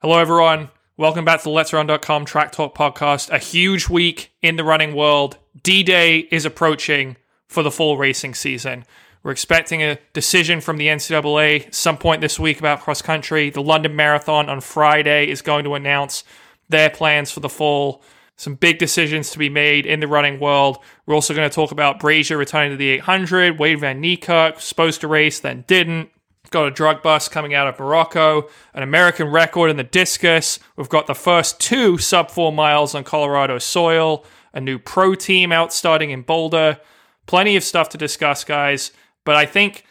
Hello, 0.00 0.16
everyone. 0.20 0.70
Welcome 0.96 1.24
back 1.24 1.40
to 1.40 1.44
the 1.44 1.50
Let's 1.50 1.72
Run.com 1.72 2.24
Track 2.24 2.52
Talk 2.52 2.72
podcast. 2.72 3.30
A 3.30 3.38
huge 3.38 3.88
week 3.88 4.30
in 4.40 4.54
the 4.54 4.62
running 4.62 4.94
world. 4.94 5.38
D 5.60 5.82
Day 5.82 6.18
is 6.30 6.44
approaching 6.44 7.16
for 7.48 7.64
the 7.64 7.70
full 7.72 7.98
racing 7.98 8.36
season. 8.36 8.84
We're 9.24 9.32
expecting 9.32 9.82
a 9.82 9.98
decision 10.12 10.60
from 10.60 10.76
the 10.76 10.86
NCAA 10.86 11.74
some 11.74 11.98
point 11.98 12.20
this 12.20 12.38
week 12.38 12.60
about 12.60 12.80
cross 12.80 13.02
country. 13.02 13.50
The 13.50 13.60
London 13.60 13.96
Marathon 13.96 14.48
on 14.48 14.60
Friday 14.60 15.28
is 15.28 15.42
going 15.42 15.64
to 15.64 15.74
announce 15.74 16.22
their 16.68 16.90
plans 16.90 17.32
for 17.32 17.40
the 17.40 17.48
fall. 17.48 18.00
Some 18.36 18.54
big 18.54 18.78
decisions 18.78 19.30
to 19.30 19.38
be 19.40 19.48
made 19.48 19.84
in 19.84 19.98
the 19.98 20.06
running 20.06 20.38
world. 20.38 20.78
We're 21.06 21.16
also 21.16 21.34
going 21.34 21.50
to 21.50 21.52
talk 21.52 21.72
about 21.72 21.98
Brazier 21.98 22.36
returning 22.36 22.70
to 22.70 22.76
the 22.76 22.90
800. 22.90 23.58
Wayde 23.58 23.80
Van 23.80 24.00
Niekerk 24.00 24.60
supposed 24.60 25.00
to 25.00 25.08
race, 25.08 25.40
then 25.40 25.64
didn't. 25.66 26.10
Got 26.50 26.66
a 26.66 26.70
drug 26.70 27.02
bust 27.02 27.30
coming 27.30 27.52
out 27.52 27.66
of 27.66 27.78
Morocco, 27.78 28.48
an 28.72 28.82
American 28.82 29.28
record 29.28 29.70
in 29.70 29.76
the 29.76 29.84
discus. 29.84 30.58
We've 30.76 30.88
got 30.88 31.06
the 31.06 31.14
first 31.14 31.60
two 31.60 31.98
sub 31.98 32.30
four 32.30 32.52
miles 32.52 32.94
on 32.94 33.04
Colorado 33.04 33.58
soil, 33.58 34.24
a 34.54 34.60
new 34.60 34.78
pro 34.78 35.14
team 35.14 35.52
out 35.52 35.74
starting 35.74 36.10
in 36.10 36.22
Boulder. 36.22 36.80
Plenty 37.26 37.56
of 37.56 37.64
stuff 37.64 37.90
to 37.90 37.98
discuss, 37.98 38.44
guys. 38.44 38.92
But 39.24 39.36
I 39.36 39.44
think 39.44 39.84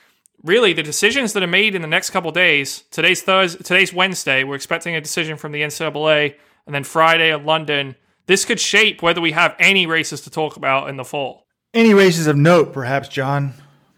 really 0.43 0.73
the 0.73 0.81
decisions 0.81 1.33
that 1.33 1.43
are 1.43 1.47
made 1.47 1.75
in 1.75 1.83
the 1.83 1.88
next 1.88 2.09
couple 2.09 2.31
days. 2.31 2.83
Today's 2.89 3.21
Thursday, 3.21 3.61
today's 3.61 3.94
Wednesday. 3.94 4.44
We're 4.44 4.55
expecting 4.55 4.95
a 4.95 5.02
decision 5.02 5.38
from 5.38 5.52
the 5.52 5.61
NCAA, 5.61 6.35
and 6.66 6.73
then 6.73 6.83
Friday 6.83 7.31
in 7.31 7.45
London. 7.45 7.95
This 8.25 8.45
could 8.45 8.59
shape 8.59 9.03
whether 9.03 9.21
we 9.21 9.31
have 9.31 9.55
any 9.59 9.85
races 9.85 10.21
to 10.21 10.31
talk 10.31 10.58
about 10.58 10.89
in 10.89 10.97
the 10.97 11.05
fall. 11.05 11.45
Any 11.73 11.94
races 11.94 12.25
of 12.25 12.35
note, 12.35 12.73
perhaps, 12.73 13.08
John? 13.09 13.53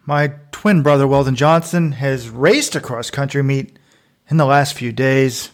My 0.09 0.33
twin 0.51 0.81
brother, 0.81 1.07
Weldon 1.07 1.35
Johnson, 1.35 1.91
has 1.91 2.31
raced 2.31 2.75
a 2.75 2.79
cross 2.79 3.11
country 3.11 3.43
meet 3.43 3.77
in 4.27 4.37
the 4.37 4.45
last 4.45 4.73
few 4.73 4.91
days. 4.91 5.51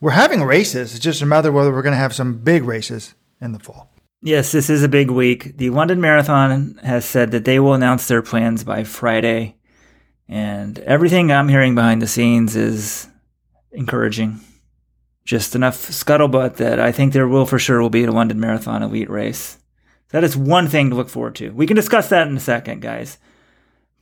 We're 0.00 0.12
having 0.12 0.44
races. 0.44 0.94
It's 0.94 1.02
just 1.02 1.22
a 1.22 1.26
matter 1.26 1.50
whether 1.50 1.72
we're 1.72 1.82
going 1.82 1.90
to 1.90 1.98
have 1.98 2.14
some 2.14 2.38
big 2.38 2.62
races 2.62 3.16
in 3.40 3.50
the 3.50 3.58
fall. 3.58 3.90
Yes, 4.22 4.52
this 4.52 4.70
is 4.70 4.84
a 4.84 4.88
big 4.88 5.10
week. 5.10 5.56
The 5.56 5.70
London 5.70 6.00
Marathon 6.00 6.78
has 6.84 7.04
said 7.04 7.32
that 7.32 7.46
they 7.46 7.58
will 7.58 7.74
announce 7.74 8.06
their 8.06 8.22
plans 8.22 8.62
by 8.62 8.84
Friday. 8.84 9.56
And 10.28 10.78
everything 10.78 11.32
I'm 11.32 11.48
hearing 11.48 11.74
behind 11.74 12.00
the 12.00 12.06
scenes 12.06 12.54
is 12.54 13.08
encouraging. 13.72 14.38
Just 15.24 15.56
enough 15.56 15.78
scuttlebutt 15.78 16.58
that 16.58 16.78
I 16.78 16.92
think 16.92 17.12
there 17.12 17.26
will 17.26 17.44
for 17.44 17.58
sure 17.58 17.82
will 17.82 17.90
be 17.90 18.04
a 18.04 18.12
London 18.12 18.38
Marathon 18.38 18.84
elite 18.84 19.10
race. 19.10 19.58
That 20.10 20.22
is 20.22 20.36
one 20.36 20.68
thing 20.68 20.90
to 20.90 20.96
look 20.96 21.08
forward 21.08 21.34
to. 21.34 21.50
We 21.50 21.66
can 21.66 21.74
discuss 21.74 22.08
that 22.10 22.28
in 22.28 22.36
a 22.36 22.40
second, 22.40 22.80
guys. 22.80 23.18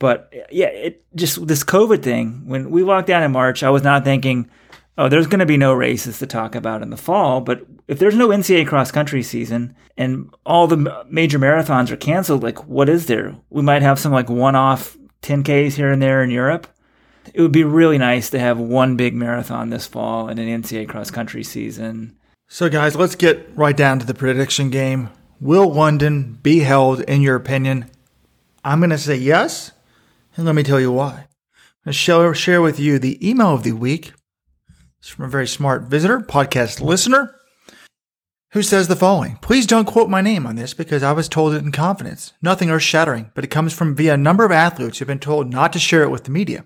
But 0.03 0.33
yeah, 0.51 0.67
it 0.67 1.05
just 1.15 1.47
this 1.47 1.63
COVID 1.63 2.03
thing. 2.03 2.41
When 2.45 2.71
we 2.71 2.83
walked 2.83 3.07
down 3.07 3.23
in 3.23 3.31
March, 3.31 3.63
I 3.63 3.69
was 3.69 3.83
not 3.83 4.03
thinking, 4.03 4.49
oh, 4.97 5.07
there's 5.07 5.27
going 5.27 5.39
to 5.39 5.45
be 5.45 5.55
no 5.55 5.71
races 5.71 6.19
to 6.19 6.27
talk 6.27 6.55
about 6.55 6.81
in 6.81 6.89
the 6.89 6.97
fall. 6.97 7.39
But 7.39 7.65
if 7.87 7.99
there's 7.99 8.17
no 8.17 8.27
NCAA 8.27 8.67
cross 8.67 8.91
country 8.91 9.23
season 9.23 9.73
and 9.95 10.29
all 10.45 10.67
the 10.67 11.05
major 11.09 11.39
marathons 11.39 11.89
are 11.89 11.95
canceled, 11.95 12.43
like 12.43 12.67
what 12.67 12.89
is 12.89 13.05
there? 13.05 13.33
We 13.49 13.61
might 13.61 13.81
have 13.81 13.97
some 13.97 14.11
like 14.11 14.29
one 14.29 14.57
off 14.57 14.97
10Ks 15.21 15.75
here 15.75 15.89
and 15.89 16.01
there 16.01 16.21
in 16.21 16.31
Europe. 16.31 16.67
It 17.33 17.39
would 17.39 17.53
be 17.53 17.63
really 17.63 17.97
nice 17.97 18.29
to 18.31 18.39
have 18.39 18.59
one 18.59 18.97
big 18.97 19.15
marathon 19.15 19.69
this 19.69 19.87
fall 19.87 20.27
and 20.27 20.37
an 20.37 20.63
NCAA 20.63 20.89
cross 20.89 21.11
country 21.11 21.45
season. 21.45 22.17
So, 22.49 22.67
guys, 22.67 22.97
let's 22.97 23.15
get 23.15 23.49
right 23.55 23.77
down 23.77 23.99
to 23.99 24.05
the 24.05 24.13
prediction 24.13 24.69
game. 24.69 25.11
Will 25.39 25.71
London 25.71 26.39
be 26.43 26.59
held, 26.59 26.99
in 26.99 27.21
your 27.21 27.37
opinion? 27.37 27.89
I'm 28.65 28.79
going 28.79 28.89
to 28.89 28.97
say 28.97 29.15
yes, 29.15 29.71
and 30.35 30.45
let 30.45 30.55
me 30.55 30.63
tell 30.63 30.79
you 30.79 30.91
why. 30.91 31.27
Going 31.85 31.93
to 31.93 32.33
share 32.33 32.61
with 32.61 32.79
you 32.79 32.97
the 32.97 33.27
email 33.27 33.53
of 33.53 33.63
the 33.63 33.73
week. 33.73 34.13
It's 34.99 35.09
from 35.09 35.25
a 35.25 35.29
very 35.29 35.47
smart 35.47 35.83
visitor, 35.83 36.21
podcast 36.21 36.79
listener, 36.79 37.35
who 38.53 38.63
says 38.63 38.87
the 38.87 38.95
following 38.95 39.37
Please 39.41 39.67
don't 39.67 39.85
quote 39.85 40.09
my 40.09 40.21
name 40.21 40.47
on 40.47 40.55
this 40.55 40.73
because 40.73 41.03
I 41.03 41.11
was 41.11 41.27
told 41.27 41.53
it 41.53 41.63
in 41.63 41.71
confidence. 41.73 42.33
Nothing 42.41 42.69
earth 42.69 42.83
shattering, 42.83 43.31
but 43.35 43.43
it 43.43 43.49
comes 43.49 43.73
from 43.73 43.95
via 43.95 44.13
a 44.13 44.17
number 44.17 44.45
of 44.45 44.51
athletes 44.51 44.97
who 44.97 45.03
have 45.03 45.09
been 45.09 45.19
told 45.19 45.51
not 45.51 45.73
to 45.73 45.79
share 45.79 46.03
it 46.03 46.09
with 46.09 46.23
the 46.23 46.31
media. 46.31 46.63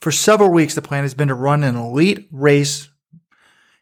For 0.00 0.12
several 0.12 0.50
weeks, 0.50 0.74
the 0.74 0.82
plan 0.82 1.04
has 1.04 1.14
been 1.14 1.28
to 1.28 1.34
run 1.34 1.64
an 1.64 1.76
elite 1.76 2.28
race 2.30 2.90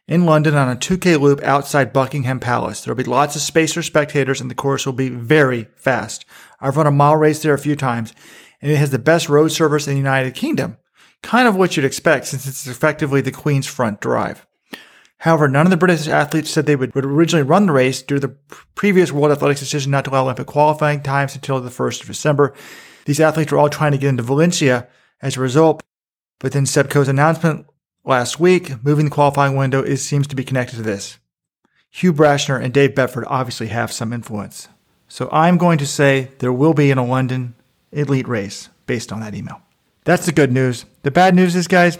in 0.07 0.25
London 0.25 0.55
on 0.55 0.69
a 0.69 0.75
2K 0.75 1.19
loop 1.19 1.41
outside 1.43 1.91
Buckingham 1.91 2.39
Palace. 2.39 2.81
There 2.81 2.93
will 2.93 3.03
be 3.03 3.09
lots 3.09 3.35
of 3.35 3.41
space 3.41 3.73
for 3.73 3.83
spectators 3.83 4.39
and 4.39 4.49
the 4.49 4.55
course 4.55 4.85
will 4.85 4.93
be 4.93 5.09
very 5.09 5.67
fast. 5.75 6.25
I've 6.61 6.77
run 6.77 6.87
a 6.87 6.91
mile 6.91 7.17
race 7.17 7.41
there 7.41 7.53
a 7.53 7.59
few 7.59 7.75
times 7.75 8.13
and 8.61 8.71
it 8.71 8.77
has 8.77 8.91
the 8.91 8.99
best 8.99 9.29
road 9.29 9.49
service 9.49 9.87
in 9.87 9.93
the 9.93 9.99
United 9.99 10.33
Kingdom. 10.33 10.77
Kind 11.23 11.47
of 11.47 11.55
what 11.55 11.75
you'd 11.75 11.85
expect 11.85 12.27
since 12.27 12.47
it's 12.47 12.67
effectively 12.67 13.21
the 13.21 13.31
Queen's 13.31 13.67
front 13.67 13.99
drive. 14.01 14.45
However, 15.19 15.47
none 15.47 15.65
of 15.65 15.71
the 15.71 15.77
British 15.77 16.07
athletes 16.07 16.51
said 16.51 16.65
they 16.65 16.75
would, 16.75 16.93
would 16.93 17.05
originally 17.05 17.43
run 17.43 17.65
the 17.65 17.71
race 17.71 18.03
due 18.03 18.19
to 18.19 18.27
the 18.27 18.35
previous 18.75 19.11
World 19.11 19.31
Athletics 19.31 19.59
decision 19.59 19.91
not 19.91 20.05
to 20.05 20.11
allow 20.11 20.23
Olympic 20.23 20.45
qualifying 20.45 21.01
times 21.01 21.33
until 21.33 21.59
the 21.59 21.71
1st 21.71 22.01
of 22.01 22.07
December. 22.07 22.53
These 23.05 23.19
athletes 23.19 23.51
were 23.51 23.57
all 23.57 23.69
trying 23.69 23.93
to 23.93 23.97
get 23.97 24.09
into 24.09 24.23
Valencia 24.23 24.87
as 25.21 25.35
a 25.35 25.41
result, 25.41 25.81
but 26.39 26.51
then 26.51 26.67
Seb 26.67 26.89
Coe's 26.89 27.07
announcement 27.07 27.65
last 28.05 28.39
week, 28.39 28.83
moving 28.83 29.05
the 29.05 29.11
qualifying 29.11 29.55
window, 29.55 29.81
is, 29.81 30.03
seems 30.03 30.27
to 30.27 30.35
be 30.35 30.43
connected 30.43 30.75
to 30.75 30.83
this. 30.83 31.17
Hugh 31.89 32.13
Brasher 32.13 32.61
and 32.61 32.73
Dave 32.73 32.93
Bedford 32.93 33.25
obviously 33.27 33.67
have 33.67 33.91
some 33.91 34.13
influence. 34.13 34.67
So 35.07 35.29
I'm 35.31 35.57
going 35.57 35.79
to 35.79 35.87
say 35.87 36.31
there 36.39 36.53
will 36.53 36.73
be 36.73 36.91
in 36.91 36.97
a 36.99 37.05
London 37.05 37.55
elite 37.97 38.27
race 38.27 38.69
based 38.85 39.11
on 39.11 39.19
that 39.21 39.35
email. 39.35 39.61
That's 40.05 40.25
the 40.25 40.31
good 40.31 40.51
news. 40.51 40.85
The 41.03 41.11
bad 41.11 41.35
news 41.35 41.55
is, 41.55 41.67
guys, 41.67 41.97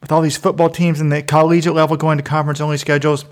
with 0.00 0.10
all 0.10 0.22
these 0.22 0.36
football 0.36 0.70
teams 0.70 1.00
and 1.00 1.12
the 1.12 1.22
collegiate 1.22 1.74
level 1.74 1.96
going 1.96 2.16
to 2.16 2.24
conference 2.24 2.60
only 2.60 2.78
schedules, 2.78 3.26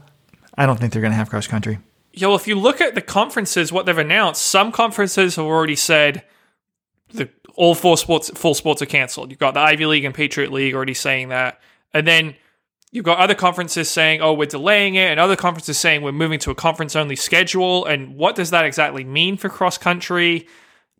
I 0.56 0.66
don't 0.66 0.78
think 0.78 0.92
they're 0.92 1.02
going 1.02 1.12
to 1.12 1.16
have 1.16 1.30
cross 1.30 1.46
country. 1.46 1.78
Yo, 2.12 2.34
if 2.34 2.46
you 2.46 2.58
look 2.58 2.80
at 2.80 2.94
the 2.94 3.00
conferences, 3.00 3.72
what 3.72 3.86
they've 3.86 3.96
announced, 3.96 4.42
some 4.42 4.72
conferences 4.72 5.36
have 5.36 5.46
already 5.46 5.76
said 5.76 6.24
the 7.14 7.30
all 7.54 7.74
four 7.74 7.96
sports 7.96 8.30
full 8.34 8.54
sports 8.54 8.82
are 8.82 8.86
cancelled. 8.86 9.30
You've 9.30 9.38
got 9.38 9.54
the 9.54 9.60
Ivy 9.60 9.86
League 9.86 10.04
and 10.04 10.14
Patriot 10.14 10.52
League 10.52 10.74
already 10.74 10.94
saying 10.94 11.28
that, 11.30 11.60
and 11.94 12.06
then 12.06 12.34
you've 12.90 13.04
got 13.04 13.18
other 13.18 13.34
conferences 13.34 13.88
saying, 13.88 14.20
"Oh, 14.20 14.32
we're 14.32 14.46
delaying 14.46 14.96
it," 14.96 15.10
and 15.10 15.20
other 15.20 15.36
conferences 15.36 15.78
saying 15.78 16.02
we're 16.02 16.12
moving 16.12 16.38
to 16.40 16.50
a 16.50 16.54
conference 16.54 16.96
only 16.96 17.16
schedule. 17.16 17.84
And 17.86 18.16
what 18.16 18.34
does 18.34 18.50
that 18.50 18.64
exactly 18.64 19.04
mean 19.04 19.36
for 19.36 19.48
cross 19.48 19.78
country? 19.78 20.46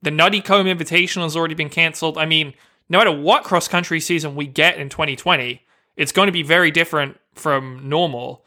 The 0.03 0.11
Nuttycombe 0.11 0.73
Invitational 0.73 1.25
has 1.25 1.37
already 1.37 1.55
been 1.55 1.69
cancelled. 1.69 2.19
I 2.19 2.27
mean, 2.27 2.55
no 2.89 2.99
matter 2.99 3.13
what 3.13 3.45
cross 3.45 3.69
country 3.69 4.01
season 4.01 4.37
we 4.37 4.47
get 4.47 4.79
in 4.79 4.89
2020, 4.89 5.63
it's 5.97 6.13
going 6.13 6.27
to 6.27 6.33
be 6.33 6.43
very 6.43 6.71
different 6.71 7.19
from 7.35 7.89
normal. 7.89 8.45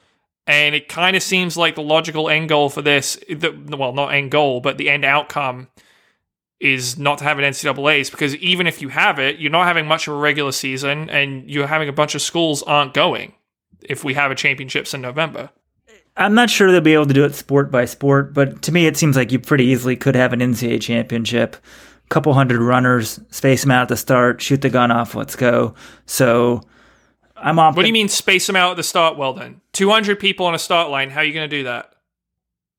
And 0.48 0.74
it 0.74 0.90
kind 0.90 1.16
of 1.16 1.24
seems 1.24 1.58
like 1.58 1.76
the 1.76 1.84
logical 1.84 2.30
end 2.30 2.50
goal 2.50 2.70
for 2.70 2.82
this, 2.82 3.20
the, 3.30 3.52
well, 3.78 3.94
not 3.94 4.14
end 4.14 4.32
goal, 4.32 4.62
but 4.62 4.78
the 4.78 4.90
end 4.90 5.06
outcome 5.06 5.68
is 6.60 6.98
not 6.98 7.18
to 7.18 7.24
have 7.24 7.40
an 7.40 7.46
NCAA's 7.46 8.10
because 8.10 8.36
even 8.36 8.68
if 8.68 8.82
you 8.82 8.90
have 8.90 9.20
it, 9.20 9.40
you're 9.40 9.52
not 9.52 9.66
having 9.66 9.88
much 9.88 10.08
of 10.08 10.14
a 10.14 10.18
regular 10.18 10.52
season 10.52 11.10
and 11.10 11.50
you're 11.50 11.68
having 11.68 11.90
a 11.90 11.94
bunch 11.94 12.16
of 12.16 12.22
schools 12.22 12.62
aren't 12.64 12.94
going 12.94 13.34
if 13.82 14.04
we 14.04 14.14
have 14.14 14.32
a 14.32 14.36
championships 14.36 14.94
in 14.94 15.02
November. 15.02 15.50
I'm 16.22 16.36
not 16.36 16.50
sure 16.50 16.72
they'll 16.72 16.82
be 16.82 16.94
able 16.94 17.08
to 17.08 17.14
do 17.14 17.26
it 17.26 17.34
sport 17.34 17.72
by 17.72 17.86
sport, 17.86 18.34
but 18.34 18.62
to 18.64 18.72
me, 18.72 18.86
it 18.86 18.96
seems 18.96 19.16
like 19.16 19.32
you 19.32 19.40
pretty 19.40 19.66
easily 19.66 19.96
could 19.96 20.16
have 20.16 20.34
an 20.34 20.40
NCAA 20.40 20.80
championship, 20.82 21.56
a 21.56 22.10
couple 22.10 22.34
hundred 22.34 22.62
runners, 22.62 23.20
space 23.32 23.62
them 23.62 23.72
out 23.72 23.84
at 23.84 23.88
the 23.90 23.98
start, 23.98 24.42
shoot 24.42 24.62
the 24.62 24.70
gun 24.70 24.92
off, 24.92 25.16
let's 25.16 25.36
go. 25.36 25.74
So 26.06 26.62
I'm 27.36 27.58
off. 27.58 27.76
What 27.76 27.82
do 27.82 27.88
you 27.88 27.94
mean 27.94 28.08
space 28.08 28.46
them 28.46 28.56
out 28.56 28.72
at 28.72 28.78
the 28.78 28.84
start? 28.84 29.18
Well, 29.18 29.34
then, 29.34 29.62
200 29.74 30.20
people 30.20 30.46
on 30.46 30.54
a 30.54 30.60
start 30.60 30.90
line. 30.90 31.10
How 31.10 31.22
are 31.22 31.24
you 31.24 31.34
going 31.34 31.50
to 31.50 31.58
do 31.58 31.64
that? 31.64 31.94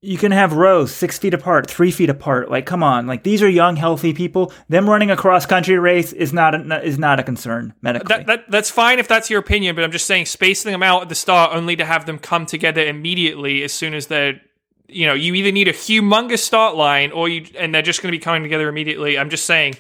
You 0.05 0.19
can 0.19 0.33
have 0.33 0.53
rows 0.53 0.93
six 0.93 1.17
feet 1.17 1.33
apart, 1.33 1.71
three 1.71 1.93
feet 1.93 2.11
apart. 2.11 2.51
Like, 2.51 2.67
come 2.67 2.83
on, 2.83 3.07
like 3.07 3.23
these 3.23 3.41
are 3.41 3.49
young, 3.49 3.77
healthy 3.77 4.13
people. 4.13 4.53
Them 4.69 4.91
running 4.91 5.13
a 5.13 5.17
cross 5.17 5.47
country 5.47 5.79
race 5.79 6.13
is 6.13 6.33
not 6.33 6.57
a, 6.57 6.83
is 6.83 6.99
not 6.99 7.21
a 7.21 7.23
concern 7.23 7.73
medically. 7.83 8.09
That, 8.09 8.27
that, 8.27 8.51
that's 8.51 8.69
fine 8.69 8.99
if 8.99 9.07
that's 9.07 9.31
your 9.31 9.39
opinion, 9.39 9.77
but 9.77 9.85
I'm 9.85 9.93
just 9.93 10.07
saying 10.07 10.27
spacing 10.27 10.73
them 10.73 10.83
out 10.83 11.03
at 11.03 11.09
the 11.09 11.15
start 11.15 11.55
only 11.55 11.77
to 11.77 11.85
have 11.85 12.05
them 12.05 12.19
come 12.19 12.47
together 12.47 12.85
immediately 12.85 13.63
as 13.63 13.73
soon 13.73 13.95
as 13.95 14.09
they're, 14.09 14.41
you 14.89 15.07
know, 15.07 15.15
you 15.15 15.35
either 15.35 15.53
need 15.53 15.69
a 15.69 15.73
humongous 15.73 16.41
start 16.41 16.75
line 16.75 17.13
or 17.13 17.29
you 17.29 17.47
and 17.57 17.73
they're 17.73 17.81
just 17.81 18.03
going 18.03 18.13
to 18.13 18.19
be 18.19 18.23
coming 18.23 18.43
together 18.43 18.69
immediately. 18.69 19.17
I'm 19.17 19.31
just 19.31 19.47
saying 19.47 19.77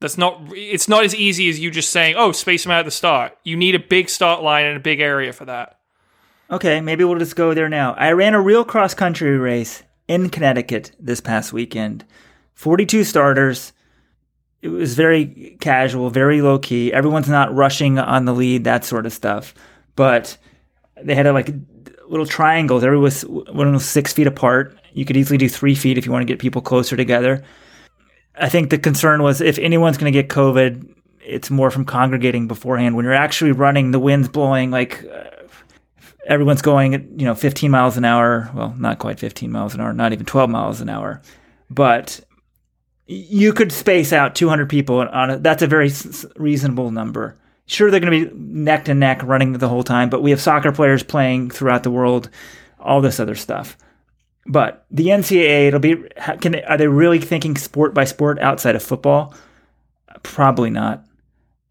that's 0.00 0.18
not 0.18 0.38
it's 0.50 0.86
not 0.86 1.04
as 1.04 1.14
easy 1.14 1.48
as 1.48 1.58
you 1.58 1.70
just 1.70 1.90
saying, 1.90 2.14
oh, 2.18 2.32
space 2.32 2.64
them 2.64 2.72
out 2.72 2.80
at 2.80 2.84
the 2.84 2.90
start. 2.90 3.38
You 3.44 3.56
need 3.56 3.74
a 3.74 3.80
big 3.80 4.10
start 4.10 4.42
line 4.42 4.66
and 4.66 4.76
a 4.76 4.80
big 4.80 5.00
area 5.00 5.32
for 5.32 5.46
that. 5.46 5.79
Okay, 6.50 6.80
maybe 6.80 7.04
we'll 7.04 7.18
just 7.18 7.36
go 7.36 7.54
there 7.54 7.68
now. 7.68 7.94
I 7.94 8.10
ran 8.10 8.34
a 8.34 8.40
real 8.40 8.64
cross 8.64 8.92
country 8.92 9.38
race 9.38 9.84
in 10.08 10.30
Connecticut 10.30 10.90
this 10.98 11.20
past 11.20 11.52
weekend. 11.52 12.04
42 12.54 13.04
starters. 13.04 13.72
It 14.60 14.68
was 14.68 14.94
very 14.94 15.56
casual, 15.60 16.10
very 16.10 16.42
low 16.42 16.58
key. 16.58 16.92
Everyone's 16.92 17.28
not 17.28 17.54
rushing 17.54 18.00
on 18.00 18.24
the 18.24 18.34
lead, 18.34 18.64
that 18.64 18.84
sort 18.84 19.06
of 19.06 19.12
stuff. 19.12 19.54
But 19.94 20.36
they 21.00 21.14
had 21.14 21.26
a, 21.26 21.32
like 21.32 21.54
little 22.08 22.26
triangles. 22.26 22.82
Everyone 22.82 23.04
was, 23.04 23.22
one 23.22 23.72
was 23.72 23.84
six 23.84 24.12
feet 24.12 24.26
apart. 24.26 24.76
You 24.92 25.04
could 25.04 25.16
easily 25.16 25.38
do 25.38 25.48
three 25.48 25.76
feet 25.76 25.98
if 25.98 26.04
you 26.04 26.10
want 26.10 26.22
to 26.22 26.32
get 26.32 26.40
people 26.40 26.62
closer 26.62 26.96
together. 26.96 27.44
I 28.34 28.48
think 28.48 28.70
the 28.70 28.78
concern 28.78 29.22
was 29.22 29.40
if 29.40 29.56
anyone's 29.58 29.98
going 29.98 30.12
to 30.12 30.22
get 30.22 30.28
COVID, 30.28 30.96
it's 31.24 31.48
more 31.48 31.70
from 31.70 31.84
congregating 31.84 32.48
beforehand. 32.48 32.96
When 32.96 33.04
you're 33.04 33.14
actually 33.14 33.52
running, 33.52 33.92
the 33.92 34.00
wind's 34.00 34.28
blowing 34.28 34.72
like 34.72 35.04
everyone's 36.30 36.62
going 36.62 36.94
at 36.94 37.02
you 37.20 37.26
know 37.26 37.34
15 37.34 37.70
miles 37.70 37.98
an 37.98 38.04
hour. 38.06 38.50
Well, 38.54 38.74
not 38.78 38.98
quite 38.98 39.20
15 39.20 39.50
miles 39.50 39.74
an 39.74 39.80
hour, 39.80 39.92
not 39.92 40.12
even 40.12 40.24
12 40.24 40.48
miles 40.48 40.80
an 40.80 40.88
hour, 40.88 41.20
but 41.68 42.20
you 43.06 43.52
could 43.52 43.72
space 43.72 44.12
out 44.12 44.36
200 44.36 44.70
people 44.70 45.00
on 45.00 45.30
it. 45.30 45.42
That's 45.42 45.62
a 45.62 45.66
very 45.66 45.90
reasonable 46.36 46.92
number. 46.92 47.36
Sure, 47.66 47.90
they're 47.90 48.00
going 48.00 48.24
to 48.24 48.30
be 48.30 48.36
neck 48.36 48.86
to 48.86 48.94
neck 48.94 49.22
running 49.24 49.52
the 49.52 49.68
whole 49.68 49.82
time, 49.82 50.08
but 50.08 50.22
we 50.22 50.30
have 50.30 50.40
soccer 50.40 50.72
players 50.72 51.02
playing 51.02 51.50
throughout 51.50 51.82
the 51.82 51.90
world, 51.90 52.30
all 52.78 53.00
this 53.00 53.20
other 53.20 53.34
stuff. 53.34 53.76
But 54.46 54.86
the 54.90 55.08
NCAA, 55.08 55.68
it'll 55.68 55.80
be. 55.80 55.96
Can 56.40 56.52
they, 56.52 56.62
are 56.64 56.78
they 56.78 56.88
really 56.88 57.18
thinking 57.18 57.56
sport 57.56 57.92
by 57.94 58.04
sport 58.04 58.38
outside 58.38 58.76
of 58.76 58.82
football? 58.82 59.34
Probably 60.22 60.70
not. 60.70 61.04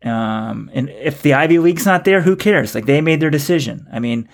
Um, 0.03 0.69
and 0.73 0.89
if 0.89 1.21
the 1.21 1.33
Ivy 1.33 1.59
League's 1.59 1.85
not 1.85 2.05
there, 2.05 2.21
who 2.21 2.35
cares? 2.35 2.75
Like 2.75 2.85
they 2.85 3.01
made 3.01 3.19
their 3.19 3.29
decision. 3.29 3.88
I 3.91 4.00
mean, 4.00 4.29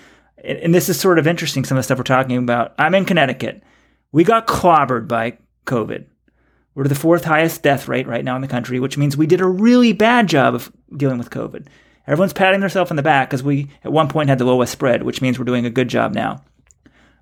and 0.45 0.74
this 0.74 0.89
is 0.89 1.00
sort 1.00 1.19
of 1.19 1.27
interesting. 1.27 1.63
Some 1.63 1.77
of 1.77 1.80
the 1.80 1.83
stuff 1.83 1.97
we're 1.97 2.03
talking 2.03 2.38
about. 2.38 2.74
I'm 2.77 2.95
in 2.95 3.06
Connecticut. 3.06 3.63
We 4.12 4.24
got 4.24 4.47
clobbered 4.47 5.07
by 5.07 5.38
COVID. 5.65 6.06
We're 6.74 6.88
the 6.88 6.95
fourth 6.95 7.24
highest 7.24 7.63
death 7.63 7.88
rate 7.88 8.07
right 8.07 8.24
now 8.24 8.36
in 8.36 8.42
the 8.42 8.47
country, 8.47 8.80
which 8.80 8.97
means 8.97 9.15
we 9.15 9.27
did 9.27 9.42
a 9.42 9.47
really 9.47 9.94
bad 9.94 10.27
job 10.27 10.56
of 10.56 10.71
dealing 10.95 11.18
with 11.18 11.30
COVID. 11.30 11.68
Everyone's 12.07 12.33
patting 12.33 12.59
themselves 12.59 12.92
on 12.92 12.97
the 12.97 13.03
back 13.03 13.30
because 13.30 13.44
we 13.44 13.69
at 13.83 13.92
one 13.92 14.09
point 14.09 14.30
had 14.30 14.38
the 14.38 14.45
lowest 14.45 14.74
spread, 14.74 15.03
which 15.03 15.21
means 15.21 15.39
we're 15.39 15.45
doing 15.45 15.65
a 15.65 15.71
good 15.71 15.88
job 15.88 16.13
now. 16.13 16.44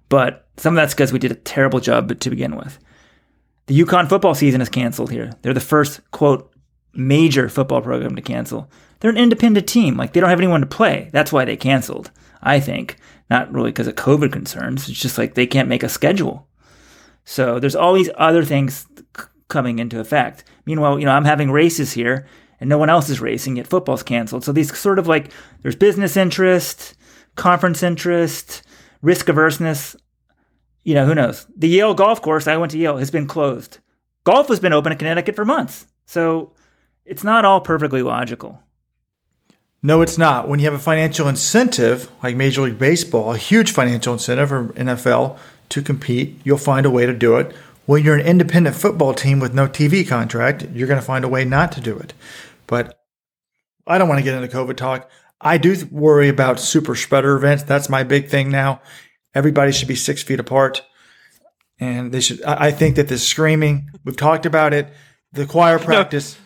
But 0.09 0.47
some 0.57 0.73
of 0.73 0.75
that's 0.75 0.93
because 0.93 1.13
we 1.13 1.19
did 1.19 1.31
a 1.31 1.35
terrible 1.35 1.79
job 1.79 2.19
to 2.19 2.29
begin 2.29 2.55
with. 2.55 2.79
The 3.67 3.79
UConn 3.79 4.09
football 4.09 4.35
season 4.35 4.59
is 4.59 4.69
canceled 4.69 5.11
here. 5.11 5.31
They're 5.41 5.53
the 5.53 5.59
first, 5.61 6.01
quote, 6.11 6.51
major 6.93 7.47
football 7.47 7.81
program 7.81 8.15
to 8.15 8.21
cancel. 8.21 8.69
They're 8.99 9.11
an 9.11 9.17
independent 9.17 9.67
team. 9.67 9.95
Like, 9.97 10.13
they 10.13 10.19
don't 10.19 10.29
have 10.29 10.39
anyone 10.39 10.61
to 10.61 10.67
play. 10.67 11.09
That's 11.13 11.31
why 11.31 11.45
they 11.45 11.55
canceled, 11.57 12.11
I 12.41 12.59
think. 12.59 12.97
Not 13.29 13.51
really 13.53 13.71
because 13.71 13.87
of 13.87 13.95
COVID 13.95 14.31
concerns. 14.31 14.89
It's 14.89 14.99
just 14.99 15.17
like 15.17 15.33
they 15.33 15.47
can't 15.47 15.69
make 15.69 15.83
a 15.83 15.89
schedule. 15.89 16.47
So 17.25 17.59
there's 17.59 17.75
all 17.75 17.93
these 17.93 18.09
other 18.17 18.43
things 18.43 18.85
coming 19.47 19.79
into 19.79 19.99
effect. 19.99 20.43
Meanwhile, 20.65 20.99
you 20.99 21.05
know, 21.05 21.11
I'm 21.11 21.25
having 21.25 21.51
races 21.51 21.93
here 21.93 22.27
and 22.59 22.69
no 22.69 22.77
one 22.77 22.89
else 22.89 23.09
is 23.09 23.21
racing, 23.21 23.57
yet 23.57 23.67
football's 23.67 24.03
canceled. 24.03 24.43
So 24.43 24.51
these 24.51 24.77
sort 24.77 24.99
of 24.99 25.07
like, 25.07 25.31
there's 25.61 25.75
business 25.75 26.17
interest, 26.17 26.95
conference 27.35 27.83
interest, 27.83 28.63
risk 29.01 29.27
averseness. 29.27 29.95
You 30.83 30.95
know, 30.95 31.05
who 31.05 31.15
knows? 31.15 31.47
The 31.55 31.67
Yale 31.67 31.93
golf 31.93 32.21
course, 32.21 32.47
I 32.47 32.57
went 32.57 32.71
to 32.71 32.77
Yale, 32.77 32.97
has 32.97 33.11
been 33.11 33.27
closed. 33.27 33.79
Golf 34.25 34.47
has 34.49 34.59
been 34.59 34.73
open 34.73 34.91
in 34.91 34.97
Connecticut 34.97 35.35
for 35.35 35.45
months. 35.45 35.87
So 36.05 36.53
it's 37.05 37.23
not 37.23 37.45
all 37.45 37.61
perfectly 37.61 38.01
logical. 38.01 38.61
No, 39.85 40.01
it's 40.01 40.17
not. 40.17 40.47
When 40.47 40.59
you 40.59 40.65
have 40.65 40.73
a 40.73 40.79
financial 40.79 41.27
incentive, 41.27 42.09
like 42.23 42.37
Major 42.37 42.61
League 42.61 42.79
Baseball, 42.79 43.33
a 43.33 43.37
huge 43.37 43.71
financial 43.71 44.13
incentive 44.13 44.47
for 44.47 44.69
NFL 44.69 45.37
to 45.69 45.81
compete, 45.81 46.39
you'll 46.45 46.57
find 46.57 46.85
a 46.85 46.89
way 46.89 47.05
to 47.05 47.13
do 47.13 47.35
it. 47.35 47.53
When 47.85 48.01
you're 48.01 48.15
an 48.15 48.25
independent 48.25 48.77
football 48.77 49.13
team 49.13 49.41
with 49.41 49.53
no 49.53 49.67
TV 49.67 50.07
contract, 50.07 50.65
you're 50.73 50.87
going 50.87 50.99
to 50.99 51.05
find 51.05 51.25
a 51.25 51.27
way 51.27 51.43
not 51.43 51.73
to 51.73 51.81
do 51.81 51.97
it. 51.97 52.13
But 52.65 52.97
I 53.85 53.97
don't 53.97 54.07
want 54.07 54.19
to 54.19 54.23
get 54.23 54.41
into 54.41 54.55
COVID 54.55 54.77
talk. 54.77 55.11
I 55.41 55.57
do 55.57 55.75
worry 55.91 56.29
about 56.29 56.61
super 56.61 56.95
spreader 56.95 57.35
events. 57.35 57.63
That's 57.63 57.89
my 57.89 58.03
big 58.03 58.29
thing 58.29 58.49
now. 58.49 58.81
Everybody 59.35 59.73
should 59.73 59.89
be 59.89 59.95
six 59.95 60.23
feet 60.23 60.39
apart. 60.39 60.81
And 61.77 62.13
they 62.13 62.21
should, 62.21 62.41
I 62.43 62.71
think 62.71 62.95
that 62.95 63.09
the 63.09 63.17
screaming, 63.17 63.89
we've 64.05 64.15
talked 64.15 64.45
about 64.45 64.73
it, 64.73 64.87
the 65.33 65.45
choir 65.45 65.77
practice. 65.79 66.37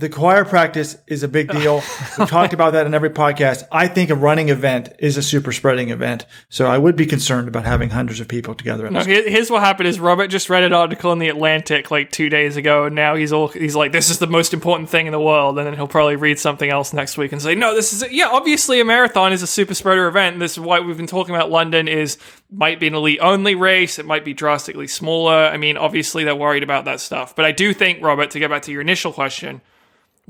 The 0.00 0.08
choir 0.08 0.46
practice 0.46 0.96
is 1.06 1.22
a 1.22 1.28
big 1.28 1.50
deal. 1.50 1.82
We've 2.18 2.26
talked 2.26 2.54
about 2.54 2.72
that 2.72 2.86
in 2.86 2.94
every 2.94 3.10
podcast. 3.10 3.64
I 3.70 3.86
think 3.86 4.08
a 4.08 4.14
running 4.14 4.48
event 4.48 4.88
is 4.98 5.18
a 5.18 5.22
super 5.22 5.52
spreading 5.52 5.90
event. 5.90 6.24
So 6.48 6.64
I 6.68 6.78
would 6.78 6.96
be 6.96 7.04
concerned 7.04 7.48
about 7.48 7.66
having 7.66 7.90
hundreds 7.90 8.18
of 8.18 8.26
people 8.26 8.54
together. 8.54 8.88
No, 8.88 9.00
here's 9.00 9.50
what 9.50 9.60
happened 9.60 9.88
is 9.88 10.00
Robert 10.00 10.28
just 10.28 10.48
read 10.48 10.62
an 10.62 10.72
article 10.72 11.12
in 11.12 11.18
the 11.18 11.28
Atlantic 11.28 11.90
like 11.90 12.10
two 12.10 12.30
days 12.30 12.56
ago. 12.56 12.86
And 12.86 12.96
now 12.96 13.14
he's 13.14 13.30
all, 13.30 13.48
he's 13.48 13.76
like, 13.76 13.92
this 13.92 14.08
is 14.08 14.18
the 14.18 14.26
most 14.26 14.54
important 14.54 14.88
thing 14.88 15.04
in 15.04 15.12
the 15.12 15.20
world. 15.20 15.58
And 15.58 15.66
then 15.66 15.74
he'll 15.74 15.86
probably 15.86 16.16
read 16.16 16.38
something 16.38 16.70
else 16.70 16.94
next 16.94 17.18
week 17.18 17.32
and 17.32 17.42
say, 17.42 17.54
no, 17.54 17.74
this 17.74 17.92
is, 17.92 18.10
yeah, 18.10 18.28
obviously 18.28 18.80
a 18.80 18.86
marathon 18.86 19.34
is 19.34 19.42
a 19.42 19.46
super 19.46 19.74
spreader 19.74 20.08
event. 20.08 20.38
This 20.38 20.52
is 20.52 20.60
why 20.60 20.80
we've 20.80 20.96
been 20.96 21.08
talking 21.08 21.34
about 21.34 21.50
London 21.50 21.88
is 21.88 22.16
might 22.50 22.80
be 22.80 22.86
an 22.86 22.94
elite 22.94 23.18
only 23.20 23.54
race. 23.54 23.98
It 23.98 24.06
might 24.06 24.24
be 24.24 24.32
drastically 24.32 24.86
smaller. 24.86 25.34
I 25.34 25.58
mean, 25.58 25.76
obviously 25.76 26.24
they're 26.24 26.34
worried 26.34 26.62
about 26.62 26.86
that 26.86 27.00
stuff. 27.00 27.36
But 27.36 27.44
I 27.44 27.52
do 27.52 27.74
think, 27.74 28.02
Robert, 28.02 28.30
to 28.30 28.38
get 28.38 28.48
back 28.48 28.62
to 28.62 28.72
your 28.72 28.80
initial 28.80 29.12
question, 29.12 29.60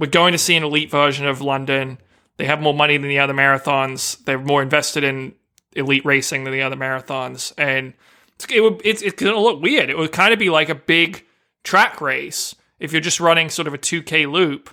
we're 0.01 0.07
going 0.07 0.33
to 0.33 0.39
see 0.39 0.57
an 0.57 0.65
elite 0.65 0.91
version 0.91 1.27
of 1.27 1.43
London. 1.43 1.99
They 2.39 2.47
have 2.47 2.63
more 2.63 2.73
money 2.73 2.97
than 2.97 3.11
the 3.11 3.19
other 3.19 3.35
marathons. 3.35 4.25
They're 4.25 4.39
more 4.39 4.63
invested 4.63 5.05
in 5.05 5.35
elite 5.77 6.07
racing 6.07 6.45
than 6.45 6.55
the 6.55 6.63
other 6.63 6.75
marathons, 6.75 7.53
and 7.59 7.93
it 8.51 8.63
would 8.63 8.81
it's, 8.83 9.03
it's 9.03 9.17
to 9.19 9.39
look 9.39 9.61
weird. 9.63 9.91
It 9.91 9.99
would 9.99 10.11
kind 10.11 10.33
of 10.33 10.39
be 10.39 10.49
like 10.49 10.71
a 10.71 10.75
big 10.75 11.27
track 11.65 12.01
race 12.01 12.57
if 12.79 12.93
you're 12.93 13.03
just 13.03 13.21
running 13.21 13.51
sort 13.51 13.69
of 13.69 13.75
a 13.75 13.79
2K 13.79 14.31
loop. 14.31 14.71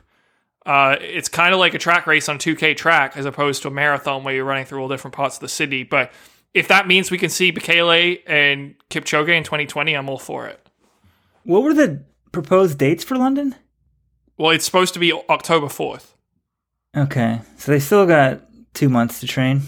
Uh, 0.66 0.96
it's 1.02 1.28
kind 1.28 1.54
of 1.54 1.60
like 1.60 1.74
a 1.74 1.78
track 1.78 2.08
race 2.08 2.30
on 2.30 2.38
2K 2.38 2.78
track 2.78 3.18
as 3.18 3.26
opposed 3.26 3.62
to 3.62 3.68
a 3.68 3.72
marathon 3.72 4.24
where 4.24 4.34
you're 4.34 4.46
running 4.46 4.66
through 4.66 4.82
all 4.82 4.88
different 4.88 5.16
parts 5.16 5.36
of 5.36 5.42
the 5.42 5.50
city. 5.50 5.84
But 5.84 6.12
if 6.54 6.70
that 6.70 6.88
means 6.88 7.12
we 7.12 7.18
can 7.18 7.30
see 7.30 7.52
Bekele 7.52 8.22
and 8.26 8.76
Kipchoge 8.90 9.30
in 9.30 9.44
2020, 9.44 9.94
I'm 9.94 10.10
all 10.10 10.18
for 10.18 10.48
it. 10.48 10.66
What 11.44 11.64
were 11.64 11.74
the 11.74 12.04
proposed 12.32 12.78
dates 12.78 13.04
for 13.04 13.18
London? 13.18 13.56
Well, 14.38 14.52
it's 14.52 14.66
supposed 14.66 14.94
to 14.94 15.00
be 15.00 15.12
October 15.14 15.68
4th. 15.68 16.14
Okay. 16.96 17.42
So 17.58 17.72
they 17.72 17.80
still 17.80 18.06
got 18.06 18.42
two 18.74 18.90
months 18.90 19.20
to 19.20 19.28
train. 19.28 19.62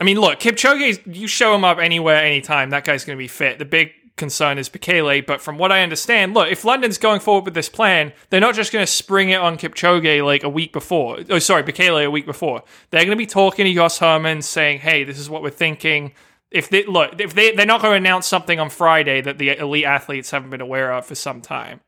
I 0.00 0.04
mean, 0.04 0.20
look, 0.20 0.40
Kipchoge, 0.40 1.14
you 1.14 1.26
show 1.26 1.54
him 1.54 1.64
up 1.64 1.78
anywhere, 1.78 2.16
anytime, 2.16 2.70
that 2.70 2.84
guy's 2.84 3.04
going 3.04 3.16
to 3.16 3.22
be 3.22 3.28
fit. 3.28 3.58
The 3.58 3.64
big 3.64 3.92
concern 4.16 4.58
is 4.58 4.68
Bekele, 4.68 5.24
but 5.24 5.40
from 5.40 5.58
what 5.58 5.70
I 5.70 5.82
understand, 5.82 6.34
look, 6.34 6.50
if 6.50 6.64
London's 6.64 6.98
going 6.98 7.20
forward 7.20 7.44
with 7.44 7.54
this 7.54 7.68
plan, 7.68 8.12
they're 8.30 8.40
not 8.40 8.54
just 8.54 8.72
going 8.72 8.84
to 8.84 8.90
spring 8.90 9.30
it 9.30 9.40
on 9.40 9.58
Kipchoge 9.58 10.24
like 10.24 10.42
a 10.42 10.48
week 10.48 10.72
before. 10.72 11.18
Oh, 11.30 11.38
sorry, 11.38 11.62
Bekele 11.62 12.04
a 12.04 12.10
week 12.10 12.26
before. 12.26 12.62
They're 12.90 13.04
going 13.04 13.10
to 13.10 13.16
be 13.16 13.26
talking 13.26 13.64
to 13.64 13.72
Jos 13.72 13.98
Hermens, 13.98 14.46
saying, 14.46 14.80
"Hey, 14.80 15.04
this 15.04 15.18
is 15.18 15.30
what 15.30 15.42
we're 15.42 15.50
thinking." 15.50 16.12
If 16.50 16.70
they 16.70 16.84
look, 16.84 17.20
if 17.20 17.34
they 17.34 17.54
they're 17.54 17.66
not 17.66 17.82
going 17.82 17.92
to 17.92 17.96
announce 17.96 18.26
something 18.26 18.58
on 18.58 18.70
Friday 18.70 19.20
that 19.20 19.38
the 19.38 19.50
elite 19.50 19.84
athletes 19.84 20.30
haven't 20.30 20.50
been 20.50 20.60
aware 20.60 20.92
of 20.92 21.04
for 21.04 21.14
some 21.14 21.40
time. 21.40 21.80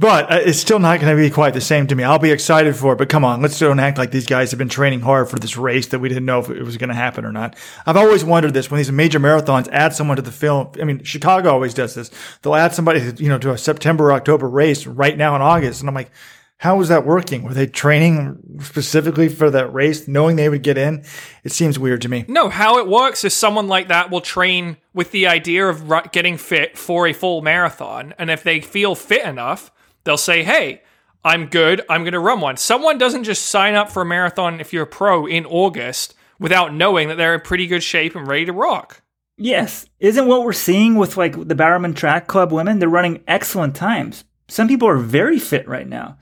But 0.00 0.32
uh, 0.32 0.36
it's 0.36 0.58
still 0.58 0.78
not 0.78 0.98
going 0.98 1.14
to 1.14 1.22
be 1.22 1.28
quite 1.28 1.52
the 1.52 1.60
same 1.60 1.86
to 1.88 1.94
me. 1.94 2.04
I'll 2.04 2.18
be 2.18 2.30
excited 2.30 2.74
for 2.74 2.94
it, 2.94 2.96
but 2.96 3.10
come 3.10 3.22
on, 3.22 3.42
let's 3.42 3.58
don't 3.58 3.78
act 3.78 3.98
like 3.98 4.10
these 4.10 4.24
guys 4.24 4.50
have 4.50 4.56
been 4.56 4.70
training 4.70 5.02
hard 5.02 5.28
for 5.28 5.38
this 5.38 5.58
race 5.58 5.88
that 5.88 5.98
we 5.98 6.08
didn't 6.08 6.24
know 6.24 6.38
if 6.38 6.48
it 6.48 6.62
was 6.62 6.78
going 6.78 6.88
to 6.88 6.94
happen 6.94 7.26
or 7.26 7.32
not. 7.32 7.54
I've 7.84 7.98
always 7.98 8.24
wondered 8.24 8.54
this 8.54 8.70
when 8.70 8.78
these 8.78 8.90
major 8.90 9.20
marathons 9.20 9.68
add 9.70 9.92
someone 9.92 10.16
to 10.16 10.22
the 10.22 10.32
film. 10.32 10.72
I 10.80 10.84
mean, 10.84 11.04
Chicago 11.04 11.50
always 11.50 11.74
does 11.74 11.94
this. 11.94 12.10
They'll 12.40 12.54
add 12.54 12.72
somebody, 12.72 13.12
you 13.22 13.28
know, 13.28 13.36
to 13.40 13.52
a 13.52 13.58
September, 13.58 14.06
or 14.06 14.12
October 14.14 14.48
race 14.48 14.86
right 14.86 15.18
now 15.18 15.36
in 15.36 15.42
August. 15.42 15.80
And 15.80 15.88
I'm 15.90 15.94
like, 15.94 16.10
how 16.56 16.78
was 16.78 16.88
that 16.88 17.04
working? 17.04 17.42
Were 17.42 17.52
they 17.52 17.66
training 17.66 18.58
specifically 18.62 19.28
for 19.28 19.50
that 19.50 19.70
race, 19.70 20.08
knowing 20.08 20.36
they 20.36 20.48
would 20.48 20.62
get 20.62 20.78
in? 20.78 21.04
It 21.44 21.52
seems 21.52 21.78
weird 21.78 22.00
to 22.00 22.08
me. 22.08 22.24
No, 22.26 22.48
how 22.48 22.78
it 22.78 22.88
works 22.88 23.22
is 23.22 23.34
someone 23.34 23.68
like 23.68 23.88
that 23.88 24.10
will 24.10 24.22
train 24.22 24.78
with 24.94 25.10
the 25.10 25.26
idea 25.26 25.68
of 25.68 26.10
getting 26.10 26.38
fit 26.38 26.78
for 26.78 27.06
a 27.06 27.12
full 27.12 27.42
marathon. 27.42 28.14
And 28.18 28.30
if 28.30 28.42
they 28.42 28.62
feel 28.62 28.94
fit 28.94 29.26
enough, 29.26 29.70
They'll 30.04 30.16
say, 30.16 30.42
hey, 30.42 30.82
I'm 31.24 31.46
good. 31.46 31.82
I'm 31.88 32.02
going 32.02 32.12
to 32.12 32.20
run 32.20 32.40
one. 32.40 32.56
Someone 32.56 32.98
doesn't 32.98 33.24
just 33.24 33.46
sign 33.46 33.74
up 33.74 33.90
for 33.90 34.02
a 34.02 34.06
marathon 34.06 34.60
if 34.60 34.72
you're 34.72 34.84
a 34.84 34.86
pro 34.86 35.26
in 35.26 35.44
August 35.46 36.14
without 36.38 36.74
knowing 36.74 37.08
that 37.08 37.16
they're 37.16 37.34
in 37.34 37.40
pretty 37.42 37.66
good 37.66 37.82
shape 37.82 38.16
and 38.16 38.26
ready 38.26 38.46
to 38.46 38.52
rock. 38.52 39.02
Yes. 39.36 39.86
Isn't 40.00 40.26
what 40.26 40.44
we're 40.44 40.52
seeing 40.52 40.96
with 40.96 41.16
like 41.16 41.48
the 41.48 41.54
Bowerman 41.54 41.94
Track 41.94 42.26
Club 42.26 42.52
women? 42.52 42.78
They're 42.78 42.88
running 42.88 43.22
excellent 43.26 43.76
times. 43.76 44.24
Some 44.48 44.68
people 44.68 44.88
are 44.88 44.96
very 44.96 45.38
fit 45.38 45.68
right 45.68 45.88
now. 45.88 46.18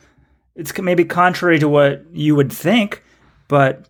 It's 0.54 0.76
maybe 0.78 1.04
contrary 1.04 1.58
to 1.60 1.68
what 1.68 2.04
you 2.12 2.34
would 2.34 2.52
think, 2.52 3.02
but 3.46 3.88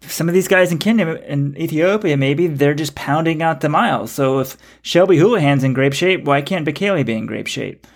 some 0.00 0.28
of 0.28 0.34
these 0.34 0.48
guys 0.48 0.72
in 0.72 0.78
Kenya 0.78 1.06
and 1.06 1.56
Ethiopia, 1.58 2.16
maybe 2.16 2.46
they're 2.46 2.74
just 2.74 2.94
pounding 2.94 3.42
out 3.42 3.60
the 3.60 3.68
miles. 3.68 4.10
So 4.10 4.40
if 4.40 4.56
Shelby 4.82 5.18
Houlihan's 5.18 5.64
in 5.64 5.74
grape 5.74 5.92
shape, 5.92 6.24
why 6.24 6.42
can't 6.42 6.66
Bekele 6.66 7.04
be 7.04 7.14
in 7.14 7.26
grape 7.26 7.46
shape? 7.46 7.86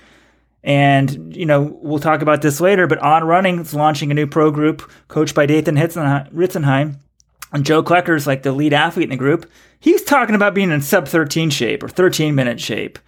And, 0.64 1.34
you 1.34 1.44
know, 1.44 1.76
we'll 1.82 1.98
talk 1.98 2.22
about 2.22 2.42
this 2.42 2.60
later, 2.60 2.86
but 2.86 2.98
On 2.98 3.24
Running 3.24 3.60
is 3.60 3.74
launching 3.74 4.10
a 4.10 4.14
new 4.14 4.26
pro 4.26 4.50
group 4.50 4.88
coached 5.08 5.34
by 5.34 5.46
Dathan 5.46 5.76
Ritzenheim. 5.76 6.96
And 7.52 7.66
Joe 7.66 7.82
Klecker 7.82 8.16
is 8.16 8.26
like 8.26 8.42
the 8.42 8.52
lead 8.52 8.72
athlete 8.72 9.04
in 9.04 9.10
the 9.10 9.16
group. 9.16 9.50
He's 9.78 10.02
talking 10.02 10.34
about 10.34 10.54
being 10.54 10.70
in 10.70 10.80
sub 10.80 11.08
13 11.08 11.50
shape 11.50 11.82
or 11.82 11.88
13 11.88 12.34
minute 12.34 12.60
shape. 12.60 12.98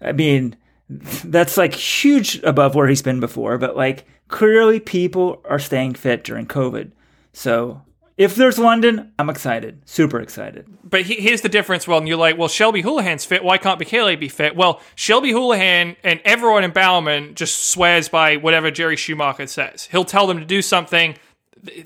I 0.00 0.12
mean, 0.12 0.56
that's 0.88 1.56
like 1.56 1.74
huge 1.74 2.40
above 2.44 2.74
where 2.74 2.88
he's 2.88 3.02
been 3.02 3.20
before, 3.20 3.58
but 3.58 3.76
like 3.76 4.04
clearly 4.28 4.80
people 4.80 5.42
are 5.48 5.58
staying 5.58 5.94
fit 5.94 6.22
during 6.24 6.46
COVID. 6.46 6.92
So 7.32 7.82
if 8.16 8.36
there's 8.36 8.58
London, 8.58 9.12
I'm 9.18 9.28
excited, 9.28 9.82
super 9.88 10.20
excited. 10.20 10.66
But 10.84 11.02
he, 11.02 11.14
here's 11.14 11.40
the 11.40 11.48
difference. 11.48 11.88
Well, 11.88 11.98
and 11.98 12.06
you're 12.06 12.16
like, 12.16 12.38
well, 12.38 12.48
Shelby 12.48 12.82
Houlihan's 12.82 13.24
fit. 13.24 13.42
Why 13.42 13.58
can't 13.58 13.80
Bekele 13.80 14.18
be 14.18 14.28
fit? 14.28 14.54
Well, 14.54 14.80
Shelby 14.94 15.32
Houlihan 15.32 15.96
and 16.04 16.20
everyone 16.24 16.62
in 16.62 16.70
Bowerman 16.70 17.34
just 17.34 17.70
swears 17.70 18.08
by 18.08 18.36
whatever 18.36 18.70
Jerry 18.70 18.96
Schumacher 18.96 19.48
says. 19.48 19.88
He'll 19.90 20.04
tell 20.04 20.28
them 20.28 20.38
to 20.38 20.44
do 20.44 20.62
something. 20.62 21.16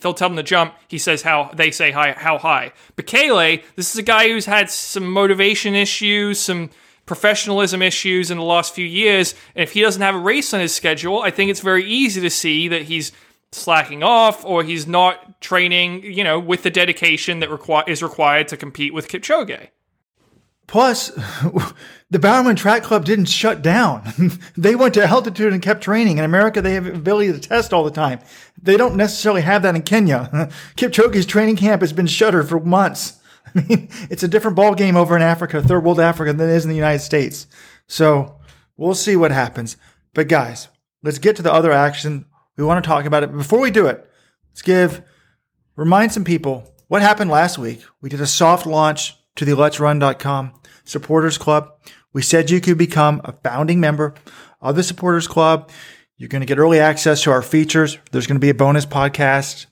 they'll 0.01 0.15
tell 0.15 0.29
him 0.29 0.37
to 0.37 0.43
jump. 0.43 0.75
He 0.89 0.99
says 0.99 1.23
how 1.23 1.51
they 1.55 1.71
say 1.71 1.93
high, 1.93 2.13
how 2.13 2.37
high. 2.39 2.73
Bekele, 2.97 3.63
this 3.77 3.91
is 3.91 3.99
a 3.99 4.03
guy 4.03 4.29
who's 4.29 4.47
had 4.47 4.71
some 4.71 5.11
motivation 5.11 5.75
issues, 5.75 6.39
some 6.39 6.71
professionalism 7.07 7.81
issues 7.81 8.31
in 8.31 8.37
the 8.37 8.45
last 8.45 8.75
few 8.75 8.85
years. 8.85 9.35
And 9.57 9.63
if 9.63 9.73
he 9.73 9.81
doesn't 9.81 10.03
have 10.03 10.15
a 10.15 10.19
race 10.19 10.53
on 10.53 10.61
his 10.61 10.75
schedule, 10.75 11.23
I 11.23 11.31
think 11.31 11.51
it's 11.51 11.61
very 11.61 11.85
easy 11.85 12.21
to 12.21 12.31
see 12.31 12.69
that 12.69 12.83
he's 12.83 13.13
slacking 13.53 14.03
off 14.03 14.45
or 14.45 14.63
he's 14.63 14.87
not 14.87 15.41
training, 15.41 16.03
you 16.05 16.25
know, 16.25 16.39
with 16.39 16.63
the 16.63 16.71
dedication 16.71 17.41
that 17.41 17.49
requ- 17.49 17.89
is 17.89 18.03
required 18.03 18.49
to 18.49 18.57
compete 18.57 18.93
with 18.93 19.09
Kipchoge. 19.09 19.69
Plus, 20.67 21.09
the 22.11 22.19
Bowerman 22.19 22.55
Track 22.55 22.83
Club 22.83 23.05
didn't 23.05 23.25
shut 23.25 23.63
down. 23.63 24.13
they 24.57 24.77
went 24.77 24.95
to 24.95 25.05
altitude 25.05 25.53
and 25.53 25.63
kept 25.63 25.83
training. 25.83 26.19
In 26.19 26.25
America, 26.25 26.61
they 26.61 26.75
have 26.75 26.85
the 26.85 26.95
ability 26.95 27.33
to 27.33 27.41
test 27.41 27.73
all 27.73 27.85
the 27.85 27.91
time. 27.91 28.21
They 28.63 28.77
don't 28.77 28.97
necessarily 28.97 29.41
have 29.41 29.63
that 29.63 29.75
in 29.75 29.83
Kenya. 29.83 30.29
Kipchoge's 30.77 31.27
training 31.27 31.57
camp 31.57 31.81
has 31.81 31.93
been 31.93 32.07
shuttered 32.07 32.49
for 32.49 32.61
months. 32.61 33.19
I 33.47 33.61
mean, 33.63 33.89
it's 34.11 34.23
a 34.23 34.29
different 34.29 34.57
ball 34.57 34.75
game 34.75 34.97
over 34.97 35.17
in 35.17 35.23
Africa, 35.23 35.63
third 35.63 35.83
world 35.83 36.01
Africa, 36.01 36.35
than 36.35 36.51
it 36.51 36.53
is 36.53 36.65
in 36.65 36.71
the 36.71 36.77
United 36.77 37.03
States. 37.03 37.47
So 37.87 38.39
we'll 38.77 38.95
see 38.95 39.17
what 39.17 39.31
happens. 39.31 39.79
But 40.13 40.29
guys, 40.29 40.69
let's 41.03 41.19
get 41.19 41.35
to 41.37 41.43
the 41.43 41.53
other 41.53 41.73
action. 41.73 42.27
We 42.59 42.65
want 42.65 42.85
to 42.85 42.89
talk 42.89 43.07
about 43.07 43.23
it. 43.23 43.31
But 43.31 43.39
before 43.39 43.61
we 43.61 43.71
do 43.71 43.87
it, 43.87 44.05
let's 44.51 44.63
give, 44.63 45.03
remind 45.77 46.13
some 46.13 46.25
people 46.25 46.75
what 46.89 47.01
happened 47.01 47.31
last 47.31 47.57
week. 47.57 47.85
We 48.03 48.11
did 48.11 48.21
a 48.21 48.27
soft 48.27 48.67
launch 48.67 49.17
to 49.37 49.45
the 49.45 49.53
Let'sRun.com 49.53 50.53
supporters 50.85 51.39
club. 51.39 51.71
We 52.13 52.21
said 52.21 52.51
you 52.51 52.61
could 52.61 52.77
become 52.77 53.21
a 53.25 53.33
founding 53.33 53.79
member 53.79 54.15
of 54.61 54.75
the 54.75 54.83
supporters 54.83 55.29
club. 55.29 55.71
You're 56.17 56.29
going 56.29 56.41
to 56.41 56.47
get 56.47 56.59
early 56.59 56.81
access 56.81 57.23
to 57.23 57.31
our 57.31 57.43
features. 57.43 57.97
There's 58.11 58.27
going 58.27 58.37
to 58.37 58.45
be 58.45 58.51
a 58.51 58.55
bonus 58.55 58.87
podcast, 58.87 59.67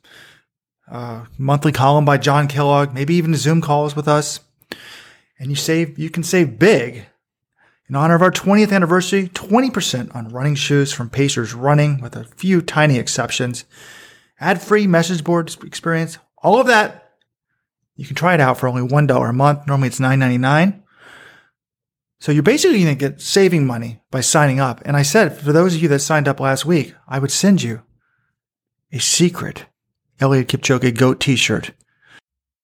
uh, 0.89 1.25
monthly 1.37 1.73
column 1.73 2.05
by 2.05 2.19
John 2.19 2.47
Kellogg, 2.47 2.95
maybe 2.95 3.17
even 3.17 3.35
Zoom 3.35 3.61
calls 3.61 3.97
with 3.97 4.07
us. 4.07 4.39
And 5.41 5.51
you 5.51 5.57
save, 5.57 5.99
you 5.99 6.09
can 6.09 6.23
save 6.23 6.61
big 6.61 7.07
in 7.89 7.95
honor 7.95 8.15
of 8.15 8.23
our 8.23 8.33
20th 8.33 8.73
anniversary, 8.73 9.29
20% 9.29 10.15
on 10.15 10.29
running 10.29 10.55
shoes 10.55 10.93
from 10.93 11.11
Pacers 11.11 11.55
Running 11.55 12.01
with 12.01 12.17
a 12.17 12.25
few 12.25 12.61
tiny 12.61 12.99
exceptions. 12.99 13.65
Ad 14.41 14.61
free 14.61 14.87
message 14.87 15.25
board 15.25 15.55
experience, 15.65 16.19
all 16.43 16.61
of 16.61 16.67
that 16.67 17.07
you 17.97 18.05
can 18.05 18.15
try 18.15 18.35
it 18.35 18.41
out 18.41 18.59
for 18.59 18.69
only 18.69 18.87
$1 18.87 19.29
a 19.29 19.33
month. 19.33 19.67
Normally 19.67 19.89
it's 19.89 19.99
$9.99. 19.99 20.83
So 22.21 22.33
you're 22.33 22.43
basically 22.43 22.83
going 22.83 22.97
to 22.97 23.09
get 23.09 23.21
saving 23.21 23.67
money 23.67 24.01
by 24.11 24.21
signing 24.21 24.61
up. 24.61 24.83
And 24.85 24.97
I 24.97 25.03
said, 25.03 25.37
for 25.37 25.53
those 25.53 25.75
of 25.75 25.83
you 25.83 25.89
that 25.89 26.01
signed 26.01 26.29
up 26.29 26.41
last 26.41 26.65
week, 26.65 26.95
I 27.09 27.19
would 27.19 27.31
send 27.31 27.63
you 27.63 27.83
a 28.93 28.99
secret 28.99 29.67
Eliud 30.21 30.45
Kipchoge 30.45 30.97
GOAT 30.97 31.21
t-shirt. 31.21 31.73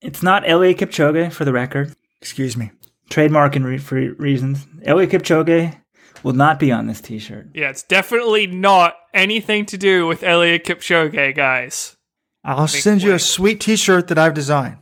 It's 0.00 0.22
not 0.22 0.44
Eliud 0.44 0.78
Kipchoge, 0.78 1.32
for 1.32 1.44
the 1.44 1.52
record. 1.52 1.94
Excuse 2.20 2.56
me. 2.56 2.72
Trademark 3.12 3.56
and 3.56 3.66
re- 3.66 3.78
for 3.78 3.96
reasons. 4.14 4.66
Eliud 4.86 5.10
Kipchoge 5.10 5.78
will 6.22 6.32
not 6.32 6.58
be 6.58 6.72
on 6.72 6.86
this 6.86 7.00
t-shirt. 7.00 7.48
Yeah, 7.54 7.68
it's 7.68 7.82
definitely 7.82 8.46
not 8.46 8.96
anything 9.12 9.66
to 9.66 9.76
do 9.76 10.06
with 10.06 10.22
Eliud 10.22 10.64
Kipchoge, 10.64 11.36
guys. 11.36 11.96
I'll 12.42 12.66
send 12.66 13.02
you 13.02 13.12
a 13.12 13.18
sweet 13.18 13.60
t-shirt 13.60 14.08
that 14.08 14.18
I've 14.18 14.34
designed. 14.34 14.78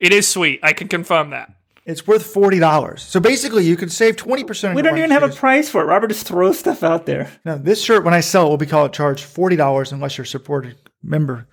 It 0.00 0.12
is 0.12 0.26
sweet. 0.26 0.60
I 0.62 0.72
can 0.72 0.88
confirm 0.88 1.30
that. 1.30 1.52
It's 1.84 2.06
worth 2.06 2.26
forty 2.26 2.58
dollars. 2.58 3.02
So 3.02 3.20
basically, 3.20 3.64
you 3.64 3.76
can 3.76 3.90
save 3.90 4.16
twenty 4.16 4.42
percent. 4.42 4.74
We 4.74 4.82
don't 4.82 4.98
even 4.98 5.12
have 5.12 5.22
a 5.22 5.28
price 5.28 5.68
for 5.68 5.82
it. 5.82 5.84
Robert 5.84 6.08
just 6.08 6.26
throws 6.26 6.58
stuff 6.58 6.82
out 6.82 7.06
there. 7.06 7.30
Now, 7.44 7.56
this 7.56 7.80
shirt, 7.80 8.02
when 8.02 8.12
I 8.12 8.20
sell 8.20 8.46
it, 8.46 8.48
will 8.50 8.56
be 8.56 8.66
called 8.66 8.92
charged 8.92 9.24
forty 9.24 9.54
dollars 9.54 9.92
unless 9.92 10.18
you're 10.18 10.24
a 10.24 10.26
supported 10.26 10.76
member. 11.02 11.46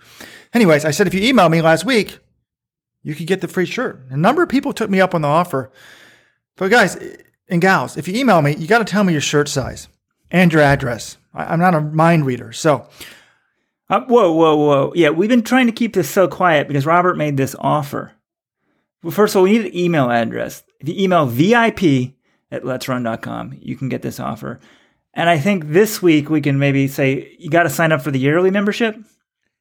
Anyways, 0.54 0.86
I 0.86 0.92
said 0.92 1.06
if 1.06 1.14
you 1.14 1.22
email 1.22 1.50
me 1.50 1.62
last 1.62 1.86
week, 1.86 2.18
you 3.04 3.14
could 3.16 3.28
get 3.28 3.42
the 3.42 3.48
free 3.48 3.66
shirt. 3.66 4.06
A 4.10 4.18
number 4.18 4.42
of 4.42 4.50
people 4.50 4.74
took 4.74 4.90
me 4.90 5.02
up 5.02 5.14
on 5.14 5.22
the 5.22 5.28
offer. 5.28 5.72
But 6.56 6.72
guys 6.72 6.98
and 7.48 7.62
gals, 7.62 7.98
if 7.98 8.08
you 8.08 8.16
email 8.16 8.42
me, 8.42 8.56
you 8.56 8.68
got 8.68 8.80
to 8.80 8.86
tell 8.86 9.04
me 9.04 9.14
your 9.14 9.22
shirt 9.22 9.50
size 9.50 9.88
and 10.32 10.52
your 10.52 10.62
address. 10.62 11.18
I, 11.34 11.54
am 11.54 11.60
not 11.60 11.76
a 11.76 11.82
mind 11.82 12.26
reader, 12.26 12.52
so. 12.52 12.88
Uh, 13.90 14.02
whoa, 14.02 14.32
whoa, 14.32 14.56
whoa! 14.56 14.94
Yeah, 14.96 15.10
we've 15.10 15.30
been 15.30 15.44
trying 15.44 15.66
to 15.66 15.74
keep 15.74 15.94
this 15.94 16.10
so 16.10 16.28
quiet 16.28 16.68
because 16.68 16.86
Robert 16.86 17.18
made 17.18 17.38
this 17.38 17.56
offer. 17.60 18.14
Well, 19.04 19.12
first 19.12 19.36
of 19.36 19.40
all, 19.40 19.44
we 19.44 19.52
need 19.52 19.66
an 19.66 19.78
email 19.78 20.10
address. 20.10 20.64
If 20.80 20.88
you 20.88 20.96
email 20.98 21.26
VIP 21.26 22.14
at 22.50 22.64
letsrun.com, 22.64 23.60
you 23.62 23.76
can 23.76 23.90
get 23.90 24.02
this 24.02 24.20
offer. 24.20 24.60
And 25.14 25.30
I 25.30 25.38
think 25.38 25.68
this 25.68 26.02
week 26.02 26.30
we 26.30 26.42
can 26.42 26.58
maybe 26.58 26.88
say 26.88 27.36
you 27.38 27.50
got 27.50 27.64
to 27.64 27.70
sign 27.70 27.92
up 27.92 28.02
for 28.02 28.10
the 28.10 28.20
yearly 28.20 28.50
membership. 28.50 28.96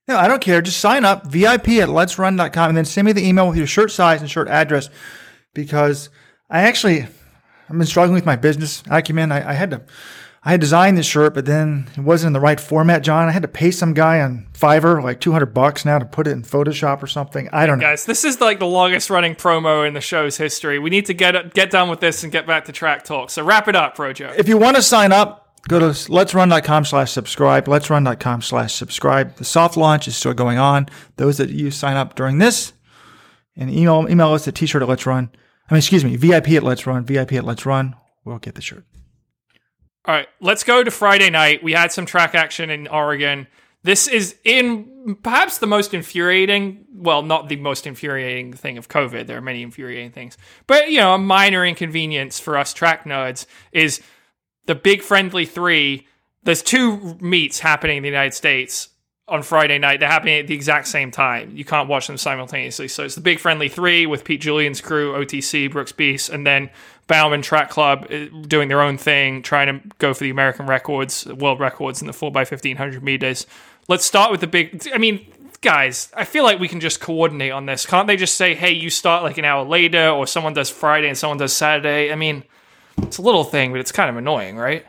No, 0.09 0.17
I 0.17 0.27
don't 0.27 0.43
care. 0.43 0.61
Just 0.61 0.81
sign 0.81 1.05
up 1.05 1.27
VIP 1.27 1.69
at 1.69 1.89
letsrun.com 1.89 2.69
and 2.69 2.77
then 2.77 2.85
send 2.85 3.07
me 3.07 3.13
the 3.13 3.27
email 3.27 3.49
with 3.49 3.57
your 3.57 3.67
shirt 3.67 3.91
size 3.91 4.21
and 4.21 4.31
shirt 4.31 4.49
address 4.49 4.89
because 5.55 6.11
I 6.51 6.63
actually 6.63 7.03
I've 7.03 7.79
been 7.79 7.87
struggling 7.87 8.15
with 8.15 8.27
my 8.27 8.37
business 8.37 8.83
acumen. 8.91 9.31
I, 9.33 9.51
I 9.51 9.53
had 9.55 9.71
to 9.71 9.83
I 10.45 10.51
had 10.51 10.61
designed 10.61 10.99
this 10.99 11.07
shirt, 11.07 11.35
but 11.35 11.47
then 11.47 11.89
it 11.97 12.01
wasn't 12.01 12.31
in 12.31 12.33
the 12.33 12.41
right 12.41 12.59
format, 12.59 13.03
John. 13.05 13.29
I 13.29 13.31
had 13.31 13.43
to 13.43 13.49
pay 13.49 13.71
some 13.71 13.95
guy 13.95 14.21
on 14.21 14.49
Fiverr 14.55 15.01
like 15.01 15.21
200 15.21 15.47
bucks 15.47 15.85
now 15.85 16.01
to 16.01 16.05
put 16.05 16.27
it 16.27 16.33
in 16.33 16.43
Photoshop 16.43 17.01
or 17.01 17.07
something. 17.07 17.49
I 17.53 17.65
don't 17.65 17.79
know. 17.79 17.87
Guys, 17.87 18.07
this 18.07 18.25
is 18.25 18.41
like 18.41 18.59
the 18.59 18.67
longest 18.67 19.09
running 19.09 19.37
promo 19.37 19.87
in 19.87 19.95
the 19.95 20.01
show's 20.01 20.37
history. 20.37 20.81
We 20.81 20.91
need 20.91 21.07
to 21.07 21.15
get 21.15 21.55
get 21.55 21.71
done 21.71 21.89
with 21.89 22.01
this 22.01 22.25
and 22.25 22.33
get 22.33 22.45
back 22.45 22.65
to 22.65 22.73
track 22.73 23.05
talk. 23.05 23.31
So 23.31 23.45
wrap 23.45 23.69
it 23.69 23.77
up, 23.77 23.97
Rojo. 23.97 24.33
If 24.37 24.49
you 24.49 24.59
want 24.59 24.75
to 24.77 24.83
sign 24.83 25.13
up, 25.13 25.42
go 25.69 25.79
to 25.79 25.87
letsrun.com 25.87 26.85
slash 26.85 27.13
subscribe, 27.13 27.67
letsrun.com 27.67 28.43
slash 28.43 28.75
subscribe. 28.75 29.37
The 29.37 29.45
soft 29.45 29.77
launch 29.77 30.09
is 30.09 30.17
still 30.17 30.35
going 30.35 30.59
on. 30.59 30.89
Those 31.17 31.39
that 31.39 31.51
you 31.51 31.71
sign 31.71 31.97
up 31.97 32.15
during 32.15 32.39
this 32.39 32.73
and 33.57 33.71
email, 33.71 34.07
email 34.09 34.33
us 34.33 34.49
at 34.49 34.55
t-shirt 34.55 34.83
at 34.83 34.89
let's 34.89 35.07
run. 35.07 35.31
I 35.69 35.75
mean, 35.75 35.79
excuse 35.79 36.05
me, 36.05 36.17
VIP 36.17 36.51
at 36.51 36.63
let's 36.63 36.87
run, 36.87 37.05
VIP 37.05 37.35
at 37.35 37.45
let's 37.45 37.65
run. 37.65 37.95
We'll 38.25 38.39
get 38.39 38.55
the 38.55 38.63
shirt. 38.63 38.85
All 40.05 40.15
right, 40.15 40.29
let's 40.41 40.65
go 40.65 40.83
to 40.83 40.91
Friday 40.91 41.31
night. 41.31 41.63
We 41.63 41.73
had 41.73 41.93
some 41.93 42.07
track 42.07 42.35
action 42.35 42.71
in 42.71 42.89
Oregon. 42.89 43.47
This 43.85 44.09
is 44.09 44.37
in 44.45 45.17
perhaps 45.23 45.59
the 45.59 45.67
most 45.67 45.95
infuriating, 45.95 46.87
well, 46.93 47.23
not 47.23 47.49
the 47.49 47.57
most 47.57 47.87
infuriating 47.87 48.53
thing 48.53 48.79
of 48.79 48.89
COVID. 48.89 49.27
There 49.27 49.39
are 49.39 49.43
many 49.43 49.63
infuriating 49.63 50.11
things. 50.11 50.39
But, 50.67 50.91
you 50.91 50.99
know, 50.99 51.15
a 51.15 51.19
minor 51.19 51.65
inconvenience 51.65 52.39
for 52.39 52.57
us 52.57 52.73
track 52.73 53.05
nerds 53.05 53.47
is 53.73 54.01
the 54.67 54.75
big 54.75 55.03
friendly 55.03 55.47
three. 55.47 56.07
There's 56.45 56.63
two 56.63 57.17
meets 57.21 57.61
happening 57.61 57.99
in 57.99 58.03
the 58.03 58.09
United 58.09 58.35
States 58.35 58.89
on 59.29 59.43
Friday 59.43 59.79
night. 59.79 60.01
They're 60.01 60.09
happening 60.09 60.41
at 60.41 60.47
the 60.47 60.55
exact 60.55 60.89
same 60.89 61.11
time. 61.11 61.57
You 61.57 61.65
can't 61.65 61.89
watch 61.89 62.07
them 62.07 62.17
simultaneously. 62.17 62.89
So 62.89 63.05
it's 63.05 63.15
the 63.15 63.21
Big 63.21 63.39
Friendly 63.39 63.69
Three 63.69 64.07
with 64.07 64.25
Pete 64.25 64.41
Julian's 64.41 64.81
crew, 64.81 65.13
OTC, 65.13 65.71
Brooks 65.71 65.93
Beast, 65.93 66.29
and 66.29 66.47
then 66.47 66.71
Bowerman 67.07 67.43
Track 67.43 67.71
Club 67.71 68.07
uh, 68.11 68.27
doing 68.47 68.69
their 68.69 68.83
own 68.83 68.99
thing, 68.99 69.43
trying 69.43 69.67
to 69.69 69.89
go 69.99 70.15
for 70.15 70.25
the 70.25 70.31
American 70.31 70.67
records, 70.67 71.27
world 71.27 71.61
records 71.61 72.01
in 72.01 72.07
the 72.07 72.13
4x1500 72.13 73.03
meters. 73.03 73.47
Let's 73.89 74.05
start 74.05 74.31
with 74.31 74.41
the 74.41 74.47
big. 74.47 74.87
I 74.93 74.99
mean, 74.99 75.27
guys, 75.61 76.11
I 76.15 76.25
feel 76.25 76.45
like 76.45 76.59
we 76.59 76.69
can 76.69 76.81
just 76.81 77.01
coordinate 77.01 77.53
on 77.53 77.67
this. 77.67 77.87
Can't 77.87 78.07
they 78.07 78.17
just 78.17 78.37
say, 78.37 78.55
hey, 78.55 78.73
you 78.73 78.91
start 78.91 79.23
like 79.23 79.39
an 79.39 79.45
hour 79.45 79.65
later, 79.65 80.11
or 80.11 80.27
someone 80.27 80.53
does 80.53 80.71
Friday 80.71 81.09
and 81.09 81.17
someone 81.17 81.39
does 81.39 81.53
Saturday? 81.53 82.13
I 82.13 82.17
mean, 82.17 82.45
it's 82.99 83.19
a 83.19 83.23
little 83.23 83.45
thing, 83.45 83.73
but 83.73 83.81
it's 83.81 83.93
kind 83.93 84.11
of 84.11 84.17
annoying, 84.17 84.57
right? 84.57 84.85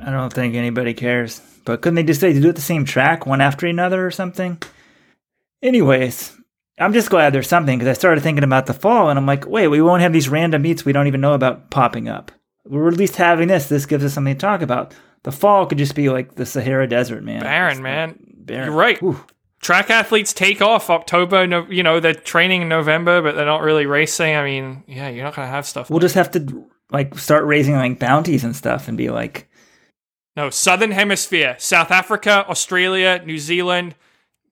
I 0.00 0.10
don't 0.10 0.32
think 0.32 0.54
anybody 0.54 0.94
cares. 0.94 1.40
But 1.64 1.82
couldn't 1.82 1.96
they 1.96 2.02
just 2.02 2.20
say 2.20 2.32
to 2.32 2.40
do 2.40 2.48
it 2.48 2.56
the 2.56 2.62
same 2.62 2.84
track, 2.84 3.26
one 3.26 3.40
after 3.40 3.66
another 3.66 4.06
or 4.06 4.10
something? 4.10 4.62
Anyways, 5.62 6.34
I'm 6.78 6.92
just 6.92 7.10
glad 7.10 7.32
there's 7.32 7.48
something 7.48 7.78
because 7.78 7.90
I 7.90 7.98
started 7.98 8.22
thinking 8.22 8.44
about 8.44 8.66
the 8.66 8.74
fall 8.74 9.10
and 9.10 9.18
I'm 9.18 9.26
like, 9.26 9.46
wait, 9.46 9.68
we 9.68 9.82
won't 9.82 10.02
have 10.02 10.12
these 10.12 10.28
random 10.28 10.62
meets 10.62 10.84
we 10.84 10.92
don't 10.92 11.08
even 11.08 11.20
know 11.20 11.34
about 11.34 11.70
popping 11.70 12.08
up. 12.08 12.32
We're 12.64 12.88
at 12.88 12.96
least 12.96 13.16
having 13.16 13.48
this. 13.48 13.68
This 13.68 13.86
gives 13.86 14.04
us 14.04 14.14
something 14.14 14.34
to 14.34 14.40
talk 14.40 14.62
about. 14.62 14.94
The 15.24 15.32
fall 15.32 15.66
could 15.66 15.78
just 15.78 15.94
be 15.94 16.08
like 16.08 16.36
the 16.36 16.46
Sahara 16.46 16.86
Desert, 16.86 17.24
man. 17.24 17.40
Barren, 17.40 17.82
man. 17.82 18.18
Barren. 18.36 18.66
You're 18.66 18.76
right. 18.76 18.98
Whew. 19.00 19.24
Track 19.60 19.90
athletes 19.90 20.32
take 20.32 20.62
off 20.62 20.88
October. 20.88 21.46
No, 21.46 21.66
you 21.68 21.82
know 21.82 21.98
they're 21.98 22.14
training 22.14 22.62
in 22.62 22.68
November, 22.68 23.20
but 23.20 23.34
they're 23.34 23.44
not 23.44 23.62
really 23.62 23.86
racing. 23.86 24.36
I 24.36 24.44
mean, 24.44 24.84
yeah, 24.86 25.08
you're 25.08 25.24
not 25.24 25.34
gonna 25.34 25.48
have 25.48 25.66
stuff. 25.66 25.90
We'll 25.90 25.96
like 25.96 26.02
just 26.02 26.14
have 26.14 26.30
to 26.32 26.70
like 26.90 27.18
start 27.18 27.44
raising 27.44 27.74
like 27.74 27.98
bounties 27.98 28.44
and 28.44 28.56
stuff 28.56 28.88
and 28.88 28.96
be 28.96 29.10
like, 29.10 29.48
no, 30.36 30.50
Southern 30.50 30.92
Hemisphere, 30.92 31.56
South 31.58 31.90
Africa, 31.90 32.46
Australia, 32.48 33.22
New 33.24 33.38
Zealand 33.38 33.94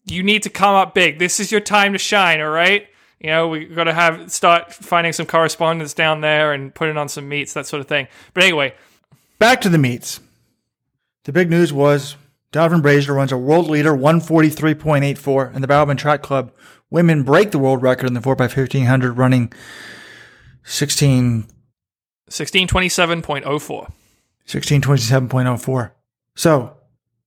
you 0.07 0.23
need 0.23 0.43
to 0.45 0.51
come 0.51 0.75
up 0.75 0.95
big. 0.95 1.19
This 1.19 1.41
is 1.41 1.51
your 1.51 1.61
time 1.61 1.93
to 1.93 1.99
shine, 1.99 2.41
all 2.41 2.49
right? 2.49 2.89
You 3.21 3.29
know, 3.31 3.49
we 3.49 3.65
got 3.65 3.85
to 3.85 3.95
have 3.95 4.31
start 4.31 4.73
finding 4.73 5.13
some 5.13 5.27
correspondence 5.27 5.95
down 5.95 6.21
there 6.21 6.53
and 6.53 6.75
putting 6.75 6.97
on 6.97 7.09
some 7.09 7.29
meets, 7.29 7.53
that 7.55 7.67
sort 7.67 7.81
of 7.81 7.89
thing. 7.89 8.07
But 8.33 8.45
anyway, 8.45 8.75
back 9.39 9.61
to 9.63 9.69
the 9.69 9.79
meets. 9.79 10.21
The 11.25 11.33
big 11.33 11.51
news 11.51 11.73
was 11.73 12.17
Donavan 12.53 12.83
Brazier 12.83 13.15
runs 13.15 13.33
a 13.33 13.37
world 13.37 13.69
leader 13.69 13.93
143.84, 13.93 15.55
and 15.55 15.63
the 15.63 15.69
Bowerman 15.69 15.97
Track 15.97 16.23
Club 16.23 16.53
women 16.89 17.25
break 17.25 17.51
the 17.51 17.59
world 17.59 17.83
record 17.83 18.07
in 18.07 18.15
the 18.15 18.21
4x1500 18.21 19.19
running 19.19 19.53
16 20.63 21.49
1627.04. 22.31 23.91
1627.04. 24.47 25.91
So 26.35 26.77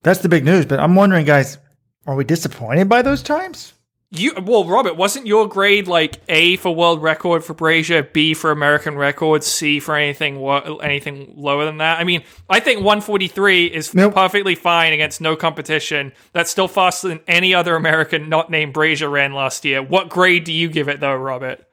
that's 0.04 0.20
the 0.20 0.30
big 0.30 0.46
news. 0.46 0.66
But 0.66 0.80
I'm 0.80 0.96
wondering, 0.96 1.26
guys, 1.26 1.58
are 2.06 2.16
we 2.16 2.24
disappointed 2.24 2.90
by 2.90 3.02
those 3.02 3.22
times? 3.22 3.74
You 4.12 4.34
well, 4.44 4.66
Robert, 4.66 4.96
wasn't 4.96 5.28
your 5.28 5.48
grade 5.48 5.88
like 5.88 6.20
A 6.30 6.56
for 6.56 6.74
world 6.74 7.04
record 7.04 7.44
for 7.44 7.54
Brazier, 7.54 8.02
B 8.02 8.34
for 8.34 8.50
American 8.50 8.96
record, 8.96 9.44
C 9.44 9.80
for 9.80 9.96
anything 9.96 10.44
anything 10.82 11.32
lower 11.36 11.64
than 11.66 11.78
that? 11.78 12.00
I 12.00 12.04
mean, 12.06 12.24
I 12.50 12.60
think 12.60 12.80
143 12.80 13.68
is 13.68 13.94
nope. 13.94 14.16
perfectly 14.16 14.56
fine 14.56 14.94
against 14.94 15.22
no 15.22 15.36
competition. 15.36 16.12
That's 16.34 16.50
still 16.50 16.68
faster 16.68 17.08
than 17.08 17.20
any 17.28 17.54
other 17.54 17.76
American 17.76 18.30
not 18.30 18.50
named 18.50 18.74
Brazier 18.74 19.10
ran 19.10 19.34
last 19.34 19.64
year. 19.64 19.84
What 19.84 20.10
grade 20.10 20.44
do 20.44 20.54
you 20.54 20.70
give 20.70 20.90
it 20.90 21.00
though, 21.00 21.16
Robert? 21.16 21.64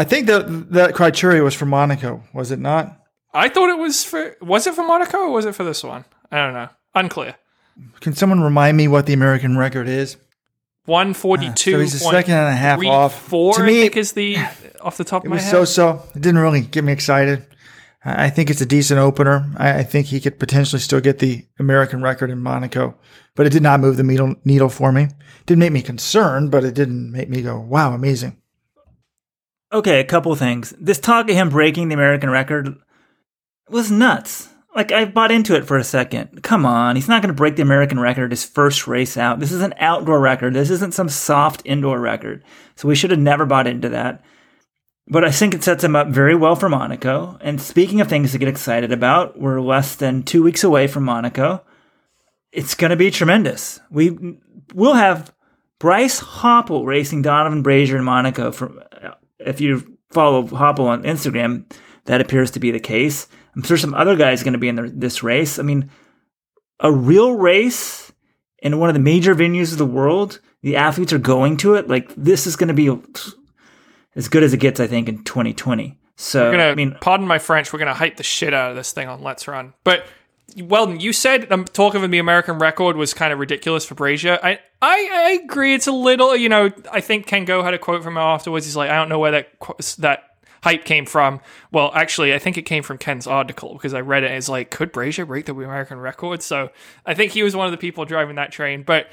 I 0.00 0.04
think 0.04 0.28
that 0.28 0.70
that 0.72 0.94
criteria 0.94 1.42
was 1.42 1.54
for 1.54 1.66
Monaco, 1.66 2.22
was 2.32 2.50
it 2.50 2.58
not? 2.58 2.96
I 3.34 3.50
thought 3.50 3.68
it 3.68 3.76
was 3.78 4.02
for 4.02 4.34
was 4.40 4.66
it 4.66 4.74
for 4.74 4.82
Monaco 4.82 5.18
or 5.18 5.30
was 5.30 5.44
it 5.44 5.54
for 5.54 5.62
this 5.62 5.84
one? 5.84 6.06
I 6.32 6.38
don't 6.38 6.54
know. 6.54 6.70
Unclear. 6.94 7.34
Can 8.00 8.14
someone 8.14 8.40
remind 8.40 8.78
me 8.78 8.88
what 8.88 9.04
the 9.04 9.12
American 9.12 9.58
record 9.58 9.88
is? 9.88 10.16
142. 10.86 11.50
Uh, 11.50 11.54
so 11.54 11.80
he's 11.80 11.94
a 11.94 11.98
second 11.98 12.32
and 12.32 12.48
a 12.48 12.56
half 12.56 12.82
off. 12.82 13.28
Four, 13.28 13.52
to 13.56 13.62
me, 13.62 13.80
I 13.80 13.82
think, 13.82 13.98
is 13.98 14.12
the 14.12 14.38
off 14.80 14.96
the 14.96 15.04
top 15.04 15.24
of 15.24 15.30
my 15.30 15.38
head. 15.38 15.50
So 15.50 15.66
so. 15.66 16.02
It 16.14 16.22
didn't 16.22 16.40
really 16.40 16.62
get 16.62 16.82
me 16.82 16.94
excited. 16.94 17.44
I 18.02 18.30
think 18.30 18.48
it's 18.48 18.62
a 18.62 18.66
decent 18.66 19.00
opener. 19.00 19.52
I 19.58 19.82
think 19.82 20.06
he 20.06 20.18
could 20.18 20.38
potentially 20.38 20.80
still 20.80 21.02
get 21.02 21.18
the 21.18 21.44
American 21.58 22.00
record 22.00 22.30
in 22.30 22.38
Monaco, 22.38 22.94
but 23.36 23.44
it 23.44 23.52
did 23.52 23.62
not 23.62 23.80
move 23.80 23.98
the 23.98 24.02
needle, 24.02 24.36
needle 24.46 24.70
for 24.70 24.92
me. 24.92 25.02
It 25.02 25.12
didn't 25.44 25.60
make 25.60 25.72
me 25.72 25.82
concerned, 25.82 26.50
but 26.50 26.64
it 26.64 26.72
didn't 26.72 27.12
make 27.12 27.28
me 27.28 27.42
go, 27.42 27.60
wow, 27.60 27.92
amazing. 27.92 28.39
Okay, 29.72 30.00
a 30.00 30.04
couple 30.04 30.34
things. 30.34 30.74
This 30.80 30.98
talk 30.98 31.30
of 31.30 31.36
him 31.36 31.48
breaking 31.48 31.88
the 31.88 31.94
American 31.94 32.28
record 32.30 32.76
was 33.68 33.90
nuts. 33.90 34.48
Like 34.74 34.92
I 34.92 35.04
bought 35.04 35.30
into 35.30 35.54
it 35.54 35.64
for 35.64 35.76
a 35.76 35.84
second. 35.84 36.42
Come 36.42 36.66
on, 36.66 36.96
he's 36.96 37.08
not 37.08 37.22
going 37.22 37.32
to 37.32 37.36
break 37.38 37.56
the 37.56 37.62
American 37.62 37.98
record 37.98 38.30
his 38.32 38.44
first 38.44 38.86
race 38.86 39.16
out. 39.16 39.40
This 39.40 39.52
is 39.52 39.62
an 39.62 39.74
outdoor 39.78 40.20
record. 40.20 40.54
This 40.54 40.70
isn't 40.70 40.94
some 40.94 41.08
soft 41.08 41.62
indoor 41.64 42.00
record. 42.00 42.44
So 42.76 42.88
we 42.88 42.94
should 42.94 43.10
have 43.10 43.20
never 43.20 43.46
bought 43.46 43.66
into 43.66 43.88
that. 43.90 44.24
But 45.06 45.24
I 45.24 45.30
think 45.30 45.54
it 45.54 45.64
sets 45.64 45.82
him 45.82 45.96
up 45.96 46.08
very 46.08 46.36
well 46.36 46.54
for 46.54 46.68
Monaco. 46.68 47.36
And 47.40 47.60
speaking 47.60 48.00
of 48.00 48.08
things 48.08 48.32
to 48.32 48.38
get 48.38 48.48
excited 48.48 48.92
about, 48.92 49.40
we're 49.40 49.60
less 49.60 49.96
than 49.96 50.22
two 50.22 50.42
weeks 50.42 50.62
away 50.62 50.86
from 50.86 51.04
Monaco. 51.04 51.64
It's 52.52 52.74
going 52.74 52.90
to 52.90 52.96
be 52.96 53.10
tremendous. 53.10 53.80
We 53.90 54.36
will 54.72 54.94
have 54.94 55.32
Bryce 55.80 56.20
Hoppel 56.20 56.86
racing 56.86 57.24
Donavan 57.24 57.62
Brazier 57.64 57.96
in 57.96 58.04
Monaco. 58.04 58.52
For 58.52 58.86
if 59.44 59.60
you 59.60 59.98
follow 60.10 60.44
Hoppel 60.44 60.86
on 60.86 61.02
Instagram, 61.02 61.64
that 62.04 62.20
appears 62.20 62.50
to 62.52 62.60
be 62.60 62.70
the 62.70 62.80
case. 62.80 63.28
I'm 63.54 63.62
sure 63.62 63.76
some 63.76 63.94
other 63.94 64.16
guys 64.16 64.40
are 64.40 64.44
going 64.44 64.52
to 64.52 64.58
be 64.58 64.68
in 64.68 64.76
the, 64.76 64.90
this 64.94 65.22
race. 65.22 65.58
I 65.58 65.62
mean, 65.62 65.90
a 66.80 66.92
real 66.92 67.32
race 67.32 68.12
in 68.62 68.78
one 68.78 68.88
of 68.88 68.94
the 68.94 69.00
major 69.00 69.34
venues 69.34 69.72
of 69.72 69.78
the 69.78 69.86
world, 69.86 70.40
the 70.62 70.76
athletes 70.76 71.12
are 71.12 71.18
going 71.18 71.56
to 71.58 71.74
it. 71.74 71.88
Like 71.88 72.14
this 72.16 72.46
is 72.46 72.56
going 72.56 72.68
to 72.68 72.74
be 72.74 72.96
as 74.14 74.28
good 74.28 74.42
as 74.42 74.52
it 74.52 74.58
gets, 74.58 74.80
I 74.80 74.86
think, 74.86 75.08
in 75.08 75.24
2020. 75.24 75.98
So, 76.16 76.50
gonna, 76.50 76.64
I 76.64 76.74
mean, 76.74 76.96
pardon 77.00 77.26
my 77.26 77.38
French, 77.38 77.72
we're 77.72 77.78
going 77.78 77.88
to 77.88 77.94
hype 77.94 78.18
the 78.18 78.22
shit 78.22 78.52
out 78.52 78.70
of 78.70 78.76
this 78.76 78.92
thing 78.92 79.08
on 79.08 79.22
Let's 79.22 79.48
Run. 79.48 79.72
But 79.84 80.04
Weldon, 80.56 81.00
you 81.00 81.12
said 81.12 81.50
um, 81.52 81.64
the 81.64 81.72
talk 81.72 81.94
of 81.94 82.08
the 82.10 82.18
American 82.18 82.58
record 82.58 82.96
was 82.96 83.14
kind 83.14 83.32
of 83.32 83.38
ridiculous 83.38 83.84
for 83.84 83.94
Brazier. 83.94 84.38
I, 84.42 84.58
I, 84.82 85.10
I 85.12 85.40
agree. 85.44 85.74
It's 85.74 85.86
a 85.86 85.92
little, 85.92 86.36
you 86.36 86.48
know. 86.48 86.70
I 86.90 87.00
think 87.00 87.26
Ken 87.26 87.44
Goe 87.44 87.62
had 87.62 87.74
a 87.74 87.78
quote 87.78 88.02
from 88.02 88.14
him 88.14 88.18
afterwards. 88.18 88.66
He's 88.66 88.76
like, 88.76 88.90
I 88.90 88.96
don't 88.96 89.08
know 89.08 89.18
where 89.18 89.32
that 89.32 89.48
that 89.98 90.24
hype 90.62 90.84
came 90.84 91.06
from. 91.06 91.40
Well, 91.72 91.90
actually, 91.94 92.34
I 92.34 92.38
think 92.38 92.58
it 92.58 92.62
came 92.62 92.82
from 92.82 92.98
Ken's 92.98 93.26
article 93.26 93.74
because 93.74 93.94
I 93.94 94.00
read 94.00 94.24
it. 94.24 94.30
It's 94.32 94.48
like, 94.48 94.70
could 94.70 94.92
Brazier 94.92 95.26
break 95.26 95.46
the 95.46 95.52
American 95.52 95.98
record? 95.98 96.42
So 96.42 96.70
I 97.06 97.14
think 97.14 97.32
he 97.32 97.42
was 97.42 97.56
one 97.56 97.66
of 97.66 97.72
the 97.72 97.78
people 97.78 98.04
driving 98.04 98.36
that 98.36 98.52
train. 98.52 98.82
But 98.82 99.08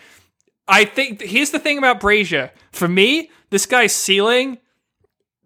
I 0.68 0.86
think 0.86 1.22
here's 1.22 1.52
the 1.52 1.60
thing 1.60 1.78
about 1.78 2.00
Brazier. 2.00 2.52
For 2.72 2.88
me, 2.88 3.32
this 3.50 3.66
guy's 3.66 3.96
ceiling 3.96 4.58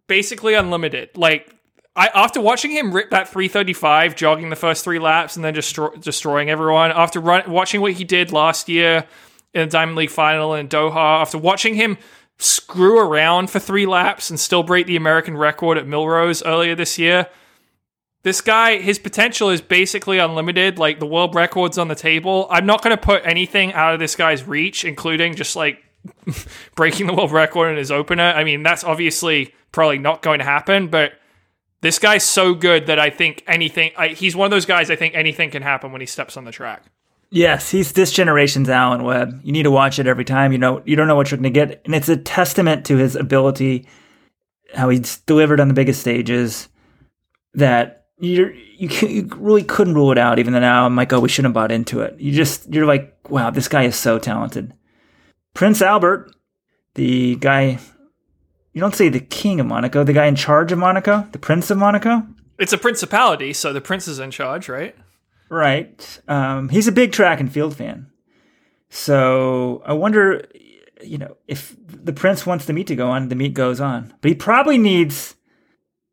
basically 0.07 0.55
unlimited. 0.55 1.15
Like 1.15 1.55
I 1.95 2.07
after 2.07 2.39
watching 2.39 2.71
him 2.71 2.93
rip 2.93 3.09
that 3.09 3.27
335, 3.27 4.15
jogging 4.15 4.49
the 4.49 4.55
first 4.55 4.83
three 4.83 4.99
laps 4.99 5.35
and 5.35 5.43
then 5.43 5.53
just 5.53 5.77
destroying 5.99 6.49
everyone. 6.49 6.91
After 6.91 7.19
run, 7.19 7.49
watching 7.51 7.81
what 7.81 7.93
he 7.93 8.03
did 8.03 8.31
last 8.31 8.69
year 8.69 9.05
in 9.53 9.61
the 9.61 9.71
Diamond 9.71 9.97
League 9.97 10.09
final 10.09 10.53
in 10.55 10.69
Doha, 10.69 11.21
after 11.21 11.37
watching 11.37 11.75
him 11.75 11.97
screw 12.37 12.99
around 12.99 13.49
for 13.49 13.59
three 13.59 13.85
laps 13.85 14.29
and 14.29 14.39
still 14.39 14.63
break 14.63 14.87
the 14.87 14.95
American 14.95 15.37
record 15.37 15.77
at 15.77 15.85
Millrose 15.85 16.41
earlier 16.45 16.75
this 16.75 16.97
year. 16.97 17.27
This 18.23 18.39
guy, 18.39 18.77
his 18.77 18.99
potential 18.99 19.49
is 19.49 19.61
basically 19.61 20.17
unlimited. 20.17 20.79
Like 20.79 20.99
the 20.99 21.05
world 21.05 21.35
record's 21.35 21.77
on 21.77 21.87
the 21.87 21.95
table. 21.95 22.47
I'm 22.49 22.65
not 22.65 22.83
going 22.83 22.95
to 22.95 23.01
put 23.01 23.23
anything 23.25 23.73
out 23.73 23.93
of 23.93 23.99
this 23.99 24.15
guy's 24.15 24.43
reach, 24.43 24.85
including 24.85 25.35
just 25.35 25.55
like 25.55 25.83
breaking 26.75 27.07
the 27.07 27.13
world 27.13 27.31
record 27.31 27.69
in 27.69 27.77
his 27.77 27.91
opener. 27.91 28.31
I 28.31 28.43
mean, 28.43 28.63
that's 28.63 28.83
obviously 28.83 29.53
probably 29.71 29.97
not 29.97 30.21
going 30.21 30.39
to 30.39 30.45
happen, 30.45 30.87
but 30.87 31.13
this 31.81 31.99
guy's 31.99 32.23
so 32.23 32.53
good 32.53 32.87
that 32.87 32.99
I 32.99 33.09
think 33.09 33.43
anything, 33.47 33.91
I, 33.97 34.09
he's 34.09 34.35
one 34.35 34.45
of 34.45 34.51
those 34.51 34.65
guys 34.65 34.89
I 34.89 34.95
think 34.95 35.15
anything 35.15 35.49
can 35.49 35.63
happen 35.63 35.91
when 35.91 36.01
he 36.01 36.07
steps 36.07 36.37
on 36.37 36.45
the 36.45 36.51
track. 36.51 36.83
Yes, 37.31 37.71
he's 37.71 37.93
this 37.93 38.11
generation's 38.11 38.69
Alan 38.69 39.03
Webb. 39.03 39.39
You 39.43 39.53
need 39.53 39.63
to 39.63 39.71
watch 39.71 39.99
it 39.99 40.07
every 40.07 40.25
time. 40.25 40.51
You 40.51 40.57
know, 40.57 40.81
you 40.85 40.97
don't 40.97 41.07
know 41.07 41.15
what 41.15 41.31
you're 41.31 41.37
going 41.37 41.53
to 41.53 41.65
get, 41.65 41.81
and 41.85 41.95
it's 41.95 42.09
a 42.09 42.17
testament 42.17 42.85
to 42.87 42.97
his 42.97 43.15
ability, 43.15 43.87
how 44.75 44.89
he's 44.89 45.17
delivered 45.19 45.61
on 45.61 45.69
the 45.69 45.73
biggest 45.73 46.01
stages. 46.01 46.67
That 47.53 48.07
you 48.19 48.47
you 48.77 49.29
really 49.37 49.63
couldn't 49.63 49.95
rule 49.95 50.11
it 50.11 50.17
out. 50.17 50.39
Even 50.39 50.51
though 50.51 50.59
now 50.59 50.85
I'm 50.85 50.95
like, 50.97 51.13
oh, 51.13 51.21
we 51.21 51.29
shouldn't 51.29 51.51
have 51.51 51.53
bought 51.53 51.71
into 51.71 52.01
it. 52.01 52.19
You 52.19 52.33
just 52.33 52.71
you're 52.71 52.85
like, 52.85 53.15
wow, 53.29 53.49
this 53.49 53.69
guy 53.69 53.83
is 53.83 53.95
so 53.95 54.19
talented. 54.19 54.73
Prince 55.53 55.81
Albert, 55.81 56.35
the 56.95 57.37
guy, 57.37 57.79
you 58.73 58.81
don't 58.81 58.95
say 58.95 59.09
the 59.09 59.19
king 59.19 59.59
of 59.59 59.65
Monaco, 59.65 60.03
the 60.03 60.13
guy 60.13 60.25
in 60.25 60.35
charge 60.35 60.71
of 60.71 60.79
Monaco, 60.79 61.27
the 61.31 61.39
prince 61.39 61.69
of 61.69 61.77
Monaco. 61.77 62.25
It's 62.57 62.73
a 62.73 62.77
principality, 62.77 63.53
so 63.53 63.73
the 63.73 63.81
prince 63.81 64.07
is 64.07 64.19
in 64.19 64.31
charge, 64.31 64.69
right? 64.69 64.95
Right. 65.49 66.21
Um, 66.27 66.69
he's 66.69 66.87
a 66.87 66.91
big 66.91 67.11
track 67.11 67.39
and 67.39 67.51
field 67.51 67.75
fan. 67.75 68.07
So 68.89 69.81
I 69.85 69.93
wonder, 69.93 70.47
you 71.03 71.17
know, 71.17 71.37
if 71.47 71.75
the 71.87 72.13
prince 72.13 72.45
wants 72.45 72.65
the 72.65 72.73
meet 72.73 72.87
to 72.87 72.95
go 72.95 73.09
on, 73.09 73.29
the 73.29 73.35
meet 73.35 73.53
goes 73.53 73.81
on. 73.81 74.13
But 74.21 74.29
he 74.29 74.35
probably 74.35 74.77
needs 74.77 75.35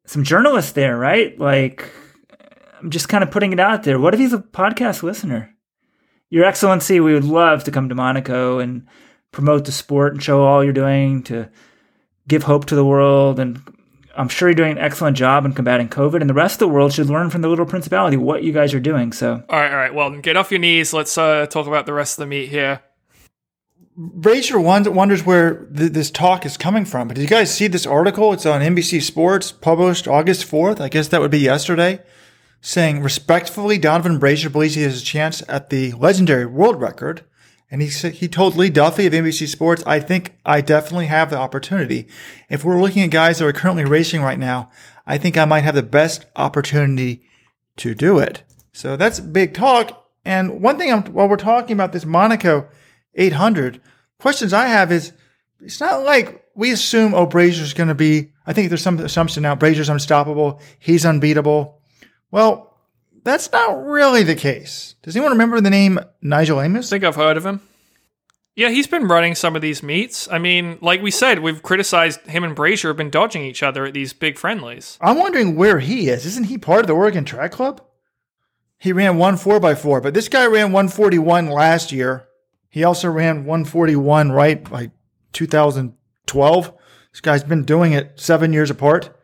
some 0.07 0.25
journalists 0.25 0.73
there, 0.73 0.97
right? 0.97 1.39
Like, 1.39 1.89
I'm 2.81 2.91
just 2.91 3.09
kind 3.09 3.23
of 3.23 3.31
putting 3.31 3.53
it 3.53 3.61
out 3.61 3.83
there. 3.83 3.99
What 3.99 4.15
if 4.15 4.21
he's 4.21 4.33
a 4.33 4.39
podcast 4.39 5.03
listener? 5.03 5.55
Your 6.31 6.45
Excellency, 6.45 7.01
we 7.01 7.15
would 7.15 7.25
love 7.25 7.65
to 7.65 7.71
come 7.71 7.89
to 7.89 7.95
Monaco 7.95 8.59
and 8.59 8.87
promote 9.33 9.65
the 9.65 9.73
sport 9.73 10.15
and 10.15 10.23
show 10.23 10.43
all 10.43 10.65
you're 10.65 10.73
doing 10.73 11.23
to 11.25 11.51
give 12.29 12.45
hope 12.45 12.67
to 12.67 12.75
the 12.75 12.85
world 12.85 13.41
and 13.41 13.61
I'm 14.19 14.29
sure 14.29 14.49
you're 14.49 14.57
doing 14.57 14.73
an 14.73 14.79
excellent 14.79 15.17
job 15.17 15.45
in 15.45 15.53
combating 15.53 15.89
COVID, 15.89 16.21
and 16.21 16.29
the 16.29 16.35
rest 16.35 16.55
of 16.55 16.59
the 16.59 16.69
world 16.69 16.93
should 16.93 17.09
learn 17.09 17.31
from 17.31 17.41
the 17.41 17.49
little 17.49 17.65
principality 17.65 18.17
what 18.17 18.43
you 18.43 18.53
guys 18.53 18.75
are 18.75 18.81
doing. 18.81 19.13
So, 19.13 19.45
all 19.49 19.61
right, 19.61 19.71
all 19.71 19.77
right. 19.77 19.95
Well, 19.95 20.11
get 20.19 20.37
off 20.37 20.51
your 20.51 20.59
knees. 20.59 20.93
Let's 20.93 21.17
uh, 21.17 21.47
talk 21.47 21.69
about 21.69 21.87
the 21.87 21.93
rest 21.93 22.19
of 22.19 22.23
the 22.23 22.27
meat 22.27 22.49
here. 22.49 22.83
Brazier 23.97 24.59
wonders 24.59 25.25
where 25.25 25.67
th- 25.67 25.93
this 25.93 26.11
talk 26.11 26.45
is 26.45 26.57
coming 26.57 26.85
from. 26.85 27.07
But 27.07 27.15
did 27.15 27.23
you 27.23 27.29
guys 27.29 27.55
see 27.55 27.69
this 27.69 27.87
article? 27.87 28.33
It's 28.33 28.45
on 28.45 28.61
NBC 28.61 29.03
Sports, 29.03 29.53
published 29.53 30.09
August 30.09 30.51
4th. 30.51 30.81
I 30.81 30.89
guess 30.89 31.09
that 31.09 31.21
would 31.21 31.31
be 31.31 31.39
yesterday, 31.39 32.01
saying 32.61 33.03
respectfully, 33.03 33.79
Donavan 33.79 34.19
Brazier 34.19 34.51
believes 34.51 34.75
he 34.75 34.83
has 34.83 35.01
a 35.01 35.05
chance 35.05 35.45
at 35.49 35.71
the 35.71 35.93
legendary 35.93 36.47
world 36.47 36.81
record 36.81 37.25
and 37.71 37.83
he 37.83 37.91
said, 37.91 38.15
he 38.15 38.29
told 38.29 38.57
Lee 38.57 38.71
Duffy 38.71 39.07
of 39.07 39.13
NBC 39.13 39.47
Sports, 39.47 39.83
I 39.87 40.01
think 40.01 40.39
I 40.45 40.61
definitely 40.61 41.07
have 41.07 41.31
the 41.31 41.39
opportunity. 41.39 42.09
If 42.49 42.65
we're 42.65 42.81
looking 42.81 43.03
at 43.03 43.11
guys 43.11 43.39
that 43.39 43.47
are 43.47 43.53
currently 43.53 43.85
racing 43.85 44.23
right 44.23 44.39
now, 44.39 44.71
I 45.07 45.19
think 45.19 45.37
I 45.37 45.45
might 45.45 45.65
have 45.65 45.75
the 45.75 45.83
best 45.83 46.27
opportunity 46.37 47.23
to 47.77 47.95
do 47.95 48.19
it. 48.19 48.43
So 48.73 48.97
that's 48.97 49.21
big 49.21 49.55
talk. 49.55 50.07
And 50.25 50.63
one 50.63 50.79
thing 50.79 50.93
I'm, 50.93 51.05
while 51.13 51.29
we're 51.29 51.37
talking 51.37 51.73
about 51.73 51.93
this 51.93 52.05
Monaco 52.05 52.69
800, 53.15 53.81
questions 54.19 54.53
I 54.53 54.67
have 54.67 54.93
is, 54.93 55.13
it's 55.61 55.81
not 55.81 56.05
like 56.05 56.45
we 56.55 56.71
assume, 56.71 57.15
oh, 57.15 57.27
Brazier's 57.27 57.75
going 57.75 57.89
to 57.89 57.95
be, 57.95 58.33
I 58.47 58.53
think 58.53 58.69
there's 58.69 58.83
some 58.83 58.99
assumption 58.99 59.43
now, 59.43 59.55
Brazier's 59.55 59.89
unstoppable. 59.89 60.61
He's 60.79 61.05
unbeatable. 61.05 61.81
Well, 62.31 62.68
that's 63.29 63.53
not 63.53 63.85
really 63.85 64.23
the 64.23 64.35
case. 64.35 64.95
Does 65.03 65.15
anyone 65.15 65.33
remember 65.33 65.61
the 65.61 65.71
name 65.71 66.01
Nijel 66.23 66.65
Amos? 66.65 66.89
I 66.89 66.91
think 66.91 67.05
I've 67.05 67.17
heard 67.17 67.37
of 67.37 67.45
him. 67.45 67.61
Yeah, 68.57 68.71
he's 68.71 68.89
been 68.89 69.07
running 69.07 69.37
some 69.37 69.55
of 69.55 69.63
these 69.63 69.85
meets. 69.85 70.29
I 70.33 70.39
mean, 70.39 70.79
like 70.81 71.01
we 71.01 71.13
said, 71.13 71.39
we've 71.39 71.63
criticized 71.63 72.21
him 72.23 72.43
and 72.43 72.57
Brazier 72.57 72.89
have 72.89 72.97
been 72.97 73.11
dodging 73.11 73.45
each 73.45 73.63
other 73.63 73.85
at 73.85 73.95
these 73.95 74.13
big 74.13 74.37
friendlies. 74.37 74.99
I'm 75.01 75.19
wondering 75.19 75.55
where 75.55 75.79
he 75.79 76.09
is. 76.09 76.27
Isn't 76.27 76.47
he 76.47 76.59
part 76.59 76.81
of 76.81 76.87
the 76.89 76.95
Oregon 76.95 77.25
Track 77.25 77.53
Club? 77.53 77.81
He 78.79 78.93
ran 78.93 79.17
one 79.17 79.35
4x4, 79.35 80.03
but 80.03 80.15
this 80.15 80.29
guy 80.29 80.47
ran 80.47 80.73
141 80.73 81.49
last 81.51 81.93
year. 81.93 82.27
He 82.69 82.83
also 82.83 83.09
ran 83.09 83.45
141 83.45 84.33
right 84.33 84.69
by 84.69 84.91
2012. 85.33 86.73
This 87.13 87.21
guy's 87.21 87.45
been 87.45 87.65
doing 87.65 87.93
it 87.93 88.19
seven 88.19 88.53
years 88.53 88.71
apart. 88.71 89.17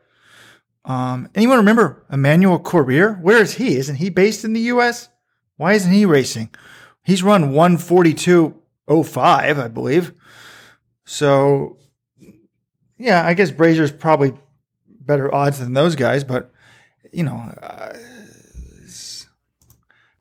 Um, 0.84 1.28
anyone 1.34 1.58
remember 1.58 2.04
Emmanuel 2.10 2.58
Korir? 2.58 3.20
Where 3.20 3.40
is 3.40 3.54
he? 3.54 3.76
Isn't 3.76 3.96
he 3.96 4.10
based 4.10 4.44
in 4.44 4.52
the 4.52 4.60
U.S.? 4.60 5.08
Why 5.56 5.72
isn't 5.74 5.92
he 5.92 6.04
racing? 6.04 6.50
He's 7.02 7.22
run 7.22 7.52
142 7.52 8.54
05, 9.04 9.58
I 9.58 9.68
believe. 9.68 10.12
So, 11.04 11.78
yeah, 12.98 13.26
I 13.26 13.34
guess 13.34 13.50
Brazier's 13.50 13.92
probably 13.92 14.34
better 14.86 15.34
odds 15.34 15.58
than 15.58 15.74
those 15.74 15.96
guys, 15.96 16.24
but 16.24 16.50
you 17.12 17.22
know, 17.22 17.36
uh, 17.62 17.92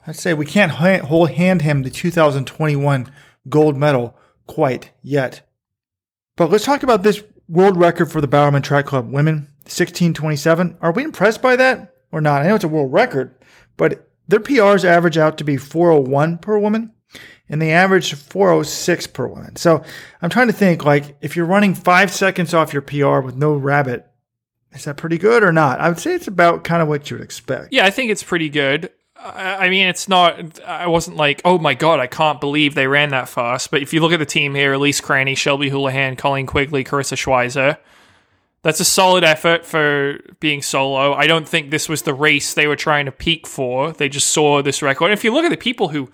I'd 0.05 0.15
say 0.15 0.33
we 0.33 0.45
can't 0.45 0.71
hold 0.71 1.31
hand 1.31 1.61
him 1.61 1.83
the 1.83 1.89
2021 1.89 3.11
gold 3.49 3.77
medal 3.77 4.17
quite 4.47 4.91
yet. 5.01 5.41
But 6.35 6.49
let's 6.49 6.65
talk 6.65 6.83
about 6.83 7.03
this 7.03 7.23
world 7.47 7.77
record 7.77 8.11
for 8.11 8.19
the 8.19 8.27
Bowerman 8.27 8.61
Track 8.61 8.85
Club 8.85 9.09
women, 9.09 9.47
1627. 9.65 10.77
Are 10.81 10.91
we 10.91 11.03
impressed 11.03 11.41
by 11.41 11.55
that 11.55 11.95
or 12.11 12.21
not? 12.21 12.41
I 12.41 12.47
know 12.47 12.55
it's 12.55 12.63
a 12.63 12.69
world 12.69 12.93
record, 12.93 13.35
but 13.77 14.09
their 14.27 14.39
PRs 14.39 14.85
average 14.85 15.17
out 15.17 15.37
to 15.37 15.43
be 15.43 15.57
401 15.57 16.37
per 16.39 16.57
woman 16.57 16.91
and 17.49 17.61
they 17.61 17.71
average 17.71 18.13
406 18.13 19.07
per 19.07 19.27
woman. 19.27 19.55
So 19.55 19.83
I'm 20.21 20.29
trying 20.29 20.47
to 20.47 20.53
think 20.53 20.85
like 20.85 21.17
if 21.21 21.35
you're 21.35 21.45
running 21.45 21.75
five 21.75 22.11
seconds 22.11 22.53
off 22.53 22.73
your 22.73 22.81
PR 22.81 23.19
with 23.19 23.35
no 23.35 23.53
rabbit, 23.53 24.07
is 24.71 24.85
that 24.85 24.97
pretty 24.97 25.17
good 25.17 25.43
or 25.43 25.51
not? 25.51 25.79
I 25.79 25.89
would 25.89 25.99
say 25.99 26.15
it's 26.15 26.27
about 26.27 26.63
kind 26.63 26.81
of 26.81 26.87
what 26.87 27.09
you 27.09 27.17
would 27.17 27.23
expect. 27.23 27.71
Yeah, 27.71 27.85
I 27.85 27.91
think 27.91 28.11
it's 28.11 28.23
pretty 28.23 28.49
good. 28.49 28.89
I 29.15 29.69
mean, 29.69 29.87
it's 29.87 30.09
not. 30.09 30.59
I 30.61 30.87
wasn't 30.87 31.15
like, 31.15 31.41
oh 31.45 31.57
my 31.57 31.75
god, 31.75 32.01
I 32.01 32.07
can't 32.07 32.41
believe 32.41 32.75
they 32.75 32.87
ran 32.87 33.11
that 33.11 33.29
fast. 33.29 33.71
But 33.71 33.81
if 33.81 33.93
you 33.93 34.01
look 34.01 34.11
at 34.11 34.19
the 34.19 34.25
team 34.25 34.53
here, 34.53 34.73
Elise 34.73 34.99
Cranny, 34.99 35.33
Shelby 35.33 35.69
Houlihan, 35.69 36.17
Colleen 36.17 36.45
Quigley, 36.45 36.83
Karissa 36.83 37.15
Schweizer, 37.15 37.77
that's 38.63 38.79
a 38.79 38.85
solid 38.85 39.23
effort 39.23 39.65
for 39.65 40.19
being 40.39 40.61
solo. 40.61 41.13
I 41.13 41.27
don't 41.27 41.47
think 41.47 41.69
this 41.69 41.89
was 41.89 42.01
the 42.01 42.13
race 42.13 42.53
they 42.53 42.65
were 42.65 42.77
trying 42.77 43.05
to 43.05 43.11
peak 43.11 43.45
for. 43.45 43.91
They 43.91 44.09
just 44.09 44.29
saw 44.29 44.61
this 44.61 44.81
record. 44.81 45.11
If 45.11 45.23
you 45.23 45.33
look 45.33 45.45
at 45.45 45.51
the 45.51 45.57
people 45.57 45.89
who, 45.89 46.09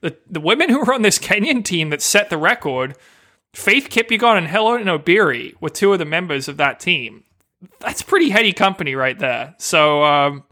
the, 0.00 0.16
the 0.28 0.40
women 0.40 0.68
who 0.68 0.80
were 0.80 0.92
on 0.92 1.02
this 1.02 1.18
Kenyan 1.18 1.64
team 1.64 1.90
that 1.90 2.02
set 2.02 2.28
the 2.28 2.36
record, 2.36 2.96
Faith 3.54 3.88
Kipyegon 3.88 4.36
and 4.36 4.48
Helen 4.48 4.84
Obiri 4.84 5.54
were 5.60 5.70
two 5.70 5.92
of 5.92 6.00
the 6.00 6.04
members 6.04 6.48
of 6.48 6.56
that 6.56 6.80
team. 6.80 7.22
That's 7.78 8.02
pretty 8.02 8.30
heady 8.30 8.52
company 8.52 8.94
right 8.96 9.18
there. 9.18 9.54
So 9.58 10.02
um, 10.02 10.44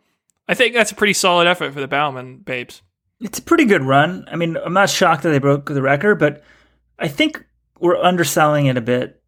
I 0.49 0.55
think 0.55 0.73
that's 0.73 0.93
a 0.93 0.97
pretty 0.97 1.13
solid 1.13 1.49
effort 1.49 1.75
for 1.75 1.81
the 1.81 1.89
Bowerman 1.89 2.39
babes. 2.39 2.81
It's 3.21 3.41
a 3.41 3.43
pretty 3.43 3.65
good 3.65 3.83
run. 3.83 4.25
I 4.31 4.37
mean, 4.37 4.57
I'm 4.57 4.73
not 4.73 4.89
shocked 4.89 5.25
that 5.25 5.31
they 5.31 5.39
broke 5.39 5.67
the 5.67 5.83
record, 5.83 6.19
but 6.19 6.45
I 6.99 7.09
think 7.09 7.45
we're 7.81 8.01
underselling 8.01 8.67
it 8.67 8.77
a 8.77 8.81
bit. 8.81 9.21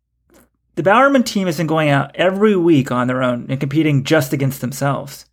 The 0.76 0.82
Bowerman 0.82 1.24
team 1.24 1.46
has 1.46 1.56
been 1.56 1.66
going 1.66 1.88
out 1.88 2.14
every 2.14 2.54
week 2.54 2.92
on 2.92 3.08
their 3.08 3.22
own 3.22 3.46
and 3.48 3.58
competing 3.58 4.04
just 4.04 4.32
against 4.32 4.60
themselves. 4.60 5.26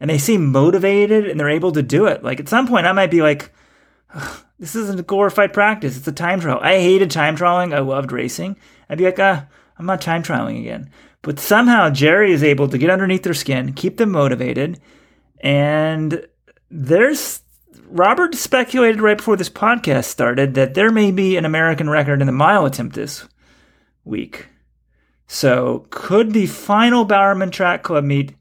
And 0.00 0.10
they 0.10 0.18
seem 0.18 0.52
motivated 0.52 1.26
and 1.26 1.38
they're 1.38 1.48
able 1.48 1.72
to 1.72 1.82
do 1.82 2.06
it. 2.06 2.22
Like 2.22 2.40
at 2.40 2.48
some 2.48 2.66
point, 2.66 2.86
I 2.86 2.92
might 2.92 3.10
be 3.10 3.22
like, 3.22 3.52
this 4.58 4.74
isn't 4.74 5.00
a 5.00 5.04
glorified 5.04 5.52
practice. 5.52 5.96
It's 5.96 6.08
a 6.08 6.12
time 6.12 6.40
trial. 6.40 6.58
I 6.60 6.78
hated 6.78 7.10
time 7.10 7.36
trialing. 7.36 7.74
I 7.74 7.78
loved 7.78 8.12
racing. 8.12 8.56
I'd 8.90 8.98
be 8.98 9.04
like, 9.04 9.20
ah, 9.20 9.46
I'm 9.78 9.86
not 9.86 10.00
time 10.00 10.22
trialing 10.22 10.58
again. 10.60 10.90
But 11.22 11.38
somehow 11.38 11.90
Jerry 11.90 12.32
is 12.32 12.42
able 12.42 12.68
to 12.68 12.78
get 12.78 12.90
underneath 12.90 13.22
their 13.22 13.34
skin, 13.34 13.72
keep 13.72 13.96
them 13.96 14.10
motivated, 14.10 14.80
and 15.40 16.26
there's 16.70 17.42
Robert 17.86 18.34
speculated 18.34 19.00
right 19.00 19.16
before 19.16 19.36
this 19.36 19.50
podcast 19.50 20.04
started 20.04 20.54
that 20.54 20.74
there 20.74 20.90
may 20.90 21.10
be 21.10 21.36
an 21.36 21.44
American 21.44 21.88
record 21.88 22.20
in 22.20 22.26
the 22.26 22.32
mile 22.32 22.66
attempt 22.66 22.94
this 22.94 23.26
week. 24.04 24.46
So 25.28 25.86
could 25.90 26.32
the 26.32 26.46
final 26.46 27.04
Bowerman 27.04 27.50
Track 27.50 27.82
Club 27.82 28.02
meet 28.02 28.34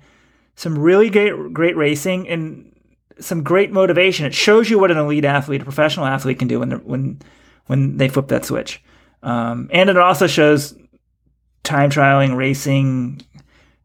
some 0.55 0.79
really 0.79 1.09
great, 1.09 1.33
great 1.53 1.75
racing 1.75 2.29
and 2.29 2.71
some 3.19 3.43
great 3.43 3.73
motivation. 3.73 4.25
It 4.25 4.33
shows 4.33 4.69
you 4.69 4.79
what 4.79 4.91
an 4.91 4.97
elite 4.97 5.25
athlete, 5.25 5.61
a 5.61 5.65
professional 5.65 6.05
athlete, 6.05 6.39
can 6.39 6.47
do 6.47 6.59
when 6.59 6.71
when 6.85 7.19
when 7.65 7.97
they 7.97 8.07
flip 8.07 8.29
that 8.29 8.45
switch. 8.45 8.81
Um, 9.27 9.69
and 9.73 9.89
it 9.89 9.97
also 9.97 10.25
shows 10.25 10.73
time 11.63 11.89
trialing, 11.89 12.37
racing. 12.37 13.21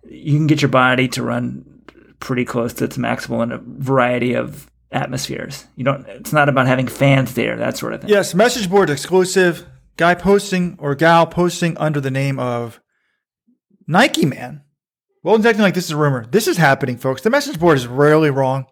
You 0.08 0.38
can 0.38 0.46
get 0.46 0.62
your 0.62 0.68
body 0.68 1.08
to 1.08 1.22
run 1.22 1.82
pretty 2.20 2.44
close 2.44 2.72
to 2.74 2.84
its 2.84 2.96
maximal 2.96 3.42
in 3.42 3.50
a 3.50 3.58
variety 3.58 4.34
of 4.34 4.70
atmospheres. 4.92 5.64
You 5.74 5.82
don't. 5.84 6.06
It's 6.06 6.32
not 6.32 6.48
about 6.48 6.68
having 6.68 6.86
fans 6.86 7.34
there, 7.34 7.56
that 7.56 7.76
sort 7.76 7.92
of 7.92 8.02
thing. 8.02 8.10
Yes, 8.10 8.34
message 8.34 8.70
board 8.70 8.88
exclusive. 8.88 9.66
Guy 9.96 10.14
posting 10.14 10.76
or 10.78 10.94
gal 10.94 11.26
posting 11.26 11.76
under 11.76 12.00
the 12.00 12.10
name 12.10 12.38
of 12.38 12.80
Nike 13.88 14.24
Man. 14.24 14.62
Well, 15.24 15.34
acting 15.44 15.62
like 15.62 15.74
this 15.74 15.86
is 15.86 15.90
a 15.90 15.96
rumor. 15.96 16.24
This 16.24 16.46
is 16.46 16.56
happening, 16.56 16.98
folks. 16.98 17.22
The 17.22 17.30
message 17.30 17.58
board 17.58 17.78
is 17.78 17.88
rarely 17.88 18.30
wrong. 18.30 18.66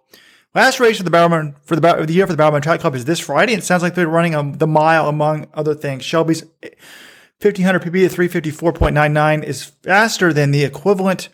Last 0.53 0.81
race 0.81 0.99
for 0.99 1.05
the 1.05 1.11
Bowerman 1.11 1.55
for 1.63 1.77
the, 1.77 1.81
the 2.07 2.13
year 2.13 2.27
for 2.27 2.33
the 2.33 2.37
Bowerman 2.37 2.61
Track 2.63 2.81
Club 2.81 2.97
is 2.97 3.05
this 3.05 3.21
Friday, 3.21 3.53
it 3.53 3.63
sounds 3.63 3.83
like 3.83 3.95
they're 3.95 4.09
running 4.09 4.35
um, 4.35 4.55
the 4.55 4.67
mile 4.67 5.09
among 5.09 5.47
other 5.55 5.75
things. 5.75 6.05
Shelby's 6.05 6.43
1500 7.41 7.83
PB 7.83 8.05
at 8.05 8.11
354.99 8.11 9.45
is 9.45 9.65
faster 9.65 10.33
than 10.33 10.51
the 10.51 10.65
equivalent 10.65 11.29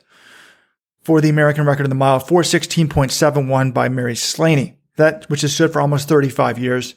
for 1.03 1.21
the 1.21 1.31
American 1.31 1.65
record 1.65 1.85
in 1.85 1.91
the 1.91 1.97
mile, 1.97 2.21
416.71 2.21 3.73
by 3.73 3.89
Mary 3.89 4.15
Slaney. 4.15 4.77
That 4.97 5.29
which 5.31 5.41
has 5.43 5.55
stood 5.55 5.73
for 5.73 5.81
almost 5.81 6.09
35 6.09 6.59
years. 6.59 6.95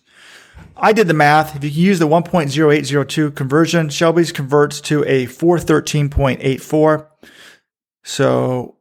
I 0.75 0.93
did 0.93 1.07
the 1.07 1.13
math. 1.13 1.55
If 1.55 1.63
you 1.63 1.69
use 1.69 1.99
the 1.99 2.07
1.0802 2.07 3.35
conversion, 3.35 3.89
Shelby's 3.89 4.31
converts 4.31 4.81
to 4.81 5.03
a 5.05 5.25
413.84. 5.25 7.07
So, 8.03 8.77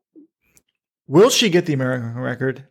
will 1.06 1.30
she 1.30 1.50
get 1.50 1.66
the 1.66 1.72
American 1.72 2.14
record? 2.18 2.67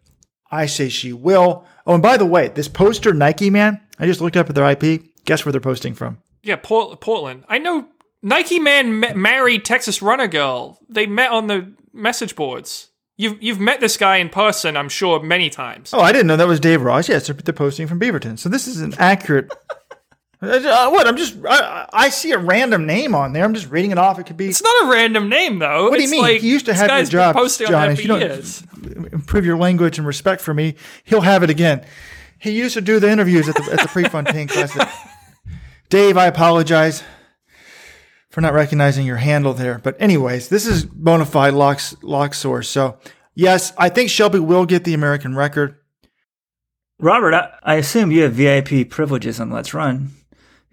I 0.52 0.66
say 0.66 0.90
she 0.90 1.14
will. 1.14 1.66
Oh, 1.86 1.94
and 1.94 2.04
by 2.04 2.18
the 2.18 2.26
way, 2.26 2.50
this 2.50 2.68
poster, 2.68 3.14
Nike 3.14 3.50
Man, 3.50 3.82
I 4.00 4.06
just 4.06 4.22
looked 4.22 4.38
up 4.38 4.50
at 4.50 4.56
their 4.56 4.70
IP. 4.70 5.04
Guess 5.26 5.46
where 5.46 5.52
they're 5.52 5.62
posting 5.62 5.94
from? 5.94 6.20
Yeah, 6.44 6.56
Port- 6.56 7.00
Portland. 7.02 7.44
I 7.50 7.58
know 7.58 7.88
Nike 8.22 8.60
Man 8.60 9.00
married 9.00 9.66
Texas 9.66 10.02
Runner 10.02 10.28
Girl. 10.28 10.80
They 10.90 11.06
met 11.06 11.32
on 11.32 11.48
the 11.48 11.74
message 11.94 12.36
boards. 12.36 12.90
You've 13.20 13.42
you've 13.42 13.60
met 13.60 13.80
this 13.80 13.98
guy 13.98 14.18
in 14.18 14.30
person, 14.30 14.78
I'm 14.78 14.90
sure, 14.90 15.22
many 15.22 15.50
times. 15.50 15.92
Oh, 15.94 16.00
I 16.00 16.12
didn't 16.12 16.28
know 16.28 16.38
that 16.38 16.48
was 16.48 16.60
Dave 16.60 16.84
Ross. 16.84 17.10
Yes, 17.10 17.28
they're, 17.28 17.54
posting 17.54 17.88
from 17.88 18.00
Beaverton. 18.00 18.38
So 18.38 18.48
this 18.48 18.68
is 18.68 18.80
an 18.80 18.94
accurate. 19.00 19.52
Uh, 20.42 20.90
what? 20.90 21.08
I'm 21.08 21.18
just. 21.18 21.36
I, 21.48 21.88
I, 21.92 22.10
see 22.10 22.32
a 22.32 22.38
random 22.38 22.86
name 22.86 23.16
on 23.16 23.34
there. 23.34 23.44
I'm 23.44 23.54
just 23.54 23.70
reading 23.70 23.92
it 23.92 23.98
off. 23.98 24.20
It 24.20 24.26
could 24.26 24.38
be. 24.38 24.50
It's 24.50 24.62
not 24.62 24.86
a 24.86 24.92
random 24.92 25.30
name 25.30 25.58
though. 25.58 25.90
What 25.90 25.98
do 25.98 26.04
you 26.04 26.12
mean? 26.12 26.22
Like, 26.22 26.42
he 26.42 26.50
used 26.50 26.68
to 26.68 26.74
have 26.74 26.90
your 26.90 27.34
job, 27.34 27.36
John. 27.68 27.92
If 27.92 28.02
you 28.02 28.08
don't 28.08 28.22
years. 28.22 28.64
improve 29.12 29.46
your 29.46 29.58
language 29.58 29.98
and 29.98 30.06
respect 30.06 30.42
for 30.42 30.54
me, 30.54 30.76
he'll 31.06 31.22
have 31.22 31.42
it 31.42 31.50
again. 31.50 31.84
He 32.40 32.52
used 32.52 32.76
to 32.76 32.82
do 32.82 33.00
the 33.00 33.10
interviews 33.10 33.50
at 33.50 33.56
the 33.56 33.64
at 33.72 33.80
the 33.80 33.88
Prefontaine 33.88 34.48
Classic. 34.50 34.88
Dave, 35.90 36.18
I 36.18 36.28
apologize 36.28 37.04
for 38.30 38.42
not 38.42 38.54
recognizing 38.54 39.06
your 39.06 39.18
handle 39.18 39.56
there. 39.56 39.80
But 39.80 40.00
anyways, 40.00 40.50
this 40.50 40.68
is 40.68 40.86
bona 40.86 41.26
fide 41.26 41.56
lock, 41.56 41.82
lock 42.04 42.36
source. 42.36 42.70
So 42.70 43.00
yes, 43.34 43.74
I 43.78 43.90
think 43.90 44.12
Shelby 44.12 44.38
will 44.40 44.66
get 44.68 44.84
the 44.84 44.94
American 44.94 45.36
record. 45.36 45.78
Robert, 47.00 47.34
I, 47.34 47.50
I 47.64 47.76
assume 47.76 48.12
you 48.12 48.24
have 48.24 48.34
VIP 48.34 48.90
privileges 48.90 49.40
on 49.40 49.50
Let's 49.50 49.74
Run. 49.74 50.12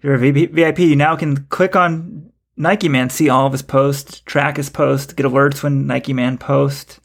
You're 0.05 0.23
a 0.23 0.31
VIP, 0.31 0.79
you 0.79 0.95
now 0.95 1.15
can 1.15 1.45
click 1.45 1.75
on 1.75 2.31
Nike 2.55 2.89
Man, 2.89 3.09
see 3.09 3.27
all 3.27 3.47
of 3.47 3.53
his 3.53 3.63
posts, 3.63 4.19
track 4.19 4.57
his 4.57 4.69
posts, 4.69 5.13
get 5.13 5.25
alerts 5.25 5.63
when 5.63 5.87
Nike 5.87 6.13
Man 6.13 6.37
posts. 6.37 6.99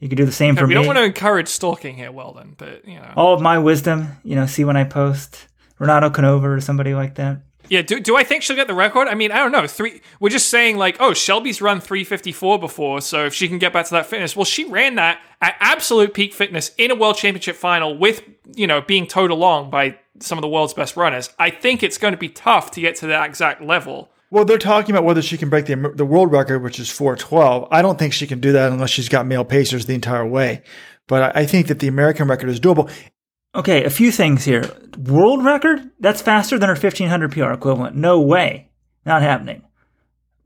You 0.00 0.08
can 0.08 0.16
do 0.16 0.24
the 0.24 0.32
same 0.32 0.56
for 0.56 0.64
we 0.66 0.70
me. 0.70 0.70
We 0.70 0.74
don't 0.74 0.86
want 0.88 0.98
to 0.98 1.04
encourage 1.04 1.46
stalking 1.46 1.94
here, 1.94 2.10
Weldon, 2.10 2.56
but 2.58 2.88
you 2.88 2.96
know. 2.96 3.12
All 3.14 3.34
of 3.34 3.40
my 3.40 3.60
wisdom, 3.60 4.16
you 4.24 4.34
know, 4.34 4.46
see 4.46 4.64
when 4.64 4.76
I 4.76 4.82
post. 4.82 5.46
Renato 5.78 6.10
Canova 6.10 6.50
or 6.50 6.60
somebody 6.60 6.92
like 6.92 7.14
that. 7.14 7.40
Yeah, 7.68 7.82
do, 7.82 8.00
do 8.00 8.16
I 8.16 8.24
think 8.24 8.42
she'll 8.42 8.56
get 8.56 8.66
the 8.66 8.74
record? 8.74 9.06
I 9.06 9.14
mean, 9.14 9.30
I 9.30 9.36
don't 9.36 9.52
know. 9.52 9.68
Three. 9.68 10.02
We're 10.18 10.30
just 10.30 10.48
saying 10.48 10.76
like, 10.76 10.96
oh, 10.98 11.14
Shelby's 11.14 11.62
run 11.62 11.80
354 11.80 12.58
before, 12.58 13.00
so 13.00 13.26
if 13.26 13.32
she 13.32 13.46
can 13.46 13.58
get 13.58 13.72
back 13.72 13.86
to 13.86 13.92
that 13.92 14.06
fitness, 14.06 14.34
well, 14.34 14.44
she 14.44 14.64
ran 14.64 14.96
that 14.96 15.20
at 15.40 15.54
absolute 15.60 16.14
peak 16.14 16.34
fitness 16.34 16.72
in 16.78 16.90
a 16.90 16.96
world 16.96 17.16
championship 17.16 17.54
final 17.54 17.96
with 17.96 18.24
you 18.54 18.66
know 18.66 18.80
being 18.80 19.06
towed 19.06 19.30
along 19.30 19.70
by 19.70 19.98
some 20.20 20.38
of 20.38 20.42
the 20.42 20.48
world's 20.48 20.74
best 20.74 20.96
runners. 20.96 21.30
I 21.38 21.50
think 21.50 21.82
it's 21.82 21.98
going 21.98 22.12
to 22.12 22.18
be 22.18 22.28
tough 22.28 22.70
to 22.72 22.80
get 22.80 22.96
to 22.96 23.06
that 23.08 23.26
exact 23.26 23.62
level. 23.62 24.10
Well, 24.30 24.44
they're 24.44 24.58
talking 24.58 24.94
about 24.94 25.04
whether 25.04 25.22
she 25.22 25.36
can 25.36 25.48
break 25.48 25.66
the 25.66 25.92
the 25.94 26.04
world 26.04 26.32
record, 26.32 26.62
which 26.62 26.78
is 26.78 26.90
412. 26.90 27.68
I 27.70 27.82
don't 27.82 27.98
think 27.98 28.12
she 28.12 28.26
can 28.26 28.40
do 28.40 28.52
that 28.52 28.72
unless 28.72 28.90
she's 28.90 29.08
got 29.08 29.26
male 29.26 29.44
pacers 29.44 29.86
the 29.86 29.94
entire 29.94 30.26
way. 30.26 30.62
But 31.06 31.36
I 31.36 31.44
think 31.44 31.66
that 31.66 31.80
the 31.80 31.88
American 31.88 32.28
record 32.28 32.48
is 32.48 32.60
doable. 32.60 32.90
Okay, 33.52 33.82
a 33.82 33.90
few 33.90 34.12
things 34.12 34.44
here. 34.44 34.70
World 34.96 35.44
record? 35.44 35.90
That's 35.98 36.22
faster 36.22 36.56
than 36.56 36.68
her 36.68 36.76
1500 36.76 37.32
PR 37.32 37.50
equivalent. 37.50 37.96
No 37.96 38.20
way. 38.20 38.70
Not 39.04 39.22
happening. 39.22 39.62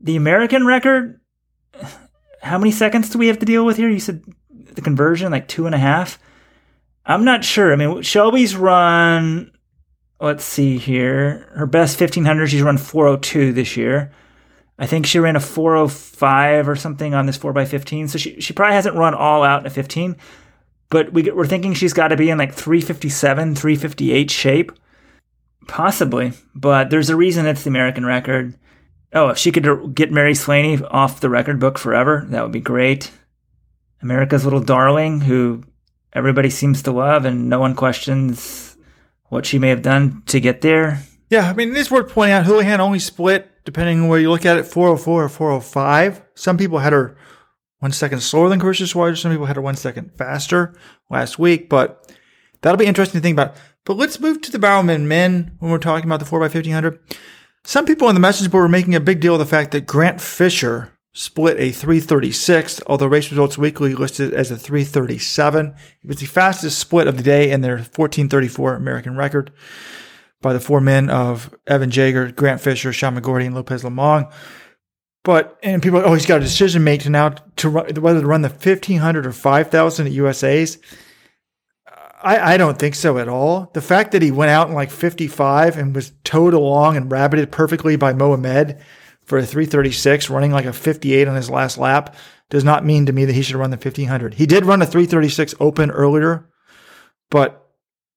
The 0.01 0.15
American 0.15 0.65
record? 0.65 1.19
How 2.41 2.57
many 2.57 2.71
seconds 2.71 3.09
do 3.09 3.19
we 3.19 3.27
have 3.27 3.39
to 3.39 3.45
deal 3.45 3.65
with 3.65 3.77
here? 3.77 3.89
You 3.89 3.99
said 3.99 4.23
the 4.49 4.81
conversion, 4.81 5.31
like 5.31 5.47
two 5.47 5.65
and 5.65 5.75
a 5.75 5.79
half? 5.79 6.19
I'm 7.05 7.23
not 7.23 7.43
sure. 7.43 7.71
I 7.71 7.75
mean, 7.75 8.01
Shelby's 8.01 8.55
run 8.55 9.51
let's 10.19 10.43
see 10.43 10.77
here. 10.77 11.49
Her 11.55 11.65
best 11.65 11.99
1500, 11.99 12.47
she's 12.47 12.61
run 12.61 12.77
402 12.77 13.53
this 13.53 13.77
year. 13.77 14.11
I 14.77 14.87
think 14.87 15.05
she 15.05 15.19
ran 15.19 15.35
a 15.35 15.39
405 15.39 16.67
or 16.67 16.75
something 16.75 17.13
on 17.13 17.25
this 17.25 17.37
4x15. 17.37 18.09
So 18.09 18.17
she, 18.17 18.41
she 18.41 18.53
probably 18.53 18.75
hasn't 18.75 18.95
run 18.95 19.13
all 19.13 19.43
out 19.43 19.61
in 19.61 19.67
a 19.67 19.69
15, 19.69 20.17
but 20.89 21.13
we, 21.13 21.23
we're 21.31 21.45
thinking 21.45 21.73
she's 21.73 21.93
got 21.93 22.09
to 22.09 22.17
be 22.17 22.29
in 22.29 22.37
like 22.37 22.53
357, 22.53 23.55
358 23.55 24.31
shape. 24.31 24.71
Possibly, 25.67 26.33
but 26.53 26.91
there's 26.91 27.09
a 27.09 27.15
reason 27.15 27.47
it's 27.47 27.63
the 27.63 27.69
American 27.69 28.05
record. 28.05 28.55
Oh, 29.13 29.29
if 29.29 29.37
she 29.39 29.51
could 29.51 29.95
get 29.95 30.11
Mary 30.11 30.35
Slaney 30.35 30.83
off 30.83 31.21
the 31.21 31.29
record 31.29 31.59
book 31.59 31.79
forever, 31.79 32.23
that 32.29 32.43
would 32.43 32.51
be 32.51 32.59
great. 32.59 33.11
America's 33.99 34.43
little 34.43 34.59
darling, 34.59 35.21
who 35.21 35.63
everybody 36.15 36.49
seems 36.49 36.81
to 36.83 36.91
love, 36.91 37.25
and 37.25 37.49
no 37.49 37.59
one 37.59 37.75
questions 37.75 38.75
what 39.29 39.45
she 39.45 39.59
may 39.59 39.69
have 39.69 39.81
done 39.81 40.23
to 40.27 40.39
get 40.39 40.61
there. 40.61 41.01
Yeah, 41.29 41.49
I 41.49 41.53
mean, 41.53 41.71
it 41.71 41.77
is 41.77 41.91
worth 41.91 42.11
pointing 42.11 42.33
out 42.33 42.45
Houlihan 42.45 42.79
only 42.79 42.99
split, 42.99 43.51
depending 43.65 44.01
on 44.01 44.07
where 44.07 44.19
you 44.19 44.29
look 44.29 44.45
at 44.45 44.57
it, 44.57 44.65
404 44.65 45.23
or 45.23 45.29
405. 45.29 46.21
Some 46.35 46.57
people 46.57 46.79
had 46.79 46.93
her 46.93 47.17
one 47.79 47.91
second 47.91 48.21
slower 48.21 48.49
than 48.49 48.59
Karissa 48.59 48.91
Schweizer. 48.91 49.17
Some 49.17 49.31
people 49.31 49.47
had 49.47 49.57
her 49.57 49.61
one 49.61 49.75
second 49.75 50.15
faster 50.15 50.73
last 51.09 51.37
week, 51.37 51.69
but 51.69 52.11
that'll 52.61 52.77
be 52.77 52.85
interesting 52.85 53.19
to 53.19 53.23
think 53.23 53.35
about. 53.35 53.55
But 53.83 53.97
let's 53.97 54.19
move 54.19 54.41
to 54.41 54.51
the 54.51 54.59
Bowerman 54.59 55.07
men 55.07 55.55
when 55.59 55.71
we're 55.71 55.77
talking 55.77 56.09
about 56.09 56.19
the 56.19 56.25
4x1500. 56.25 56.99
Some 57.63 57.85
people 57.85 58.07
on 58.07 58.13
the 58.13 58.21
message 58.21 58.49
board 58.49 58.61
were 58.63 58.69
making 58.69 58.95
a 58.95 58.99
big 58.99 59.19
deal 59.19 59.33
of 59.33 59.39
the 59.39 59.45
fact 59.45 59.71
that 59.71 59.87
Grant 59.87 60.21
Fisher 60.21 60.94
split 61.17 61.57
a 61.57 61.71
336, 61.71 62.81
although 62.87 63.07
Race 63.07 63.31
Results 63.31 63.57
Weekly 63.57 63.95
listed 63.95 64.33
as 64.33 64.51
a 64.51 64.57
337. 64.57 65.73
It 66.03 66.07
was 66.07 66.17
the 66.17 66.25
fastest 66.25 66.77
split 66.77 67.07
of 67.07 67.15
the 67.15 67.23
day 67.23 67.51
in 67.51 67.61
their 67.61 67.77
1434 67.77 68.75
American 68.75 69.15
record 69.15 69.51
by 70.41 70.51
the 70.51 70.59
four 70.59 70.81
men 70.81 71.09
of 71.09 71.55
Evan 71.67 71.89
Jager, 71.89 72.31
Grant 72.31 72.59
Fisher, 72.59 72.91
Sean 72.91 73.17
McGorty, 73.17 73.45
and 73.45 73.55
Lopez 73.55 73.83
Lomong. 73.83 74.29
But 75.23 75.57
and 75.63 75.81
people, 75.81 76.01
oh, 76.03 76.13
he's 76.13 76.25
got 76.25 76.41
a 76.41 76.43
decision 76.43 76.83
made 76.83 77.01
to 77.01 77.09
now 77.09 77.29
to 77.29 77.69
run, 77.69 77.95
whether 77.95 78.19
to 78.19 78.27
run 78.27 78.41
the 78.41 78.49
1500 78.49 79.25
or 79.25 79.31
5000 79.31 80.05
at 80.05 80.11
USA's. 80.11 80.79
I, 82.21 82.55
I 82.55 82.57
don't 82.57 82.77
think 82.77 82.93
so 82.93 83.19
at 83.19 83.29
all. 83.29 83.71
The 83.73 83.81
fact 83.81 84.11
that 84.11 84.21
he 84.21 84.31
went 84.31 84.51
out 84.51 84.67
in 84.67 84.73
like 84.73 84.91
55 84.91 85.77
and 85.77 85.95
was 85.95 86.11
towed 86.25 86.53
along 86.53 86.97
and 86.97 87.09
rabbited 87.09 87.51
perfectly 87.51 87.95
by 87.95 88.13
Mohamed 88.13 88.83
for 89.25 89.37
a 89.37 89.45
336, 89.45 90.29
running 90.29 90.51
like 90.51 90.65
a 90.65 90.73
58 90.73 91.27
on 91.27 91.35
his 91.35 91.49
last 91.49 91.77
lap, 91.77 92.15
does 92.49 92.63
not 92.63 92.85
mean 92.85 93.05
to 93.07 93.13
me 93.13 93.25
that 93.25 93.33
he 93.33 93.41
should 93.41 93.55
run 93.55 93.71
the 93.71 93.77
1500. 93.77 94.35
He 94.35 94.45
did 94.45 94.65
run 94.65 94.81
a 94.81 94.85
336 94.85 95.55
open 95.59 95.91
earlier, 95.91 96.47
but 97.29 97.67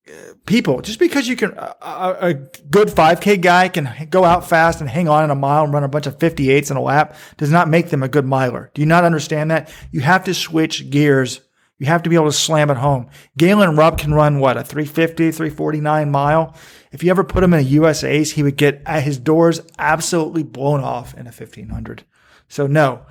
uh, 0.06 0.34
people, 0.46 0.82
just 0.82 0.98
because 0.98 1.26
you 1.26 1.36
can, 1.36 1.52
a, 1.52 2.16
a 2.20 2.34
good 2.34 2.88
5K 2.88 3.40
guy 3.40 3.68
can 3.68 4.08
go 4.10 4.24
out 4.24 4.48
fast 4.48 4.80
and 4.80 4.88
hang 4.90 5.08
on 5.08 5.24
in 5.24 5.30
a 5.30 5.34
mile 5.34 5.64
and 5.64 5.72
run 5.72 5.84
a 5.84 5.88
bunch 5.88 6.06
of 6.06 6.18
58s 6.18 6.70
in 6.70 6.76
a 6.76 6.82
lap 6.82 7.16
does 7.36 7.50
not 7.50 7.68
make 7.68 7.88
them 7.88 8.02
a 8.02 8.08
good 8.08 8.26
miler. 8.26 8.70
Do 8.74 8.82
you 8.82 8.86
not 8.86 9.04
understand 9.04 9.50
that? 9.50 9.70
You 9.90 10.00
have 10.00 10.24
to 10.24 10.34
switch 10.34 10.90
gears 10.90 11.40
you 11.78 11.86
have 11.86 12.02
to 12.02 12.10
be 12.10 12.16
able 12.16 12.26
to 12.26 12.32
slam 12.32 12.70
it 12.70 12.76
home. 12.76 13.08
Galen 13.36 13.76
Rupp 13.76 13.98
can 13.98 14.12
run 14.12 14.40
what, 14.40 14.56
a 14.56 14.64
350, 14.64 15.30
349 15.30 16.10
mile? 16.10 16.54
If 16.92 17.02
you 17.02 17.10
ever 17.10 17.24
put 17.24 17.44
him 17.44 17.52
in 17.52 17.60
a 17.60 17.68
US 17.70 18.02
ace, 18.04 18.32
he 18.32 18.42
would 18.42 18.56
get 18.56 18.82
at 18.86 19.02
his 19.02 19.18
doors 19.18 19.60
absolutely 19.78 20.42
blown 20.42 20.80
off 20.80 21.14
in 21.14 21.20
a 21.20 21.30
1500. 21.30 22.04
So 22.48 22.66
no, 22.66 23.06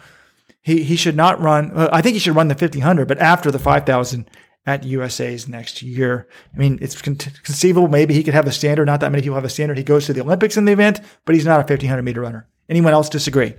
he, 0.61 0.83
he 0.83 0.95
should 0.95 1.15
not 1.15 1.39
run. 1.39 1.71
I 1.75 2.01
think 2.01 2.13
he 2.13 2.19
should 2.19 2.35
run 2.35 2.47
the 2.47 2.53
1500, 2.53 3.07
but 3.07 3.19
after 3.19 3.51
the 3.51 3.59
5000 3.59 4.29
at 4.67 4.83
USA's 4.83 5.47
next 5.47 5.81
year. 5.81 6.27
I 6.53 6.57
mean, 6.57 6.77
it's 6.81 7.01
conceivable 7.01 7.87
maybe 7.87 8.13
he 8.13 8.23
could 8.23 8.33
have 8.33 8.47
a 8.47 8.51
standard. 8.51 8.85
Not 8.85 8.99
that 8.99 9.11
many 9.11 9.23
people 9.23 9.35
have 9.35 9.45
a 9.45 9.49
standard. 9.49 9.77
He 9.77 9.83
goes 9.83 10.05
to 10.05 10.13
the 10.13 10.21
Olympics 10.21 10.57
in 10.57 10.65
the 10.65 10.73
event, 10.73 10.99
but 11.23 11.33
he's 11.33 11.45
not 11.45 11.61
a 11.61 11.63
1500 11.63 12.01
meter 12.03 12.21
runner. 12.21 12.47
Anyone 12.69 12.91
else 12.91 13.07
disagree? 13.07 13.55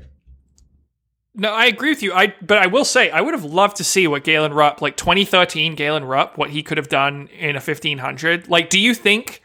No, 1.35 1.50
I 1.50 1.64
agree 1.66 1.90
with 1.90 2.02
you. 2.02 2.12
I 2.12 2.35
but 2.42 2.59
I 2.59 2.66
will 2.66 2.85
say 2.85 3.11
I 3.11 3.20
would 3.20 3.33
have 3.33 3.44
loved 3.44 3.76
to 3.78 3.85
see 3.85 4.07
what 4.07 4.24
Galen 4.24 4.52
Rupp, 4.52 4.83
like 4.83 4.96
2013 4.96 5.76
Galen 5.76 6.04
Rupp, 6.04 6.37
what 6.37 6.50
he 6.50 6.62
could 6.62 6.76
have 6.76 6.88
done 6.88 7.28
in 7.28 7.50
a 7.50 7.61
1500. 7.61 8.48
Like, 8.48 8.68
do 8.68 8.78
you 8.78 8.92
think 8.92 9.42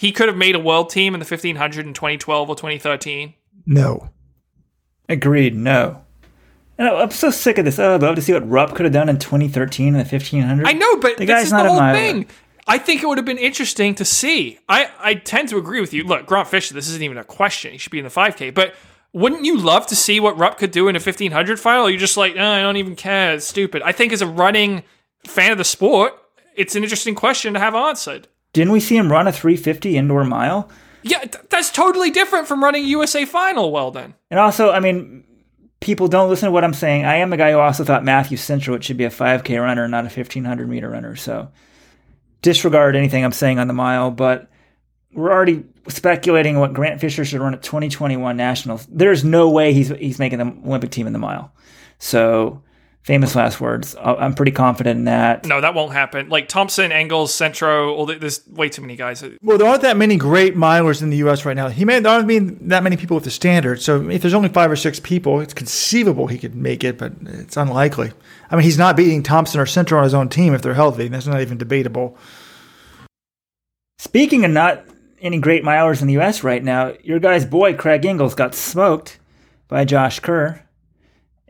he 0.00 0.12
could 0.12 0.28
have 0.28 0.36
made 0.38 0.54
a 0.54 0.58
world 0.58 0.88
team 0.88 1.12
in 1.12 1.20
the 1.20 1.26
1500 1.26 1.86
in 1.86 1.92
2012 1.92 2.48
or 2.48 2.56
2013? 2.56 3.34
No. 3.66 4.08
Agreed. 5.10 5.54
No. 5.54 6.02
And 6.78 6.88
I'm 6.88 7.10
so 7.10 7.30
sick 7.30 7.58
of 7.58 7.66
this. 7.66 7.78
Oh, 7.78 7.96
I'd 7.96 8.00
love 8.00 8.16
to 8.16 8.22
see 8.22 8.32
what 8.32 8.48
Rupp 8.48 8.74
could 8.74 8.84
have 8.86 8.94
done 8.94 9.10
in 9.10 9.18
2013 9.18 9.88
in 9.88 9.92
the 9.92 9.98
1500. 9.98 10.66
I 10.66 10.72
know, 10.72 10.96
but 10.96 11.18
the 11.18 11.26
this 11.26 11.44
is 11.44 11.50
the 11.50 11.68
whole 11.68 11.78
thing. 11.92 12.26
I 12.66 12.78
think 12.78 13.02
it 13.02 13.08
would 13.08 13.18
have 13.18 13.26
been 13.26 13.36
interesting 13.36 13.94
to 13.96 14.06
see. 14.06 14.58
I, 14.70 14.90
I 15.00 15.14
tend 15.16 15.50
to 15.50 15.58
agree 15.58 15.82
with 15.82 15.92
you. 15.92 16.02
Look, 16.04 16.24
Grant 16.24 16.48
Fisher, 16.48 16.72
this 16.72 16.88
isn't 16.88 17.02
even 17.02 17.18
a 17.18 17.24
question. 17.24 17.72
He 17.72 17.76
should 17.76 17.92
be 17.92 17.98
in 17.98 18.04
the 18.04 18.10
5K. 18.10 18.54
But 18.54 18.74
wouldn't 19.12 19.44
you 19.44 19.58
love 19.58 19.86
to 19.88 19.96
see 19.96 20.18
what 20.18 20.38
Rupp 20.38 20.56
could 20.56 20.70
do 20.70 20.88
in 20.88 20.96
a 20.96 20.98
1500 20.98 21.60
final? 21.60 21.90
You're 21.90 22.00
just 22.00 22.16
like, 22.16 22.36
oh, 22.38 22.42
I 22.42 22.62
don't 22.62 22.78
even 22.78 22.96
care. 22.96 23.34
It's 23.34 23.46
stupid. 23.46 23.82
I 23.82 23.92
think 23.92 24.14
as 24.14 24.22
a 24.22 24.26
running 24.26 24.82
fan 25.26 25.52
of 25.52 25.58
the 25.58 25.64
sport, 25.64 26.14
it's 26.56 26.74
an 26.74 26.84
interesting 26.84 27.14
question 27.14 27.52
to 27.52 27.60
have 27.60 27.74
answered. 27.74 28.28
Didn't 28.52 28.72
we 28.72 28.80
see 28.80 28.96
him 28.96 29.10
run 29.10 29.28
a 29.28 29.32
350 29.32 29.96
indoor 29.96 30.24
mile? 30.24 30.68
Yeah, 31.02 31.20
th- 31.20 31.44
that's 31.48 31.70
totally 31.70 32.10
different 32.10 32.48
from 32.48 32.62
running 32.62 32.84
a 32.84 32.88
USA 32.88 33.24
final. 33.24 33.70
Well, 33.70 33.90
then. 33.90 34.14
And 34.30 34.38
also, 34.40 34.70
I 34.70 34.80
mean, 34.80 35.24
people 35.80 36.08
don't 36.08 36.28
listen 36.28 36.46
to 36.46 36.52
what 36.52 36.64
I'm 36.64 36.74
saying. 36.74 37.04
I 37.04 37.16
am 37.16 37.30
the 37.30 37.36
guy 37.36 37.52
who 37.52 37.58
also 37.58 37.84
thought 37.84 38.04
Matthew 38.04 38.36
Centro 38.36 38.78
should 38.80 38.96
be 38.96 39.04
a 39.04 39.10
5K 39.10 39.60
runner, 39.60 39.88
not 39.88 40.04
a 40.04 40.08
1500 40.08 40.68
meter 40.68 40.90
runner. 40.90 41.16
So 41.16 41.50
disregard 42.42 42.96
anything 42.96 43.24
I'm 43.24 43.32
saying 43.32 43.58
on 43.58 43.68
the 43.68 43.74
mile, 43.74 44.10
but 44.10 44.50
we're 45.12 45.32
already 45.32 45.64
speculating 45.88 46.58
what 46.58 46.72
Grant 46.72 47.00
Fisher 47.00 47.24
should 47.24 47.40
run 47.40 47.54
at 47.54 47.62
2021 47.62 48.36
Nationals. 48.36 48.86
There's 48.90 49.24
no 49.24 49.50
way 49.50 49.72
he's 49.72 49.88
he's 49.88 50.18
making 50.18 50.38
the 50.38 50.46
Olympic 50.66 50.90
team 50.90 51.06
in 51.06 51.12
the 51.12 51.18
mile. 51.18 51.52
So 51.98 52.62
famous 53.02 53.34
last 53.34 53.60
words. 53.60 53.96
I'm 54.00 54.34
pretty 54.34 54.52
confident 54.52 54.98
in 54.98 55.04
that. 55.04 55.46
No, 55.46 55.60
that 55.60 55.74
won't 55.74 55.92
happen. 55.92 56.28
Like 56.28 56.48
Thompson, 56.48 56.92
Engels, 56.92 57.34
Centro, 57.34 57.94
all 57.94 58.06
the, 58.06 58.16
there's 58.16 58.46
way 58.46 58.68
too 58.68 58.82
many 58.82 58.96
guys. 58.96 59.24
Well, 59.42 59.58
there 59.58 59.66
aren't 59.66 59.82
that 59.82 59.96
many 59.96 60.16
great 60.16 60.54
milers 60.54 61.02
in 61.02 61.10
the 61.10 61.16
U.S. 61.18 61.44
right 61.44 61.56
now. 61.56 61.68
He 61.68 61.84
may 61.84 62.00
there 62.00 62.12
aren't 62.12 62.68
that 62.68 62.82
many 62.82 62.96
people 62.96 63.14
with 63.14 63.24
the 63.24 63.30
standard. 63.30 63.80
So 63.80 64.08
if 64.08 64.22
there's 64.22 64.34
only 64.34 64.48
five 64.48 64.70
or 64.70 64.76
six 64.76 65.00
people, 65.00 65.40
it's 65.40 65.54
conceivable 65.54 66.26
he 66.26 66.38
could 66.38 66.54
make 66.54 66.84
it, 66.84 66.98
but 66.98 67.12
it's 67.22 67.56
unlikely. 67.56 68.12
I 68.50 68.56
mean, 68.56 68.64
he's 68.64 68.78
not 68.78 68.96
beating 68.96 69.22
Thompson 69.22 69.60
or 69.60 69.66
Centro 69.66 69.98
on 69.98 70.04
his 70.04 70.14
own 70.14 70.28
team 70.28 70.54
if 70.54 70.62
they're 70.62 70.74
healthy. 70.74 71.08
That's 71.08 71.26
not 71.26 71.40
even 71.40 71.58
debatable. 71.58 72.18
Speaking 73.98 74.44
of 74.44 74.50
not 74.50 74.84
any 75.20 75.38
great 75.38 75.62
milers 75.62 76.00
in 76.00 76.06
the 76.06 76.14
U.S. 76.14 76.42
right 76.42 76.62
now. 76.62 76.94
Your 77.02 77.18
guy's 77.18 77.44
boy, 77.44 77.74
Craig 77.74 78.04
Engels, 78.04 78.34
got 78.34 78.54
smoked 78.54 79.18
by 79.68 79.84
Josh 79.84 80.20
Kerr 80.20 80.62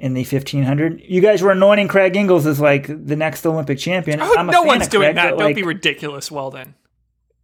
in 0.01 0.15
the 0.15 0.23
1500. 0.23 1.03
You 1.05 1.21
guys 1.21 1.43
were 1.43 1.53
anointing 1.53 1.89
Craig 1.89 2.17
Engels 2.17 2.47
as 2.47 2.59
like 2.59 2.87
the 2.87 3.17
next 3.17 3.45
Olympic 3.47 3.79
champion. 3.79 4.21
Oh, 4.21 4.49
no 4.51 4.63
one's 4.63 4.89
doing 4.89 5.09
Craig, 5.09 5.17
that. 5.17 5.31
Don't 5.31 5.39
like, 5.39 5.57
be 5.57 5.63
ridiculous. 5.63 6.31
Well, 6.31 6.51
then. 6.51 6.75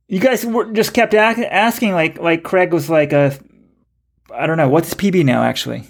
You 0.09 0.21
guys 0.21 0.45
were 0.45 0.73
just 0.73 0.95
kept 0.95 1.15
asking 1.15 1.93
like 1.93 2.19
like 2.19 2.43
Craig 2.43 2.73
was 2.73 2.89
like 2.89 3.13
a 3.13 3.39
I 4.33 4.47
don't 4.47 4.57
know 4.57 4.69
what's 4.69 4.95
PB 4.95 5.25
now 5.25 5.43
actually. 5.43 5.85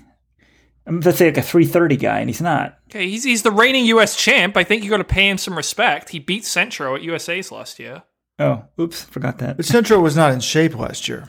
Um, 0.87 1.01
let's 1.01 1.19
say 1.19 1.27
like 1.27 1.37
a 1.37 1.43
330 1.43 1.97
guy, 1.97 2.21
and 2.21 2.29
he's 2.29 2.41
not. 2.41 2.79
Okay, 2.91 3.09
he's 3.09 3.25
he's 3.25 3.43
the 3.43 3.51
reigning 3.51 3.85
U.S. 3.87 4.17
champ. 4.17 4.57
I 4.57 4.65
think 4.65 4.85
you 4.85 4.91
got 4.91 4.99
to 4.99 5.05
pay 5.05 5.29
him 5.29 5.39
some 5.39 5.57
respect. 5.57 6.11
He 6.11 6.19
beat 6.19 6.45
Centro 6.45 6.95
at 6.95 7.03
USA's 7.03 7.53
last 7.53 7.79
year. 7.79 8.05
Oh, 8.39 8.65
oops, 8.81 9.05
forgot 9.05 9.39
that. 9.39 9.57
But 9.57 9.67
Centro 9.67 10.01
was 10.01 10.17
not 10.17 10.33
in 10.33 10.41
shape 10.41 10.77
last 10.77 11.09
year. 11.09 11.29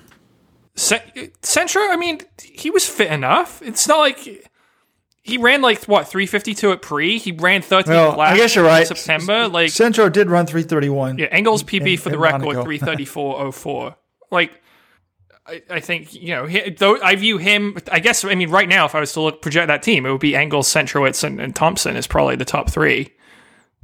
Centro, 0.75 1.81
I 1.81 1.95
mean, 1.97 2.19
he 2.39 2.69
was 2.69 2.87
fit 2.87 3.11
enough. 3.11 3.61
It's 3.63 3.87
not 3.87 3.97
like 3.97 4.46
he 5.27 5.37
ran 5.37 5.61
like 5.61 5.83
what 5.85 6.07
352 6.07 6.71
at 6.71 6.81
pre. 6.81 7.17
He 7.17 7.33
ran 7.33 7.61
13 7.61 7.93
well, 7.93 8.19
I 8.19 8.37
guess 8.37 8.55
you're 8.55 8.63
right. 8.63 8.87
September, 8.87 9.47
like 9.49 9.69
Centro 9.71 10.09
did 10.09 10.29
run 10.29 10.45
331. 10.45 11.17
Yeah, 11.17 11.25
Engels 11.25 11.63
PB 11.63 11.91
in, 11.91 11.97
for 11.97 12.09
the 12.09 12.17
record 12.17 12.41
334.04. 12.65 13.95
like 14.31 14.61
I, 15.45 15.61
I, 15.69 15.79
think 15.81 16.13
you 16.13 16.29
know, 16.29 16.45
he, 16.45 16.69
though 16.71 17.01
I 17.01 17.15
view 17.15 17.37
him. 17.37 17.77
I 17.91 17.99
guess 17.99 18.23
I 18.23 18.35
mean 18.35 18.49
right 18.49 18.69
now, 18.69 18.85
if 18.85 18.95
I 18.95 19.01
was 19.01 19.11
to 19.13 19.21
look 19.21 19.41
project 19.41 19.67
that 19.67 19.83
team, 19.83 20.05
it 20.05 20.11
would 20.11 20.21
be 20.21 20.35
Engels, 20.35 20.67
Centrowitz, 20.67 21.23
and, 21.23 21.41
and 21.41 21.55
Thompson 21.55 21.97
is 21.97 22.07
probably 22.07 22.37
the 22.37 22.45
top 22.45 22.69
three. 22.69 23.13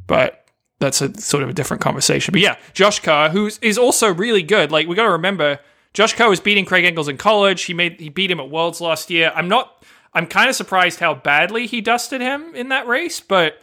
But 0.08 0.46
that's 0.80 1.02
a 1.02 1.14
sort 1.20 1.44
of 1.44 1.50
a 1.50 1.54
different 1.54 1.82
conversation. 1.82 2.32
But 2.32 2.42
yeah, 2.42 2.58
Josh 2.74 3.00
Kerr, 3.02 3.30
who 3.30 3.50
is 3.62 3.78
also 3.78 4.14
really 4.14 4.44
good. 4.44 4.72
Like 4.72 4.88
we 4.88 4.96
got 4.96 5.04
to 5.04 5.12
remember, 5.12 5.60
Josh 5.94 6.14
Kerr 6.14 6.30
was 6.30 6.40
beating 6.40 6.66
Craig 6.66 6.86
Engels 6.86 7.08
in 7.08 7.18
college. 7.18 7.64
He 7.64 7.74
made 7.74 8.00
he 8.00 8.10
beat 8.10 8.32
him 8.32 8.40
at 8.40 8.50
Worlds 8.50 8.80
last 8.80 9.10
year. 9.10 9.32
I'm 9.36 9.50
not. 9.50 9.84
I'm 10.13 10.28
kind 10.28 10.49
of 10.49 10.56
surprised 10.56 10.99
how 10.99 11.15
badly 11.15 11.65
he 11.67 11.82
dusted 11.82 12.21
him 12.21 12.54
in 12.56 12.69
that 12.69 12.88
race, 12.88 13.19
but 13.19 13.62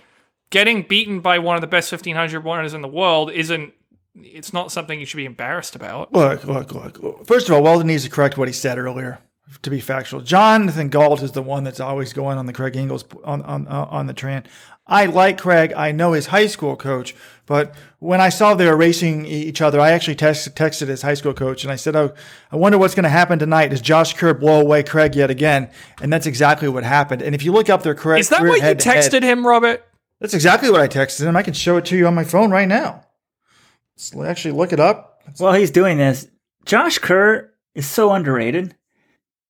getting 0.51 0.83
beaten 0.83 1.21
by 1.21 1.39
one 1.39 1.57
of 1.57 1.61
the 1.61 1.67
best 1.67 1.93
1500 1.93 2.41
runners 2.41 2.75
in 2.75 2.81
the 2.81 2.89
world 2.89 3.31
isn't. 3.31 3.73
It's 4.17 4.53
not 4.53 4.73
something 4.73 4.99
you 4.99 5.07
should 5.07 5.19
be 5.19 5.25
embarrassed 5.25 5.77
about. 5.77 6.13
Look, 6.13 6.45
look, 6.45 6.73
look. 6.73 7.27
First 7.27 7.49
of 7.49 7.55
all, 7.55 7.63
Weldon 7.63 7.87
needs 7.87 8.03
to 8.05 8.11
correct 8.11 8.37
what 8.37 8.49
he 8.49 8.53
said 8.55 8.77
earlier. 8.79 9.21
to 9.63 9.71
be 9.71 9.81
factual. 9.81 10.21
Jonathan 10.21 10.89
Gault 10.89 11.23
is 11.23 11.33
the 11.33 11.43
one 11.43 11.65
that's 11.65 11.81
always 11.81 12.13
going 12.13 12.39
on 12.39 12.47
the 12.47 12.53
Craig 12.53 12.77
Engels 12.77 13.05
on 13.25 13.43
on 13.43 13.67
on 13.67 14.07
the 14.07 14.13
train. 14.15 14.43
I 14.91 15.07
like 15.07 15.39
Craig. 15.39 15.73
I 15.77 15.93
know 15.93 16.13
his 16.13 16.27
high 16.27 16.49
school 16.49 16.75
coach, 16.75 17.15
but 17.47 17.75
when 18.01 18.21
I 18.21 18.29
saw 18.29 18.55
they 18.55 18.67
were 18.67 18.77
racing 18.77 19.25
each 19.25 19.63
other, 19.63 19.81
I 19.81 19.93
actually 19.93 20.17
text, 20.17 20.55
texted 20.57 20.89
his 20.89 21.03
high 21.03 21.15
school 21.15 21.33
coach 21.33 21.63
and 21.63 21.73
I 21.73 21.77
said, 21.77 21.95
"Oh, 21.95 22.13
I 22.51 22.57
wonder 22.57 22.77
what's 22.77 22.97
going 22.97 23.05
to 23.05 23.09
happen 23.09 23.39
tonight. 23.39 23.69
Does 23.69 23.81
Josh 23.81 24.15
Kerr 24.15 24.35
blow 24.35 24.61
away 24.61 24.83
Craig 24.83 25.15
yet 25.15 25.31
again?" 25.31 25.71
And 26.03 26.13
that's 26.13 26.27
exactly 26.27 26.69
what 26.69 26.83
happened. 26.83 27.23
And 27.23 27.35
if 27.35 27.45
you 27.45 27.53
look 27.53 27.71
up 27.71 27.85
their 27.85 27.95
Craig, 27.95 28.21
Is 28.21 28.31
that 28.31 28.43
what 28.43 28.61
you 28.61 28.75
texted 28.75 29.23
him, 29.23 29.47
Robert? 29.47 29.87
That's 30.21 30.35
exactly 30.35 30.71
what 30.71 30.81
I 30.81 30.89
texted 30.89 31.25
him. 31.25 31.37
I 31.37 31.43
can 31.43 31.55
show 31.55 31.77
it 31.77 31.85
to 31.87 31.97
you 31.97 32.07
on 32.07 32.15
my 32.15 32.25
phone 32.25 32.51
right 32.51 32.69
now. 32.69 33.07
Let's 33.97 34.15
actually 34.17 34.53
look 34.53 34.73
it 34.73 34.81
up. 34.81 35.23
While 35.39 35.55
he's 35.55 35.71
doing 35.71 35.99
this, 35.99 36.27
Josh 36.65 36.99
Kerr 36.99 37.53
is 37.75 37.87
so 37.87 38.13
underrated. 38.13 38.77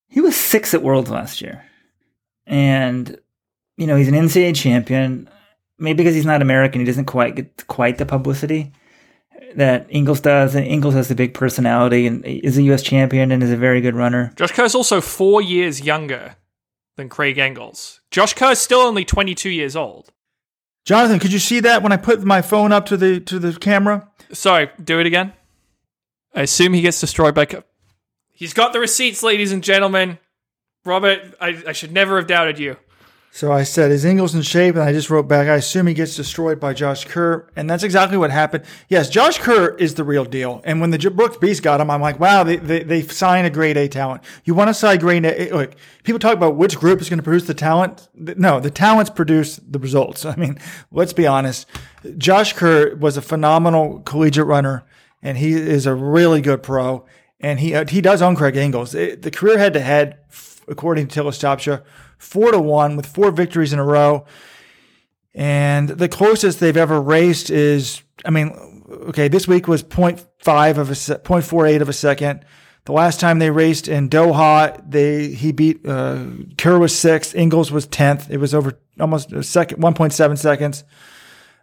He 0.08 0.20
was 0.20 0.36
six 0.36 0.74
at 0.74 0.82
Worlds 0.82 1.10
last 1.10 1.40
year. 1.40 1.64
And, 2.46 3.18
you 3.80 3.86
know, 3.86 3.96
he's 3.96 4.08
an 4.08 4.14
NCAA 4.14 4.54
champion. 4.54 5.28
Maybe 5.78 5.96
because 5.96 6.14
he's 6.14 6.26
not 6.26 6.42
American, 6.42 6.80
he 6.80 6.84
doesn't 6.84 7.06
quite 7.06 7.34
get 7.36 7.66
quite 7.66 7.96
the 7.96 8.04
publicity 8.04 8.70
that 9.56 9.86
Engels 9.90 10.20
does. 10.20 10.54
And 10.54 10.66
Engels 10.66 10.94
has 10.94 11.10
a 11.10 11.14
big 11.14 11.32
personality 11.32 12.06
and 12.06 12.24
is 12.24 12.58
a 12.58 12.62
U.S. 12.64 12.82
champion 12.82 13.32
and 13.32 13.42
is 13.42 13.50
a 13.50 13.56
very 13.56 13.80
good 13.80 13.94
runner. 13.94 14.32
Josh 14.36 14.52
Kerr 14.52 14.64
is 14.64 14.74
also 14.74 15.00
four 15.00 15.40
years 15.40 15.80
younger 15.80 16.36
than 16.96 17.08
Craig 17.08 17.38
Engels. 17.38 18.00
Josh 18.10 18.34
Kerr 18.34 18.52
is 18.52 18.58
still 18.58 18.80
only 18.80 19.06
22 19.06 19.48
years 19.48 19.74
old. 19.74 20.12
Jonathan, 20.84 21.18
could 21.18 21.32
you 21.32 21.38
see 21.38 21.60
that 21.60 21.82
when 21.82 21.92
I 21.92 21.96
put 21.96 22.22
my 22.22 22.42
phone 22.42 22.72
up 22.72 22.84
to 22.86 22.96
the 22.98 23.18
to 23.20 23.38
the 23.38 23.58
camera? 23.58 24.08
Sorry, 24.32 24.70
do 24.82 25.00
it 25.00 25.06
again. 25.06 25.32
I 26.34 26.42
assume 26.42 26.74
he 26.74 26.82
gets 26.82 27.00
destroyed 27.00 27.34
by. 27.34 27.46
Co- 27.46 27.64
He's 28.32 28.52
got 28.54 28.72
the 28.72 28.80
receipts, 28.80 29.22
ladies 29.22 29.52
and 29.52 29.62
gentlemen. 29.64 30.18
Robert, 30.84 31.34
I, 31.40 31.62
I 31.68 31.72
should 31.72 31.92
never 31.92 32.16
have 32.16 32.26
doubted 32.26 32.58
you. 32.58 32.76
So 33.32 33.52
I 33.52 33.62
said, 33.62 33.92
is 33.92 34.04
Engels 34.04 34.34
in 34.34 34.42
shape? 34.42 34.74
And 34.74 34.82
I 34.82 34.92
just 34.92 35.08
wrote 35.08 35.28
back, 35.28 35.46
I 35.46 35.54
assume 35.54 35.86
he 35.86 35.94
gets 35.94 36.16
destroyed 36.16 36.58
by 36.58 36.74
Josh 36.74 37.04
Kerr. 37.04 37.46
And 37.54 37.70
that's 37.70 37.84
exactly 37.84 38.18
what 38.18 38.32
happened. 38.32 38.64
Yes, 38.88 39.08
Josh 39.08 39.38
Kerr 39.38 39.76
is 39.76 39.94
the 39.94 40.02
real 40.02 40.24
deal. 40.24 40.60
And 40.64 40.80
when 40.80 40.90
the 40.90 40.98
J- 40.98 41.10
Brooks 41.10 41.36
Beast 41.36 41.62
got 41.62 41.80
him, 41.80 41.90
I'm 41.90 42.00
like, 42.00 42.18
wow, 42.18 42.42
they, 42.42 42.56
they, 42.56 42.82
they 42.82 43.02
signed 43.02 43.46
a 43.46 43.50
grade 43.50 43.76
A 43.76 43.86
talent. 43.88 44.22
You 44.44 44.54
want 44.54 44.68
to 44.68 44.74
sign 44.74 44.98
grade 44.98 45.24
A? 45.24 45.50
Look, 45.52 45.76
people 46.02 46.18
talk 46.18 46.34
about 46.34 46.56
which 46.56 46.76
group 46.76 47.00
is 47.00 47.08
going 47.08 47.18
to 47.18 47.22
produce 47.22 47.46
the 47.46 47.54
talent. 47.54 48.08
No, 48.14 48.58
the 48.58 48.70
talents 48.70 49.10
produce 49.10 49.56
the 49.56 49.78
results. 49.78 50.24
I 50.24 50.34
mean, 50.34 50.58
let's 50.90 51.12
be 51.12 51.26
honest. 51.26 51.68
Josh 52.18 52.54
Kerr 52.54 52.96
was 52.96 53.16
a 53.16 53.22
phenomenal 53.22 54.00
collegiate 54.00 54.46
runner 54.46 54.84
and 55.22 55.38
he 55.38 55.52
is 55.52 55.86
a 55.86 55.94
really 55.94 56.40
good 56.40 56.64
pro. 56.64 57.06
And 57.38 57.60
he, 57.60 57.74
uh, 57.74 57.86
he 57.86 58.00
does 58.00 58.22
own 58.22 58.34
Craig 58.34 58.56
Engels. 58.56 58.94
It, 58.94 59.22
the 59.22 59.30
career 59.30 59.56
head 59.56 59.72
to 59.74 59.80
head, 59.80 60.18
according 60.66 61.06
to 61.08 61.22
Telestopsia, 61.22 61.82
four 62.20 62.52
to 62.52 62.60
one 62.60 62.96
with 62.96 63.06
four 63.06 63.30
victories 63.30 63.72
in 63.72 63.78
a 63.78 63.84
row. 63.84 64.26
And 65.34 65.88
the 65.88 66.08
closest 66.08 66.60
they've 66.60 66.76
ever 66.76 67.00
raced 67.00 67.50
is, 67.50 68.02
I 68.24 68.30
mean, 68.30 68.50
okay, 69.08 69.28
this 69.28 69.48
week 69.48 69.66
was 69.66 69.82
0.5 69.82 70.78
of 70.78 70.90
a 70.90 70.94
se- 70.94 71.20
0.48 71.24 71.80
of 71.80 71.88
a 71.88 71.92
second. 71.92 72.44
The 72.84 72.92
last 72.92 73.20
time 73.20 73.38
they 73.38 73.50
raced 73.50 73.88
in 73.88 74.08
Doha, 74.08 74.82
they 74.88 75.28
he 75.28 75.52
beat 75.52 75.86
uh, 75.86 76.24
Kerr 76.56 76.78
was 76.78 76.98
sixth, 76.98 77.34
Engels 77.34 77.70
was 77.70 77.86
tenth. 77.86 78.30
It 78.30 78.38
was 78.38 78.54
over 78.54 78.78
almost 78.98 79.32
a 79.32 79.42
second, 79.42 79.82
1.7 79.82 80.38
seconds. 80.38 80.84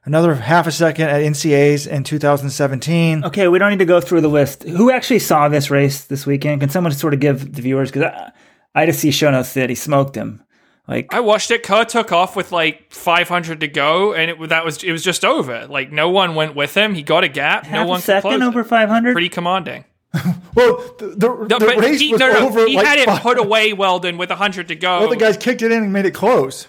Another 0.05 0.35
half 0.35 0.67
a 0.67 0.71
second 0.71 1.09
at 1.09 1.21
NCA's 1.21 1.85
in 1.85 2.03
2017. 2.03 3.25
Okay, 3.25 3.47
we 3.49 3.59
don't 3.59 3.71
need 3.71 3.79
to 3.79 3.85
go 3.85 3.99
through 3.99 4.21
the 4.21 4.29
list. 4.29 4.63
Who 4.63 4.89
actually 4.89 5.19
saw 5.19 5.49
this 5.49 5.69
race 5.69 6.05
this 6.05 6.25
weekend? 6.25 6.61
Can 6.61 6.69
someone 6.69 6.93
sort 6.93 7.13
of 7.13 7.19
give 7.19 7.53
the 7.55 7.61
viewers? 7.61 7.91
Because 7.91 8.03
I, 8.03 8.31
I 8.73 8.85
just 8.85 8.99
see 8.99 9.11
show 9.11 9.31
notes 9.31 9.53
that 9.55 9.69
he 9.69 9.75
smoked 9.75 10.15
him. 10.15 10.43
Like 10.87 11.13
I 11.13 11.19
watched 11.19 11.51
it. 11.51 11.63
Kerr 11.63 11.83
took 11.83 12.11
off 12.13 12.35
with 12.35 12.51
like 12.51 12.91
500 12.93 13.59
to 13.59 13.67
go, 13.67 14.13
and 14.13 14.31
it 14.31 14.49
that 14.49 14.63
was 14.63 14.83
it 14.83 14.91
was 14.91 15.03
just 15.03 15.25
over. 15.25 15.67
Like 15.67 15.91
no 15.91 16.09
one 16.09 16.33
went 16.35 16.55
with 16.55 16.75
him. 16.77 16.93
He 16.95 17.03
got 17.03 17.23
a 17.25 17.27
gap. 17.27 17.65
half 17.65 17.73
no 17.85 17.85
one 17.87 17.97
a 17.97 17.99
could 17.99 18.05
second 18.05 18.29
close 18.39 18.41
over 18.43 18.63
500. 18.63 19.11
Pretty 19.13 19.29
commanding. 19.29 19.83
Well, 20.55 20.77
the, 20.97 21.07
the, 21.09 21.27
No, 21.27 21.59
the 21.59 21.65
but 21.67 21.77
race 21.77 21.99
he, 21.99 22.11
was 22.13 22.19
no, 22.19 22.31
no, 22.33 22.47
over. 22.47 22.65
he 22.65 22.77
like 22.77 22.87
had 22.87 22.97
it 22.97 23.05
five- 23.05 23.21
put 23.21 23.37
away. 23.37 23.73
Weldon 23.73 24.17
with 24.17 24.31
100 24.31 24.69
to 24.69 24.75
go. 24.75 24.89
All 24.89 25.07
the 25.07 25.15
guys 25.15 25.37
kicked 25.37 25.61
it 25.61 25.71
in 25.71 25.83
and 25.83 25.93
made 25.93 26.07
it 26.07 26.15
close. 26.15 26.67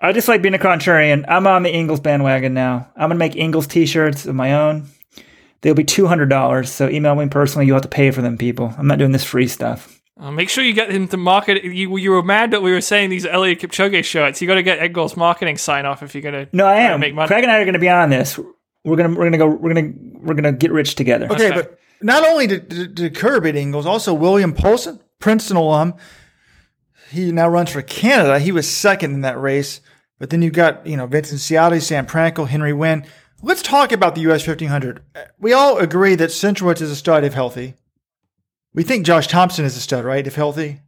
I 0.00 0.10
just 0.12 0.26
like 0.26 0.42
being 0.42 0.54
a 0.54 0.58
contrarian. 0.58 1.24
I'm 1.28 1.46
on 1.46 1.62
the 1.62 1.70
Engels 1.70 2.00
bandwagon 2.00 2.54
now. 2.54 2.88
I'm 2.96 3.02
gonna 3.10 3.14
make 3.14 3.36
Engels 3.36 3.68
t-shirts 3.68 4.26
of 4.26 4.34
my 4.34 4.52
own. 4.54 4.88
They'll 5.60 5.74
be 5.74 5.84
two 5.84 6.08
hundred 6.08 6.28
dollars. 6.28 6.72
So 6.72 6.88
email 6.88 7.14
me 7.14 7.28
personally. 7.28 7.66
You 7.66 7.74
will 7.74 7.76
have 7.76 7.82
to 7.82 7.88
pay 7.88 8.10
for 8.10 8.20
them, 8.20 8.36
people. 8.36 8.74
I'm 8.76 8.88
not 8.88 8.98
doing 8.98 9.12
this 9.12 9.22
free 9.22 9.46
stuff. 9.46 10.01
Uh, 10.22 10.30
make 10.30 10.48
sure 10.48 10.62
you 10.62 10.72
get 10.72 10.88
him 10.92 11.08
to 11.08 11.16
market. 11.16 11.64
You 11.64 11.96
you 11.96 12.12
were 12.12 12.22
mad 12.22 12.52
that 12.52 12.62
we 12.62 12.70
were 12.70 12.80
saying 12.80 13.10
these 13.10 13.24
Eliud 13.24 13.58
Kipchoge 13.58 14.04
shirts. 14.04 14.40
You 14.40 14.46
got 14.46 14.54
to 14.54 14.62
get 14.62 14.78
Engels 14.78 15.16
marketing 15.16 15.58
sign 15.58 15.84
off 15.84 16.00
if 16.04 16.14
you're 16.14 16.22
gonna. 16.22 16.46
No, 16.52 16.64
I 16.64 16.74
try 16.74 16.86
to 16.86 16.94
am. 16.94 17.00
Make 17.00 17.14
money. 17.14 17.26
Craig 17.26 17.42
and 17.42 17.50
I 17.50 17.58
are 17.58 17.64
gonna 17.64 17.80
be 17.80 17.88
on 17.88 18.10
this. 18.10 18.38
We're 18.84 18.96
gonna 18.96 19.16
we're 19.18 19.24
gonna 19.24 19.38
go 19.38 19.48
we're 19.48 19.74
gonna 19.74 19.92
we're 20.20 20.34
gonna 20.34 20.52
get 20.52 20.70
rich 20.70 20.94
together. 20.94 21.26
Okay, 21.26 21.48
Okay. 21.48 21.54
but 21.56 21.78
not 22.00 22.24
only 22.24 22.46
did, 22.46 22.68
did, 22.68 22.94
did 22.94 23.16
Kerr 23.16 23.40
beat 23.40 23.56
Engels, 23.56 23.84
also 23.84 24.14
William 24.14 24.52
Paulson, 24.52 25.00
Princeton 25.18 25.56
alum. 25.56 25.94
He 27.10 27.32
now 27.32 27.48
runs 27.48 27.70
for 27.70 27.82
Canada. 27.82 28.38
He 28.38 28.52
was 28.52 28.70
second 28.70 29.14
in 29.14 29.20
that 29.22 29.40
race. 29.40 29.80
But 30.18 30.30
then 30.30 30.40
you've 30.40 30.52
got, 30.52 30.86
you 30.86 30.96
know, 30.96 31.06
Vincent 31.06 31.40
Ciattei, 31.40 31.82
Sam 31.82 32.06
Prakel, 32.06 32.46
Henry 32.46 32.72
Wynn. 32.72 33.04
Let's 33.42 33.60
talk 33.60 33.90
about 33.90 34.14
the 34.14 34.20
US 34.22 34.46
1500. 34.46 35.02
We 35.40 35.52
all 35.52 35.78
agree 35.78 36.14
that 36.14 36.30
Centrowitz 36.30 36.80
is 36.80 36.92
a 36.92 36.96
stud 36.96 37.24
if 37.24 37.34
healthy. 37.34 37.74
We 38.74 38.82
think 38.82 39.04
Josh 39.06 39.26
Thompson 39.28 39.64
is 39.64 39.76
a 39.76 39.80
stud, 39.80 40.04
right? 40.04 40.26
If 40.26 40.34
healthy. 40.34 40.80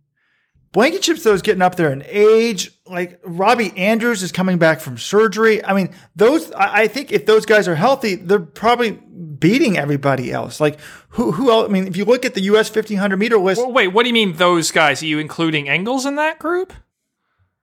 Blankenship's 0.72 1.22
though 1.22 1.34
is 1.34 1.42
getting 1.42 1.62
up 1.62 1.76
there 1.76 1.92
in 1.92 2.02
age. 2.06 2.72
Like 2.86 3.20
Robbie 3.24 3.72
Andrews 3.76 4.22
is 4.24 4.32
coming 4.32 4.58
back 4.58 4.80
from 4.80 4.98
surgery. 4.98 5.64
I 5.64 5.72
mean, 5.72 5.94
those. 6.16 6.50
I 6.52 6.88
think 6.88 7.12
if 7.12 7.26
those 7.26 7.46
guys 7.46 7.68
are 7.68 7.76
healthy, 7.76 8.16
they're 8.16 8.40
probably 8.40 8.90
beating 8.90 9.78
everybody 9.78 10.32
else. 10.32 10.60
Like 10.60 10.80
who? 11.10 11.30
Who 11.32 11.50
else? 11.50 11.68
I 11.68 11.72
mean, 11.72 11.86
if 11.86 11.96
you 11.96 12.04
look 12.04 12.24
at 12.24 12.34
the 12.34 12.40
U.S. 12.42 12.74
1500 12.74 13.16
meter 13.16 13.38
list, 13.38 13.60
Well, 13.60 13.70
wait, 13.72 13.88
what 13.88 14.02
do 14.02 14.08
you 14.08 14.14
mean 14.14 14.32
those 14.32 14.72
guys? 14.72 15.00
Are 15.02 15.06
you 15.06 15.20
including 15.20 15.68
Engels 15.68 16.06
in 16.06 16.16
that 16.16 16.40
group? 16.40 16.72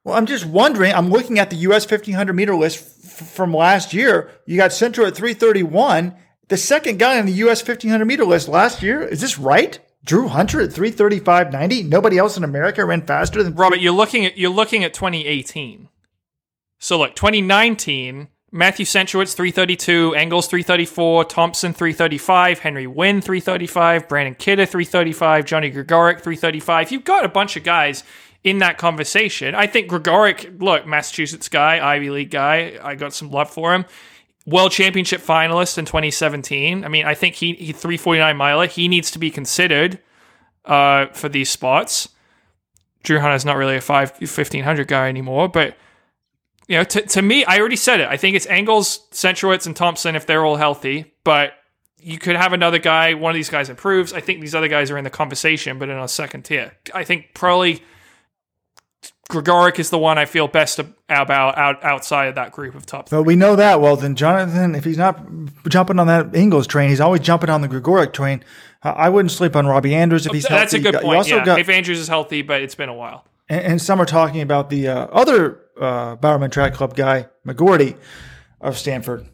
well, 0.06 0.16
I'm 0.16 0.26
just 0.26 0.46
wondering. 0.46 0.94
I'm 0.94 1.10
looking 1.10 1.38
at 1.38 1.50
the 1.50 1.58
U.S. 1.58 1.84
1500 1.90 2.32
meter 2.34 2.56
list 2.56 2.80
f- 3.04 3.28
from 3.30 3.54
last 3.54 3.94
year. 3.94 4.32
You 4.46 4.56
got 4.56 4.72
Centro 4.72 5.06
at 5.06 5.16
331. 5.18 6.16
The 6.48 6.56
second 6.58 6.98
guy 6.98 7.20
on 7.20 7.26
the 7.26 7.34
U.S. 7.34 7.62
1500 7.62 8.06
meter 8.06 8.24
list 8.24 8.48
last 8.48 8.82
year. 8.82 9.02
Is 9.02 9.20
this 9.20 9.38
right? 9.38 9.80
Drew 10.04 10.28
Hunter 10.28 10.62
at 10.62 10.72
335.90. 10.72 11.88
Nobody 11.88 12.18
else 12.18 12.38
in 12.38 12.44
America 12.44 12.84
ran 12.86 13.06
faster 13.06 13.44
than 13.44 13.56
Robert, 13.56 13.80
you're 13.80 13.92
looking 13.92 14.26
at 14.26 14.38
you're 14.38 14.50
looking 14.50 14.84
at 14.84 14.94
2018. 14.94 15.90
So 16.80 16.98
look, 16.98 17.16
2019, 17.16 18.28
Matthew 18.52 18.86
Centrowitz 18.86 19.36
332, 19.36 20.16
Engels 20.16 20.48
334, 20.48 21.26
Thompson 21.26 21.74
335, 21.74 22.60
Henry 22.60 22.88
Wynn 22.88 23.22
335, 23.22 24.10
Brandon 24.10 24.36
Kidder 24.36 24.66
335, 24.66 25.46
Johnny 25.46 25.70
Gregoric 25.70 26.22
335. 26.22 26.92
You've 26.92 27.04
got 27.04 27.24
a 27.24 27.30
bunch 27.30 27.56
of 27.56 27.64
guys 27.64 28.04
in 28.44 28.58
that 28.58 28.78
conversation. 28.78 29.54
I 29.54 29.68
think 29.68 29.88
Gregoric, 29.88 30.60
look, 30.60 30.88
Massachusetts 30.88 31.48
guy, 31.48 31.80
Ivy 31.96 32.10
League 32.10 32.32
guy, 32.32 32.80
I 32.82 32.96
got 32.96 33.14
some 33.14 33.30
love 33.30 33.52
for 33.52 33.74
him. 33.74 33.86
World 34.46 34.72
Championship 34.72 35.22
finalist 35.22 35.78
in 35.78 35.86
2017. 35.86 36.84
I 36.84 36.88
mean, 36.88 37.06
I 37.06 37.14
think 37.14 37.36
he, 37.36 37.54
he 37.54 37.72
349 37.74 38.36
miler. 38.36 38.68
He 38.68 38.88
needs 38.88 39.12
to 39.12 39.20
be 39.20 39.30
considered 39.30 40.00
uh, 40.66 41.08
for 41.08 41.30
these 41.30 41.50
spots. 41.50 42.10
Drew 43.04 43.20
Hunter's 43.20 43.46
not 43.46 43.58
really 43.58 43.76
a 43.76 43.82
five, 43.82 44.12
1500 44.12 44.88
guy 44.88 45.10
anymore, 45.10 45.48
but 45.48 45.76
you 46.68 46.78
know, 46.78 46.84
to, 46.84 47.02
to 47.02 47.22
me, 47.22 47.44
I 47.46 47.60
already 47.60 47.76
said 47.76 48.00
it. 48.00 48.08
I 48.08 48.18
think 48.18 48.36
it's 48.36 48.46
Engels, 48.46 49.08
Centrowitz, 49.12 49.66
and 49.66 49.76
Thompson 49.76 50.16
if 50.16 50.26
they're 50.26 50.46
all 50.46 50.56
healthy. 50.56 51.14
But 51.24 51.54
you 52.00 52.18
could 52.18 52.36
have 52.36 52.54
another 52.54 52.80
guy. 52.80 53.14
One 53.14 53.32
of 53.32 53.36
these 53.36 53.50
guys 53.50 53.70
improves. 53.70 54.14
I 54.14 54.22
think 54.22 54.42
these 54.42 54.56
other 54.56 54.68
guys 54.68 54.90
are 54.90 54.98
in 54.98 55.04
the 55.04 55.10
conversation, 55.10 55.80
but 55.80 55.90
in 55.90 55.98
a 55.98 56.08
second 56.08 56.44
tier. 56.44 56.74
I 56.94 57.04
think 57.04 57.34
probably 57.34 57.84
Gregoric 59.32 59.80
is 59.80 59.90
the 59.90 59.98
one 59.98 60.18
I 60.18 60.26
feel 60.26 60.48
best 60.48 60.80
about 61.10 61.58
out, 61.58 61.84
outside 61.84 62.26
of 62.28 62.36
that 62.36 62.52
group 62.52 62.76
of 62.76 62.86
top. 62.86 63.12
Well, 63.12 63.24
we 63.24 63.36
know 63.36 63.56
that. 63.56 63.80
Well, 63.82 63.96
then 63.96 64.16
Jonathan, 64.16 64.76
if 64.76 64.84
he's 64.84 64.98
not 64.98 65.20
jumping 65.68 65.98
on 66.00 66.08
that 66.08 66.36
Engels 66.36 66.68
train, 66.68 66.90
he's 66.90 67.00
always 67.02 67.22
jumping 67.22 67.50
on 67.50 67.62
the 67.62 67.68
Gregoric 67.68 68.14
train. 68.14 68.44
I 68.84 69.10
wouldn't 69.10 69.32
sleep 69.32 69.56
on 69.56 69.66
Robbie 69.68 69.96
Andrews 69.96 70.26
if 70.26 70.34
he's 70.34 70.48
healthy. 70.48 70.62
That's 70.62 70.74
a 70.74 70.80
good 70.80 70.94
you 70.96 71.00
point. 71.00 71.18
also 71.18 71.38
Yeah, 71.38 71.46
got- 71.46 71.60
if 71.60 71.70
Andrews 71.70 72.00
is 72.00 72.08
healthy, 72.08 72.42
but 72.42 72.62
it's 72.62 72.76
been 72.76 72.90
a 72.90 72.94
while. 72.94 73.26
and, 73.50 73.62
and 73.62 73.82
some 73.82 74.02
are 74.02 74.06
talking 74.06 74.42
about 74.42 74.70
the 74.70 74.88
uh, 74.88 75.06
other 75.08 75.60
uh, 75.80 76.16
Bowerman 76.18 76.52
Track 76.52 76.74
Club 76.74 76.96
guy, 76.96 77.28
McGorty 77.48 77.96
of 78.60 78.78
Stanford, 78.78 79.28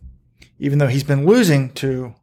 even 0.59 0.77
though 0.79 0.87
he's 0.87 1.03
been 1.03 1.25
losing 1.25 1.69
to 1.73 2.13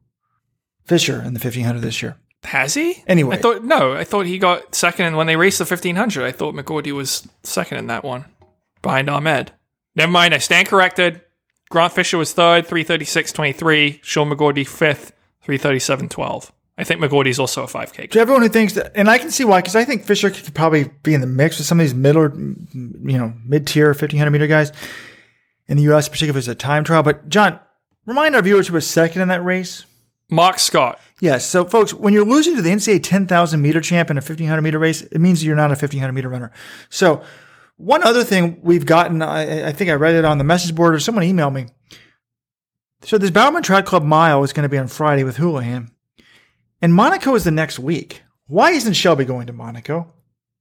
Fisher 0.84 1.16
in 1.16 1.34
the 1.34 1.40
1500 1.40 1.80
this 1.80 2.02
year. 2.02 2.16
Has 2.44 2.74
he? 2.74 3.02
Anyway. 3.06 3.36
I 3.36 3.38
thought 3.40 3.64
no. 3.64 3.94
I 3.94 4.04
thought 4.04 4.26
he 4.26 4.38
got 4.38 4.74
second 4.74 5.06
and 5.06 5.16
when 5.16 5.26
they 5.26 5.36
raced 5.36 5.58
the 5.58 5.66
fifteen 5.66 5.96
hundred. 5.96 6.24
I 6.24 6.32
thought 6.32 6.54
McGorty 6.54 6.92
was 6.92 7.26
second 7.42 7.78
in 7.78 7.86
that 7.88 8.04
one, 8.04 8.26
behind 8.82 9.08
Ahmed. 9.08 9.52
Never 9.96 10.12
mind. 10.12 10.34
I 10.34 10.38
stand 10.38 10.68
corrected. 10.68 11.20
Grant 11.70 11.92
Fisher 11.92 12.18
was 12.18 12.32
third, 12.32 12.66
three 12.66 12.84
thirty 12.84 13.04
six 13.04 13.32
twenty 13.32 13.52
three. 13.52 14.00
Sean 14.02 14.30
McGorty 14.30 14.66
fifth, 14.66 15.12
three 15.42 15.58
thirty 15.58 15.78
seven 15.78 16.08
twelve. 16.08 16.52
I 16.76 16.84
think 16.84 17.00
McGorty's 17.00 17.38
also 17.38 17.62
a 17.62 17.66
5K. 17.66 18.10
To 18.10 18.18
everyone 18.18 18.42
who 18.42 18.48
thinks 18.48 18.72
that, 18.72 18.90
and 18.96 19.08
I 19.08 19.18
can 19.18 19.30
see 19.30 19.44
why, 19.44 19.60
because 19.60 19.76
I 19.76 19.84
think 19.84 20.04
Fisher 20.04 20.28
could 20.28 20.52
probably 20.54 20.90
be 21.04 21.14
in 21.14 21.20
the 21.20 21.26
mix 21.28 21.58
with 21.58 21.68
some 21.68 21.78
of 21.78 21.84
these 21.84 21.94
middle, 21.94 22.24
you 22.34 23.16
know, 23.16 23.32
mid 23.44 23.68
tier 23.68 23.88
1500 23.88 24.28
meter 24.30 24.48
guys 24.48 24.72
in 25.68 25.76
the 25.76 25.84
U.S., 25.84 26.08
particularly 26.08 26.38
if 26.38 26.48
it's 26.48 26.48
a 26.48 26.54
time 26.56 26.82
trial. 26.82 27.04
But 27.04 27.28
John, 27.28 27.60
remind 28.06 28.34
our 28.34 28.42
viewers 28.42 28.66
who 28.66 28.74
was 28.74 28.88
second 28.88 29.22
in 29.22 29.28
that 29.28 29.44
race. 29.44 29.86
Mark 30.28 30.58
Scott. 30.58 30.98
Yes. 31.20 31.46
So, 31.46 31.64
folks, 31.64 31.94
when 31.94 32.12
you're 32.12 32.24
losing 32.24 32.56
to 32.56 32.62
the 32.62 32.70
NCAA 32.70 33.02
10,000 33.02 33.60
meter 33.60 33.80
champ 33.80 34.10
in 34.10 34.16
a 34.16 34.20
1500 34.20 34.62
meter 34.62 34.78
race, 34.78 35.02
it 35.02 35.20
means 35.20 35.44
you're 35.44 35.56
not 35.56 35.70
a 35.70 35.78
1500 35.78 36.12
meter 36.12 36.28
runner. 36.28 36.50
So, 36.90 37.22
one 37.76 38.02
other 38.04 38.24
thing 38.24 38.60
we've 38.62 38.86
gotten, 38.86 39.22
I, 39.22 39.68
I 39.68 39.72
think 39.72 39.90
I 39.90 39.94
read 39.94 40.14
it 40.14 40.24
on 40.24 40.38
the 40.38 40.44
message 40.44 40.74
board 40.74 40.94
or 40.94 41.00
someone 41.00 41.24
emailed 41.24 41.52
me. 41.52 41.66
So, 43.02 43.18
this 43.18 43.30
Bowerman 43.30 43.62
Track 43.62 43.86
Club 43.86 44.02
mile 44.02 44.42
is 44.42 44.52
going 44.52 44.64
to 44.64 44.68
be 44.68 44.78
on 44.78 44.88
Friday 44.88 45.24
with 45.24 45.36
Houlihan. 45.36 45.90
And 46.82 46.94
Monaco 46.94 47.34
is 47.34 47.44
the 47.44 47.50
next 47.50 47.78
week. 47.78 48.22
Why 48.46 48.72
isn't 48.72 48.92
Shelby 48.92 49.24
going 49.24 49.46
to 49.46 49.52
Monaco? 49.52 50.12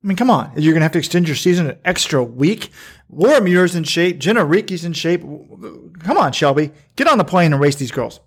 I 0.03 0.07
mean, 0.07 0.17
come 0.17 0.29
on. 0.29 0.51
You're 0.55 0.73
going 0.73 0.81
to 0.81 0.85
have 0.85 0.91
to 0.93 0.99
extend 0.99 1.27
your 1.27 1.35
season 1.35 1.69
an 1.69 1.79
extra 1.85 2.23
week. 2.23 2.71
Laura 3.09 3.41
Muir's 3.41 3.75
in 3.75 3.83
shape. 3.85 4.19
Jemma 4.19 4.47
Reekie's 4.47 4.83
in 4.83 4.93
shape. 4.93 5.21
Come 5.21 6.17
on, 6.17 6.33
Shelby. 6.33 6.71
Get 6.95 7.07
on 7.07 7.17
the 7.17 7.23
plane 7.23 7.53
and 7.53 7.61
race 7.61 7.75
these 7.75 7.91
girls. 7.91 8.19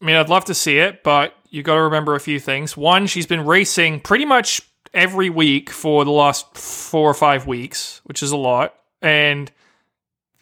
I 0.00 0.04
mean, 0.04 0.16
I'd 0.16 0.28
love 0.28 0.44
to 0.46 0.54
see 0.54 0.78
it, 0.78 1.02
but 1.02 1.34
you 1.50 1.62
got 1.62 1.74
to 1.74 1.82
remember 1.82 2.14
a 2.14 2.20
few 2.20 2.40
things. 2.40 2.76
One, 2.76 3.06
she's 3.06 3.26
been 3.26 3.44
racing 3.44 4.00
pretty 4.00 4.24
much 4.24 4.62
every 4.94 5.30
week 5.30 5.70
for 5.70 6.04
the 6.04 6.10
last 6.10 6.56
four 6.56 7.10
or 7.10 7.14
five 7.14 7.46
weeks, 7.46 8.00
which 8.04 8.22
is 8.22 8.30
a 8.30 8.36
lot. 8.36 8.74
And 9.02 9.50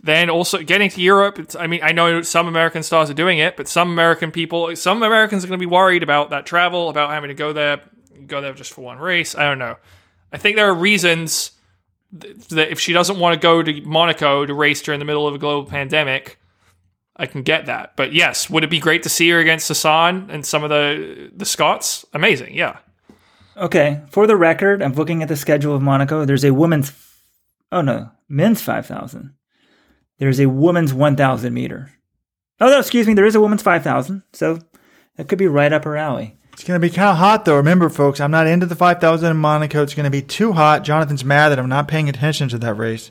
then 0.03 0.31
also 0.31 0.63
getting 0.63 0.89
to 0.91 1.01
Europe, 1.01 1.51
I 1.59 1.67
mean, 1.67 1.81
I 1.83 1.93
know 1.93 2.23
some 2.23 2.47
American 2.47 2.83
stars 2.83 3.11
are 3.11 3.15
doing 3.15 3.39
it, 3.39 3.57
but 3.57 3.69
some 3.69 3.91
American 3.91 4.31
people, 4.31 4.75
some 4.77 5.03
Americans 5.03 5.45
are 5.45 5.49
going 5.49 5.59
to 5.59 5.67
be 5.67 5.71
worried 5.71 6.03
about 6.03 6.31
that 6.31 6.47
travel, 6.47 6.89
about 6.89 7.11
having 7.11 7.29
to 7.29 7.35
go 7.35 7.53
there, 7.53 7.81
go 8.27 8.41
there 8.41 8.53
just 8.53 8.73
for 8.73 8.83
one 8.83 8.99
race. 8.99 9.35
I 9.35 9.45
don't 9.45 9.59
know. 9.59 9.77
I 10.33 10.39
think 10.39 10.57
there 10.57 10.69
are 10.69 10.75
reasons 10.75 11.53
that 12.13 12.71
if 12.71 12.79
she 12.79 12.93
doesn't 12.93 13.19
want 13.19 13.35
to 13.35 13.41
go 13.41 13.63
to 13.63 13.81
Monaco 13.83 14.47
to 14.47 14.55
race 14.55 14.83
during 14.83 15.01
the 15.01 15.05
middle 15.05 15.27
of 15.27 15.35
a 15.35 15.39
global 15.39 15.69
pandemic, 15.69 16.39
I 17.17 17.27
can 17.27 17.43
get 17.43 17.67
that. 17.67 17.97
But 17.97 18.13
yes, 18.13 18.51
would 18.51 18.65
it 18.65 18.71
be 18.71 18.79
great 18.79 19.03
to 19.05 19.09
see 19.09 19.31
her 19.31 19.39
against 19.39 19.69
Hassan 19.69 20.29
and 20.31 20.45
some 20.45 20.63
of 20.65 20.71
the 20.71 21.31
the 21.35 21.47
Scots? 21.47 22.05
Amazing, 22.13 22.55
yeah. 22.55 22.79
Okay, 23.57 24.03
for 24.11 24.27
the 24.27 24.37
record, 24.37 24.83
I'm 24.83 24.93
looking 24.93 25.23
at 25.23 25.29
the 25.29 25.37
schedule 25.37 25.75
of 25.75 25.81
Monaco. 25.81 26.27
There's 26.27 26.45
a 26.45 26.53
women's, 26.53 26.93
oh 27.73 27.81
no, 27.81 28.11
men's 28.29 28.61
5,000 28.61 29.33
there's 30.19 30.41
a 30.41 30.49
woman's 30.49 30.95
1,000 30.95 31.53
meter. 31.53 31.93
Oh, 32.61 32.71
no, 32.71 32.79
excuse 32.79 33.07
me. 33.07 33.15
There 33.15 33.27
is 33.27 33.35
a 33.35 33.41
woman's 33.41 33.63
5,000. 33.63 34.23
So 34.33 34.61
that 35.17 35.29
could 35.29 35.39
be 35.39 35.47
right 35.47 35.73
up 35.73 35.85
her 35.85 35.97
alley. 35.97 36.37
It's 36.53 36.65
going 36.65 36.81
to 36.81 36.87
be 36.87 36.93
kind 36.93 37.11
of 37.11 37.19
hot, 37.19 37.45
though. 37.45 37.57
Remember, 37.57 37.91
folks, 37.91 38.19
I'm 38.19 38.31
not 38.31 38.47
into 38.47 38.65
the 38.65 38.75
5,000 38.75 39.31
in 39.31 39.37
Monaco. 39.37 39.83
It's 39.83 39.95
going 39.95 40.05
to 40.05 40.11
be 40.11 40.23
too 40.23 40.53
hot. 40.53 40.85
Jonathan's 40.85 41.25
mad 41.25 41.51
that 41.51 41.59
I'm 41.59 41.69
not 41.69 41.89
paying 41.89 42.09
attention 42.09 42.49
to 42.49 42.59
that 42.59 42.75
race. 42.75 43.11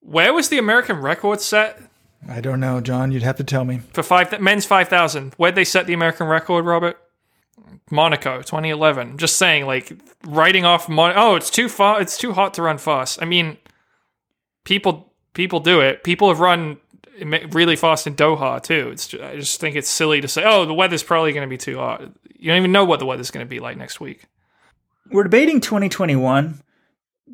Where 0.00 0.32
was 0.32 0.48
the 0.48 0.58
American 0.58 0.96
record 0.96 1.42
set? 1.42 1.82
I 2.28 2.40
don't 2.40 2.60
know, 2.60 2.80
John. 2.80 3.12
You'd 3.12 3.22
have 3.22 3.36
to 3.36 3.44
tell 3.44 3.64
me. 3.64 3.80
For 3.92 4.02
five 4.02 4.40
men's 4.40 4.66
5,000. 4.66 5.34
Where'd 5.34 5.54
they 5.54 5.64
set 5.64 5.86
the 5.86 5.92
American 5.92 6.26
record, 6.26 6.64
Robert? 6.64 6.98
Monaco, 7.90 8.38
2011. 8.38 9.18
Just 9.18 9.36
saying, 9.36 9.66
like, 9.66 9.92
writing 10.24 10.64
off 10.64 10.88
Mon- 10.88 11.14
Oh, 11.16 11.36
it's 11.36 11.50
too 11.50 11.68
far. 11.68 12.00
It's 12.00 12.18
too 12.18 12.32
hot 12.32 12.54
to 12.54 12.62
run 12.62 12.78
fast. 12.78 13.22
I 13.22 13.26
mean, 13.26 13.58
people 14.64 15.12
people 15.34 15.60
do 15.60 15.80
it. 15.80 16.02
People 16.02 16.28
have 16.28 16.40
run 16.40 16.78
really 17.50 17.76
fast 17.76 18.06
in 18.06 18.14
Doha 18.14 18.62
too. 18.62 18.90
It's 18.90 19.06
just, 19.06 19.22
I 19.22 19.36
just 19.36 19.60
think 19.60 19.76
it's 19.76 19.88
silly 19.88 20.20
to 20.20 20.28
say, 20.28 20.42
"Oh, 20.44 20.64
the 20.64 20.74
weather's 20.74 21.02
probably 21.02 21.32
going 21.32 21.46
to 21.46 21.50
be 21.50 21.58
too 21.58 21.76
hot." 21.76 22.02
You 22.38 22.50
don't 22.50 22.58
even 22.58 22.72
know 22.72 22.84
what 22.84 22.98
the 22.98 23.06
weather's 23.06 23.30
going 23.30 23.46
to 23.46 23.48
be 23.48 23.60
like 23.60 23.76
next 23.76 24.00
week. 24.00 24.26
We're 25.10 25.22
debating 25.22 25.60
2021, 25.60 26.60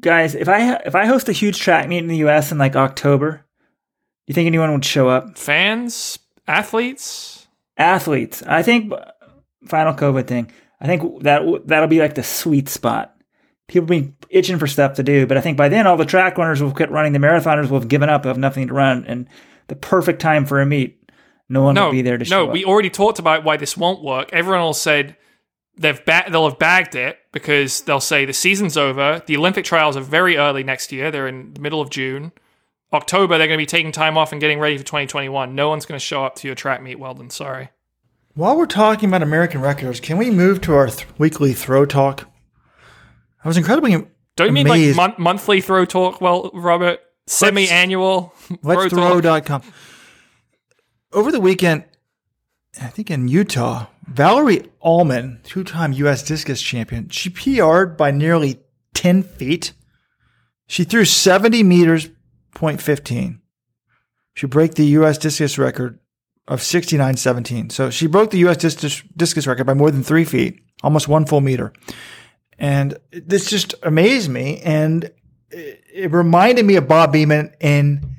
guys. 0.01 0.35
If 0.35 0.49
I 0.49 0.75
if 0.77 0.95
I 0.95 1.07
host 1.07 1.29
a 1.29 1.33
huge 1.33 1.59
track 1.59 1.89
meet 1.89 1.99
in 1.99 2.09
the 2.09 2.19
U.S. 2.19 2.53
in 2.53 2.59
like 2.59 2.77
October, 2.77 3.37
do 3.37 3.43
you 4.27 4.35
think 4.35 4.47
anyone 4.47 4.73
would 4.73 4.85
show 4.85 5.09
up? 5.09 5.39
Fans, 5.39 6.19
athletes, 6.47 7.47
athletes. 7.77 8.43
I 8.47 8.63
think 8.63 8.93
final 9.67 9.95
COVID 9.95 10.27
thing. 10.27 10.51
I 10.81 10.87
think 10.87 11.23
that 11.23 11.43
that'll 11.67 11.89
be 11.89 12.01
like 12.01 12.15
the 12.15 12.23
sweet 12.23 12.69
spot 12.69 13.13
people 13.73 13.87
be 13.87 14.13
itching 14.29 14.59
for 14.59 14.67
stuff 14.67 14.95
to 14.95 15.03
do. 15.03 15.27
But 15.27 15.37
I 15.37 15.41
think 15.41 15.57
by 15.57 15.69
then 15.69 15.87
all 15.87 15.97
the 15.97 16.05
track 16.05 16.39
runners 16.39 16.63
will 16.63 16.73
quit 16.73 16.91
running. 16.91 17.13
The 17.13 17.19
marathoners 17.19 17.71
will 17.71 17.81
have 17.81 17.89
given 17.89 18.09
up, 18.09 18.25
have 18.25 18.39
nothing 18.39 18.69
to 18.69 18.75
run, 18.75 19.05
and 19.07 19.29
the 19.69 19.77
perfect 19.77 20.21
time 20.21 20.45
for 20.47 20.61
a 20.61 20.67
meet. 20.67 20.99
No 21.49 21.63
one 21.63 21.75
no, 21.75 21.87
will 21.87 21.93
be 21.93 22.03
there 22.03 22.17
to 22.17 22.25
show. 22.25 22.47
no, 22.47 22.53
we 22.53 22.65
already 22.65 22.89
talked 22.89 23.19
about 23.19 23.45
why 23.45 23.57
this 23.57 23.77
won't 23.77 24.03
work. 24.03 24.33
Everyone 24.33 24.63
will 24.63 24.73
said 24.75 25.17
they've 25.77 26.03
ba- 26.05 26.25
they'll 26.31 26.49
have 26.49 26.59
bagged 26.59 26.95
it 26.95 27.19
because 27.31 27.83
they'll 27.83 28.01
say 28.01 28.25
the 28.25 28.33
season's 28.33 28.77
over. 28.77 29.23
The 29.27 29.37
Olympic 29.37 29.65
trials 29.65 29.97
are 29.97 30.03
very 30.03 30.37
early 30.37 30.65
next 30.65 30.93
year. 30.93 31.11
They're 31.11 31.29
in 31.29 31.53
the 31.53 31.61
middle 31.61 31.81
of 31.81 31.91
June. 31.91 32.33
October, 32.93 33.39
they're 33.39 33.47
going 33.47 33.59
to 33.59 33.63
be 33.63 33.67
taking 33.67 33.93
time 33.93 34.19
off 34.19 34.33
and 34.33 34.41
getting 34.41 34.59
ready 34.59 34.77
for 34.77 34.85
2021. 34.85 35.55
No 35.55 35.69
one's 35.69 35.87
going 35.87 35.99
to 35.99 36.05
show 36.05 36.25
up 36.25 36.37
to 36.37 36.49
your 36.49 36.55
track 36.55 36.83
meet, 36.83 36.99
Weldon. 36.99 37.31
Sorry. 37.31 37.71
While 38.35 38.57
we're 38.57 38.67
talking 38.67 39.09
about 39.09 39.23
American 39.23 39.61
records, 39.61 40.01
can 40.01 40.17
we 40.17 40.31
move 40.31 40.61
to 40.63 40.75
our 40.75 40.89
th- 40.89 41.07
weekly 41.19 41.53
throw 41.53 41.85
talk? 41.85 42.31
I 43.45 43.49
was 43.49 43.57
incredibly 43.57 44.07
don't 44.37 44.47
you 44.47 44.53
mean 44.53 44.67
like 44.67 44.97
mon- 44.97 45.15
monthly 45.19 45.61
throw 45.61 45.85
talk? 45.85 46.21
Well, 46.21 46.51
Robert, 46.55 47.01
semi-annual. 47.27 48.35
Let's 48.63 48.93
throw.com. 48.93 49.63
Over 51.13 51.31
the 51.31 51.41
weekend, 51.41 51.85
I 52.81 52.87
think 52.87 53.11
in 53.11 53.29
Utah, 53.29 53.87
Valerie 54.07 54.71
Allman, 54.81 55.41
two-time 55.45 55.93
U.S. 55.93 56.23
discus 56.23 56.63
champion, 56.63 57.11
she 57.11 57.29
PR'd 57.29 57.97
by 57.97 58.11
nearly 58.11 58.61
10 58.95 59.23
feet. 59.23 59.73
She 60.67 60.85
threw 60.85 61.05
70 61.05 61.63
meters, 61.63 62.09
15. 62.55 63.41
She 64.35 64.47
broke 64.47 64.75
the 64.75 64.87
U.S. 64.87 65.19
discus 65.19 65.59
record 65.59 65.99
of 66.49 66.61
69.17. 66.61 67.71
So 67.71 67.91
she 67.91 68.07
broke 68.07 68.31
the 68.31 68.39
U.S. 68.39 68.57
Dis- 68.57 69.03
discus 69.17 69.47
record 69.47 69.65
by 69.65 69.75
more 69.75 69.91
than 69.91 70.03
three 70.03 70.25
feet, 70.25 70.63
almost 70.83 71.09
one 71.09 71.27
full 71.27 71.41
meter. 71.41 71.73
And 72.59 72.99
this 73.11 73.51
just 73.51 73.75
amazed 73.83 74.31
me. 74.31 74.61
And 74.61 75.05
it, 75.51 75.85
it 75.93 76.13
reminded 76.13 76.65
me 76.65 76.77
of 76.77 76.89
Bob 76.89 77.13
Beamon 77.13 77.53
in 77.61 78.12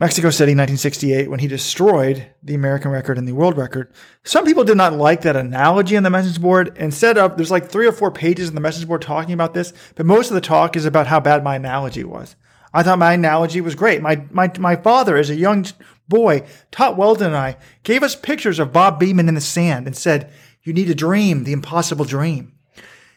Mexico 0.00 0.30
City, 0.30 0.50
1968, 0.50 1.30
when 1.30 1.38
he 1.38 1.46
destroyed 1.46 2.26
the 2.42 2.54
American 2.54 2.90
record 2.90 3.16
and 3.16 3.28
the 3.28 3.32
world 3.32 3.56
record. 3.56 3.92
Some 4.24 4.44
people 4.44 4.64
did 4.64 4.76
not 4.76 4.92
like 4.92 5.20
that 5.22 5.36
analogy 5.36 5.96
on 5.96 6.02
the 6.02 6.10
message 6.10 6.40
board. 6.40 6.76
Instead 6.76 7.16
of, 7.16 7.36
there's 7.36 7.52
like 7.52 7.68
three 7.68 7.86
or 7.86 7.92
four 7.92 8.10
pages 8.10 8.48
in 8.48 8.56
the 8.56 8.60
message 8.60 8.88
board 8.88 9.02
talking 9.02 9.34
about 9.34 9.54
this, 9.54 9.72
but 9.94 10.04
most 10.04 10.30
of 10.30 10.34
the 10.34 10.40
talk 10.40 10.74
is 10.74 10.84
about 10.84 11.06
how 11.06 11.20
bad 11.20 11.44
my 11.44 11.54
analogy 11.54 12.02
was. 12.02 12.34
I 12.72 12.82
thought 12.82 12.98
my 12.98 13.12
analogy 13.12 13.60
was 13.60 13.76
great. 13.76 14.02
My, 14.02 14.24
my, 14.32 14.50
my 14.58 14.74
father, 14.74 15.16
as 15.16 15.30
a 15.30 15.36
young 15.36 15.64
boy, 16.08 16.44
taught 16.72 16.96
Weldon 16.96 17.28
and 17.28 17.36
I, 17.36 17.56
gave 17.84 18.02
us 18.02 18.16
pictures 18.16 18.58
of 18.58 18.72
Bob 18.72 19.00
Beamon 19.00 19.28
in 19.28 19.36
the 19.36 19.40
sand 19.40 19.86
and 19.86 19.96
said, 19.96 20.32
you 20.64 20.72
need 20.72 20.86
to 20.86 20.94
dream 20.96 21.44
the 21.44 21.52
impossible 21.52 22.04
dream. 22.04 22.53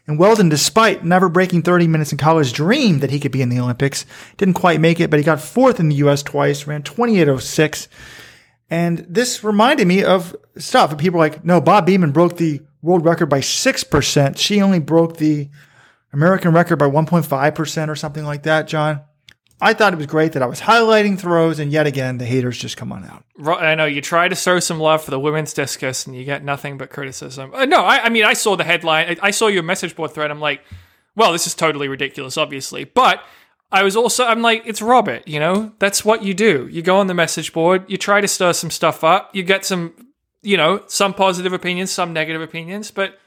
And 0.07 0.17
Weldon, 0.17 0.47
despite 0.47 1.03
never 1.03 1.27
breaking 1.27 1.63
30 1.63 1.87
minutes 1.87 2.13
in 2.13 2.17
college, 2.17 2.53
dreamed 2.53 3.01
that 3.01 3.11
he 3.11 3.19
could 3.19 3.33
be 3.33 3.41
in 3.41 3.49
the 3.49 3.59
Olympics. 3.59 4.05
Didn't 4.37 4.53
quite 4.53 4.79
make 4.79 5.01
it, 5.01 5.09
but 5.09 5.19
he 5.19 5.25
got 5.25 5.41
fourth 5.41 5.81
in 5.81 5.89
the 5.89 5.95
U.S. 5.95 6.23
twice, 6.23 6.65
ran 6.65 6.83
28.06. 6.83 7.87
And 8.69 8.99
this 9.09 9.43
reminded 9.43 9.85
me 9.85 10.03
of 10.03 10.35
stuff. 10.57 10.91
And 10.91 10.99
people 10.99 11.19
are 11.19 11.25
like, 11.27 11.43
no, 11.43 11.59
Bob 11.59 11.87
Beamon 11.87 12.13
broke 12.13 12.37
the 12.37 12.61
world 12.81 13.03
record 13.03 13.27
by 13.27 13.41
6%. 13.41 14.37
She 14.37 14.61
only 14.61 14.79
broke 14.79 15.17
the 15.17 15.49
American 16.13 16.53
record 16.53 16.77
by 16.77 16.89
1.5% 16.89 17.89
or 17.89 17.95
something 17.95 18.23
like 18.23 18.43
that, 18.43 18.67
John. 18.67 19.01
I 19.59 19.73
thought 19.73 19.93
it 19.93 19.97
was 19.97 20.05
great 20.05 20.33
that 20.33 20.43
I 20.43 20.45
was 20.45 20.61
highlighting 20.61 21.17
throws, 21.17 21.57
and 21.57 21.71
yet 21.71 21.87
again, 21.87 22.19
the 22.19 22.25
haters 22.25 22.59
just 22.59 22.77
come 22.77 22.91
on 22.91 23.03
out. 23.05 23.23
I 23.59 23.73
know 23.73 23.85
you 23.85 24.01
try 24.01 24.27
to 24.27 24.35
throw 24.35 24.59
some 24.59 24.79
love 24.79 25.03
for 25.03 25.09
the 25.09 25.19
women's 25.19 25.53
discus, 25.53 26.05
and 26.05 26.15
you 26.15 26.25
get 26.25 26.43
nothing 26.43 26.77
but 26.77 26.91
criticism. 26.91 27.53
Uh, 27.53 27.65
no, 27.65 27.81
I, 27.81 28.03
I, 28.03 28.09
mean, 28.09 28.23
I 28.23 28.33
saw 28.33 28.55
the 28.55 28.63
headline. 28.63 29.17
I, 29.21 29.27
I, 29.27 29.31
saw 29.31 29.47
your 29.47 29.63
message 29.63 29.95
board 29.95 30.11
thread. 30.11 30.29
I'm 30.29 30.39
like, 30.39 30.61
well, 31.15 31.31
this 31.31 31.47
is 31.47 31.55
totally 31.55 31.87
ridiculous, 31.87 32.37
obviously. 32.37 32.83
But 32.83 33.23
I 33.71 33.81
was 33.81 33.95
also, 33.95 34.25
I'm 34.25 34.43
like, 34.43 34.61
it's 34.67 34.81
Robert. 34.81 35.27
You 35.27 35.39
know, 35.39 35.73
that's 35.79 36.05
what 36.05 36.21
you 36.21 36.35
do. 36.35 36.67
You 36.71 36.83
go 36.83 36.97
on 36.97 37.07
the 37.07 37.15
message 37.15 37.51
board, 37.51 37.83
you 37.87 37.97
try 37.97 38.21
to 38.21 38.27
stir 38.27 38.53
some 38.53 38.69
stuff 38.69 39.03
up, 39.03 39.35
you 39.35 39.41
get 39.41 39.65
some, 39.65 39.93
you 40.43 40.57
know, 40.57 40.83
some 40.85 41.15
positive 41.15 41.51
opinions, 41.51 41.89
some 41.89 42.13
negative 42.13 42.43
opinions. 42.43 42.91
But 42.91 43.17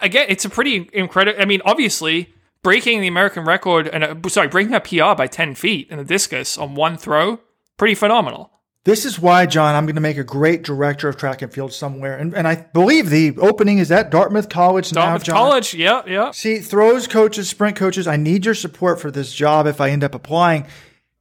again, 0.00 0.26
it's 0.28 0.44
a 0.44 0.50
pretty 0.50 0.88
incredible. 0.92 1.40
I 1.42 1.46
mean, 1.46 1.62
obviously 1.64 2.32
breaking 2.64 3.00
the 3.00 3.06
American 3.06 3.44
record 3.44 3.86
and 3.86 4.02
uh, 4.02 4.28
sorry, 4.28 4.48
breaking 4.48 4.74
a 4.74 4.80
PR 4.80 5.14
by 5.16 5.28
10 5.28 5.54
feet 5.54 5.88
in 5.90 5.98
the 5.98 6.04
discus 6.04 6.58
on 6.58 6.74
one 6.74 6.96
throw, 6.96 7.38
pretty 7.76 7.94
phenomenal. 7.94 8.50
This 8.82 9.06
is 9.06 9.18
why, 9.18 9.46
John, 9.46 9.74
I'm 9.74 9.86
going 9.86 9.94
to 9.94 10.00
make 10.02 10.18
a 10.18 10.24
great 10.24 10.62
director 10.62 11.08
of 11.08 11.16
track 11.16 11.40
and 11.40 11.50
field 11.50 11.72
somewhere. 11.72 12.18
And, 12.18 12.34
and 12.34 12.46
I 12.46 12.56
believe 12.56 13.08
the 13.08 13.34
opening 13.38 13.78
is 13.78 13.90
at 13.90 14.10
Dartmouth 14.10 14.50
College 14.50 14.90
Dartmouth 14.90 15.22
now, 15.22 15.24
John. 15.24 15.34
Dartmouth 15.34 15.50
College, 15.50 15.74
yeah, 15.74 16.02
yeah. 16.06 16.30
See, 16.32 16.58
throws 16.58 17.06
coaches, 17.06 17.48
sprint 17.48 17.76
coaches, 17.76 18.06
I 18.06 18.16
need 18.16 18.44
your 18.44 18.54
support 18.54 19.00
for 19.00 19.10
this 19.10 19.32
job 19.32 19.66
if 19.66 19.80
I 19.80 19.90
end 19.90 20.04
up 20.04 20.14
applying 20.14 20.66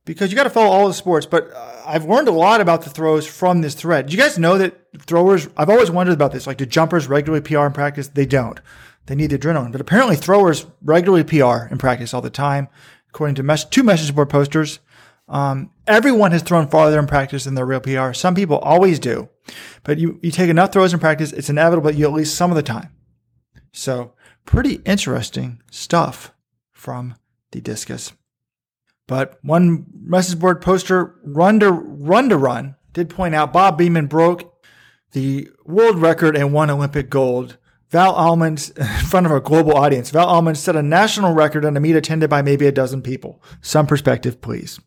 because 0.06 0.30
you 0.30 0.36
got 0.36 0.44
to 0.44 0.50
follow 0.50 0.72
all 0.72 0.88
the 0.88 0.94
sports. 0.94 1.26
But 1.26 1.52
uh, 1.54 1.84
I've 1.86 2.06
learned 2.06 2.28
a 2.28 2.34
lot 2.34 2.60
about 2.60 2.82
the 2.82 2.90
throws 2.90 3.26
from 3.26 3.62
this 3.62 3.76
thread. 3.76 4.08
Do 4.08 4.16
you 4.16 4.22
guys 4.22 4.38
know 4.38 4.58
that 4.58 4.76
throwers? 5.00 5.48
I've 5.56 5.70
always 5.70 5.90
wondered 5.90 6.14
about 6.14 6.34
this. 6.34 6.46
Like, 6.48 6.58
do 6.58 6.66
jumpers 6.66 7.08
regularly 7.08 7.42
PR 7.42 7.66
in 7.66 7.72
practice? 7.72 8.10
They 8.10 8.26
don't. 8.26 8.60
They 9.06 9.16
need 9.16 9.32
the 9.32 9.38
adrenaline, 9.38 9.72
but 9.72 9.82
apparently 9.82 10.16
throwers 10.16 10.66
regularly 10.82 11.24
PR 11.24 11.66
in 11.70 11.78
practice 11.78 12.14
all 12.14 12.22
the 12.22 12.30
time, 12.30 12.70
according 13.10 13.36
to 13.36 13.44
mes- 13.44 13.66
two 13.66 13.84
message 13.84 14.16
board 14.16 14.30
posters. 14.30 14.80
Um, 15.28 15.72
everyone 15.88 16.32
has 16.32 16.42
thrown 16.42 16.68
farther 16.68 17.00
in 17.00 17.08
practice 17.08 17.44
than 17.46 17.56
their 17.56 17.66
real 17.66 17.80
PR. 17.80 18.14
Some 18.14 18.36
people 18.36 18.60
always 18.60 19.00
do, 19.00 19.30
but 19.84 19.98
you, 19.98 20.20
you 20.22 20.32
take 20.32 20.50
enough 20.50 20.72
throws 20.72 20.94
in 20.94 21.00
practice, 21.00 21.32
it's 21.34 21.50
inevitable 21.50 21.90
that 21.90 21.98
you 21.98 22.06
at 22.06 22.14
least 22.14 22.36
some 22.36 22.52
of 22.52 22.56
the 22.56 22.64
time. 22.64 22.90
So 23.72 24.14
pretty 24.46 24.76
interesting 24.86 25.62
stuff 25.72 26.34
from 26.72 27.16
the 27.52 27.62
discus. 27.62 28.14
But 29.08 29.38
one 29.42 29.86
message 30.02 30.40
board 30.40 30.62
poster, 30.62 31.16
run 31.24 31.60
to 31.60 31.72
run 31.72 32.30
to 32.30 32.38
run, 32.38 32.76
did 32.94 33.10
point 33.10 33.36
out 33.36 33.54
Bob 33.54 33.80
Beamon 33.80 34.08
broke 34.08 34.54
the 35.12 35.50
world 35.66 36.00
record 36.00 36.36
and 36.36 36.54
won 36.54 36.70
Olympic 36.70 37.10
gold. 37.10 37.58
Val 37.94 38.12
Allman, 38.14 38.54
in 38.78 38.86
front 39.06 39.28
of 39.28 39.32
a 39.32 39.40
global 39.40 39.78
audience, 39.78 40.10
Val 40.10 40.28
Allman 40.28 40.56
set 40.56 40.76
a 40.76 40.82
national 40.82 41.34
record 41.34 41.64
on 41.64 41.78
a 41.78 41.80
meet 41.80 41.96
attended 41.96 42.28
by 42.30 42.42
maybe 42.42 42.66
a 42.66 42.72
dozen 42.72 43.04
people. 43.04 43.42
Some 43.62 43.86
perspective, 43.86 44.42
please. 44.42 44.80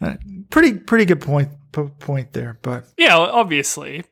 Uh, 0.00 0.14
pretty, 0.48 0.74
pretty 0.74 1.04
good 1.04 1.20
point, 1.20 1.50
p- 1.72 1.88
point 1.98 2.32
there. 2.32 2.58
But 2.62 2.84
Yeah, 2.96 3.16
obviously. 3.18 4.04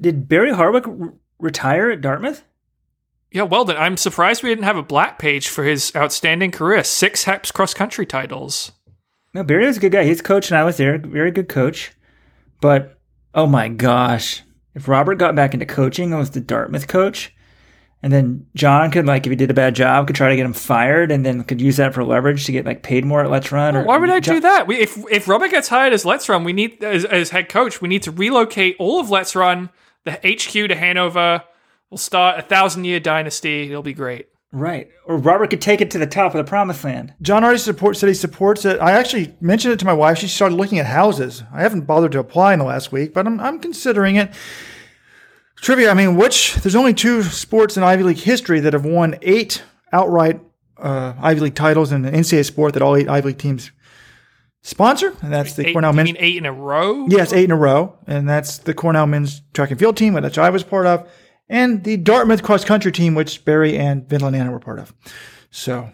Did 0.00 0.28
Barry 0.28 0.50
Harwick 0.50 0.88
r- 0.88 1.14
retire 1.38 1.88
at 1.90 2.00
Dartmouth? 2.00 2.42
Yeah, 3.30 3.42
well 3.42 3.64
done. 3.64 3.76
I'm 3.76 3.96
surprised 3.96 4.42
we 4.42 4.48
didn't 4.50 4.64
have 4.64 4.76
a 4.76 4.82
black 4.82 5.20
page 5.20 5.46
for 5.48 5.62
his 5.62 5.92
outstanding 5.94 6.50
career. 6.50 6.82
Six 6.82 7.24
HEPS 7.24 7.52
cross 7.52 7.74
country 7.74 8.04
titles. 8.06 8.72
No, 9.34 9.44
Barry 9.44 9.66
was 9.66 9.76
a 9.76 9.80
good 9.80 9.92
guy. 9.92 10.02
He's 10.04 10.20
coach, 10.20 10.50
and 10.50 10.58
I 10.58 10.64
was 10.64 10.78
there. 10.78 10.98
Very 10.98 11.30
good 11.30 11.48
coach. 11.48 11.92
But 12.60 12.98
oh 13.34 13.46
my 13.46 13.68
gosh, 13.68 14.42
if 14.74 14.88
Robert 14.88 15.14
got 15.14 15.34
back 15.36 15.54
into 15.54 15.64
coaching 15.64 16.10
and 16.10 16.18
was 16.18 16.30
the 16.32 16.40
Dartmouth 16.40 16.88
coach, 16.88 17.32
and 18.02 18.12
then 18.12 18.46
John 18.54 18.90
could 18.90 19.06
like, 19.06 19.26
if 19.26 19.30
he 19.30 19.36
did 19.36 19.50
a 19.50 19.54
bad 19.54 19.74
job, 19.74 20.06
could 20.06 20.16
try 20.16 20.28
to 20.30 20.36
get 20.36 20.44
him 20.44 20.52
fired, 20.52 21.12
and 21.12 21.24
then 21.24 21.44
could 21.44 21.60
use 21.60 21.76
that 21.76 21.94
for 21.94 22.04
leverage 22.04 22.46
to 22.46 22.52
get 22.52 22.66
like 22.66 22.82
paid 22.82 23.04
more 23.04 23.22
at 23.22 23.30
Let's 23.30 23.52
Run. 23.52 23.76
Or 23.76 23.84
Why 23.84 23.96
would 23.98 24.10
I 24.10 24.20
John- 24.20 24.36
do 24.36 24.40
that? 24.40 24.66
We, 24.66 24.76
if 24.76 24.98
if 25.10 25.28
Robert 25.28 25.50
gets 25.50 25.68
hired 25.68 25.92
as 25.92 26.04
Let's 26.04 26.28
Run, 26.28 26.44
we 26.44 26.52
need 26.52 26.82
as, 26.82 27.04
as 27.04 27.30
head 27.30 27.48
coach, 27.48 27.80
we 27.80 27.88
need 27.88 28.02
to 28.02 28.10
relocate 28.10 28.76
all 28.78 29.00
of 29.00 29.10
Let's 29.10 29.36
Run, 29.36 29.70
the 30.04 30.12
HQ 30.12 30.68
to 30.68 30.74
Hanover. 30.74 31.44
We'll 31.90 31.98
start 31.98 32.38
a 32.38 32.42
thousand 32.42 32.84
year 32.84 33.00
dynasty. 33.00 33.68
It'll 33.68 33.82
be 33.82 33.92
great. 33.94 34.28
Right. 34.54 34.90
Or 35.06 35.16
Robert 35.16 35.48
could 35.48 35.62
take 35.62 35.80
it 35.80 35.90
to 35.92 35.98
the 35.98 36.06
top 36.06 36.34
of 36.34 36.38
the 36.44 36.48
promised 36.48 36.84
land. 36.84 37.14
John 37.22 37.42
already 37.42 37.58
support, 37.58 37.96
said 37.96 38.08
he 38.08 38.14
supports 38.14 38.66
it. 38.66 38.78
I 38.80 38.92
actually 38.92 39.34
mentioned 39.40 39.72
it 39.72 39.78
to 39.78 39.86
my 39.86 39.94
wife. 39.94 40.18
She 40.18 40.28
started 40.28 40.56
looking 40.56 40.78
at 40.78 40.84
houses. 40.86 41.42
I 41.52 41.62
haven't 41.62 41.86
bothered 41.86 42.12
to 42.12 42.18
apply 42.18 42.52
in 42.52 42.58
the 42.58 42.66
last 42.66 42.92
week, 42.92 43.14
but 43.14 43.26
I'm, 43.26 43.40
I'm 43.40 43.58
considering 43.60 44.16
it. 44.16 44.30
Trivia, 45.62 45.90
I 45.92 45.94
mean, 45.94 46.16
which, 46.16 46.54
there's 46.56 46.74
only 46.74 46.92
two 46.92 47.22
sports 47.22 47.76
in 47.76 47.84
Ivy 47.84 48.02
League 48.02 48.18
history 48.18 48.58
that 48.60 48.72
have 48.72 48.84
won 48.84 49.16
eight 49.22 49.62
outright 49.92 50.40
uh, 50.76 51.14
Ivy 51.20 51.40
League 51.40 51.54
titles 51.54 51.92
in 51.92 52.04
an 52.04 52.12
NCAA 52.12 52.44
sport 52.44 52.74
that 52.74 52.82
all 52.82 52.96
eight 52.96 53.08
Ivy 53.08 53.28
League 53.28 53.38
teams 53.38 53.70
sponsor, 54.62 55.14
and 55.22 55.32
that's 55.32 55.54
the 55.54 55.68
Eight, 55.68 55.72
Cornell 55.72 55.92
you 55.92 55.96
men's. 55.96 56.06
mean 56.08 56.16
eight 56.18 56.36
in 56.36 56.46
a 56.46 56.52
row? 56.52 57.06
Yes, 57.08 57.32
eight 57.32 57.44
in 57.44 57.52
a 57.52 57.56
row, 57.56 57.96
and 58.08 58.28
that's 58.28 58.58
the 58.58 58.74
Cornell 58.74 59.06
men's 59.06 59.40
track 59.54 59.70
and 59.70 59.78
field 59.78 59.96
team, 59.96 60.14
which 60.14 60.36
I 60.36 60.50
was 60.50 60.64
part 60.64 60.86
of, 60.86 61.08
and 61.48 61.84
the 61.84 61.96
Dartmouth 61.96 62.42
cross 62.42 62.64
country 62.64 62.90
team, 62.90 63.14
which 63.14 63.44
Barry 63.44 63.78
and 63.78 64.08
Vinland 64.08 64.34
Anna 64.34 64.50
were 64.50 64.58
part 64.58 64.80
of. 64.80 64.92
So 65.52 65.90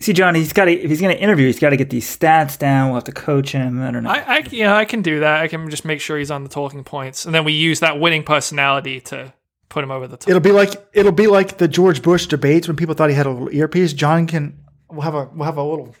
See, 0.00 0.12
John, 0.12 0.36
he's 0.36 0.52
got 0.52 0.66
to, 0.66 0.72
if 0.72 0.88
he's 0.88 1.00
going 1.00 1.14
to 1.14 1.20
interview, 1.20 1.46
he's 1.46 1.58
got 1.58 1.70
to 1.70 1.76
get 1.76 1.90
these 1.90 2.06
stats 2.06 2.56
down. 2.56 2.88
We'll 2.88 2.96
have 2.96 3.04
to 3.04 3.12
coach 3.12 3.50
him. 3.50 3.82
I 3.82 3.90
don't 3.90 4.04
know. 4.04 4.10
I, 4.10 4.36
I 4.36 4.44
yeah, 4.50 4.76
I 4.76 4.84
can 4.84 5.02
do 5.02 5.20
that. 5.20 5.42
I 5.42 5.48
can 5.48 5.68
just 5.70 5.84
make 5.84 6.00
sure 6.00 6.18
he's 6.18 6.30
on 6.30 6.44
the 6.44 6.48
talking 6.48 6.84
points, 6.84 7.26
and 7.26 7.34
then 7.34 7.44
we 7.44 7.52
use 7.52 7.80
that 7.80 7.98
winning 7.98 8.22
personality 8.22 9.00
to 9.02 9.32
put 9.68 9.82
him 9.82 9.90
over 9.90 10.06
the 10.06 10.16
top. 10.16 10.28
It'll 10.28 10.40
be 10.40 10.52
like 10.52 10.70
it'll 10.92 11.12
be 11.12 11.26
like 11.26 11.58
the 11.58 11.66
George 11.66 12.02
Bush 12.02 12.26
debates 12.26 12.68
when 12.68 12.76
people 12.76 12.94
thought 12.94 13.10
he 13.10 13.16
had 13.16 13.26
a 13.26 13.30
little 13.30 13.52
earpiece. 13.52 13.92
John 13.92 14.26
can 14.28 14.56
we'll 14.88 15.00
have 15.02 15.14
a 15.14 15.28
we'll 15.34 15.44
have 15.44 15.56
a 15.56 15.62
little. 15.62 15.94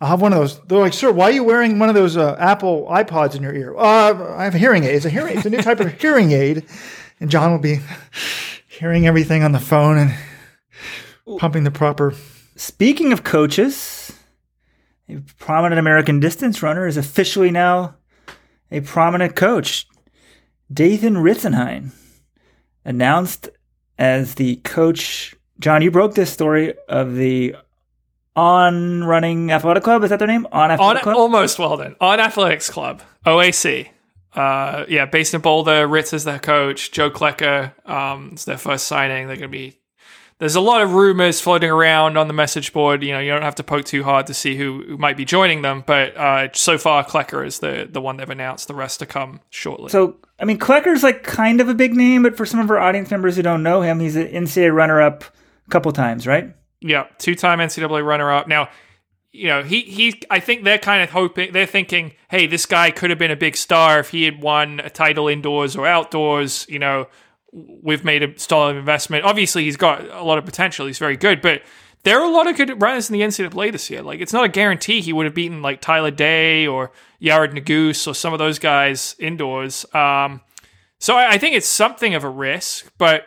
I'll 0.00 0.08
have 0.08 0.20
one 0.20 0.32
of 0.32 0.38
those. 0.38 0.60
They're 0.66 0.78
like, 0.78 0.92
sir, 0.92 1.10
why 1.10 1.24
are 1.24 1.32
you 1.32 1.42
wearing 1.42 1.78
one 1.80 1.88
of 1.88 1.94
those 1.96 2.16
uh, 2.16 2.36
Apple 2.38 2.86
iPods 2.88 3.34
in 3.34 3.42
your 3.42 3.52
ear? 3.54 3.76
Uh, 3.76 4.36
I 4.36 4.44
have 4.44 4.54
a 4.54 4.58
hearing 4.58 4.84
aid. 4.84 4.94
It's 4.94 5.04
a 5.04 5.10
hearing. 5.10 5.36
It's 5.36 5.46
a 5.46 5.50
new 5.50 5.60
type 5.62 5.80
of 5.80 5.92
hearing 6.00 6.30
aid, 6.30 6.64
and 7.20 7.30
John 7.30 7.50
will 7.50 7.58
be 7.58 7.80
hearing 8.68 9.06
everything 9.06 9.42
on 9.42 9.52
the 9.52 9.60
phone 9.60 9.98
and 9.98 11.38
pumping 11.38 11.64
the 11.64 11.70
proper. 11.70 12.14
Speaking 12.58 13.12
of 13.12 13.22
coaches, 13.22 14.12
a 15.08 15.20
prominent 15.38 15.78
American 15.78 16.18
distance 16.18 16.60
runner 16.60 16.88
is 16.88 16.96
officially 16.96 17.52
now 17.52 17.94
a 18.72 18.80
prominent 18.80 19.36
coach. 19.36 19.86
Dathan 20.70 21.14
Ritzenhein 21.14 21.92
announced 22.84 23.48
as 23.96 24.34
the 24.34 24.56
coach. 24.56 25.36
John, 25.60 25.82
you 25.82 25.92
broke 25.92 26.16
this 26.16 26.32
story 26.32 26.74
of 26.88 27.14
the 27.14 27.54
On 28.34 29.04
Running 29.04 29.52
Athletic 29.52 29.84
Club. 29.84 30.02
Is 30.02 30.10
that 30.10 30.18
their 30.18 30.26
name? 30.26 30.44
On 30.46 30.62
on 30.62 30.70
Athletic 30.72 31.04
Club. 31.04 31.16
almost 31.16 31.60
well 31.60 31.76
done 31.76 31.94
on 32.00 32.18
Athletics 32.18 32.68
Club 32.68 33.02
OAC. 33.24 33.88
Uh, 34.32 34.84
yeah, 34.88 35.06
based 35.06 35.32
in 35.32 35.40
Boulder. 35.40 35.86
Ritz 35.86 36.12
is 36.12 36.24
their 36.24 36.40
coach. 36.40 36.90
Joe 36.90 37.08
Klecker. 37.08 37.72
Um, 37.88 38.30
it's 38.32 38.46
their 38.46 38.58
first 38.58 38.88
signing. 38.88 39.28
They're 39.28 39.36
going 39.36 39.48
to 39.52 39.56
be. 39.56 39.77
There's 40.38 40.54
a 40.54 40.60
lot 40.60 40.82
of 40.82 40.94
rumors 40.94 41.40
floating 41.40 41.70
around 41.70 42.16
on 42.16 42.28
the 42.28 42.32
message 42.32 42.72
board. 42.72 43.02
You 43.02 43.12
know, 43.12 43.18
you 43.18 43.32
don't 43.32 43.42
have 43.42 43.56
to 43.56 43.64
poke 43.64 43.84
too 43.84 44.04
hard 44.04 44.28
to 44.28 44.34
see 44.34 44.56
who, 44.56 44.84
who 44.86 44.96
might 44.96 45.16
be 45.16 45.24
joining 45.24 45.62
them. 45.62 45.82
But 45.84 46.16
uh, 46.16 46.48
so 46.52 46.78
far, 46.78 47.04
Klecker 47.04 47.44
is 47.44 47.58
the 47.58 47.88
the 47.90 48.00
one 48.00 48.18
they've 48.18 48.30
announced. 48.30 48.68
The 48.68 48.74
rest 48.74 49.00
to 49.00 49.06
come 49.06 49.40
shortly. 49.50 49.88
So, 49.88 50.16
I 50.38 50.44
mean, 50.44 50.58
Klecker's 50.58 51.02
like 51.02 51.24
kind 51.24 51.60
of 51.60 51.68
a 51.68 51.74
big 51.74 51.94
name, 51.94 52.22
but 52.22 52.36
for 52.36 52.46
some 52.46 52.60
of 52.60 52.70
our 52.70 52.78
audience 52.78 53.10
members 53.10 53.34
who 53.34 53.42
don't 53.42 53.64
know 53.64 53.82
him, 53.82 53.98
he's 53.98 54.14
an 54.14 54.28
NCAA 54.28 54.72
runner-up 54.72 55.24
a 55.24 55.70
couple 55.70 55.90
times, 55.90 56.26
right? 56.26 56.54
Yeah, 56.80 57.06
two-time 57.18 57.58
NCAA 57.58 58.04
runner-up. 58.04 58.46
Now, 58.46 58.68
you 59.32 59.48
know, 59.48 59.62
he 59.62 59.82
he. 59.82 60.22
I 60.30 60.40
think 60.40 60.64
they're 60.64 60.78
kind 60.78 61.02
of 61.02 61.10
hoping 61.10 61.52
they're 61.52 61.66
thinking, 61.66 62.12
hey, 62.30 62.46
this 62.46 62.64
guy 62.64 62.90
could 62.90 63.10
have 63.10 63.18
been 63.18 63.30
a 63.30 63.36
big 63.36 63.56
star 63.56 63.98
if 63.98 64.10
he 64.10 64.24
had 64.24 64.42
won 64.42 64.80
a 64.80 64.90
title 64.90 65.28
indoors 65.28 65.76
or 65.76 65.86
outdoors. 65.86 66.64
You 66.68 66.78
know, 66.78 67.08
we've 67.52 68.04
made 68.04 68.22
a 68.22 68.38
solid 68.38 68.76
investment. 68.76 69.24
Obviously, 69.24 69.64
he's 69.64 69.76
got 69.76 70.08
a 70.08 70.22
lot 70.22 70.38
of 70.38 70.44
potential. 70.44 70.86
He's 70.86 70.98
very 70.98 71.16
good, 71.16 71.40
but 71.40 71.62
there 72.04 72.20
are 72.20 72.24
a 72.24 72.30
lot 72.30 72.46
of 72.46 72.56
good 72.56 72.80
runners 72.80 73.10
in 73.10 73.14
the 73.14 73.24
NCAA 73.24 73.72
this 73.72 73.90
year. 73.90 74.02
Like, 74.02 74.20
it's 74.20 74.32
not 74.32 74.44
a 74.44 74.48
guarantee 74.48 75.00
he 75.00 75.12
would 75.12 75.26
have 75.26 75.34
beaten 75.34 75.62
like 75.62 75.80
Tyler 75.80 76.10
Day 76.10 76.66
or 76.66 76.92
Yared 77.20 77.54
Nuguse 77.54 78.06
or 78.06 78.14
some 78.14 78.32
of 78.32 78.38
those 78.38 78.58
guys 78.58 79.16
indoors. 79.18 79.84
Um, 79.94 80.40
so 80.98 81.16
I, 81.16 81.32
I 81.32 81.38
think 81.38 81.56
it's 81.56 81.66
something 81.66 82.14
of 82.14 82.24
a 82.24 82.28
risk, 82.28 82.92
but 82.98 83.26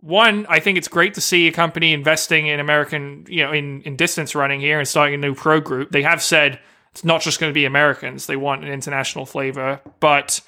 one, 0.00 0.46
I 0.48 0.60
think 0.60 0.78
it's 0.78 0.88
great 0.88 1.14
to 1.14 1.20
see 1.20 1.46
a 1.46 1.52
company 1.52 1.92
investing 1.92 2.46
in 2.46 2.58
American, 2.58 3.26
you 3.28 3.44
know, 3.44 3.52
in, 3.52 3.82
in 3.82 3.96
distance 3.96 4.34
running 4.34 4.60
here 4.60 4.78
and 4.78 4.88
starting 4.88 5.14
a 5.14 5.18
new 5.18 5.34
pro 5.34 5.60
group. 5.60 5.90
They 5.90 6.02
have 6.02 6.22
said 6.22 6.58
it's 6.92 7.04
not 7.04 7.20
just 7.20 7.38
going 7.38 7.50
to 7.50 7.54
be 7.54 7.66
Americans; 7.66 8.26
they 8.26 8.36
want 8.36 8.64
an 8.64 8.72
international 8.72 9.26
flavor. 9.26 9.80
But 10.00 10.40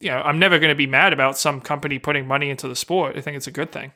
you 0.00 0.10
know, 0.10 0.18
I'm 0.18 0.38
never 0.38 0.58
going 0.58 0.70
to 0.70 0.76
be 0.76 0.86
mad 0.86 1.12
about 1.12 1.38
some 1.38 1.60
company 1.60 1.98
putting 1.98 2.26
money 2.26 2.50
into 2.50 2.68
the 2.68 2.76
sport. 2.76 3.16
I 3.16 3.20
think 3.20 3.36
it's 3.36 3.46
a 3.46 3.52
good 3.52 3.72
thing. 3.72 3.92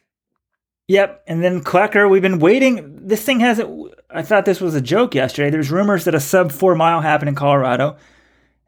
Yep. 0.88 1.24
And 1.26 1.42
then 1.42 1.62
Klecker, 1.62 2.10
we've 2.10 2.22
been 2.22 2.40
waiting. 2.40 3.06
This 3.06 3.22
thing 3.22 3.40
hasn't. 3.40 3.94
I 4.10 4.22
thought 4.22 4.44
this 4.44 4.60
was 4.60 4.74
a 4.74 4.80
joke 4.80 5.14
yesterday. 5.14 5.48
There's 5.48 5.70
rumors 5.70 6.04
that 6.04 6.14
a 6.14 6.20
sub 6.20 6.52
four 6.52 6.74
mile 6.74 7.00
happened 7.00 7.28
in 7.28 7.34
Colorado. 7.34 7.96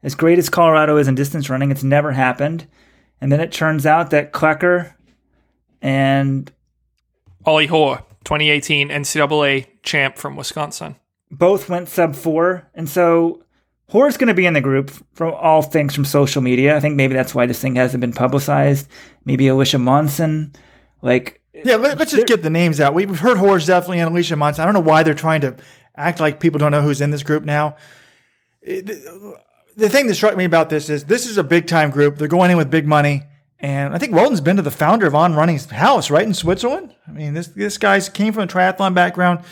As 0.01 0.15
great 0.15 0.39
as 0.39 0.49
Colorado 0.49 0.97
is 0.97 1.07
in 1.07 1.15
distance 1.15 1.49
running, 1.49 1.71
it's 1.71 1.83
never 1.83 2.11
happened. 2.11 2.67
And 3.19 3.31
then 3.31 3.41
it 3.41 3.51
turns 3.51 3.85
out 3.85 4.11
that 4.11 4.33
Klecker 4.33 4.93
and 5.81 6.51
Ollie 7.45 7.67
Hoare, 7.67 8.03
2018 8.23 8.89
NCAA 8.89 9.67
champ 9.83 10.17
from 10.17 10.35
Wisconsin. 10.35 10.95
both 11.29 11.69
went 11.69 11.89
sub 11.89 12.15
four. 12.15 12.69
And 12.73 12.89
so 12.89 13.44
Hoare's 13.89 14.17
going 14.17 14.27
to 14.29 14.33
be 14.33 14.45
in 14.45 14.53
the 14.53 14.61
group 14.61 14.91
from 15.13 15.33
all 15.33 15.61
things 15.61 15.93
from 15.93 16.05
social 16.05 16.41
media. 16.41 16.75
I 16.75 16.79
think 16.79 16.95
maybe 16.95 17.13
that's 17.13 17.35
why 17.35 17.45
this 17.45 17.59
thing 17.59 17.75
hasn't 17.75 18.01
been 18.01 18.13
publicized. 18.13 18.87
Maybe 19.25 19.47
Alicia 19.47 19.77
Monson. 19.77 20.53
Like, 21.01 21.41
Yeah, 21.53 21.75
let, 21.75 22.01
us 22.01 22.11
just 22.11 22.27
get 22.27 22.41
the 22.41 22.49
names 22.49 22.79
out. 22.79 22.93
We've 22.93 23.19
heard 23.19 23.37
Horse 23.37 23.67
definitely 23.67 23.99
and 23.99 24.09
Alicia 24.09 24.35
Monson. 24.35 24.63
I 24.63 24.65
don't 24.65 24.73
know 24.73 24.79
why 24.79 25.03
they're 25.03 25.13
trying 25.13 25.41
to 25.41 25.55
act 25.95 26.19
like 26.19 26.39
people 26.39 26.57
don't 26.59 26.71
know 26.71 26.81
who's 26.81 26.99
in 26.99 27.11
this 27.11 27.23
group 27.23 27.43
now. 27.43 27.75
It- 28.61 28.87
the 29.77 29.89
thing 29.89 30.07
that 30.07 30.15
struck 30.15 30.37
me 30.37 30.45
about 30.45 30.69
this 30.69 30.89
is 30.89 31.03
this 31.05 31.27
is 31.27 31.37
a 31.37 31.43
big 31.43 31.67
time 31.67 31.89
group. 31.89 32.17
They're 32.17 32.27
going 32.27 32.49
in 32.51 32.57
with 32.57 32.69
big 32.69 32.87
money. 32.87 33.23
And 33.59 33.93
I 33.93 33.97
think 33.97 34.13
Weldon's 34.13 34.41
been 34.41 34.57
to 34.57 34.61
the 34.61 34.71
founder 34.71 35.07
of 35.07 35.15
On 35.15 35.33
Running's 35.33 35.65
house, 35.69 36.09
right 36.09 36.25
in 36.25 36.33
Switzerland. 36.33 36.93
I 37.07 37.11
mean, 37.11 37.33
this 37.33 37.47
this 37.47 37.77
guy's 37.77 38.09
came 38.09 38.33
from 38.33 38.43
a 38.43 38.47
triathlon 38.47 38.93
background. 38.93 39.43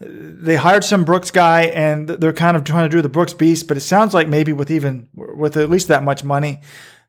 They 0.00 0.56
hired 0.56 0.84
some 0.84 1.04
Brooks 1.04 1.30
guy, 1.30 1.62
and 1.62 2.08
they're 2.08 2.32
kind 2.32 2.56
of 2.56 2.64
trying 2.64 2.88
to 2.88 2.96
do 2.96 3.02
the 3.02 3.08
Brooks 3.08 3.34
beast. 3.34 3.66
But 3.66 3.76
it 3.76 3.80
sounds 3.80 4.14
like 4.14 4.28
maybe 4.28 4.52
with 4.52 4.70
even 4.70 5.08
with 5.14 5.56
at 5.56 5.70
least 5.70 5.88
that 5.88 6.04
much 6.04 6.22
money. 6.22 6.60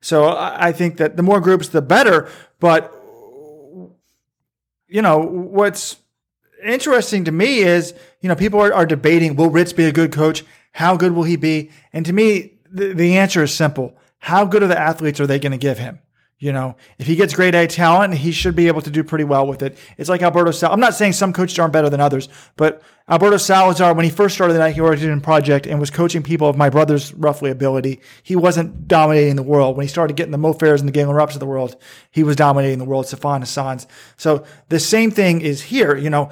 So 0.01 0.35
I 0.35 0.71
think 0.71 0.97
that 0.97 1.17
the 1.17 1.23
more 1.23 1.39
groups, 1.39 1.69
the 1.69 1.81
better. 1.81 2.29
But 2.59 2.93
you 4.87 5.01
know 5.01 5.19
what's 5.19 5.97
interesting 6.65 7.25
to 7.25 7.31
me 7.31 7.59
is 7.59 7.93
you 8.21 8.29
know 8.29 8.35
people 8.35 8.59
are, 8.59 8.73
are 8.73 8.85
debating 8.85 9.35
will 9.35 9.49
Ritz 9.49 9.73
be 9.73 9.85
a 9.85 9.91
good 9.91 10.11
coach? 10.11 10.43
How 10.71 10.97
good 10.97 11.11
will 11.11 11.23
he 11.23 11.35
be? 11.35 11.71
And 11.93 12.05
to 12.05 12.13
me, 12.13 12.59
the, 12.71 12.93
the 12.93 13.17
answer 13.17 13.43
is 13.43 13.53
simple. 13.53 13.97
How 14.19 14.45
good 14.45 14.63
of 14.63 14.69
the 14.69 14.79
athletes 14.79 15.19
are 15.19 15.27
they 15.27 15.39
going 15.39 15.51
to 15.51 15.57
give 15.57 15.77
him? 15.77 15.99
You 16.41 16.53
know, 16.53 16.77
if 16.97 17.05
he 17.05 17.17
gets 17.17 17.33
grade 17.33 17.53
A 17.53 17.67
talent, 17.67 18.13
he 18.13 18.31
should 18.31 18.55
be 18.55 18.67
able 18.67 18.81
to 18.83 18.89
do 18.89 19.03
pretty 19.03 19.25
well 19.25 19.45
with 19.45 19.61
it. 19.61 19.77
It's 19.97 20.07
like 20.07 20.21
Alberto 20.21 20.51
Sal. 20.51 20.71
I'm 20.71 20.79
not 20.79 20.93
saying 20.93 21.11
some 21.11 21.33
coaches 21.33 21.59
aren't 21.59 21.73
better 21.73 21.89
than 21.89 21.99
others, 21.99 22.29
but 22.55 22.81
Alberto 23.09 23.35
Salazar, 23.35 23.93
when 23.93 24.05
he 24.05 24.11
first 24.11 24.35
started 24.35 24.53
the 24.53 24.59
Nike 24.59 24.79
Oregon 24.79 25.19
Project 25.19 25.67
and 25.67 25.81
was 25.81 25.89
coaching 25.89 26.23
people 26.23 26.47
of 26.47 26.55
my 26.55 26.69
brother's 26.69 27.13
roughly 27.13 27.51
ability, 27.51 27.99
he 28.23 28.37
wasn't 28.37 28.87
dominating 28.87 29.35
the 29.35 29.43
world. 29.43 29.75
When 29.75 29.83
he 29.83 29.89
started 29.89 30.15
getting 30.15 30.31
the 30.31 30.37
Mo 30.37 30.53
Farahs 30.53 30.79
and 30.79 30.87
the 30.87 30.93
Galen 30.93 31.13
Rupps 31.13 31.33
of 31.33 31.41
the 31.41 31.45
world, 31.45 31.75
he 32.09 32.23
was 32.23 32.37
dominating 32.37 32.79
the 32.79 32.85
world, 32.85 33.05
Sifan 33.05 33.41
Hassans. 33.41 33.85
So 34.15 34.45
the 34.69 34.79
same 34.79 35.11
thing 35.11 35.41
is 35.41 35.63
here. 35.63 35.97
You 35.97 36.09
know, 36.09 36.29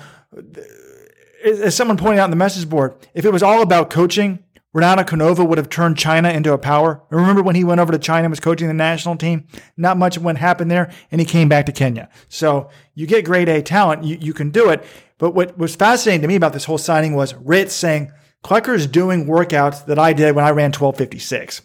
as 1.44 1.76
someone 1.76 1.98
pointed 1.98 2.20
out 2.20 2.26
in 2.26 2.32
the 2.32 2.38
message 2.38 2.70
board, 2.70 2.96
if 3.14 3.26
it 3.26 3.34
was 3.34 3.44
all 3.44 3.62
about 3.62 3.90
coaching, 3.90 4.40
Renato 4.78 5.04
Canova 5.04 5.44
would 5.44 5.58
have 5.58 5.70
turned 5.70 5.98
China 5.98 6.30
into 6.30 6.54
a 6.54 6.58
power. 6.60 7.02
Remember 7.10 7.42
when 7.42 7.56
he 7.56 7.64
went 7.64 7.82
over 7.82 7.92
to 7.92 7.98
China 7.98 8.26
and 8.26 8.32
was 8.32 8.40
coaching 8.40 8.68
the 8.68 8.76
national 8.76 9.16
team? 9.16 9.48
Not 9.76 9.98
much 9.98 10.20
went 10.20 10.38
happened 10.38 10.70
there, 10.70 10.92
and 11.10 11.20
he 11.20 11.26
came 11.26 11.50
back 11.50 11.66
to 11.66 11.72
Kenya. 11.72 12.10
So 12.30 12.70
you 12.94 13.08
get 13.08 13.26
grade 13.26 13.50
A 13.50 13.64
talent, 13.64 14.04
you, 14.04 14.20
you 14.22 14.36
can 14.36 14.52
do 14.52 14.70
it. 14.70 14.86
But 15.18 15.32
what 15.32 15.58
was 15.58 15.76
fascinating 15.76 16.22
to 16.22 16.28
me 16.28 16.36
about 16.36 16.54
this 16.54 16.66
whole 16.66 16.78
signing 16.78 17.16
was 17.16 17.34
Ritz 17.34 17.74
saying, 17.74 18.12
Klecker 18.44 18.76
is 18.76 18.86
doing 18.86 19.26
workouts 19.26 19.84
that 19.88 19.98
I 19.98 20.14
did 20.14 20.36
when 20.36 20.46
I 20.46 20.50
ran 20.50 20.68
1256. 20.68 21.64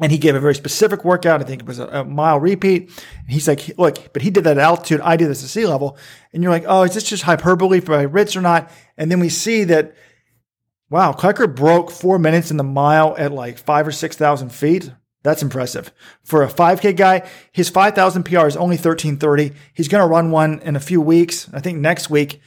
And 0.00 0.10
he 0.10 0.18
gave 0.18 0.34
a 0.34 0.40
very 0.40 0.56
specific 0.56 1.04
workout. 1.04 1.40
I 1.40 1.44
think 1.44 1.62
it 1.62 1.68
was 1.68 1.78
a, 1.78 1.86
a 1.86 2.04
mile 2.04 2.40
repeat. 2.40 2.88
And 2.88 3.30
he's 3.30 3.46
like, 3.46 3.78
look, 3.78 4.12
but 4.12 4.22
he 4.22 4.30
did 4.30 4.42
that 4.42 4.58
at 4.58 4.64
altitude. 4.64 5.00
I 5.02 5.16
did 5.16 5.28
this 5.28 5.44
at 5.44 5.50
sea 5.50 5.68
level. 5.68 5.96
And 6.32 6.42
you're 6.42 6.50
like, 6.50 6.64
oh, 6.66 6.82
is 6.82 6.94
this 6.94 7.04
just 7.04 7.22
hyperbole 7.22 7.78
by 7.78 8.02
Ritz 8.02 8.34
or 8.34 8.40
not? 8.40 8.72
And 8.96 9.08
then 9.08 9.20
we 9.20 9.28
see 9.28 9.62
that 9.64 9.94
Wow, 10.90 11.12
Klecker 11.12 11.54
broke 11.54 11.92
four 11.92 12.18
minutes 12.18 12.50
in 12.50 12.56
the 12.56 12.64
mile 12.64 13.14
at 13.16 13.30
like 13.30 13.58
five 13.58 13.86
or 13.86 13.92
6,000 13.92 14.50
feet. 14.50 14.90
That's 15.22 15.42
impressive. 15.42 15.92
For 16.24 16.42
a 16.42 16.48
5K 16.48 16.96
guy, 16.96 17.28
his 17.52 17.68
5,000 17.68 18.24
PR 18.24 18.46
is 18.48 18.56
only 18.56 18.74
1330. 18.74 19.52
He's 19.72 19.86
going 19.86 20.02
to 20.02 20.08
run 20.08 20.32
one 20.32 20.58
in 20.60 20.74
a 20.74 20.80
few 20.80 21.00
weeks. 21.00 21.48
I 21.52 21.60
think 21.60 21.78
next 21.78 22.10
week. 22.10 22.40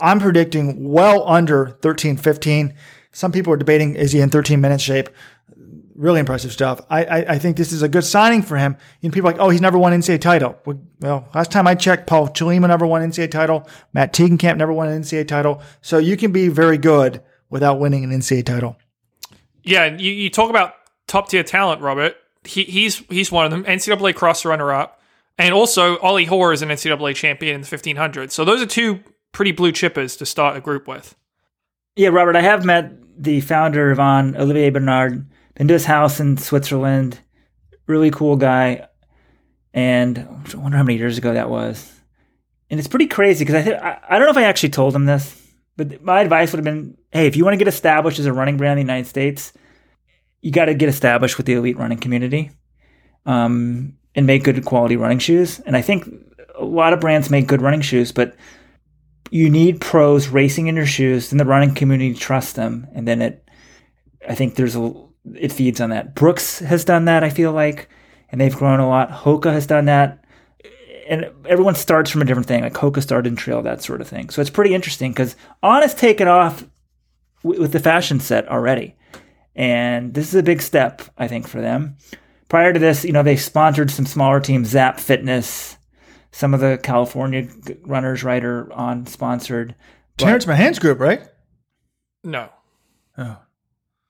I'm 0.00 0.18
predicting 0.18 0.90
well 0.90 1.28
under 1.28 1.64
1315. 1.66 2.74
Some 3.12 3.30
people 3.30 3.52
are 3.52 3.56
debating, 3.56 3.94
is 3.94 4.12
he 4.12 4.20
in 4.20 4.30
13 4.30 4.60
minute 4.60 4.80
shape? 4.80 5.10
Really 5.94 6.18
impressive 6.18 6.52
stuff. 6.52 6.80
I, 6.90 7.04
I, 7.04 7.16
I, 7.34 7.38
think 7.38 7.56
this 7.56 7.70
is 7.70 7.82
a 7.82 7.88
good 7.88 8.02
signing 8.02 8.42
for 8.42 8.56
him. 8.56 8.76
You 9.00 9.08
know, 9.08 9.12
people 9.12 9.28
are 9.28 9.32
like, 9.34 9.40
oh, 9.40 9.50
he's 9.50 9.60
never 9.60 9.78
won 9.78 9.92
NCAA 9.92 10.20
title. 10.20 10.58
Well, 11.00 11.28
last 11.32 11.52
time 11.52 11.68
I 11.68 11.76
checked, 11.76 12.08
Paul 12.08 12.28
Chelimo 12.30 12.66
never 12.66 12.86
won 12.86 13.02
NCAA 13.02 13.30
title. 13.30 13.68
Matt 13.92 14.12
Tegenkamp 14.12 14.56
never 14.56 14.72
won 14.72 14.88
an 14.88 15.02
NCAA 15.02 15.28
title. 15.28 15.62
So 15.82 15.98
you 15.98 16.16
can 16.16 16.32
be 16.32 16.48
very 16.48 16.78
good 16.78 17.22
without 17.54 17.78
winning 17.78 18.02
an 18.02 18.10
NCAA 18.10 18.44
title. 18.44 18.76
Yeah, 19.62 19.86
you, 19.86 20.10
you 20.10 20.28
talk 20.28 20.50
about 20.50 20.74
top 21.06 21.28
tier 21.28 21.44
talent, 21.44 21.80
Robert. 21.80 22.16
He, 22.42 22.64
he's 22.64 22.98
he's 23.08 23.32
one 23.32 23.46
of 23.46 23.52
them. 23.52 23.64
NCAA 23.64 24.14
cross 24.14 24.44
runner 24.44 24.72
up, 24.72 25.00
and 25.38 25.54
also 25.54 25.96
Ollie 25.98 26.26
Hoare 26.26 26.52
is 26.52 26.60
an 26.60 26.68
NCAA 26.68 27.14
champion 27.14 27.54
in 27.54 27.60
the 27.62 27.66
fifteen 27.66 27.96
hundred. 27.96 28.32
So 28.32 28.44
those 28.44 28.60
are 28.60 28.66
two 28.66 29.00
pretty 29.32 29.52
blue 29.52 29.72
chippers 29.72 30.18
to 30.18 30.26
start 30.26 30.56
a 30.56 30.60
group 30.60 30.86
with. 30.86 31.14
Yeah, 31.96 32.08
Robert, 32.08 32.36
I 32.36 32.42
have 32.42 32.64
met 32.64 32.92
the 33.16 33.40
founder 33.40 33.92
of 33.92 34.00
On 34.00 34.36
Olivier 34.36 34.70
Bernhard. 34.70 35.26
Been 35.54 35.68
to 35.68 35.74
his 35.74 35.84
house 35.84 36.18
in 36.18 36.36
Switzerland. 36.36 37.20
Really 37.86 38.10
cool 38.10 38.34
guy. 38.34 38.88
And 39.72 40.18
I 40.18 40.56
wonder 40.56 40.76
how 40.76 40.82
many 40.82 40.98
years 40.98 41.18
ago 41.18 41.32
that 41.34 41.48
was. 41.48 42.00
And 42.68 42.80
it's 42.80 42.88
pretty 42.88 43.06
crazy 43.06 43.44
because 43.44 43.54
I, 43.54 43.62
th- 43.62 43.80
I 43.80 44.00
I 44.08 44.18
don't 44.18 44.26
know 44.26 44.32
if 44.32 44.36
I 44.36 44.48
actually 44.48 44.70
told 44.70 44.94
him 44.94 45.04
this, 45.04 45.40
but 45.76 46.02
my 46.02 46.20
advice 46.20 46.52
would 46.52 46.58
have 46.58 46.64
been 46.64 46.96
hey, 47.12 47.26
if 47.26 47.36
you 47.36 47.44
want 47.44 47.54
to 47.54 47.58
get 47.58 47.68
established 47.68 48.18
as 48.18 48.26
a 48.26 48.32
running 48.32 48.56
brand 48.56 48.78
in 48.78 48.86
the 48.86 48.92
United 48.92 49.08
States, 49.08 49.52
you 50.42 50.50
got 50.50 50.66
to 50.66 50.74
get 50.74 50.88
established 50.88 51.36
with 51.36 51.46
the 51.46 51.54
elite 51.54 51.78
running 51.78 51.98
community 51.98 52.50
um, 53.24 53.96
and 54.14 54.26
make 54.26 54.44
good 54.44 54.64
quality 54.64 54.96
running 54.96 55.20
shoes. 55.20 55.60
And 55.60 55.76
I 55.76 55.82
think 55.82 56.08
a 56.56 56.64
lot 56.64 56.92
of 56.92 57.00
brands 57.00 57.30
make 57.30 57.46
good 57.46 57.62
running 57.62 57.80
shoes, 57.80 58.12
but 58.12 58.36
you 59.30 59.48
need 59.48 59.80
pros 59.80 60.28
racing 60.28 60.66
in 60.66 60.76
your 60.76 60.86
shoes, 60.86 61.30
then 61.30 61.38
the 61.38 61.44
running 61.44 61.74
community 61.74 62.14
trusts 62.14 62.52
them. 62.52 62.86
And 62.94 63.06
then 63.06 63.22
it, 63.22 63.48
I 64.28 64.34
think 64.34 64.56
there's 64.56 64.76
a, 64.76 64.92
it 65.34 65.52
feeds 65.52 65.80
on 65.80 65.90
that. 65.90 66.14
Brooks 66.14 66.58
has 66.58 66.84
done 66.84 67.06
that, 67.06 67.24
I 67.24 67.30
feel 67.30 67.52
like, 67.52 67.88
and 68.30 68.40
they've 68.40 68.54
grown 68.54 68.80
a 68.80 68.88
lot. 68.88 69.10
Hoka 69.10 69.52
has 69.52 69.66
done 69.66 69.86
that 69.86 70.23
and 71.08 71.30
everyone 71.46 71.74
starts 71.74 72.10
from 72.10 72.22
a 72.22 72.24
different 72.24 72.48
thing. 72.48 72.62
Like 72.62 72.74
Hoka 72.74 73.02
started 73.02 73.28
in 73.28 73.36
trail, 73.36 73.62
that 73.62 73.82
sort 73.82 74.00
of 74.00 74.08
thing. 74.08 74.30
So 74.30 74.40
it's 74.40 74.50
pretty 74.50 74.74
interesting 74.74 75.10
because 75.12 75.36
On 75.62 75.82
has 75.82 75.94
taken 75.94 76.28
off 76.28 76.64
w- 77.42 77.60
with 77.60 77.72
the 77.72 77.80
fashion 77.80 78.20
set 78.20 78.48
already, 78.48 78.96
and 79.54 80.14
this 80.14 80.28
is 80.28 80.34
a 80.34 80.42
big 80.42 80.62
step, 80.62 81.02
I 81.18 81.28
think, 81.28 81.46
for 81.48 81.60
them. 81.60 81.96
Prior 82.48 82.72
to 82.72 82.78
this, 82.78 83.04
you 83.04 83.12
know, 83.12 83.22
they 83.22 83.36
sponsored 83.36 83.90
some 83.90 84.06
smaller 84.06 84.38
teams, 84.40 84.68
Zap 84.68 85.00
Fitness, 85.00 85.76
some 86.30 86.54
of 86.54 86.60
the 86.60 86.78
California 86.82 87.48
runners, 87.84 88.22
right, 88.22 88.44
are 88.44 88.72
on 88.72 89.06
sponsored. 89.06 89.74
Terrence 90.16 90.46
Mahon's 90.46 90.78
group, 90.78 91.00
right? 91.00 91.22
No. 92.22 92.48
Oh. 93.18 93.38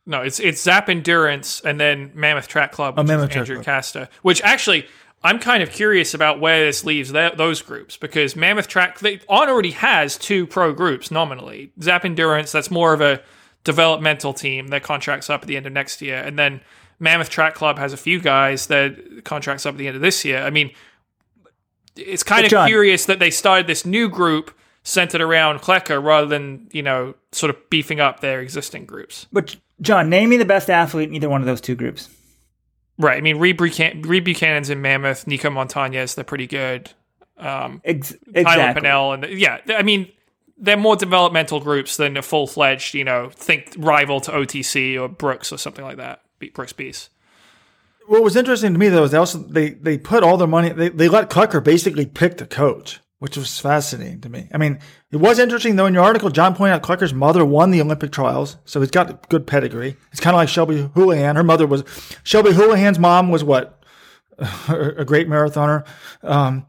No, 0.07 0.21
it's 0.21 0.39
it's 0.39 0.61
Zap 0.63 0.91
Endurance 0.91 1.61
and 1.63 1.81
then 1.81 2.11
Mammoth 2.15 2.47
Track 2.47 2.73
Club, 2.73 2.95
Oh, 2.99 3.03
which 3.03 3.07
is 3.07 3.09
Mammoth 3.09 3.31
Track 3.31 3.41
Andrew 3.41 3.63
Club. 3.63 3.67
Kastor. 3.67 4.09
Which 4.23 4.43
actually, 4.43 4.87
I'm 5.25 5.39
kind 5.39 5.63
of 5.63 5.71
curious 5.71 6.13
about 6.13 6.39
where 6.39 6.67
this 6.67 6.85
leaves 6.85 7.13
that, 7.13 7.39
those 7.39 7.63
groups 7.63 7.97
because 7.97 8.37
Mammoth 8.37 8.69
Track 8.69 8.99
they, 8.99 9.21
On 9.27 9.49
already 9.49 9.71
has 9.71 10.19
two 10.19 10.47
pro 10.47 10.75
groups 10.75 11.11
nominally. 11.11 11.73
Zap 11.81 12.05
Endurance, 12.05 12.53
that's 12.53 12.71
more 12.71 12.93
of 12.93 13.01
a 13.01 13.23
developmental 13.65 14.35
team 14.35 14.69
that 14.69 14.83
contracts 14.83 15.31
up 15.31 15.41
at 15.41 15.49
the 15.49 15.57
end 15.57 15.67
of 15.67 15.73
next 15.73 16.03
year, 16.03 16.19
and 16.19 16.39
then 16.39 16.61
Mammoth 17.01 17.31
Track 17.31 17.55
Club 17.55 17.79
has 17.79 17.95
a 17.95 17.97
few 17.97 18.21
guys 18.21 18.67
that 18.67 19.25
contracts 19.25 19.65
up 19.65 19.75
at 19.75 19.79
the 19.79 19.89
end 19.89 19.97
of 19.97 20.03
this 20.03 20.27
year. 20.27 20.43
I 20.43 20.51
mean, 20.51 20.71
it's 21.97 22.23
kind 22.23 22.45
of 22.45 22.67
curious 22.67 23.07
that 23.07 23.19
they 23.19 23.31
started 23.31 23.67
this 23.67 23.87
new 23.87 24.11
group 24.11 24.55
centered 24.83 25.23
around 25.23 25.61
Klecker 25.61 26.03
rather 26.03 26.27
than 26.27 26.69
you 26.71 26.83
know 26.83 27.15
sort 27.33 27.49
of 27.49 27.71
beefing 27.71 27.99
up 27.99 28.21
their 28.21 28.41
existing 28.41 28.85
groups. 28.85 29.27
But 29.33 29.57
John, 29.81 30.11
name 30.11 30.29
me 30.29 30.37
the 30.37 30.45
best 30.45 30.69
athlete 30.69 31.09
in 31.09 31.15
either 31.15 31.31
one 31.31 31.41
of 31.41 31.47
those 31.47 31.63
two 31.63 31.75
groups. 31.75 32.11
Right. 32.99 33.17
I 33.19 33.21
mean, 33.21 33.39
Reed, 33.39 33.57
Buchan- 33.57 34.03
Reed 34.03 34.25
Buchanan's 34.25 34.71
in 34.71 34.81
Mammoth, 34.81 35.27
Nico 35.27 35.51
Montañez, 35.51 36.15
they're 36.15 36.25
pretty 36.25 36.47
good. 36.47 36.93
Um, 37.37 37.81
Ex- 37.85 38.15
Tyler. 38.33 38.81
Pinnell, 38.81 39.15
and 39.15 39.39
yeah, 39.39 39.59
I 39.71 39.83
mean, 39.83 40.11
they're 40.57 40.77
more 40.77 40.95
developmental 40.95 41.59
groups 41.59 41.97
than 41.97 42.17
a 42.17 42.23
full 42.23 42.47
fledged, 42.47 42.95
you 42.95 43.03
know, 43.03 43.31
think 43.31 43.75
rival 43.77 44.21
to 44.21 44.31
OTC 44.31 44.97
or 45.01 45.09
Brooks 45.09 45.53
or 45.53 45.59
something 45.59 45.85
like 45.85 45.97
that. 45.97 46.23
Be- 46.39 46.51
Brooks 46.51 46.73
Beast. 46.73 47.11
What 48.07 48.23
was 48.23 48.37
interesting 48.37 48.73
to 48.75 48.79
me 48.79 48.89
though 48.89 49.05
is 49.05 49.11
they 49.13 49.19
also 49.19 49.39
they 49.39 49.71
they 49.71 49.97
put 49.99 50.23
all 50.23 50.37
their 50.37 50.47
money 50.47 50.69
they, 50.69 50.91
they 50.91 51.09
let 51.09 51.31
Klecker 51.31 51.65
basically 51.65 52.05
pick 52.07 52.37
the 52.37 52.47
coach, 52.47 53.01
which 53.19 53.37
was 53.37 53.59
fascinating 53.59 54.21
to 54.21 54.29
me. 54.29 54.49
I 54.53 54.59
mean, 54.59 54.79
it 55.11 55.17
was 55.17 55.39
interesting 55.39 55.77
though 55.77 55.87
in 55.87 55.95
your 55.95 56.03
article, 56.03 56.31
John 56.31 56.55
pointed 56.55 56.75
out 56.75 56.83
Klecker's 56.83 57.15
mother 57.15 57.45
won 57.45 57.71
the 57.71 57.81
Olympic 57.81 58.13
trials, 58.13 58.57
so 58.65 58.81
he's 58.81 58.91
got 58.91 59.29
good 59.29 59.47
pedigree. 59.47 59.97
It's 60.13 60.21
kind 60.21 60.35
of 60.35 60.39
like 60.39 60.49
Shelby 60.49 60.91
Houlihan. 60.95 61.37
Her 61.37 61.43
mother 61.43 61.67
was 61.67 61.85
Shelby 62.23 62.53
Houlihan's 62.53 62.99
mom 62.99 63.31
was 63.31 63.43
what 63.45 63.83
a 64.69 65.05
great 65.05 65.29
marathoner. 65.29 65.87
Um, 66.23 66.67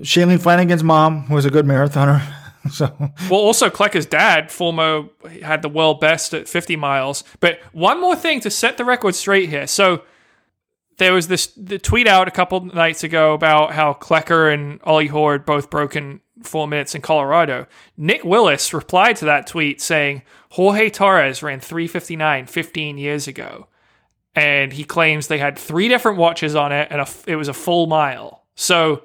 Shalane 0.00 0.40
Flanagan's 0.40 0.82
mom 0.82 1.28
was 1.28 1.44
a 1.44 1.50
good 1.50 1.66
marathoner. 1.66 2.22
So 2.70 2.94
Well, 3.28 3.40
also 3.40 3.70
Klecker's 3.70 4.06
dad, 4.06 4.52
former, 4.52 5.08
had 5.42 5.62
the 5.62 5.68
world 5.68 5.98
best 5.98 6.32
at 6.32 6.48
50 6.48 6.76
miles. 6.76 7.24
But 7.40 7.58
one 7.72 8.00
more 8.00 8.14
thing 8.14 8.38
to 8.38 8.50
set 8.50 8.76
the 8.76 8.84
record 8.84 9.16
straight 9.16 9.48
here. 9.48 9.66
So 9.66 10.04
there 10.98 11.12
was 11.12 11.28
this 11.28 11.48
the 11.56 11.78
tweet 11.78 12.06
out 12.06 12.28
a 12.28 12.30
couple 12.30 12.60
nights 12.64 13.04
ago 13.04 13.34
about 13.34 13.72
how 13.72 13.94
Klecker 13.94 14.52
and 14.52 14.80
Ollie 14.84 15.08
had 15.08 15.44
both 15.44 15.70
broken 15.70 16.20
four 16.42 16.66
minutes 16.68 16.94
in 16.94 17.02
Colorado. 17.02 17.66
Nick 17.96 18.24
Willis 18.24 18.74
replied 18.74 19.16
to 19.16 19.24
that 19.26 19.46
tweet 19.46 19.80
saying 19.80 20.22
Jorge 20.50 20.90
Torres 20.90 21.42
ran 21.42 21.60
359 21.60 22.46
15 22.46 22.98
years 22.98 23.28
ago. 23.28 23.68
And 24.34 24.72
he 24.72 24.84
claims 24.84 25.26
they 25.26 25.38
had 25.38 25.58
three 25.58 25.88
different 25.88 26.18
watches 26.18 26.54
on 26.54 26.72
it 26.72 26.88
and 26.90 27.02
a, 27.02 27.06
it 27.26 27.36
was 27.36 27.48
a 27.48 27.54
full 27.54 27.86
mile. 27.86 28.44
So 28.54 29.02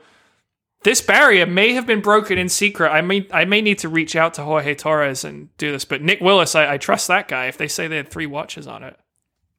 this 0.84 1.02
barrier 1.02 1.46
may 1.46 1.74
have 1.74 1.86
been 1.86 2.00
broken 2.00 2.38
in 2.38 2.48
secret. 2.48 2.90
I 2.90 3.02
may 3.02 3.28
I 3.32 3.46
may 3.46 3.62
need 3.62 3.80
to 3.80 3.90
reach 3.90 4.16
out 4.16 4.36
to 4.36 4.44
Jorge 4.44 4.74
Torres 4.74 5.26
and 5.26 5.56
do 5.58 5.72
this, 5.72 5.84
but 5.84 6.02
Nick 6.02 6.22
Willis, 6.22 6.56
I, 6.56 6.74
I 6.74 6.78
trust 6.78 7.08
that 7.10 7.28
guy. 7.28 7.48
If 7.48 7.58
they 7.58 7.68
say 7.68 7.88
they 7.88 7.98
had 7.98 8.10
three 8.10 8.26
watches 8.26 8.68
on 8.68 8.84
it, 8.84 8.98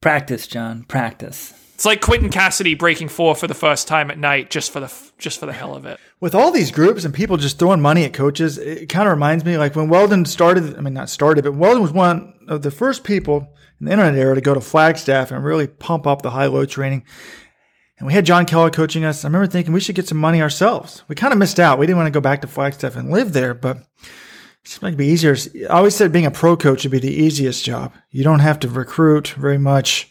Practice, 0.01 0.47
John. 0.47 0.85
Practice. 0.85 1.53
It's 1.79 1.85
like 1.85 2.01
Quentin 2.01 2.29
Cassidy 2.29 2.74
breaking 2.74 3.07
four 3.07 3.37
for 3.37 3.47
the 3.47 3.55
first 3.55 3.87
time 3.87 4.11
at 4.11 4.18
night 4.18 4.51
just 4.51 4.72
for 4.72 4.81
the 4.81 4.93
just 5.16 5.39
for 5.39 5.47
the 5.47 5.53
hell 5.53 5.76
of 5.76 5.87
it. 5.87 6.01
with 6.18 6.35
all 6.35 6.51
these 6.51 6.72
groups 6.72 7.05
and 7.05 7.14
people 7.14 7.37
just 7.37 7.57
throwing 7.57 7.81
money 7.81 8.05
at 8.05 8.12
coaches, 8.12 8.59
it 8.59 8.89
kind 8.89 9.07
of 9.07 9.12
reminds 9.12 9.45
me 9.45 9.57
like 9.57 9.76
when 9.76 9.89
Weldon 9.89 10.24
started. 10.24 10.76
I 10.76 10.81
mean, 10.81 10.95
not 10.95 11.09
started, 11.09 11.45
but 11.45 11.55
Weldon 11.55 11.83
was 11.83 11.93
one 11.93 12.35
of 12.49 12.62
the 12.62 12.72
first 12.72 13.05
people 13.05 13.55
in 13.79 13.87
the 13.87 13.93
internet 13.93 14.16
era 14.18 14.35
to 14.35 14.41
go 14.41 14.55
to 14.55 14.61
Flagstaff 14.61 15.31
and 15.31 15.45
really 15.45 15.68
pump 15.68 16.05
up 16.05 16.22
the 16.22 16.31
high 16.31 16.47
low 16.47 16.66
training. 16.66 17.05
And 17.99 18.09
we 18.09 18.12
had 18.12 18.26
John 18.26 18.45
Keller 18.45 18.70
coaching 18.70 19.05
us. 19.05 19.24
I 19.24 19.29
remember 19.29 19.47
thinking 19.47 19.72
we 19.72 19.79
should 19.79 19.95
get 19.95 20.09
some 20.09 20.18
money 20.18 20.43
ourselves. 20.43 21.05
We 21.07 21.14
kind 21.14 21.33
of 21.33 21.39
missed 21.39 21.61
out. 21.61 21.79
We 21.79 21.87
didn't 21.87 21.99
want 21.99 22.09
to 22.09 22.16
go 22.16 22.20
back 22.20 22.41
to 22.41 22.49
Flagstaff 22.49 22.97
and 22.97 23.11
live 23.11 23.33
there, 23.33 23.55
but 23.55 23.76
it 23.76 23.85
seemed 24.64 24.83
like 24.83 24.91
it'd 24.95 24.99
be 24.99 25.07
easier. 25.07 25.37
I 25.70 25.74
always 25.74 25.95
said 25.95 26.11
being 26.11 26.26
a 26.26 26.33
pro 26.33 26.57
coach 26.57 26.83
would 26.83 26.91
be 26.91 26.99
the 26.99 27.14
easiest 27.14 27.64
job. 27.64 27.93
You 28.11 28.24
don't 28.24 28.41
have 28.41 28.59
to 28.61 28.68
recruit 28.68 29.29
very 29.29 29.59
much. 29.59 30.11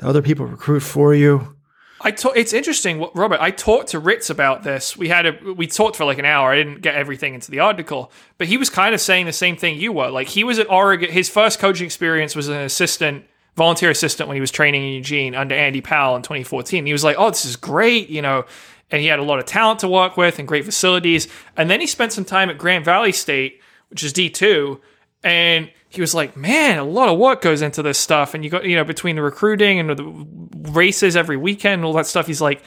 The 0.00 0.08
other 0.08 0.22
people 0.22 0.46
recruit 0.46 0.80
for 0.80 1.14
you. 1.14 1.56
I 2.00 2.10
ta- 2.12 2.30
it's 2.30 2.54
interesting, 2.54 3.04
Robert. 3.14 3.40
I 3.40 3.50
talked 3.50 3.88
to 3.88 3.98
Ritz 3.98 4.30
about 4.30 4.62
this. 4.62 4.96
We 4.96 5.08
had 5.08 5.26
a 5.26 5.52
we 5.54 5.66
talked 5.66 5.96
for 5.96 6.06
like 6.06 6.18
an 6.18 6.24
hour. 6.24 6.50
I 6.50 6.56
didn't 6.56 6.80
get 6.80 6.94
everything 6.94 7.34
into 7.34 7.50
the 7.50 7.60
article, 7.60 8.10
but 8.38 8.46
he 8.46 8.56
was 8.56 8.70
kind 8.70 8.94
of 8.94 9.02
saying 9.02 9.26
the 9.26 9.32
same 9.32 9.56
thing 9.56 9.78
you 9.78 9.92
were. 9.92 10.08
Like 10.08 10.28
he 10.28 10.42
was 10.42 10.58
at 10.58 10.70
Oregon. 10.70 11.10
His 11.10 11.28
first 11.28 11.58
coaching 11.58 11.84
experience 11.84 12.34
was 12.34 12.48
an 12.48 12.56
assistant, 12.56 13.26
volunteer 13.54 13.90
assistant 13.90 14.28
when 14.28 14.36
he 14.36 14.40
was 14.40 14.50
training 14.50 14.82
in 14.82 14.94
Eugene 14.94 15.34
under 15.34 15.54
Andy 15.54 15.82
Powell 15.82 16.16
in 16.16 16.22
2014. 16.22 16.86
He 16.86 16.92
was 16.92 17.04
like, 17.04 17.16
"Oh, 17.18 17.28
this 17.28 17.44
is 17.44 17.56
great," 17.56 18.08
you 18.08 18.22
know, 18.22 18.46
and 18.90 19.02
he 19.02 19.08
had 19.08 19.18
a 19.18 19.24
lot 19.24 19.38
of 19.38 19.44
talent 19.44 19.80
to 19.80 19.88
work 19.88 20.16
with 20.16 20.38
and 20.38 20.48
great 20.48 20.64
facilities. 20.64 21.28
And 21.58 21.68
then 21.68 21.80
he 21.80 21.86
spent 21.86 22.14
some 22.14 22.24
time 22.24 22.48
at 22.48 22.56
Grand 22.56 22.86
Valley 22.86 23.12
State, 23.12 23.60
which 23.90 24.02
is 24.02 24.14
D 24.14 24.30
two, 24.30 24.80
and 25.22 25.70
he 25.90 26.00
was 26.00 26.14
like, 26.14 26.36
"Man, 26.36 26.78
a 26.78 26.84
lot 26.84 27.08
of 27.08 27.18
work 27.18 27.42
goes 27.42 27.60
into 27.60 27.82
this 27.82 27.98
stuff." 27.98 28.32
And 28.32 28.42
you 28.42 28.50
got, 28.50 28.64
you 28.64 28.76
know, 28.76 28.84
between 28.84 29.16
the 29.16 29.22
recruiting 29.22 29.78
and 29.78 29.90
the 29.90 30.70
races 30.70 31.16
every 31.16 31.36
weekend 31.36 31.74
and 31.74 31.84
all 31.84 31.92
that 31.94 32.06
stuff, 32.06 32.26
he's 32.26 32.40
like, 32.40 32.62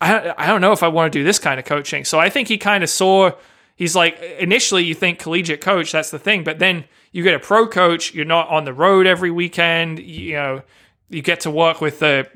"I, 0.00 0.34
I 0.36 0.46
don't 0.46 0.60
know 0.60 0.72
if 0.72 0.82
I 0.82 0.88
want 0.88 1.12
to 1.12 1.18
do 1.18 1.24
this 1.24 1.38
kind 1.38 1.58
of 1.58 1.66
coaching." 1.66 2.04
So 2.04 2.20
I 2.20 2.30
think 2.30 2.46
he 2.46 2.58
kind 2.58 2.84
of 2.84 2.90
saw. 2.90 3.32
He's 3.74 3.94
like, 3.94 4.20
initially, 4.38 4.84
you 4.84 4.94
think 4.94 5.20
collegiate 5.20 5.60
coach, 5.60 5.92
that's 5.92 6.10
the 6.10 6.18
thing, 6.18 6.42
but 6.42 6.58
then 6.58 6.84
you 7.12 7.22
get 7.22 7.34
a 7.34 7.38
pro 7.38 7.68
coach. 7.68 8.12
You're 8.12 8.24
not 8.24 8.48
on 8.48 8.64
the 8.64 8.72
road 8.72 9.06
every 9.06 9.30
weekend. 9.30 10.00
You 10.00 10.32
know, 10.32 10.62
you 11.08 11.22
get 11.22 11.40
to 11.40 11.50
work 11.50 11.80
with 11.80 12.00
the 12.00 12.28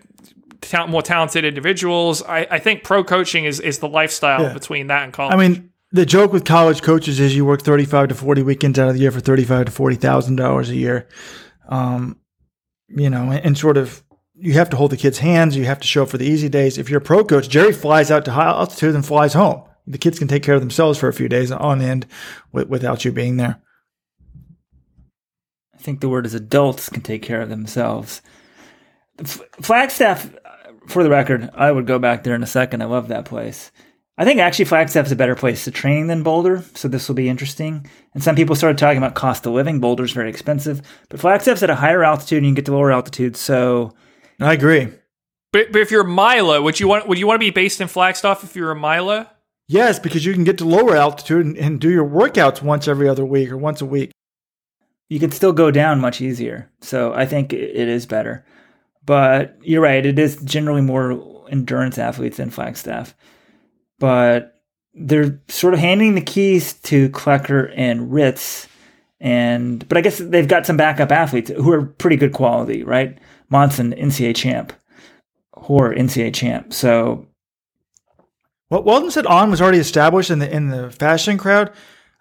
more 0.89 1.03
talented 1.03 1.45
individuals. 1.45 2.23
I, 2.23 2.47
I 2.49 2.59
think 2.59 2.85
pro 2.85 3.05
coaching 3.05 3.45
is 3.45 3.61
is 3.61 3.81
the 3.81 3.89
lifestyle 3.89 4.43
yeah. 4.43 4.53
between 4.53 4.87
that 4.87 5.03
and 5.03 5.13
college. 5.13 5.35
I 5.35 5.37
mean, 5.37 5.72
the 5.93 6.07
joke 6.07 6.33
with 6.33 6.45
college 6.45 6.83
coaches 6.83 7.21
is 7.21 7.37
you 7.37 7.45
work 7.45 7.63
35 7.63 8.09
to 8.09 8.15
40 8.15 8.43
weekends 8.43 8.79
out 8.79 8.89
of 8.89 8.95
the 8.95 9.01
year 9.01 9.11
for 9.11 9.21
35 9.21 9.67
to 9.67 9.73
40,000 9.73 10.37
dollars 10.37 10.71
a 10.71 10.77
year. 10.77 11.07
Um, 11.69 12.19
you 12.89 13.11
know, 13.11 13.31
and, 13.31 13.45
and, 13.45 13.59
sort 13.59 13.77
of 13.77 14.03
you 14.35 14.55
have 14.55 14.71
to 14.71 14.77
hold 14.77 14.91
the 14.91 14.97
kids' 14.97 15.19
hands, 15.19 15.57
you 15.57 15.65
have 15.65 15.81
to 15.81 15.87
show 15.87 16.03
up 16.03 16.09
for 16.09 16.19
the 16.19 16.27
easy 16.27 16.49
days. 16.49 16.77
If 16.77 16.91
you're 16.91 16.99
a 16.99 17.05
pro 17.05 17.25
coach, 17.25 17.49
Jerry 17.49 17.73
flies 17.73 18.11
out 18.11 18.25
to 18.25 18.33
high 18.33 18.47
altitude 18.47 18.95
and 18.95 19.07
flies 19.07 19.35
home. 19.35 19.63
The 19.87 19.99
kids 19.99 20.19
can 20.19 20.29
take 20.29 20.43
care 20.43 20.55
of 20.55 20.61
themselves 20.61 20.99
for 20.99 21.09
a 21.09 21.13
few 21.13 21.29
days 21.29 21.53
on 21.53 21.81
end 21.81 22.07
with, 22.53 22.69
without 22.69 23.05
you 23.05 23.13
being 23.13 23.37
there. 23.37 23.63
I 25.75 25.79
think 25.79 26.01
the 26.01 26.09
word 26.09 26.27
is 26.27 26.35
adults 26.35 26.89
can 26.89 27.03
take 27.03 27.23
care 27.23 27.41
of 27.41 27.49
themselves. 27.49 28.23
Flagstaff, 29.61 30.35
for 30.87 31.03
the 31.03 31.11
record, 31.11 31.51
I 31.55 31.71
would 31.71 31.87
go 31.87 31.99
back 31.99 32.25
there 32.25 32.35
in 32.35 32.43
a 32.43 32.47
second. 32.47 32.83
I 32.83 32.87
love 32.87 33.09
that 33.09 33.25
place. 33.25 33.71
I 34.19 34.25
think 34.25 34.41
actually 34.41 34.67
Flagstaff 34.67 35.07
is 35.07 35.13
a 35.13 35.17
better 35.17 35.35
place 35.35 35.65
to 35.65 35.71
train 35.71 36.07
than 36.07 36.23
Boulder, 36.23 36.63
so 36.75 36.87
this 36.87 37.09
will 37.09 37.15
be 37.15 37.31
interesting. 37.31 37.87
And 38.13 38.23
some 38.23 38.37
people 38.37 38.55
started 38.55 38.77
talking 38.77 38.99
about 38.99 39.15
cost 39.15 39.47
of 39.47 39.55
living. 39.55 39.81
Boulder's 39.81 40.13
very 40.13 40.29
expensive, 40.29 40.83
but 41.09 41.19
Flagstaff's 41.19 41.63
at 41.63 41.71
a 41.71 41.77
higher 41.77 42.05
altitude 42.05 42.39
and 42.39 42.47
you 42.47 42.51
can 42.51 42.57
get 42.57 42.67
to 42.67 42.73
lower 42.73 42.93
altitude. 42.93 43.37
So 43.37 43.95
I 44.39 44.53
agree. 44.53 44.89
But, 45.53 45.73
but 45.73 45.81
if 45.81 45.91
you're 45.91 46.05
miler, 46.05 46.61
would 46.61 46.79
you 46.79 46.89
want 46.89 47.09
would 47.09 47.19
you 47.19 47.27
want 47.27 47.41
to 47.41 47.47
be 47.47 47.51
based 47.51 47.81
in 47.81 47.89
Flagstaff 47.89 48.45
if 48.45 48.55
you're 48.55 48.71
a 48.71 48.77
miler? 48.77 49.29
Yes, 49.69 49.99
because 49.99 50.27
you 50.27 50.35
can 50.35 50.45
get 50.45 50.59
to 50.59 50.67
lower 50.67 50.97
altitude 50.97 51.47
and, 51.47 51.57
and 51.57 51.81
do 51.81 51.91
your 51.91 52.07
workouts 52.07 52.61
once 52.61 52.89
every 52.89 53.09
other 53.09 53.25
week 53.25 53.51
or 53.51 53.57
once 53.57 53.81
a 53.81 53.87
week. 53.87 54.11
You 55.09 55.21
can 55.21 55.31
still 55.31 55.53
go 55.53 55.71
down 55.71 56.01
much 56.01 56.21
easier. 56.21 56.71
So 56.81 57.15
I 57.15 57.25
think 57.25 57.53
it 57.53 57.89
is 57.89 58.05
better. 58.05 58.45
But 59.05 59.57
you're 59.63 59.83
right, 59.83 60.05
it 60.05 60.19
is 60.19 60.37
generally 60.43 60.83
more 60.83 61.47
endurance 61.51 61.99
athletes 61.99 62.37
than 62.37 62.51
Flagstaff 62.51 63.15
but 64.03 64.61
they're 64.95 65.41
sort 65.47 65.75
of 65.75 65.79
handing 65.81 66.17
the 66.17 66.21
keys 66.21 66.73
to 66.73 67.09
Klecker 67.11 67.73
and 67.77 68.13
Ritz. 68.13 68.67
And 69.21 69.89
but 69.89 69.97
I 69.97 70.01
guess 70.01 70.19
they've 70.19 70.49
got 70.49 70.67
some 70.67 70.77
backup 70.77 71.13
athletes 71.13 71.53
who 71.53 71.71
are 71.71 71.87
pretty 71.87 72.17
good 72.17 72.33
quality, 72.33 72.83
right? 72.83 73.17
Monson, 73.49 73.93
NCAA 73.93 74.35
champ, 74.35 74.73
Hoare, 75.55 75.95
NCAA 75.95 76.35
champ. 76.35 76.75
So, 76.75 77.29
well, 78.71 78.83
Weldon 78.83 79.13
said 79.13 79.25
On 79.27 79.53
was 79.53 79.63
already 79.63 79.79
established 79.79 80.31
in 80.31 80.41
the 80.41 80.53
in 80.53 80.71
the 80.71 80.91
fashion 80.91 81.39
crowd. 81.39 81.73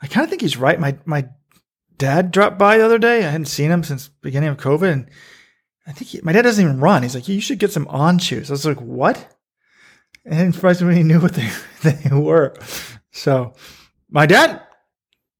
I 0.03 0.05
kind 0.05 0.23
of 0.23 0.29
think 0.29 0.43
he's 0.43 0.57
right. 0.57 0.79
My 0.79 0.99
my 1.05 1.29
dad 1.97 2.29
dropped 2.29 2.59
by 2.59 2.77
the 2.77 2.85
other 2.85 2.99
day. 2.99 3.25
I 3.25 3.31
hadn't 3.31 3.45
seen 3.45 3.71
him 3.71 3.83
since 3.83 4.07
beginning 4.21 4.49
of 4.49 4.57
COVID, 4.57 4.91
and 4.91 5.09
I 5.87 5.93
think 5.93 6.11
he, 6.11 6.21
my 6.21 6.31
dad 6.31 6.43
doesn't 6.43 6.63
even 6.63 6.79
run. 6.79 7.01
He's 7.01 7.15
like, 7.15 7.27
you 7.27 7.41
should 7.41 7.57
get 7.57 7.71
some 7.71 7.87
On 7.87 8.19
shoes. 8.19 8.51
I 8.51 8.53
was 8.53 8.67
like, 8.67 8.79
what? 8.79 9.35
And 10.25 10.53
he 10.53 11.03
knew 11.03 11.19
what 11.19 11.33
they, 11.33 11.49
they 11.83 12.15
were. 12.15 12.55
So 13.11 13.53
my 14.09 14.25
dad 14.25 14.61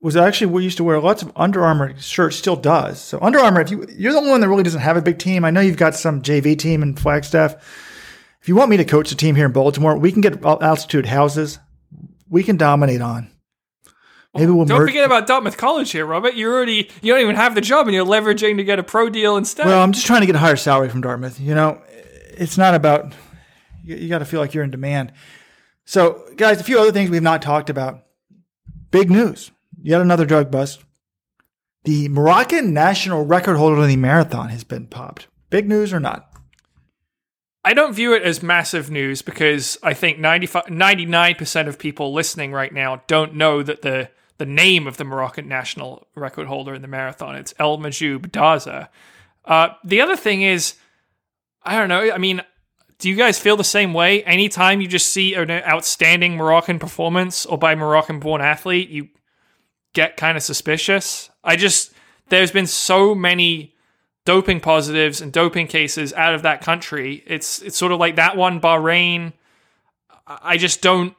was 0.01 0.15
actually 0.15 0.47
we 0.47 0.63
used 0.63 0.77
to 0.77 0.83
wear 0.83 0.99
lots 0.99 1.21
of 1.21 1.31
Under 1.35 1.63
Armour 1.63 1.97
shirts, 1.99 2.35
still 2.35 2.55
does. 2.55 2.99
So 2.99 3.19
Under 3.21 3.39
Armour, 3.39 3.61
if 3.61 3.69
you 3.69 3.85
you're 3.95 4.11
the 4.11 4.17
only 4.17 4.31
one 4.31 4.41
that 4.41 4.49
really 4.49 4.63
doesn't 4.63 4.81
have 4.81 4.97
a 4.97 5.01
big 5.01 5.19
team, 5.19 5.45
I 5.45 5.51
know 5.51 5.61
you've 5.61 5.77
got 5.77 5.95
some 5.95 6.21
JV 6.21 6.57
team 6.57 6.81
in 6.81 6.95
Flagstaff. 6.95 7.55
If 8.41 8.47
you 8.47 8.55
want 8.55 8.71
me 8.71 8.77
to 8.77 8.85
coach 8.85 9.11
a 9.11 9.15
team 9.15 9.35
here 9.35 9.45
in 9.45 9.51
Baltimore, 9.51 9.97
we 9.97 10.11
can 10.11 10.21
get 10.21 10.43
altitude 10.43 11.05
houses. 11.05 11.59
We 12.27 12.43
can 12.43 12.57
dominate 12.57 13.01
on. 13.01 13.29
Maybe 14.33 14.51
oh, 14.51 14.55
we'll 14.55 14.65
don't 14.65 14.79
forget 14.79 15.05
about 15.05 15.27
Dartmouth 15.27 15.57
College 15.57 15.91
here, 15.91 16.05
Robert. 16.05 16.33
You 16.35 16.51
already 16.51 16.89
you 17.01 17.13
don't 17.13 17.21
even 17.21 17.35
have 17.35 17.53
the 17.53 17.61
job, 17.61 17.87
and 17.87 17.93
you're 17.93 18.05
leveraging 18.05 18.57
to 18.57 18.63
get 18.63 18.79
a 18.79 18.83
pro 18.83 19.09
deal 19.09 19.35
instead. 19.35 19.65
Well, 19.65 19.83
I'm 19.83 19.91
just 19.91 20.07
trying 20.07 20.21
to 20.21 20.25
get 20.25 20.35
a 20.35 20.39
higher 20.39 20.55
salary 20.55 20.89
from 20.89 21.01
Dartmouth. 21.01 21.39
You 21.39 21.53
know, 21.53 21.81
it's 21.89 22.57
not 22.57 22.73
about 22.73 23.13
you, 23.83 23.95
you 23.95 24.09
got 24.09 24.19
to 24.19 24.25
feel 24.25 24.39
like 24.39 24.53
you're 24.53 24.63
in 24.63 24.71
demand. 24.71 25.11
So, 25.85 26.25
guys, 26.35 26.59
a 26.59 26.63
few 26.63 26.79
other 26.79 26.91
things 26.91 27.09
we've 27.09 27.21
not 27.21 27.41
talked 27.41 27.69
about. 27.69 28.03
Big 28.91 29.09
news. 29.09 29.51
Yet 29.81 30.01
another 30.01 30.25
drug 30.25 30.51
bust. 30.51 30.83
The 31.83 32.09
Moroccan 32.09 32.73
national 32.73 33.25
record 33.25 33.57
holder 33.57 33.81
in 33.81 33.89
the 33.89 33.97
marathon 33.97 34.49
has 34.49 34.63
been 34.63 34.85
popped. 34.85 35.27
Big 35.49 35.67
news 35.67 35.91
or 35.91 35.99
not? 35.99 36.31
I 37.63 37.73
don't 37.73 37.93
view 37.93 38.13
it 38.13 38.23
as 38.23 38.41
massive 38.41 38.89
news 38.89 39.21
because 39.21 39.77
I 39.83 39.93
think 39.93 40.17
99% 40.19 41.67
of 41.67 41.79
people 41.79 42.13
listening 42.13 42.51
right 42.51 42.73
now 42.73 43.03
don't 43.07 43.35
know 43.35 43.61
that 43.61 43.81
the, 43.81 44.09
the 44.37 44.45
name 44.45 44.87
of 44.87 44.97
the 44.97 45.03
Moroccan 45.03 45.47
national 45.47 46.07
record 46.15 46.47
holder 46.47 46.73
in 46.73 46.81
the 46.81 46.87
marathon. 46.87 47.35
It's 47.35 47.53
El 47.59 47.77
Mahjoub 47.77 48.27
Dazza. 48.31 48.89
Uh, 49.45 49.69
the 49.83 50.01
other 50.01 50.15
thing 50.15 50.41
is, 50.41 50.75
I 51.63 51.77
don't 51.77 51.89
know. 51.89 52.11
I 52.11 52.17
mean, 52.17 52.41
do 53.01 53.09
you 53.09 53.15
guys 53.15 53.39
feel 53.39 53.57
the 53.57 53.63
same 53.63 53.93
way? 53.93 54.23
Anytime 54.23 54.79
you 54.79 54.87
just 54.87 55.11
see 55.11 55.33
an 55.33 55.49
outstanding 55.49 56.37
Moroccan 56.37 56.77
performance 56.77 57.47
or 57.47 57.57
by 57.57 57.73
Moroccan 57.73 58.19
born 58.19 58.41
athlete, 58.41 58.89
you 58.89 59.09
get 59.93 60.17
kind 60.17 60.37
of 60.37 60.43
suspicious. 60.43 61.31
I 61.43 61.55
just, 61.55 61.93
there's 62.29 62.51
been 62.51 62.67
so 62.67 63.15
many 63.15 63.73
doping 64.23 64.59
positives 64.59 65.19
and 65.19 65.33
doping 65.33 65.65
cases 65.65 66.13
out 66.13 66.35
of 66.35 66.43
that 66.43 66.61
country. 66.61 67.23
It's, 67.25 67.59
it's 67.63 67.75
sort 67.75 67.91
of 67.91 67.99
like 67.99 68.17
that 68.17 68.37
one, 68.37 68.61
Bahrain. 68.61 69.33
I 70.27 70.57
just 70.57 70.83
don't 70.83 71.15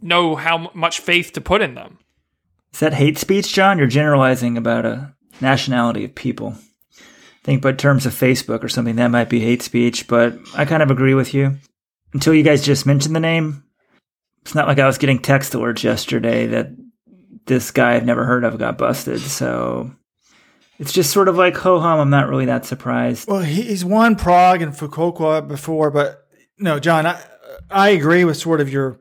know 0.00 0.36
how 0.36 0.70
much 0.72 1.00
faith 1.00 1.34
to 1.34 1.42
put 1.42 1.60
in 1.60 1.74
them. 1.74 1.98
Is 2.72 2.80
that 2.80 2.94
hate 2.94 3.18
speech, 3.18 3.52
John? 3.52 3.76
You're 3.76 3.88
generalizing 3.88 4.56
about 4.56 4.86
a 4.86 5.14
nationality 5.42 6.02
of 6.02 6.14
people 6.14 6.56
think 7.46 7.62
but 7.62 7.78
terms 7.78 8.06
of 8.06 8.12
Facebook 8.12 8.64
or 8.64 8.68
something 8.68 8.96
that 8.96 9.06
might 9.06 9.28
be 9.28 9.38
hate 9.38 9.62
speech, 9.62 10.08
but 10.08 10.36
I 10.56 10.64
kind 10.64 10.82
of 10.82 10.90
agree 10.90 11.14
with 11.14 11.32
you. 11.32 11.56
Until 12.12 12.34
you 12.34 12.42
guys 12.42 12.64
just 12.64 12.86
mentioned 12.86 13.14
the 13.14 13.20
name, 13.20 13.62
it's 14.42 14.54
not 14.54 14.66
like 14.66 14.80
I 14.80 14.86
was 14.86 14.98
getting 14.98 15.20
text 15.20 15.52
alerts 15.52 15.84
yesterday 15.84 16.46
that 16.48 16.70
this 17.46 17.70
guy 17.70 17.94
I've 17.94 18.04
never 18.04 18.24
heard 18.24 18.42
of 18.42 18.58
got 18.58 18.78
busted. 18.78 19.20
So 19.20 19.92
it's 20.80 20.92
just 20.92 21.12
sort 21.12 21.28
of 21.28 21.36
like 21.36 21.56
ho 21.56 21.78
hum. 21.78 22.00
I'm 22.00 22.10
not 22.10 22.28
really 22.28 22.46
that 22.46 22.66
surprised. 22.66 23.28
Well, 23.28 23.42
he's 23.42 23.84
won 23.84 24.16
Prague 24.16 24.60
and 24.60 24.72
Fukuoka 24.72 25.46
before, 25.46 25.92
but 25.92 26.26
no, 26.58 26.80
John, 26.80 27.06
I 27.06 27.22
I 27.70 27.90
agree 27.90 28.24
with 28.24 28.38
sort 28.38 28.60
of 28.60 28.72
your 28.72 28.98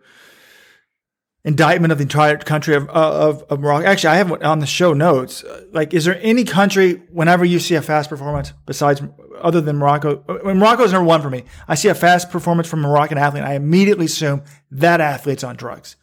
indictment 1.45 1.91
of 1.91 1.99
the 1.99 2.01
entire 2.01 2.37
country 2.37 2.73
of, 2.75 2.89
uh, 2.89 2.91
of, 2.91 3.43
of 3.43 3.59
Morocco. 3.59 3.85
Actually, 3.85 4.09
I 4.09 4.15
have 4.15 4.43
on 4.43 4.59
the 4.59 4.65
show 4.65 4.93
notes. 4.93 5.45
Like, 5.71 5.93
is 5.93 6.03
there 6.03 6.19
any 6.21 6.43
country 6.43 6.95
whenever 7.11 7.45
you 7.45 7.59
see 7.59 7.75
a 7.75 7.81
fast 7.81 8.09
performance 8.09 8.51
besides 8.65 9.01
other 9.39 9.61
than 9.61 9.77
Morocco? 9.77 10.17
When 10.41 10.57
Morocco 10.57 10.83
is 10.83 10.91
number 10.91 11.07
one 11.07 11.21
for 11.21 11.29
me. 11.29 11.45
I 11.67 11.75
see 11.75 11.87
a 11.87 11.95
fast 11.95 12.31
performance 12.31 12.67
from 12.67 12.83
a 12.83 12.87
Moroccan 12.87 13.19
athlete. 13.19 13.43
I 13.43 13.53
immediately 13.53 14.07
assume 14.07 14.43
that 14.71 14.99
athlete's 14.99 15.43
on 15.43 15.55
drugs. 15.55 15.95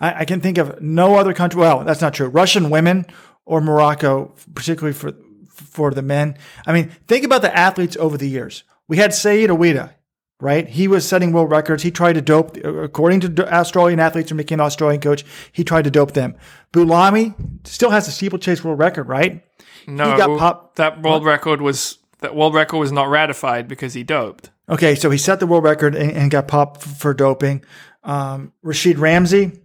I, 0.00 0.20
I 0.20 0.24
can 0.24 0.40
think 0.40 0.56
of 0.56 0.80
no 0.80 1.16
other 1.16 1.34
country. 1.34 1.60
Well, 1.60 1.84
that's 1.84 2.00
not 2.00 2.14
true. 2.14 2.28
Russian 2.28 2.70
women 2.70 3.06
or 3.44 3.60
Morocco, 3.60 4.34
particularly 4.54 4.94
for 4.94 5.12
for 5.50 5.90
the 5.90 6.02
men. 6.02 6.36
I 6.66 6.72
mean, 6.72 6.90
think 7.06 7.24
about 7.24 7.42
the 7.42 7.54
athletes 7.54 7.96
over 7.96 8.18
the 8.18 8.28
years. 8.28 8.64
We 8.88 8.98
had 8.98 9.14
Said 9.14 9.48
Aouita 9.48 9.92
right? 10.40 10.68
He 10.68 10.88
was 10.88 11.06
setting 11.06 11.32
world 11.32 11.50
records. 11.50 11.82
He 11.82 11.90
tried 11.90 12.14
to 12.14 12.22
dope, 12.22 12.56
according 12.64 13.20
to 13.20 13.54
Australian 13.54 14.00
athletes 14.00 14.30
who 14.30 14.36
became 14.36 14.60
an 14.60 14.66
Australian 14.66 15.00
coach, 15.00 15.24
he 15.52 15.64
tried 15.64 15.84
to 15.84 15.90
dope 15.90 16.12
them. 16.12 16.36
Boulami 16.72 17.34
still 17.66 17.90
has 17.90 18.06
a 18.08 18.10
steeplechase 18.10 18.62
world 18.62 18.78
record, 18.78 19.08
right? 19.08 19.44
No, 19.86 20.10
he 20.10 20.16
got 20.16 20.76
that 20.76 21.02
world 21.02 21.22
what? 21.22 21.30
record 21.30 21.62
was 21.62 21.98
that 22.20 22.34
world 22.34 22.54
record 22.54 22.78
was 22.78 22.92
not 22.92 23.08
ratified 23.08 23.68
because 23.68 23.94
he 23.94 24.02
doped. 24.02 24.50
Okay, 24.68 24.94
so 24.94 25.10
he 25.10 25.18
set 25.18 25.38
the 25.38 25.46
world 25.46 25.64
record 25.64 25.94
and, 25.94 26.10
and 26.10 26.30
got 26.30 26.48
popped 26.48 26.82
for 26.82 27.14
doping. 27.14 27.64
Um, 28.02 28.52
Rashid 28.62 28.96
Ramzi, 28.96 29.60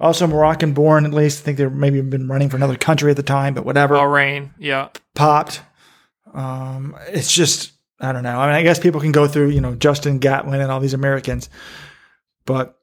also 0.00 0.26
Moroccan 0.26 0.72
born, 0.72 1.04
at 1.04 1.12
least. 1.12 1.42
I 1.42 1.44
think 1.44 1.58
they 1.58 1.68
maybe 1.68 2.00
been 2.00 2.26
running 2.26 2.48
for 2.48 2.56
another 2.56 2.76
country 2.76 3.10
at 3.10 3.16
the 3.16 3.22
time, 3.22 3.54
but 3.54 3.64
whatever. 3.64 3.94
Bahrain, 3.94 4.50
yeah. 4.58 4.88
Popped. 5.14 5.62
Um, 6.32 6.96
it's 7.08 7.32
just 7.32 7.72
I 8.00 8.12
don't 8.12 8.22
know. 8.22 8.38
I 8.38 8.46
mean, 8.46 8.56
I 8.56 8.62
guess 8.62 8.78
people 8.78 9.00
can 9.00 9.12
go 9.12 9.26
through, 9.28 9.50
you 9.50 9.60
know, 9.60 9.74
Justin 9.74 10.18
Gatlin 10.18 10.60
and 10.60 10.70
all 10.70 10.80
these 10.80 10.94
Americans, 10.94 11.50
but 12.46 12.80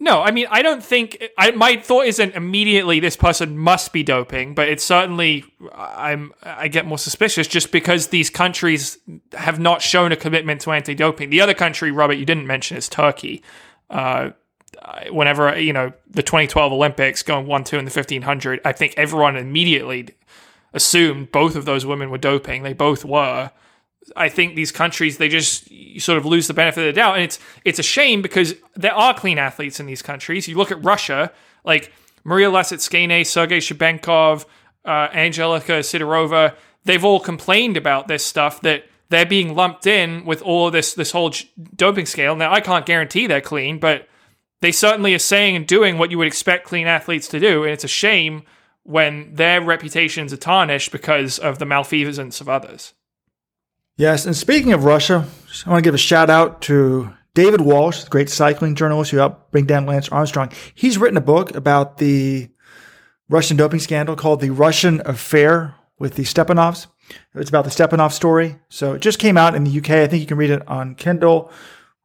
no, 0.00 0.22
I 0.22 0.30
mean, 0.30 0.46
I 0.50 0.62
don't 0.62 0.82
think 0.82 1.28
I, 1.36 1.50
my 1.50 1.76
thought 1.76 2.06
isn't 2.06 2.34
immediately 2.34 3.00
this 3.00 3.16
person 3.16 3.58
must 3.58 3.92
be 3.92 4.04
doping, 4.04 4.54
but 4.54 4.68
it's 4.68 4.84
certainly 4.84 5.44
I'm 5.74 6.32
I 6.44 6.68
get 6.68 6.86
more 6.86 6.98
suspicious 6.98 7.48
just 7.48 7.72
because 7.72 8.08
these 8.08 8.30
countries 8.30 8.98
have 9.32 9.58
not 9.58 9.82
shown 9.82 10.12
a 10.12 10.16
commitment 10.16 10.60
to 10.62 10.70
anti-doping. 10.70 11.30
The 11.30 11.40
other 11.40 11.54
country, 11.54 11.90
Robert, 11.90 12.14
you 12.14 12.24
didn't 12.24 12.46
mention 12.46 12.76
is 12.76 12.88
Turkey. 12.88 13.42
Uh, 13.90 14.30
whenever 15.10 15.58
you 15.58 15.72
know 15.72 15.92
the 16.08 16.22
2012 16.22 16.72
Olympics 16.72 17.24
going 17.24 17.46
one 17.46 17.64
two 17.64 17.76
in 17.76 17.84
the 17.84 17.90
1500, 17.90 18.60
I 18.64 18.72
think 18.72 18.94
everyone 18.96 19.36
immediately 19.36 20.10
assumed 20.72 21.32
both 21.32 21.56
of 21.56 21.64
those 21.64 21.84
women 21.84 22.10
were 22.10 22.18
doping. 22.18 22.62
They 22.62 22.72
both 22.72 23.04
were. 23.04 23.50
I 24.16 24.28
think 24.28 24.54
these 24.54 24.72
countries 24.72 25.18
they 25.18 25.28
just 25.28 25.68
sort 26.00 26.18
of 26.18 26.26
lose 26.26 26.46
the 26.46 26.54
benefit 26.54 26.80
of 26.80 26.94
the 26.94 27.00
doubt, 27.00 27.14
and 27.14 27.24
it's 27.24 27.38
it's 27.64 27.78
a 27.78 27.82
shame 27.82 28.22
because 28.22 28.54
there 28.74 28.94
are 28.94 29.14
clean 29.14 29.38
athletes 29.38 29.80
in 29.80 29.86
these 29.86 30.02
countries. 30.02 30.48
You 30.48 30.56
look 30.56 30.70
at 30.70 30.82
Russia, 30.84 31.32
like 31.64 31.92
Maria 32.24 32.50
Lasitskene, 32.50 33.26
Sergei 33.26 33.58
Shubenkov, 33.58 34.44
uh, 34.84 35.08
Angelika 35.12 35.80
Sidorova. 35.80 36.54
They've 36.84 37.04
all 37.04 37.20
complained 37.20 37.76
about 37.76 38.08
this 38.08 38.24
stuff 38.24 38.60
that 38.62 38.84
they're 39.10 39.26
being 39.26 39.54
lumped 39.54 39.86
in 39.86 40.24
with 40.24 40.42
all 40.42 40.66
of 40.68 40.72
this 40.72 40.94
this 40.94 41.12
whole 41.12 41.32
doping 41.74 42.06
scale. 42.06 42.36
Now 42.36 42.52
I 42.52 42.60
can't 42.60 42.86
guarantee 42.86 43.26
they're 43.26 43.40
clean, 43.40 43.78
but 43.78 44.08
they 44.60 44.72
certainly 44.72 45.14
are 45.14 45.20
saying 45.20 45.56
and 45.56 45.66
doing 45.66 45.98
what 45.98 46.10
you 46.10 46.18
would 46.18 46.26
expect 46.26 46.66
clean 46.66 46.86
athletes 46.86 47.28
to 47.28 47.40
do, 47.40 47.64
and 47.64 47.72
it's 47.72 47.84
a 47.84 47.88
shame 47.88 48.42
when 48.82 49.34
their 49.34 49.60
reputations 49.60 50.32
are 50.32 50.38
tarnished 50.38 50.90
because 50.90 51.38
of 51.38 51.58
the 51.58 51.66
malfeasance 51.66 52.40
of 52.40 52.48
others. 52.48 52.94
Yes, 53.98 54.26
and 54.26 54.36
speaking 54.36 54.72
of 54.72 54.84
Russia, 54.84 55.26
I 55.66 55.70
want 55.70 55.82
to 55.82 55.88
give 55.88 55.92
a 55.92 55.98
shout 55.98 56.30
out 56.30 56.62
to 56.62 57.12
David 57.34 57.60
Walsh, 57.60 58.04
the 58.04 58.10
great 58.10 58.30
cycling 58.30 58.76
journalist 58.76 59.10
who 59.10 59.16
helped 59.16 59.50
bring 59.50 59.66
down 59.66 59.86
Lance 59.86 60.08
Armstrong. 60.08 60.52
He's 60.72 60.98
written 60.98 61.16
a 61.16 61.20
book 61.20 61.56
about 61.56 61.98
the 61.98 62.48
Russian 63.28 63.56
doping 63.56 63.80
scandal 63.80 64.14
called 64.14 64.40
The 64.40 64.50
Russian 64.50 65.02
Affair 65.04 65.74
with 65.98 66.14
the 66.14 66.22
Stepanovs. 66.22 66.86
It's 67.34 67.50
about 67.50 67.64
the 67.64 67.72
Stepanov 67.72 68.12
story. 68.12 68.60
So 68.68 68.92
it 68.92 69.00
just 69.00 69.18
came 69.18 69.36
out 69.36 69.56
in 69.56 69.64
the 69.64 69.78
UK. 69.78 69.90
I 69.90 70.06
think 70.06 70.20
you 70.20 70.28
can 70.28 70.38
read 70.38 70.50
it 70.50 70.68
on 70.68 70.94
Kindle. 70.94 71.50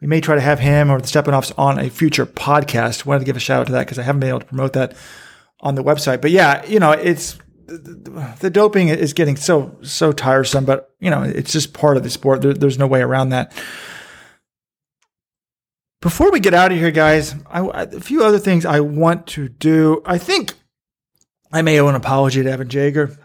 We 0.02 0.08
may 0.08 0.20
try 0.20 0.34
to 0.34 0.42
have 0.42 0.60
him 0.60 0.90
or 0.90 1.00
the 1.00 1.06
Stepanovs 1.06 1.54
on 1.60 1.78
a 1.78 1.92
future 1.92 2.26
podcast. 2.26 3.06
Wanted 3.06 3.20
to 3.20 3.26
give 3.26 3.38
a 3.38 3.40
shout 3.40 3.62
out 3.62 3.68
to 3.68 3.74
that 3.74 3.86
because 3.86 4.00
I 4.00 4.04
haven't 4.04 4.22
been 4.22 4.30
able 4.30 4.40
to 4.40 4.48
promote 4.48 4.74
that 4.74 4.96
on 5.60 5.76
the 5.76 5.84
website. 5.84 6.22
But 6.22 6.32
yeah, 6.32 6.66
you 6.66 6.80
know, 6.80 6.92
it's 6.92 7.38
the, 7.66 8.50
doping 8.52 8.90
is 8.90 9.14
getting 9.14 9.36
so 9.36 9.78
so 9.82 10.12
tiresome, 10.12 10.66
but 10.66 10.94
you 11.00 11.10
know 11.10 11.24
it's 11.24 11.52
just 11.52 11.74
part 11.74 11.98
of 11.98 12.04
the 12.04 12.10
sport. 12.10 12.42
There, 12.42 12.54
there's 12.54 12.80
no 12.80 12.88
way 12.88 13.02
around 13.02 13.30
that. 13.30 13.54
Before 16.02 16.32
we 16.32 16.42
get 16.42 16.54
out 16.54 16.72
of 16.72 16.78
here, 16.78 16.92
guys, 16.92 17.34
I, 17.50 17.62
a 17.66 18.00
few 18.02 18.24
other 18.24 18.40
things 18.40 18.66
I 18.66 18.82
want 18.82 19.28
to 19.28 19.48
do. 19.48 20.02
I 20.06 20.18
think 20.18 20.54
I 21.52 21.62
may 21.62 21.80
owe 21.80 21.88
an 21.88 21.96
apology 21.96 22.44
to 22.44 22.52
Evan 22.52 22.68
Jager. 22.68 23.18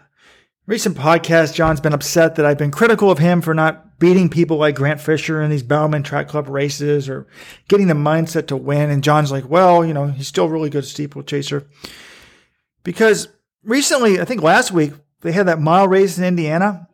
Recent 0.65 0.95
podcast, 0.95 1.55
John's 1.55 1.81
been 1.81 1.93
upset 1.93 2.35
that 2.35 2.45
I've 2.45 2.59
been 2.59 2.71
critical 2.71 3.09
of 3.09 3.17
him 3.17 3.41
for 3.41 3.53
not 3.53 3.99
beating 3.99 4.29
people 4.29 4.57
like 4.57 4.75
Grant 4.75 5.01
Fisher 5.01 5.41
in 5.41 5.49
these 5.49 5.63
Bowerman 5.63 6.03
Track 6.03 6.27
Club 6.27 6.47
races 6.47 7.09
or 7.09 7.27
getting 7.67 7.87
the 7.87 7.95
mindset 7.95 8.47
to 8.47 8.55
win. 8.55 8.89
And 8.91 9.03
John's 9.03 9.31
like, 9.31 9.49
well, 9.49 9.83
you 9.83 9.93
know, 9.93 10.07
he's 10.07 10.27
still 10.27 10.45
a 10.45 10.49
really 10.49 10.69
good 10.69 10.85
steeplechaser 10.85 11.67
because 12.83 13.27
recently, 13.69 14.19
I 14.19 14.25
think 14.25 14.41
last 14.41 14.71
week, 14.71 14.93
they 15.21 15.31
had 15.31 15.47
that 15.47 15.61
mile 15.61 15.87
race 15.87 16.17
in 16.17 16.23
Indiana, 16.23 16.87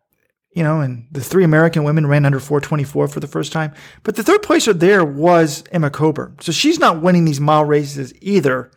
you 0.56 0.64
know, 0.64 0.82
and 0.82 1.08
the 1.12 1.22
three 1.22 1.44
American 1.44 1.84
women 1.84 2.08
ran 2.08 2.26
under 2.26 2.40
424 2.40 3.08
for 3.08 3.20
the 3.20 3.28
first 3.28 3.52
time. 3.52 3.74
But 4.04 4.16
the 4.16 4.24
third 4.24 4.42
placer 4.42 4.74
there 4.74 5.04
was 5.04 5.64
Emma 5.72 5.90
Coburn. 5.90 6.38
So 6.42 6.52
she's 6.52 6.80
not 6.80 7.02
winning 7.02 7.26
these 7.26 7.40
mile 7.40 7.66
races 7.66 8.14
either. 8.22 8.72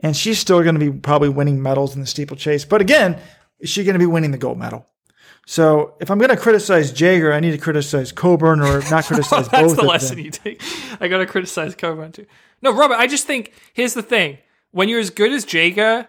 And 0.00 0.16
she's 0.16 0.38
still 0.38 0.62
going 0.62 0.78
to 0.78 0.90
be 0.90 0.96
probably 0.96 1.28
winning 1.28 1.60
medals 1.60 1.94
in 1.94 2.00
the 2.00 2.06
steeplechase. 2.06 2.64
But 2.64 2.80
again, 2.80 3.20
is 3.58 3.68
she 3.68 3.82
going 3.82 3.94
to 3.94 3.98
be 3.98 4.06
winning 4.06 4.30
the 4.30 4.38
gold 4.38 4.58
medal? 4.58 4.86
So 5.44 5.96
if 5.98 6.10
I'm 6.10 6.18
going 6.18 6.30
to 6.30 6.36
criticize 6.36 6.92
Jager, 6.92 7.32
I 7.32 7.40
need 7.40 7.52
to 7.52 7.58
criticize 7.58 8.12
Coburn 8.12 8.60
or 8.60 8.82
not 8.90 9.06
criticize 9.06 9.48
That's 9.50 9.72
both. 9.72 9.76
the 9.76 9.82
lesson 9.82 10.18
you 10.18 10.30
take. 10.30 10.62
I 11.00 11.08
got 11.08 11.18
to 11.18 11.26
criticize 11.26 11.74
Coburn 11.74 12.12
too. 12.12 12.26
No, 12.60 12.72
Robert, 12.72 12.96
I 12.96 13.06
just 13.06 13.26
think 13.26 13.52
here's 13.72 13.94
the 13.94 14.02
thing: 14.02 14.38
when 14.72 14.90
you're 14.90 15.00
as 15.00 15.08
good 15.08 15.32
as 15.32 15.46
Jager, 15.46 16.06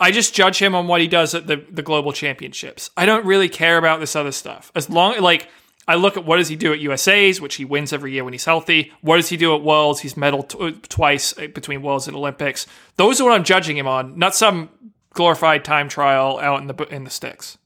I 0.00 0.10
just 0.10 0.34
judge 0.34 0.60
him 0.60 0.74
on 0.74 0.88
what 0.88 1.02
he 1.02 1.06
does 1.06 1.34
at 1.34 1.46
the, 1.46 1.62
the 1.70 1.82
global 1.82 2.12
championships. 2.12 2.90
I 2.96 3.04
don't 3.04 3.26
really 3.26 3.50
care 3.50 3.76
about 3.76 4.00
this 4.00 4.16
other 4.16 4.32
stuff. 4.32 4.72
As 4.74 4.88
long 4.88 5.20
like 5.20 5.48
I 5.86 5.96
look 5.96 6.16
at 6.16 6.24
what 6.24 6.38
does 6.38 6.48
he 6.48 6.56
do 6.56 6.72
at 6.72 6.80
USA's, 6.80 7.40
which 7.40 7.56
he 7.56 7.64
wins 7.66 7.92
every 7.92 8.12
year 8.12 8.24
when 8.24 8.32
he's 8.32 8.44
healthy. 8.46 8.92
What 9.02 9.16
does 9.16 9.28
he 9.28 9.36
do 9.36 9.54
at 9.54 9.62
Worlds? 9.62 10.00
He's 10.00 10.14
medaled 10.14 10.48
t- 10.48 10.88
twice 10.88 11.36
uh, 11.38 11.48
between 11.48 11.82
Worlds 11.82 12.08
and 12.08 12.16
Olympics. 12.16 12.66
Those 12.96 13.20
are 13.20 13.24
what 13.24 13.34
I'm 13.34 13.44
judging 13.44 13.76
him 13.76 13.86
on, 13.86 14.18
not 14.18 14.34
some 14.34 14.70
glorified 15.12 15.64
time 15.64 15.88
trial 15.88 16.38
out 16.38 16.60
in 16.62 16.66
the 16.66 16.74
in 16.94 17.04
the 17.04 17.10
sticks. 17.10 17.58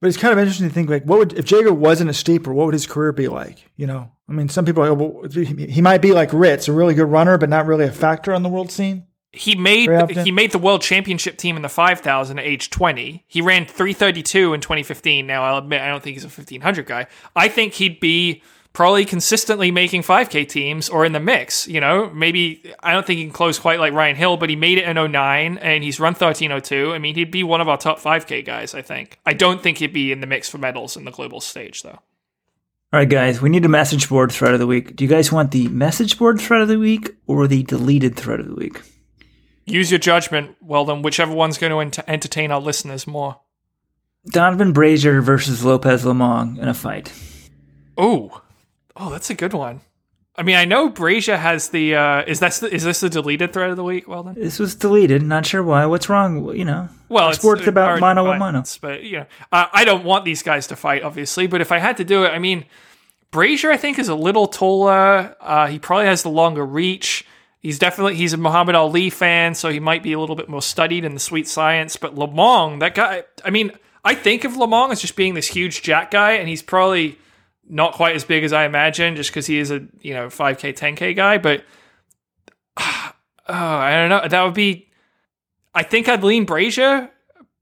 But 0.00 0.08
it's 0.08 0.16
kind 0.16 0.32
of 0.32 0.38
interesting 0.38 0.68
to 0.68 0.74
think 0.74 0.88
like, 0.88 1.04
what 1.04 1.18
would 1.18 1.32
if 1.34 1.44
Jager 1.44 1.72
wasn't 1.72 2.10
a 2.10 2.14
steeper, 2.14 2.52
what 2.52 2.64
would 2.64 2.74
his 2.74 2.86
career 2.86 3.12
be 3.12 3.28
like? 3.28 3.70
You 3.76 3.86
know, 3.86 4.10
I 4.28 4.32
mean, 4.32 4.48
some 4.48 4.64
people 4.64 4.88
like, 4.88 4.98
well, 4.98 5.28
he 5.30 5.82
might 5.82 6.00
be 6.00 6.12
like 6.12 6.32
Ritz, 6.32 6.68
a 6.68 6.72
really 6.72 6.94
good 6.94 7.10
runner, 7.10 7.36
but 7.38 7.50
not 7.50 7.66
really 7.66 7.84
a 7.84 7.92
factor 7.92 8.32
on 8.32 8.42
the 8.42 8.48
world 8.48 8.70
scene 8.70 9.06
he 9.32 9.54
made 9.54 9.88
he 10.10 10.30
made 10.30 10.52
the 10.52 10.58
world 10.58 10.82
championship 10.82 11.38
team 11.38 11.56
in 11.56 11.62
the 11.62 11.68
5000 11.68 12.38
at 12.38 12.44
age 12.44 12.68
20 12.70 13.24
he 13.26 13.40
ran 13.40 13.64
332 13.64 14.52
in 14.52 14.60
2015 14.60 15.26
now 15.26 15.42
i'll 15.42 15.58
admit 15.58 15.80
i 15.80 15.88
don't 15.88 16.02
think 16.02 16.14
he's 16.14 16.24
a 16.24 16.28
1500 16.28 16.86
guy. 16.86 17.06
I 17.34 17.48
think 17.48 17.74
he'd 17.74 17.98
be 17.98 18.42
probably 18.74 19.04
consistently 19.04 19.70
making 19.70 20.02
5k 20.02 20.48
teams 20.48 20.88
or 20.88 21.06
in 21.06 21.12
the 21.12 21.20
mix 21.20 21.66
you 21.66 21.80
know? 21.80 22.10
Maybe 22.10 22.74
i 22.82 22.92
don't 22.92 23.06
think 23.06 23.18
he 23.18 23.24
can 23.24 23.32
close 23.32 23.58
quite 23.58 23.80
like 23.80 23.94
ryan 23.94 24.16
hill 24.16 24.36
but 24.36 24.50
he 24.50 24.56
made 24.56 24.76
it 24.76 24.84
in 24.86 24.96
09 25.12 25.58
and 25.58 25.82
he's 25.82 25.98
run 25.98 26.12
1302 26.12 26.92
i 26.92 26.98
mean 26.98 27.14
he'd 27.14 27.30
be 27.30 27.42
one 27.42 27.62
of 27.62 27.68
our 27.68 27.78
top 27.78 27.98
5k 28.00 28.44
guys 28.44 28.74
i 28.74 28.82
think. 28.82 29.18
I 29.24 29.32
don't 29.32 29.62
think 29.62 29.78
he'd 29.78 29.94
be 29.94 30.12
in 30.12 30.20
the 30.20 30.26
mix 30.26 30.48
for 30.48 30.58
medals 30.58 30.96
in 30.96 31.04
the 31.06 31.10
global 31.10 31.40
stage 31.40 31.82
though. 31.82 32.00
All 32.94 32.98
right, 32.98 33.08
guys, 33.08 33.40
we 33.40 33.48
need 33.48 33.64
a 33.64 33.70
message 33.70 34.10
board 34.10 34.30
thread 34.30 34.52
of 34.52 34.60
the 34.60 34.66
week. 34.66 34.94
Do 34.94 35.02
you 35.02 35.08
guys 35.08 35.32
want 35.32 35.50
the 35.50 35.66
message 35.68 36.18
board 36.18 36.38
thread 36.38 36.60
of 36.60 36.68
the 36.68 36.78
week 36.78 37.16
or 37.26 37.46
the 37.46 37.62
deleted 37.62 38.16
thread 38.16 38.38
of 38.38 38.46
the 38.46 38.54
week? 38.54 38.82
Use 39.64 39.90
your 39.90 40.00
judgment, 40.00 40.56
Weldon, 40.60 41.02
whichever 41.02 41.32
one's 41.32 41.58
going 41.58 41.70
to 41.70 41.80
ent- 41.80 42.08
entertain 42.08 42.50
our 42.50 42.60
listeners 42.60 43.06
more. 43.06 43.40
Donavan 44.30 44.72
Brazier 44.72 45.20
versus 45.20 45.64
Lopez 45.64 46.04
Lomong 46.04 46.58
in 46.58 46.68
a 46.68 46.74
fight. 46.74 47.12
Oh, 47.96 48.42
oh, 48.96 49.10
that's 49.10 49.30
a 49.30 49.34
good 49.34 49.52
one. 49.52 49.80
I 50.34 50.42
mean, 50.42 50.56
I 50.56 50.64
know 50.64 50.88
Brazier 50.88 51.36
has 51.36 51.68
the. 51.68 51.94
Uh, 51.94 52.22
is 52.26 52.40
that 52.40 52.62
is 52.62 52.84
this 52.84 53.00
the 53.00 53.10
deleted 53.10 53.52
thread 53.52 53.70
of 53.70 53.76
the 53.76 53.84
week? 53.84 54.08
Weldon, 54.08 54.34
this 54.34 54.58
was 54.58 54.74
deleted. 54.74 55.22
Not 55.22 55.44
sure 55.44 55.62
why. 55.62 55.84
What's 55.84 56.08
wrong? 56.08 56.56
You 56.56 56.64
know, 56.64 56.88
well, 57.10 57.28
it's, 57.28 57.38
sports 57.38 57.66
about 57.66 58.00
mano 58.00 58.30
a 58.30 58.38
mano. 58.38 58.64
But 58.80 59.02
you 59.02 59.18
know, 59.18 59.26
uh, 59.50 59.66
I 59.72 59.84
don't 59.84 60.04
want 60.04 60.24
these 60.24 60.42
guys 60.42 60.68
to 60.68 60.76
fight, 60.76 61.02
obviously. 61.02 61.46
But 61.48 61.60
if 61.60 61.70
I 61.70 61.78
had 61.78 61.98
to 61.98 62.04
do 62.04 62.24
it, 62.24 62.30
I 62.30 62.38
mean, 62.38 62.64
Brazier, 63.30 63.70
I 63.70 63.76
think, 63.76 63.98
is 63.98 64.08
a 64.08 64.14
little 64.14 64.46
taller. 64.46 65.36
Uh, 65.38 65.66
he 65.66 65.78
probably 65.78 66.06
has 66.06 66.22
the 66.22 66.30
longer 66.30 66.64
reach. 66.64 67.26
He's 67.62 67.78
definitely 67.78 68.16
he's 68.16 68.32
a 68.32 68.36
Muhammad 68.36 68.74
Ali 68.74 69.08
fan, 69.08 69.54
so 69.54 69.70
he 69.70 69.78
might 69.78 70.02
be 70.02 70.12
a 70.12 70.18
little 70.18 70.34
bit 70.34 70.48
more 70.48 70.60
studied 70.60 71.04
in 71.04 71.14
the 71.14 71.20
sweet 71.20 71.46
science. 71.46 71.96
But 71.96 72.16
Lomong, 72.16 72.80
that 72.80 72.96
guy, 72.96 73.22
I 73.44 73.50
mean, 73.50 73.70
I 74.04 74.16
think 74.16 74.42
of 74.42 74.54
Lomong 74.54 74.90
as 74.90 75.00
just 75.00 75.14
being 75.14 75.34
this 75.34 75.46
huge 75.46 75.80
jack 75.82 76.10
guy, 76.10 76.32
and 76.32 76.48
he's 76.48 76.60
probably 76.60 77.18
not 77.68 77.94
quite 77.94 78.16
as 78.16 78.24
big 78.24 78.42
as 78.42 78.52
I 78.52 78.64
imagine, 78.64 79.14
just 79.14 79.30
because 79.30 79.46
he 79.46 79.58
is 79.58 79.70
a 79.70 79.86
you 80.00 80.12
know 80.12 80.26
5k, 80.26 80.76
10k 80.76 81.14
guy. 81.14 81.38
But 81.38 81.64
oh, 82.76 83.14
I 83.48 83.92
don't 83.92 84.10
know. 84.10 84.28
That 84.28 84.42
would 84.42 84.54
be. 84.54 84.88
I 85.72 85.84
think 85.84 86.08
I'd 86.08 86.24
lean 86.24 86.44
Brazier, 86.44 87.10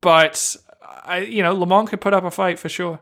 but 0.00 0.56
I 1.04 1.18
you 1.18 1.42
know 1.42 1.54
Lomong 1.54 1.88
could 1.88 2.00
put 2.00 2.14
up 2.14 2.24
a 2.24 2.30
fight 2.30 2.58
for 2.58 2.70
sure. 2.70 3.00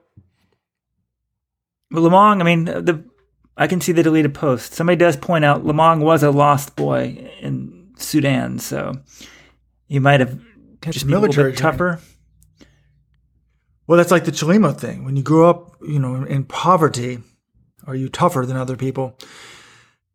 But 1.92 2.00
Lomong, 2.00 2.40
I 2.40 2.44
mean, 2.44 2.64
the 2.64 3.07
I 3.58 3.66
can 3.66 3.80
see 3.80 3.92
the 3.92 4.04
deleted 4.04 4.34
post. 4.34 4.72
Somebody 4.72 4.96
does 4.96 5.16
point 5.16 5.44
out 5.44 5.64
Lomong 5.64 6.00
was 6.00 6.22
a 6.22 6.30
lost 6.30 6.76
boy 6.76 7.30
in 7.40 7.92
Sudan, 7.96 8.60
so 8.60 8.94
he 9.86 9.98
might 9.98 10.20
have 10.20 10.40
just 10.88 11.04
military 11.04 11.50
a 11.50 11.50
little 11.50 11.52
bit 11.52 11.58
tougher. 11.58 12.00
Well, 13.88 13.98
that's 13.98 14.12
like 14.12 14.24
the 14.24 14.30
Chelimo 14.30 14.78
thing. 14.78 15.04
When 15.04 15.16
you 15.16 15.22
grow 15.22 15.50
up, 15.50 15.76
you 15.82 15.98
know, 15.98 16.24
in 16.24 16.44
poverty, 16.44 17.18
are 17.86 17.96
you 17.96 18.08
tougher 18.08 18.46
than 18.46 18.56
other 18.56 18.76
people? 18.76 19.18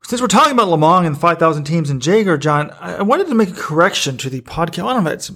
Since 0.05 0.21
we're 0.21 0.27
talking 0.27 0.53
about 0.53 0.67
Lomong 0.67 1.05
and 1.05 1.17
5,000 1.17 1.63
teams 1.63 1.89
and 1.89 2.01
Jager, 2.01 2.37
John, 2.37 2.71
I 2.79 3.01
wanted 3.01 3.27
to 3.27 3.35
make 3.35 3.49
a 3.49 3.53
correction 3.53 4.17
to 4.17 4.29
the 4.29 4.41
podcast. 4.41 4.85
I 4.85 4.93
don't 4.93 5.03
know 5.03 5.09
if 5.09 5.15
it's, 5.15 5.31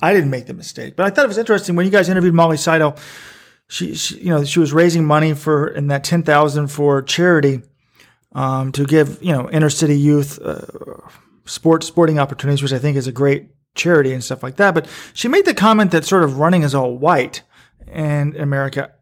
I 0.00 0.14
didn't 0.14 0.30
make 0.30 0.46
the 0.46 0.54
mistake, 0.54 0.96
but 0.96 1.06
I 1.06 1.10
thought 1.10 1.24
it 1.24 1.28
was 1.28 1.38
interesting 1.38 1.76
when 1.76 1.86
you 1.86 1.92
guys 1.92 2.08
interviewed 2.08 2.34
Molly 2.34 2.56
Seidel 2.56 2.96
she, 3.72 3.94
she, 3.94 4.18
you 4.18 4.28
know, 4.28 4.44
she 4.44 4.60
was 4.60 4.74
raising 4.74 5.06
money 5.06 5.32
for 5.32 5.66
in 5.66 5.86
that 5.86 6.04
ten 6.04 6.22
thousand 6.22 6.68
for 6.68 7.00
charity 7.00 7.62
um, 8.32 8.70
to 8.72 8.84
give 8.84 9.22
you 9.22 9.32
know 9.32 9.48
inner 9.50 9.70
city 9.70 9.98
youth 9.98 10.38
uh, 10.42 10.66
sport 11.46 11.82
sporting 11.82 12.18
opportunities, 12.18 12.62
which 12.62 12.74
I 12.74 12.78
think 12.78 12.98
is 12.98 13.06
a 13.06 13.12
great 13.12 13.48
charity 13.74 14.12
and 14.12 14.22
stuff 14.22 14.42
like 14.42 14.56
that. 14.56 14.74
But 14.74 14.88
she 15.14 15.26
made 15.26 15.46
the 15.46 15.54
comment 15.54 15.90
that 15.92 16.04
sort 16.04 16.22
of 16.22 16.38
running 16.38 16.64
is 16.64 16.74
all 16.74 16.98
white 16.98 17.44
in 17.90 18.36
America. 18.36 18.92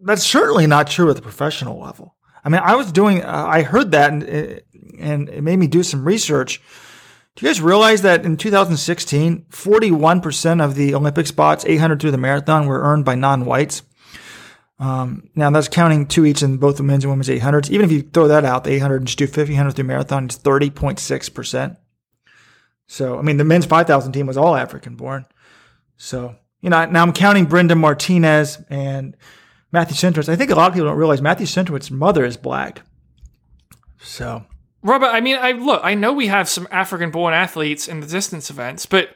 that's 0.00 0.24
certainly 0.24 0.66
not 0.66 0.88
true 0.88 1.08
at 1.08 1.14
the 1.14 1.22
professional 1.22 1.80
level. 1.80 2.16
I 2.44 2.48
mean, 2.48 2.60
I 2.64 2.74
was 2.74 2.90
doing, 2.90 3.22
uh, 3.22 3.46
I 3.48 3.62
heard 3.62 3.92
that 3.92 4.10
and, 4.10 4.24
and 4.98 5.28
it 5.28 5.42
made 5.42 5.60
me 5.60 5.68
do 5.68 5.84
some 5.84 6.04
research. 6.04 6.60
Do 7.36 7.46
you 7.46 7.48
guys 7.48 7.60
realize 7.60 8.02
that 8.02 8.24
in 8.24 8.36
2016, 8.36 9.46
41% 9.48 10.64
of 10.64 10.74
the 10.74 10.92
Olympic 10.96 11.28
spots, 11.28 11.64
800 11.64 12.00
through 12.00 12.10
the 12.10 12.18
marathon, 12.18 12.66
were 12.66 12.82
earned 12.82 13.04
by 13.04 13.14
non 13.14 13.44
whites? 13.44 13.82
Um, 14.82 15.28
now 15.36 15.48
that's 15.50 15.68
counting 15.68 16.06
two 16.06 16.26
each 16.26 16.42
in 16.42 16.56
both 16.56 16.76
the 16.76 16.82
men's 16.82 17.04
and 17.04 17.12
women's 17.12 17.28
800s. 17.28 17.70
Even 17.70 17.84
if 17.86 17.92
you 17.92 18.02
throw 18.02 18.26
that 18.26 18.44
out, 18.44 18.64
the 18.64 18.72
800 18.72 18.96
and 18.96 19.06
just 19.06 19.16
do 19.16 19.26
1500 19.26 19.76
through 19.76 19.84
marathon, 19.84 20.24
it's 20.24 20.36
30.6%. 20.38 21.76
So, 22.88 23.16
I 23.16 23.22
mean, 23.22 23.36
the 23.36 23.44
men's 23.44 23.64
5,000 23.64 24.10
team 24.10 24.26
was 24.26 24.36
all 24.36 24.56
African 24.56 24.96
born. 24.96 25.24
So, 25.96 26.34
you 26.62 26.68
know, 26.68 26.84
now 26.86 27.02
I'm 27.02 27.12
counting 27.12 27.44
Brenda 27.44 27.76
Martinez 27.76 28.58
and 28.70 29.16
Matthew 29.70 29.94
Centrowitz. 29.94 30.28
I 30.28 30.34
think 30.34 30.50
a 30.50 30.56
lot 30.56 30.66
of 30.66 30.74
people 30.74 30.88
don't 30.88 30.98
realize 30.98 31.22
Matthew 31.22 31.46
Centrowitz's 31.46 31.92
mother 31.92 32.24
is 32.24 32.36
black. 32.36 32.82
So, 34.00 34.44
Robert, 34.82 35.06
I 35.06 35.20
mean, 35.20 35.38
I 35.40 35.52
look, 35.52 35.80
I 35.84 35.94
know 35.94 36.12
we 36.12 36.26
have 36.26 36.48
some 36.48 36.66
African-born 36.72 37.32
athletes 37.34 37.86
in 37.86 38.00
the 38.00 38.06
distance 38.08 38.50
events, 38.50 38.86
but 38.86 39.10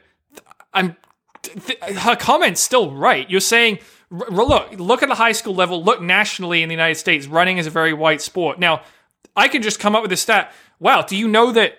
I'm 0.73 0.95
th- 1.43 1.79
her 1.79 2.15
comment's 2.15 2.61
still 2.61 2.95
right. 2.95 3.29
You're 3.29 3.41
saying, 3.41 3.79
look, 4.09 4.71
look 4.77 5.03
at 5.03 5.09
the 5.09 5.15
high 5.15 5.31
school 5.31 5.55
level, 5.55 5.83
look 5.83 6.01
nationally 6.01 6.63
in 6.63 6.69
the 6.69 6.73
United 6.73 6.95
States, 6.95 7.27
running 7.27 7.57
is 7.57 7.67
a 7.67 7.71
very 7.71 7.93
white 7.93 8.21
sport. 8.21 8.59
Now, 8.59 8.81
I 9.35 9.47
can 9.47 9.61
just 9.61 9.79
come 9.79 9.95
up 9.95 10.01
with 10.01 10.11
a 10.11 10.17
stat. 10.17 10.53
Wow, 10.79 11.01
do 11.01 11.15
you 11.15 11.27
know 11.27 11.51
that 11.51 11.77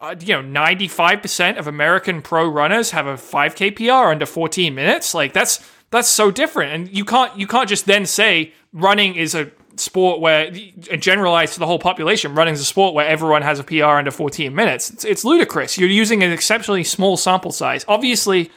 uh, 0.00 0.14
you 0.18 0.40
know, 0.40 0.42
95% 0.42 1.58
of 1.58 1.66
American 1.66 2.22
pro 2.22 2.48
runners 2.48 2.90
have 2.92 3.06
a 3.06 3.14
5k 3.14 3.76
PR 3.76 4.10
under 4.10 4.24
14 4.24 4.74
minutes? 4.74 5.12
Like 5.12 5.32
that's 5.32 5.62
that's 5.90 6.08
so 6.08 6.30
different. 6.30 6.72
And 6.72 6.96
you 6.96 7.04
can't 7.04 7.36
you 7.38 7.46
can't 7.46 7.68
just 7.68 7.86
then 7.86 8.06
say 8.06 8.52
running 8.72 9.14
is 9.14 9.34
a 9.34 9.50
sport 9.76 10.20
where 10.20 10.46
and 10.90 11.02
generalize 11.02 11.52
to 11.54 11.58
the 11.58 11.66
whole 11.66 11.78
population 11.78 12.34
running 12.34 12.54
is 12.54 12.60
a 12.60 12.64
sport 12.64 12.94
where 12.94 13.06
everyone 13.06 13.42
has 13.42 13.58
a 13.58 13.64
PR 13.64 13.84
under 13.84 14.10
14 14.10 14.54
minutes. 14.54 14.90
It's, 14.90 15.04
it's 15.04 15.24
ludicrous. 15.24 15.76
You're 15.76 15.88
using 15.88 16.22
an 16.22 16.32
exceptionally 16.32 16.84
small 16.84 17.16
sample 17.16 17.52
size. 17.52 17.84
Obviously 17.86 18.50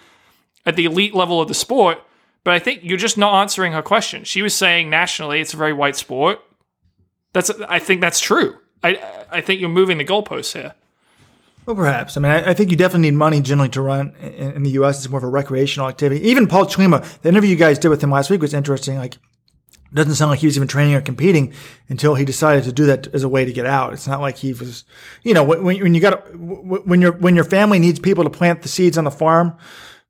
at 0.65 0.77
the 0.77 0.85
elite 0.85 1.13
level 1.13 1.41
of 1.41 1.49
the 1.49 1.53
sport, 1.53 1.99
but 2.43 2.53
I 2.53 2.59
think 2.59 2.81
you're 2.83 2.97
just 2.97 3.17
not 3.17 3.41
answering 3.41 3.73
her 3.73 3.81
question. 3.81 4.23
She 4.23 4.41
was 4.41 4.53
saying 4.53 4.89
nationally 4.89 5.39
it's 5.39 5.53
a 5.53 5.57
very 5.57 5.73
white 5.73 5.95
sport. 5.95 6.39
That's 7.33 7.49
I 7.67 7.79
think 7.79 8.01
that's 8.01 8.19
true. 8.19 8.57
I 8.83 8.99
I 9.31 9.41
think 9.41 9.59
you're 9.59 9.69
moving 9.69 9.97
the 9.97 10.05
goalposts 10.05 10.53
here. 10.53 10.73
Well, 11.65 11.75
perhaps. 11.75 12.17
I 12.17 12.19
mean, 12.19 12.31
I, 12.31 12.49
I, 12.49 12.53
think 12.53 12.71
you 12.71 12.75
definitely 12.75 13.09
need 13.11 13.17
money 13.17 13.39
generally 13.39 13.69
to 13.69 13.81
run 13.81 14.13
in, 14.19 14.51
in, 14.51 14.63
the 14.63 14.71
U.S. 14.71 14.97
It's 14.97 15.09
more 15.09 15.19
of 15.19 15.23
a 15.23 15.29
recreational 15.29 15.87
activity. 15.87 16.21
Even 16.27 16.45
Paul 16.45 16.65
Chelimo, 16.65 17.01
the 17.21 17.29
interview 17.29 17.51
you 17.51 17.55
guys 17.55 17.79
did 17.79 17.87
with 17.87 18.03
him 18.03 18.11
last 18.11 18.29
week 18.29 18.41
was 18.41 18.53
interesting. 18.53 18.97
Like, 18.97 19.17
doesn't 19.93 20.15
sound 20.15 20.31
like 20.31 20.39
he 20.39 20.47
was 20.47 20.57
even 20.57 20.67
training 20.67 20.95
or 20.95 21.01
competing 21.01 21.53
until 21.87 22.15
he 22.15 22.25
decided 22.25 22.63
to 22.63 22.71
do 22.71 22.87
that 22.87 23.07
as 23.13 23.23
a 23.23 23.29
way 23.29 23.45
to 23.45 23.53
get 23.53 23.65
out. 23.65 23.93
It's 23.93 24.07
not 24.07 24.21
like 24.21 24.37
he 24.37 24.53
was, 24.53 24.85
you 25.21 25.33
know, 25.33 25.43
when, 25.43 25.63
when 25.63 25.93
you 25.93 26.01
got 26.01 26.35
when 26.35 26.99
your 26.99 27.11
when 27.13 27.35
your 27.35 27.43
family 27.43 27.79
needs 27.79 27.99
people 27.99 28.23
to 28.23 28.29
plant 28.29 28.63
the 28.63 28.67
seeds 28.67 28.97
on 28.97 29.03
the 29.03 29.11
farm, 29.11 29.55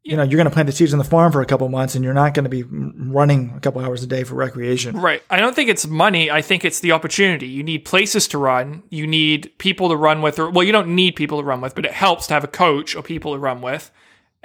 you 0.04 0.18
know, 0.18 0.24
you're 0.24 0.36
going 0.36 0.46
to 0.46 0.52
plant 0.52 0.68
the 0.68 0.74
seeds 0.74 0.94
on 0.94 0.98
the 0.98 1.06
farm 1.06 1.32
for 1.32 1.42
a 1.42 1.46
couple 1.46 1.68
months 1.70 1.96
and 1.96 2.04
you're 2.04 2.14
not 2.14 2.34
going 2.34 2.44
to 2.44 2.50
be 2.50 2.64
running 2.64 3.54
a 3.56 3.60
couple 3.62 3.82
hours 3.82 4.04
a 4.04 4.08
day 4.08 4.26
for 4.26 4.36
recreation. 4.36 4.98
Right. 4.98 5.24
I 5.30 5.40
don't 5.40 5.56
think 5.56 5.70
it's 5.70 5.88
money. 5.88 6.30
I 6.30 6.42
think 6.42 6.66
it's 6.66 6.82
the 6.82 6.92
opportunity. 6.92 7.48
You 7.48 7.64
need 7.64 7.86
places 7.86 8.28
to 8.30 8.38
run. 8.38 8.84
You 8.90 9.08
need 9.08 9.58
people 9.60 9.88
to 9.90 9.96
run 9.96 10.22
with, 10.22 10.40
or, 10.40 10.50
well, 10.50 10.66
you 10.66 10.74
don't 10.74 10.94
need 10.94 11.16
people 11.16 11.40
to 11.40 11.44
run 11.46 11.62
with, 11.62 11.74
but 11.74 11.86
it 11.86 11.94
helps 11.94 12.28
to 12.28 12.34
have 12.34 12.44
a 12.44 12.50
coach 12.50 12.98
or 12.98 13.02
people 13.02 13.32
to 13.32 13.40
run 13.40 13.62
with. 13.62 13.92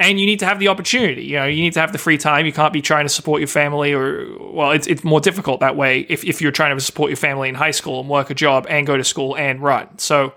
And 0.00 0.20
you 0.20 0.26
need 0.26 0.38
to 0.38 0.46
have 0.46 0.60
the 0.60 0.68
opportunity. 0.68 1.24
You 1.24 1.38
know, 1.38 1.46
you 1.46 1.60
need 1.60 1.72
to 1.72 1.80
have 1.80 1.90
the 1.90 1.98
free 1.98 2.18
time. 2.18 2.46
You 2.46 2.52
can't 2.52 2.72
be 2.72 2.80
trying 2.80 3.04
to 3.04 3.08
support 3.08 3.40
your 3.40 3.48
family 3.48 3.92
or, 3.92 4.28
well, 4.38 4.70
it's, 4.70 4.86
it's 4.86 5.02
more 5.02 5.20
difficult 5.20 5.58
that 5.58 5.74
way 5.76 6.06
if, 6.08 6.22
if 6.22 6.40
you're 6.40 6.52
trying 6.52 6.76
to 6.76 6.80
support 6.80 7.10
your 7.10 7.16
family 7.16 7.48
in 7.48 7.56
high 7.56 7.72
school 7.72 7.98
and 7.98 8.08
work 8.08 8.30
a 8.30 8.34
job 8.34 8.68
and 8.70 8.86
go 8.86 8.96
to 8.96 9.02
school 9.02 9.36
and 9.36 9.60
run. 9.60 9.98
So 9.98 10.32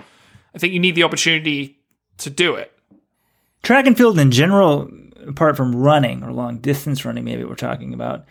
I 0.55 0.57
think 0.57 0.73
you 0.73 0.79
need 0.79 0.95
the 0.95 1.03
opportunity 1.03 1.77
to 2.17 2.31
do 2.31 2.55
it. 2.55 2.71
Track 3.61 3.85
and 3.85 3.95
field 3.95 4.17
in 4.17 4.31
general 4.31 4.89
apart 5.27 5.57
from 5.57 5.75
running 5.75 6.23
or 6.23 6.31
long 6.31 6.59
distance 6.59 7.05
running, 7.05 7.23
maybe 7.23 7.43
we're 7.43 7.55
talking 7.55 7.93
about, 7.93 8.25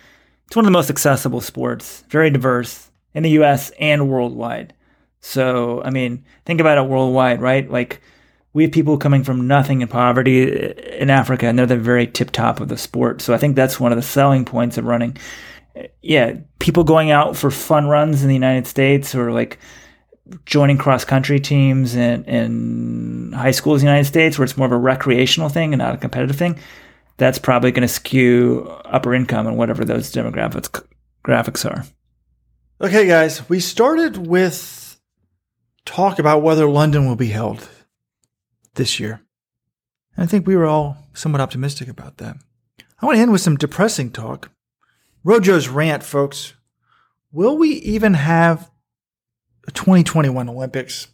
it's 0.47 0.57
one 0.57 0.65
of 0.65 0.67
the 0.67 0.77
most 0.77 0.91
accessible 0.91 1.41
sports, 1.41 2.05
very 2.09 2.31
diverse 2.31 2.91
in 3.15 3.23
the 3.23 3.31
US 3.31 3.71
and 3.79 4.09
worldwide. 4.09 4.75
So, 5.21 5.83
I 5.83 5.91
mean, 5.91 6.25
think 6.47 6.61
about 6.61 6.79
it 6.79 6.89
worldwide, 6.89 7.41
right? 7.41 7.71
Like, 7.71 8.01
we 8.53 8.65
have 8.65 8.73
people 8.73 8.99
coming 8.99 9.23
from 9.23 9.47
nothing 9.47 9.81
in 9.81 9.89
poverty 9.89 10.71
uh, 10.71 10.73
in 10.97 11.11
Africa, 11.11 11.47
and 11.47 11.59
they're 11.59 11.67
the 11.67 11.77
very 11.77 12.07
tip 12.07 12.31
top 12.31 12.61
of 12.61 12.69
the 12.69 12.79
sport. 12.79 13.21
So, 13.21 13.35
I 13.35 13.39
think 13.39 13.55
that's 13.55 13.79
one 13.79 13.93
of 13.93 13.97
the 13.97 14.03
selling 14.03 14.45
points 14.45 14.79
of 14.79 14.87
running. 14.87 15.17
Yeah, 16.03 16.39
people 16.59 16.85
going 16.85 17.11
out 17.11 17.37
for 17.37 17.51
fun 17.51 17.87
runs 17.87 18.23
in 18.23 18.29
the 18.29 18.35
United 18.35 18.67
States 18.67 19.15
or 19.15 19.31
like 19.31 19.59
joining 20.45 20.79
cross 20.79 21.05
country 21.05 21.41
teams 21.41 21.95
in, 21.95 22.25
in 22.25 23.33
high 23.33 23.51
schools 23.51 23.83
in 23.83 23.87
the 23.87 23.91
United 23.91 24.09
States, 24.09 24.39
where 24.39 24.45
it's 24.45 24.57
more 24.57 24.67
of 24.67 24.73
a 24.73 24.79
recreational 24.79 25.49
thing 25.49 25.73
and 25.73 25.79
not 25.81 25.95
a 25.95 25.99
competitive 25.99 26.37
thing 26.37 26.59
that's 27.21 27.39
probably 27.39 27.71
going 27.71 27.83
to 27.83 27.89
skew 27.89 28.67
upper 28.87 29.15
income 29.15 29.47
and 29.47 29.59
whatever 29.59 29.85
those 29.85 30.11
demographics 30.11 30.83
graphics 31.23 31.71
are. 31.71 31.85
Okay, 32.81 33.07
guys, 33.07 33.47
we 33.49 33.61
started 33.61 34.27
with 34.27 34.99
talk 35.85 36.19
about 36.19 36.43
whether 36.43 36.67
London 36.67 37.07
will 37.07 37.17
be 37.17 37.29
held 37.29 37.69
this 38.75 38.99
year. 38.99 39.21
I 40.17 40.25
think 40.25 40.47
we 40.47 40.57
were 40.57 40.65
all 40.65 40.97
somewhat 41.13 41.43
optimistic 41.43 41.89
about 41.89 42.17
that. 42.17 42.37
I 43.03 43.07
want 43.07 43.17
to 43.17 43.21
end 43.23 43.33
with 43.33 43.43
some 43.43 43.57
depressing 43.57 44.11
talk. 44.11 44.51
Rojo's 45.23 45.69
rant, 45.69 46.03
folks. 46.03 46.55
Will 47.33 47.59
we 47.59 47.69
even 47.69 48.15
have 48.15 48.70
2021 49.67 50.49
Olympics? 50.49 51.09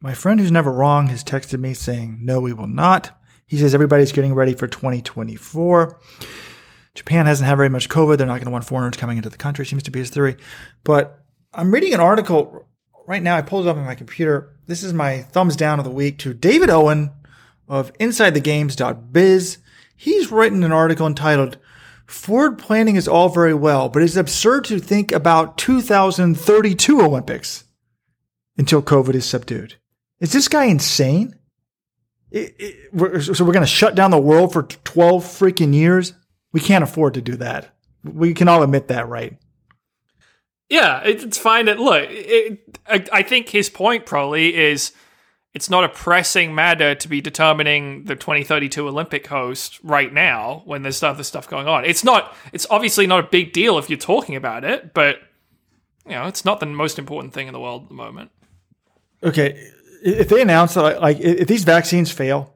My 0.00 0.14
friend 0.14 0.38
who's 0.38 0.52
never 0.52 0.72
wrong 0.72 1.08
has 1.08 1.24
texted 1.24 1.58
me 1.58 1.74
saying, 1.74 2.18
no, 2.22 2.40
we 2.40 2.52
will 2.52 2.68
not. 2.68 3.18
He 3.46 3.58
says 3.58 3.74
everybody's 3.74 4.12
getting 4.12 4.34
ready 4.34 4.54
for 4.54 4.68
2024. 4.68 5.98
Japan 6.94 7.26
hasn't 7.26 7.48
had 7.48 7.56
very 7.56 7.68
much 7.68 7.88
COVID. 7.88 8.18
They're 8.18 8.26
not 8.26 8.34
going 8.34 8.46
to 8.46 8.50
want 8.50 8.64
foreigners 8.64 8.96
coming 8.96 9.16
into 9.16 9.30
the 9.30 9.36
country, 9.36 9.64
seems 9.64 9.82
to 9.84 9.90
be 9.90 10.00
his 10.00 10.10
theory. 10.10 10.36
But 10.84 11.24
I'm 11.52 11.72
reading 11.72 11.94
an 11.94 12.00
article 12.00 12.66
right 13.06 13.22
now. 13.22 13.36
I 13.36 13.42
pulled 13.42 13.66
it 13.66 13.70
up 13.70 13.76
on 13.76 13.84
my 13.84 13.94
computer. 13.94 14.54
This 14.66 14.82
is 14.82 14.92
my 14.92 15.22
thumbs 15.22 15.56
down 15.56 15.78
of 15.78 15.84
the 15.84 15.90
week 15.90 16.18
to 16.18 16.34
David 16.34 16.70
Owen 16.70 17.10
of 17.66 17.92
InsideTheGames.biz. 17.94 19.58
He's 19.96 20.30
written 20.30 20.62
an 20.62 20.72
article 20.72 21.06
entitled 21.06 21.58
Forward 22.08 22.58
planning 22.58 22.96
is 22.96 23.06
all 23.06 23.28
very 23.28 23.52
well, 23.52 23.90
but 23.90 24.02
it's 24.02 24.16
absurd 24.16 24.64
to 24.64 24.78
think 24.78 25.12
about 25.12 25.58
2032 25.58 27.02
Olympics 27.02 27.64
until 28.56 28.80
COVID 28.80 29.14
is 29.14 29.26
subdued. 29.26 29.74
Is 30.18 30.32
this 30.32 30.48
guy 30.48 30.64
insane? 30.64 31.36
It, 32.30 32.54
it, 32.58 32.94
we're, 32.94 33.20
so 33.20 33.44
we're 33.44 33.52
going 33.52 33.62
to 33.62 33.70
shut 33.70 33.94
down 33.94 34.10
the 34.10 34.18
world 34.18 34.54
for 34.54 34.62
12 34.62 35.22
freaking 35.22 35.74
years? 35.74 36.14
We 36.52 36.60
can't 36.60 36.82
afford 36.82 37.12
to 37.14 37.20
do 37.20 37.36
that. 37.36 37.74
We 38.02 38.32
can 38.32 38.48
all 38.48 38.62
admit 38.62 38.88
that, 38.88 39.06
right? 39.06 39.36
Yeah, 40.70 41.02
it's 41.04 41.36
fine. 41.36 41.66
That 41.66 41.78
look, 41.78 42.06
it, 42.08 42.78
I, 42.86 43.04
I 43.12 43.22
think 43.22 43.50
his 43.50 43.68
point 43.68 44.06
probably 44.06 44.56
is 44.56 44.92
it's 45.58 45.68
not 45.68 45.82
a 45.82 45.88
pressing 45.88 46.54
matter 46.54 46.94
to 46.94 47.08
be 47.08 47.20
determining 47.20 48.04
the 48.04 48.14
2032 48.14 48.86
Olympic 48.86 49.26
host 49.26 49.80
right 49.82 50.12
now 50.12 50.62
when 50.66 50.82
there's 50.82 51.02
other 51.02 51.24
stuff 51.24 51.48
going 51.48 51.66
on. 51.66 51.84
It's 51.84 52.04
not. 52.04 52.32
It's 52.52 52.64
obviously 52.70 53.08
not 53.08 53.24
a 53.24 53.26
big 53.26 53.52
deal 53.52 53.76
if 53.76 53.90
you're 53.90 53.98
talking 53.98 54.36
about 54.36 54.62
it, 54.62 54.94
but 54.94 55.16
you 56.06 56.12
know, 56.12 56.28
it's 56.28 56.44
not 56.44 56.60
the 56.60 56.66
most 56.66 56.96
important 56.96 57.34
thing 57.34 57.48
in 57.48 57.52
the 57.52 57.58
world 57.58 57.82
at 57.82 57.88
the 57.88 57.94
moment. 57.94 58.30
Okay, 59.24 59.68
if 60.04 60.28
they 60.28 60.42
announce 60.42 60.74
that, 60.74 61.00
like, 61.02 61.18
if 61.18 61.48
these 61.48 61.64
vaccines 61.64 62.12
fail, 62.12 62.54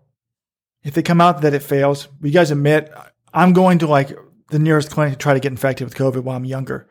if 0.84 0.94
they 0.94 1.02
come 1.02 1.20
out 1.20 1.40
that 1.40 1.54
it 1.54 1.64
fails, 1.64 2.06
you 2.22 2.30
guys 2.30 2.52
admit 2.52 2.88
I'm 3.34 3.52
going 3.52 3.80
to 3.80 3.88
like 3.88 4.16
the 4.50 4.60
nearest 4.60 4.92
clinic 4.92 5.14
to 5.14 5.18
try 5.18 5.34
to 5.34 5.40
get 5.40 5.50
infected 5.50 5.86
with 5.86 5.96
COVID 5.96 6.22
while 6.22 6.36
I'm 6.36 6.44
younger. 6.44 6.88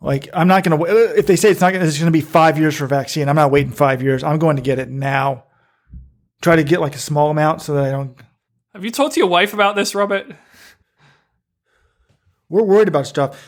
Like, 0.00 0.28
I'm 0.32 0.46
not 0.46 0.62
going 0.62 0.78
to, 0.78 1.18
if 1.18 1.26
they 1.26 1.36
say 1.36 1.50
it's 1.50 1.60
not 1.60 1.72
going 1.72 1.82
to, 1.82 1.88
it's 1.88 1.98
going 1.98 2.12
to 2.12 2.16
be 2.16 2.20
five 2.20 2.58
years 2.58 2.76
for 2.76 2.86
vaccine, 2.86 3.28
I'm 3.28 3.36
not 3.36 3.50
waiting 3.50 3.72
five 3.72 4.02
years. 4.02 4.22
I'm 4.22 4.38
going 4.38 4.56
to 4.56 4.62
get 4.62 4.78
it 4.78 4.88
now. 4.88 5.44
Try 6.40 6.56
to 6.56 6.62
get 6.62 6.80
like 6.80 6.94
a 6.94 7.00
small 7.00 7.30
amount 7.30 7.62
so 7.62 7.74
that 7.74 7.84
I 7.84 7.90
don't. 7.90 8.16
Have 8.74 8.84
you 8.84 8.92
talked 8.92 9.14
to 9.14 9.20
your 9.20 9.28
wife 9.28 9.54
about 9.54 9.74
this, 9.74 9.94
Robert? 9.94 10.26
We're 12.48 12.62
worried 12.62 12.88
about 12.88 13.06
stuff. 13.08 13.44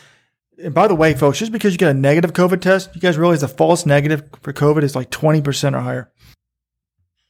And 0.61 0.73
by 0.73 0.87
the 0.87 0.95
way, 0.95 1.13
folks, 1.13 1.39
just 1.39 1.53
because 1.53 1.73
you 1.73 1.77
get 1.77 1.89
a 1.89 1.93
negative 1.93 2.33
COVID 2.33 2.59
test, 2.59 2.93
you 2.93 3.01
guys 3.01 3.17
realize 3.17 3.41
the 3.41 3.47
false 3.47 3.85
negative 3.85 4.23
for 4.41 4.51
COVID 4.51 4.83
is 4.83 4.95
like 4.95 5.09
20% 5.09 5.73
or 5.73 5.79
higher. 5.79 6.11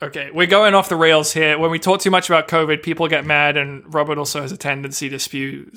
Okay, 0.04 0.32
we're 0.34 0.48
going 0.48 0.74
off 0.74 0.90
the 0.90 0.96
rails 0.96 1.32
here. 1.32 1.60
When 1.60 1.70
we 1.70 1.78
talk 1.78 2.02
too 2.02 2.10
much 2.10 2.28
about 2.28 2.48
COVID, 2.48 2.82
people 2.82 3.08
get 3.08 3.24
mad, 3.24 3.56
and 3.56 3.84
Robert 3.94 4.18
also 4.18 4.42
has 4.42 4.52
a 4.52 4.58
tendency 4.58 5.10
to 5.10 5.20
spew 5.20 5.70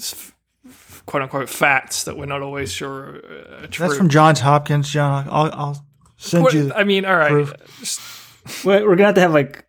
quote 1.06 1.22
unquote 1.22 1.48
facts 1.48 2.04
that 2.04 2.16
we're 2.16 2.26
not 2.26 2.42
always 2.42 2.72
sure 2.72 3.16
uh, 3.16 3.64
are 3.64 3.66
true. 3.66 3.86
That's 3.86 3.98
from 3.98 4.08
Johns 4.08 4.40
Hopkins, 4.40 4.90
John. 4.90 5.28
I'll, 5.30 5.52
I'll 5.52 5.86
send 6.16 6.44
what, 6.44 6.54
you. 6.54 6.72
I 6.74 6.84
mean, 6.84 7.04
all 7.04 7.16
right. 7.16 7.32
we're 8.64 8.80
going 8.80 8.98
to 8.98 9.04
have 9.04 9.14
to 9.14 9.20
have 9.20 9.32
like 9.32 9.64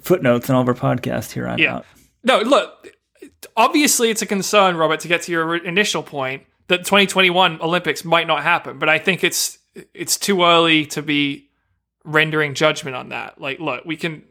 footnotes 0.00 0.48
in 0.48 0.54
all 0.54 0.62
of 0.62 0.68
our 0.68 0.74
podcasts 0.74 1.30
here 1.32 1.46
on 1.46 1.58
yeah. 1.58 1.76
Out. 1.76 1.86
No, 2.22 2.40
look, 2.40 2.88
obviously 3.56 4.10
it's 4.10 4.22
a 4.22 4.26
concern, 4.26 4.76
Robert, 4.76 5.00
to 5.00 5.08
get 5.08 5.22
to 5.22 5.32
your 5.32 5.56
initial 5.56 6.02
point 6.02 6.44
that 6.68 6.78
2021 6.78 7.60
Olympics 7.60 8.04
might 8.04 8.26
not 8.26 8.42
happen, 8.42 8.78
but 8.78 8.88
I 8.88 8.98
think 8.98 9.24
it's 9.24 9.58
it's 9.94 10.16
too 10.16 10.42
early 10.42 10.84
to 10.86 11.02
be 11.02 11.48
rendering 12.04 12.54
judgment 12.54 12.96
on 12.96 13.10
that. 13.10 13.40
Like, 13.40 13.60
look, 13.60 13.84
we 13.84 13.96
can 13.96 14.22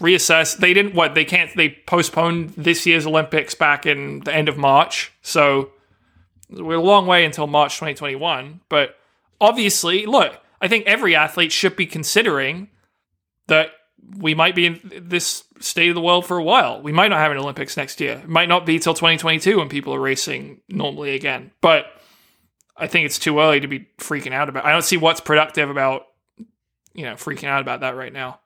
reassess. 0.00 0.56
They 0.56 0.74
didn't 0.74 0.94
what 0.94 1.14
they 1.14 1.24
can't. 1.24 1.54
They 1.56 1.70
postponed 1.86 2.50
this 2.50 2.86
year's 2.86 3.06
Olympics 3.06 3.54
back 3.54 3.86
in 3.86 4.20
the 4.20 4.34
end 4.34 4.48
of 4.48 4.56
March, 4.56 5.12
so 5.22 5.70
we're 6.52 6.76
a 6.76 6.82
long 6.82 7.06
way 7.06 7.24
until 7.24 7.46
March 7.46 7.74
2021. 7.74 8.60
But 8.68 8.96
obviously, 9.40 10.06
look, 10.06 10.38
I 10.60 10.68
think 10.68 10.86
every 10.86 11.14
athlete 11.14 11.52
should 11.52 11.76
be 11.76 11.86
considering 11.86 12.68
that 13.48 13.68
we 14.16 14.34
might 14.34 14.54
be 14.54 14.66
in 14.66 14.80
this 15.02 15.44
state 15.60 15.88
of 15.88 15.94
the 15.94 16.00
world 16.00 16.26
for 16.26 16.36
a 16.36 16.42
while. 16.42 16.82
We 16.82 16.92
might 16.92 17.08
not 17.08 17.18
have 17.18 17.32
an 17.32 17.38
Olympics 17.38 17.76
next 17.76 18.00
year. 18.00 18.20
It 18.22 18.28
might 18.28 18.48
not 18.48 18.66
be 18.66 18.78
till 18.78 18.94
2022 18.94 19.58
when 19.58 19.68
people 19.68 19.94
are 19.94 20.00
racing 20.00 20.60
normally 20.68 21.14
again. 21.14 21.52
But 21.60 21.86
I 22.76 22.86
think 22.86 23.06
it's 23.06 23.18
too 23.18 23.38
early 23.38 23.60
to 23.60 23.68
be 23.68 23.88
freaking 23.98 24.32
out 24.32 24.48
about. 24.48 24.64
I 24.64 24.72
don't 24.72 24.82
see 24.82 24.96
what's 24.96 25.20
productive 25.20 25.70
about 25.70 26.06
you 26.94 27.04
know 27.04 27.14
freaking 27.14 27.48
out 27.48 27.60
about 27.60 27.80
that 27.80 27.96
right 27.96 28.12
now. 28.12 28.40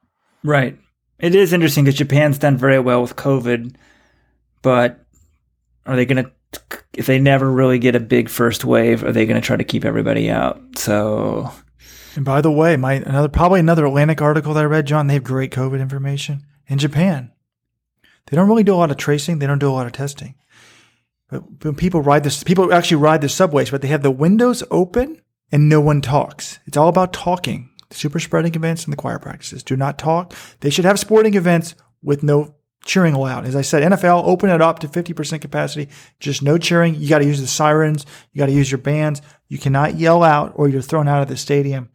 Right. 0.44 0.78
It 1.18 1.34
is 1.34 1.52
interesting 1.52 1.84
because 1.84 1.98
Japan's 1.98 2.38
done 2.38 2.56
very 2.56 2.78
well 2.78 3.00
with 3.00 3.16
COVID, 3.16 3.74
but 4.62 5.04
are 5.86 5.96
they 5.96 6.04
going 6.04 6.24
to? 6.24 6.30
If 6.96 7.06
they 7.06 7.18
never 7.18 7.50
really 7.50 7.78
get 7.78 7.94
a 7.94 8.00
big 8.00 8.28
first 8.28 8.64
wave, 8.64 9.04
are 9.04 9.12
they 9.12 9.26
going 9.26 9.40
to 9.40 9.46
try 9.46 9.56
to 9.56 9.64
keep 9.64 9.84
everybody 9.84 10.30
out? 10.30 10.60
So 10.76 11.52
And 12.16 12.24
by 12.24 12.40
the 12.40 12.50
way, 12.50 12.76
my 12.76 12.94
another 12.94 13.28
probably 13.28 13.60
another 13.60 13.84
Atlantic 13.84 14.22
article 14.22 14.54
that 14.54 14.62
I 14.62 14.66
read, 14.66 14.86
John, 14.86 15.06
they 15.06 15.14
have 15.14 15.24
great 15.24 15.52
COVID 15.52 15.80
information 15.80 16.44
in 16.66 16.78
Japan. 16.78 17.30
They 18.26 18.36
don't 18.36 18.48
really 18.48 18.64
do 18.64 18.74
a 18.74 18.76
lot 18.76 18.90
of 18.90 18.96
tracing. 18.96 19.38
They 19.38 19.46
don't 19.46 19.58
do 19.58 19.70
a 19.70 19.72
lot 19.72 19.86
of 19.86 19.92
testing. 19.92 20.34
But 21.28 21.64
when 21.64 21.74
people 21.74 22.00
ride 22.00 22.24
this, 22.24 22.42
people 22.42 22.72
actually 22.72 22.96
ride 22.96 23.20
the 23.20 23.28
subways, 23.28 23.70
but 23.70 23.82
they 23.82 23.88
have 23.88 24.02
the 24.02 24.10
windows 24.10 24.62
open 24.70 25.20
and 25.52 25.68
no 25.68 25.80
one 25.80 26.00
talks. 26.00 26.58
It's 26.66 26.76
all 26.76 26.88
about 26.88 27.12
talking. 27.12 27.70
The 27.88 27.94
super 27.94 28.18
spreading 28.18 28.54
events 28.54 28.84
and 28.84 28.92
the 28.92 28.96
choir 28.96 29.18
practices 29.18 29.62
do 29.62 29.76
not 29.76 29.98
talk. 29.98 30.34
They 30.60 30.70
should 30.70 30.84
have 30.84 30.98
sporting 30.98 31.34
events 31.34 31.76
with 32.02 32.22
no 32.22 32.55
cheering 32.86 33.14
allowed. 33.14 33.44
As 33.44 33.54
I 33.54 33.62
said, 33.62 33.82
NFL 33.82 34.24
open 34.24 34.48
it 34.50 34.62
up 34.62 34.78
to 34.80 34.88
50% 34.88 35.40
capacity, 35.40 35.88
just 36.20 36.42
no 36.42 36.56
cheering. 36.56 36.94
You 36.94 37.08
got 37.08 37.18
to 37.18 37.24
use 37.26 37.40
the 37.40 37.46
sirens. 37.46 38.06
You 38.32 38.38
got 38.38 38.46
to 38.46 38.52
use 38.52 38.70
your 38.70 38.78
bands. 38.78 39.20
You 39.48 39.58
cannot 39.58 39.96
yell 39.96 40.22
out 40.22 40.52
or 40.56 40.68
you're 40.68 40.82
thrown 40.82 41.08
out 41.08 41.22
of 41.22 41.28
the 41.28 41.36
stadium. 41.36 41.90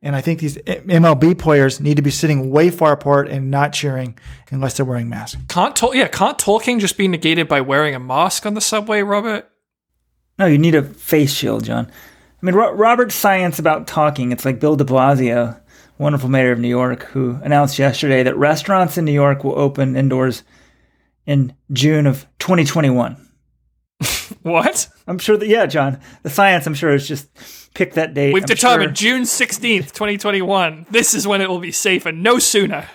And 0.00 0.14
I 0.14 0.20
think 0.20 0.38
these 0.38 0.56
MLB 0.58 1.36
players 1.38 1.80
need 1.80 1.96
to 1.96 2.02
be 2.02 2.10
sitting 2.10 2.50
way 2.50 2.70
far 2.70 2.92
apart 2.92 3.28
and 3.28 3.50
not 3.50 3.72
cheering 3.72 4.16
unless 4.50 4.76
they're 4.76 4.86
wearing 4.86 5.08
masks. 5.08 5.40
Can't 5.48 5.74
talk. 5.74 5.94
Yeah, 5.94 6.06
can't 6.06 6.38
talking 6.38 6.78
just 6.78 6.96
be 6.96 7.08
negated 7.08 7.48
by 7.48 7.60
wearing 7.60 7.96
a 7.96 7.98
mask 7.98 8.46
on 8.46 8.54
the 8.54 8.60
subway, 8.60 9.02
Robert? 9.02 9.50
no, 10.38 10.46
you 10.46 10.56
need 10.56 10.76
a 10.76 10.82
face 10.84 11.32
shield, 11.34 11.64
John. 11.64 11.90
I 11.90 12.46
mean, 12.46 12.54
Ro- 12.54 12.72
Robert's 12.74 13.16
science 13.16 13.58
about 13.58 13.88
talking. 13.88 14.30
It's 14.30 14.44
like 14.44 14.60
Bill 14.60 14.76
De 14.76 14.84
Blasio, 14.84 15.60
wonderful 15.98 16.28
mayor 16.28 16.52
of 16.52 16.58
New 16.58 16.68
York, 16.68 17.04
who 17.04 17.38
announced 17.42 17.78
yesterday 17.78 18.22
that 18.22 18.36
restaurants 18.36 18.96
in 18.96 19.04
New 19.04 19.12
York 19.12 19.44
will 19.44 19.58
open 19.58 19.96
indoors 19.96 20.44
in 21.26 21.54
June 21.72 22.06
of 22.06 22.26
2021. 22.38 23.24
What? 24.42 24.88
I'm 25.06 25.18
sure 25.18 25.36
that 25.36 25.48
yeah, 25.48 25.66
John. 25.66 26.00
The 26.22 26.30
science, 26.30 26.66
I'm 26.66 26.74
sure, 26.74 26.94
is 26.94 27.08
just 27.08 27.28
pick 27.74 27.94
that 27.94 28.14
date. 28.14 28.32
We've 28.32 28.44
I'm 28.44 28.46
determined 28.46 28.96
sure 28.96 29.10
June 29.10 29.22
16th, 29.22 29.92
2021. 29.92 30.86
This 30.90 31.14
is 31.14 31.26
when 31.26 31.40
it 31.40 31.48
will 31.48 31.58
be 31.58 31.72
safe 31.72 32.06
and 32.06 32.22
no 32.22 32.38
sooner. 32.38 32.88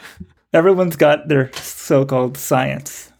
everyone's 0.53 0.95
got 0.95 1.27
their 1.27 1.51
so-called 1.53 2.37
science. 2.37 3.11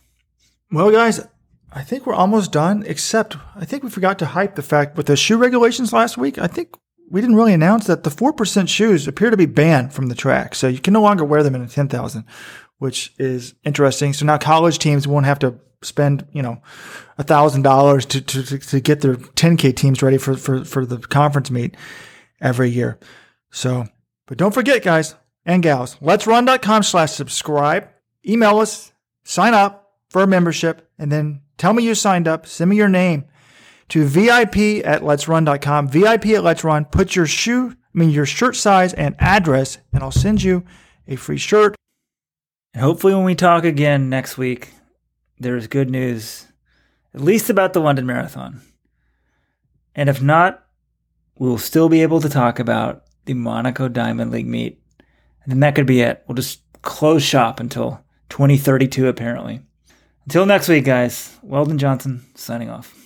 Well, 0.71 0.91
guys, 0.91 1.25
I 1.71 1.83
think 1.83 2.05
we're 2.05 2.13
almost 2.13 2.51
done, 2.51 2.83
except 2.85 3.35
I 3.55 3.65
think 3.65 3.83
we 3.83 3.89
forgot 3.89 4.19
to 4.19 4.27
hype 4.27 4.55
the 4.55 4.61
fact 4.61 4.95
with 4.95 5.07
the 5.07 5.15
shoe 5.15 5.37
regulations 5.37 5.91
last 5.91 6.17
week. 6.17 6.37
I 6.37 6.47
think 6.47 6.75
we 7.13 7.21
didn't 7.21 7.35
really 7.35 7.53
announce 7.53 7.85
that 7.85 8.01
the 8.03 8.09
4% 8.09 8.67
shoes 8.67 9.07
appear 9.07 9.29
to 9.29 9.37
be 9.37 9.45
banned 9.45 9.93
from 9.93 10.07
the 10.07 10.15
track. 10.15 10.55
So 10.55 10.67
you 10.67 10.79
can 10.79 10.93
no 10.93 11.01
longer 11.03 11.23
wear 11.23 11.43
them 11.43 11.53
in 11.53 11.61
a 11.61 11.67
10,000, 11.67 12.25
which 12.79 13.13
is 13.19 13.53
interesting. 13.63 14.13
So 14.13 14.25
now 14.25 14.39
college 14.39 14.79
teams 14.79 15.07
won't 15.07 15.27
have 15.27 15.37
to 15.39 15.59
spend, 15.83 16.25
you 16.31 16.41
know, 16.41 16.59
a 17.19 17.23
thousand 17.23 17.61
dollars 17.61 18.07
to, 18.07 18.19
to, 18.19 18.57
to 18.57 18.79
get 18.79 19.01
their 19.01 19.13
10K 19.13 19.75
teams 19.75 20.01
ready 20.01 20.17
for, 20.17 20.35
for, 20.35 20.65
for 20.65 20.87
the 20.87 20.97
conference 20.97 21.51
meet 21.51 21.77
every 22.41 22.71
year. 22.71 22.97
So, 23.51 23.85
but 24.25 24.39
don't 24.39 24.53
forget, 24.53 24.81
guys 24.81 25.13
and 25.45 25.61
gals, 25.61 25.97
LetsRun.com 25.97 26.81
slash 26.81 27.11
subscribe, 27.11 27.89
email 28.27 28.57
us, 28.57 28.91
sign 29.23 29.53
up 29.53 29.99
for 30.09 30.23
a 30.23 30.27
membership, 30.27 30.89
and 30.97 31.11
then 31.11 31.41
tell 31.59 31.73
me 31.73 31.83
you 31.83 31.93
signed 31.93 32.27
up. 32.27 32.47
Send 32.47 32.71
me 32.71 32.75
your 32.75 32.89
name 32.89 33.25
to 33.89 34.05
VIP 34.05 34.85
at 34.85 35.01
LetsRun.com. 35.01 35.87
VIP 35.87 36.27
at 36.27 36.43
let's 36.43 36.63
run. 36.63 36.85
Put 36.85 37.15
your 37.15 37.25
shoe, 37.25 37.71
I 37.71 37.97
mean, 37.97 38.09
your 38.09 38.25
shirt 38.25 38.55
size 38.55 38.93
and 38.93 39.15
address, 39.19 39.77
and 39.91 40.03
I'll 40.03 40.11
send 40.11 40.43
you 40.43 40.63
a 41.07 41.15
free 41.15 41.37
shirt. 41.37 41.75
And 42.73 42.83
hopefully, 42.83 43.13
when 43.13 43.23
we 43.23 43.35
talk 43.35 43.63
again 43.63 44.09
next 44.09 44.37
week, 44.37 44.71
there's 45.39 45.67
good 45.67 45.89
news, 45.89 46.47
at 47.13 47.21
least 47.21 47.49
about 47.49 47.73
the 47.73 47.81
London 47.81 48.05
Marathon. 48.05 48.61
And 49.95 50.09
if 50.09 50.21
not, 50.21 50.65
we'll 51.37 51.57
still 51.57 51.89
be 51.89 52.01
able 52.01 52.21
to 52.21 52.29
talk 52.29 52.59
about 52.59 53.03
the 53.25 53.33
Monaco 53.33 53.87
Diamond 53.87 54.31
League 54.31 54.47
meet. 54.47 54.81
And 55.43 55.51
then 55.51 55.59
that 55.59 55.75
could 55.75 55.85
be 55.85 56.01
it. 56.01 56.23
We'll 56.27 56.35
just 56.35 56.61
close 56.81 57.23
shop 57.23 57.59
until 57.59 58.03
2032, 58.29 59.07
apparently. 59.07 59.61
Until 60.25 60.45
next 60.45 60.69
week, 60.69 60.85
guys, 60.85 61.37
Weldon 61.43 61.77
Johnson 61.77 62.25
signing 62.35 62.69
off. 62.69 63.02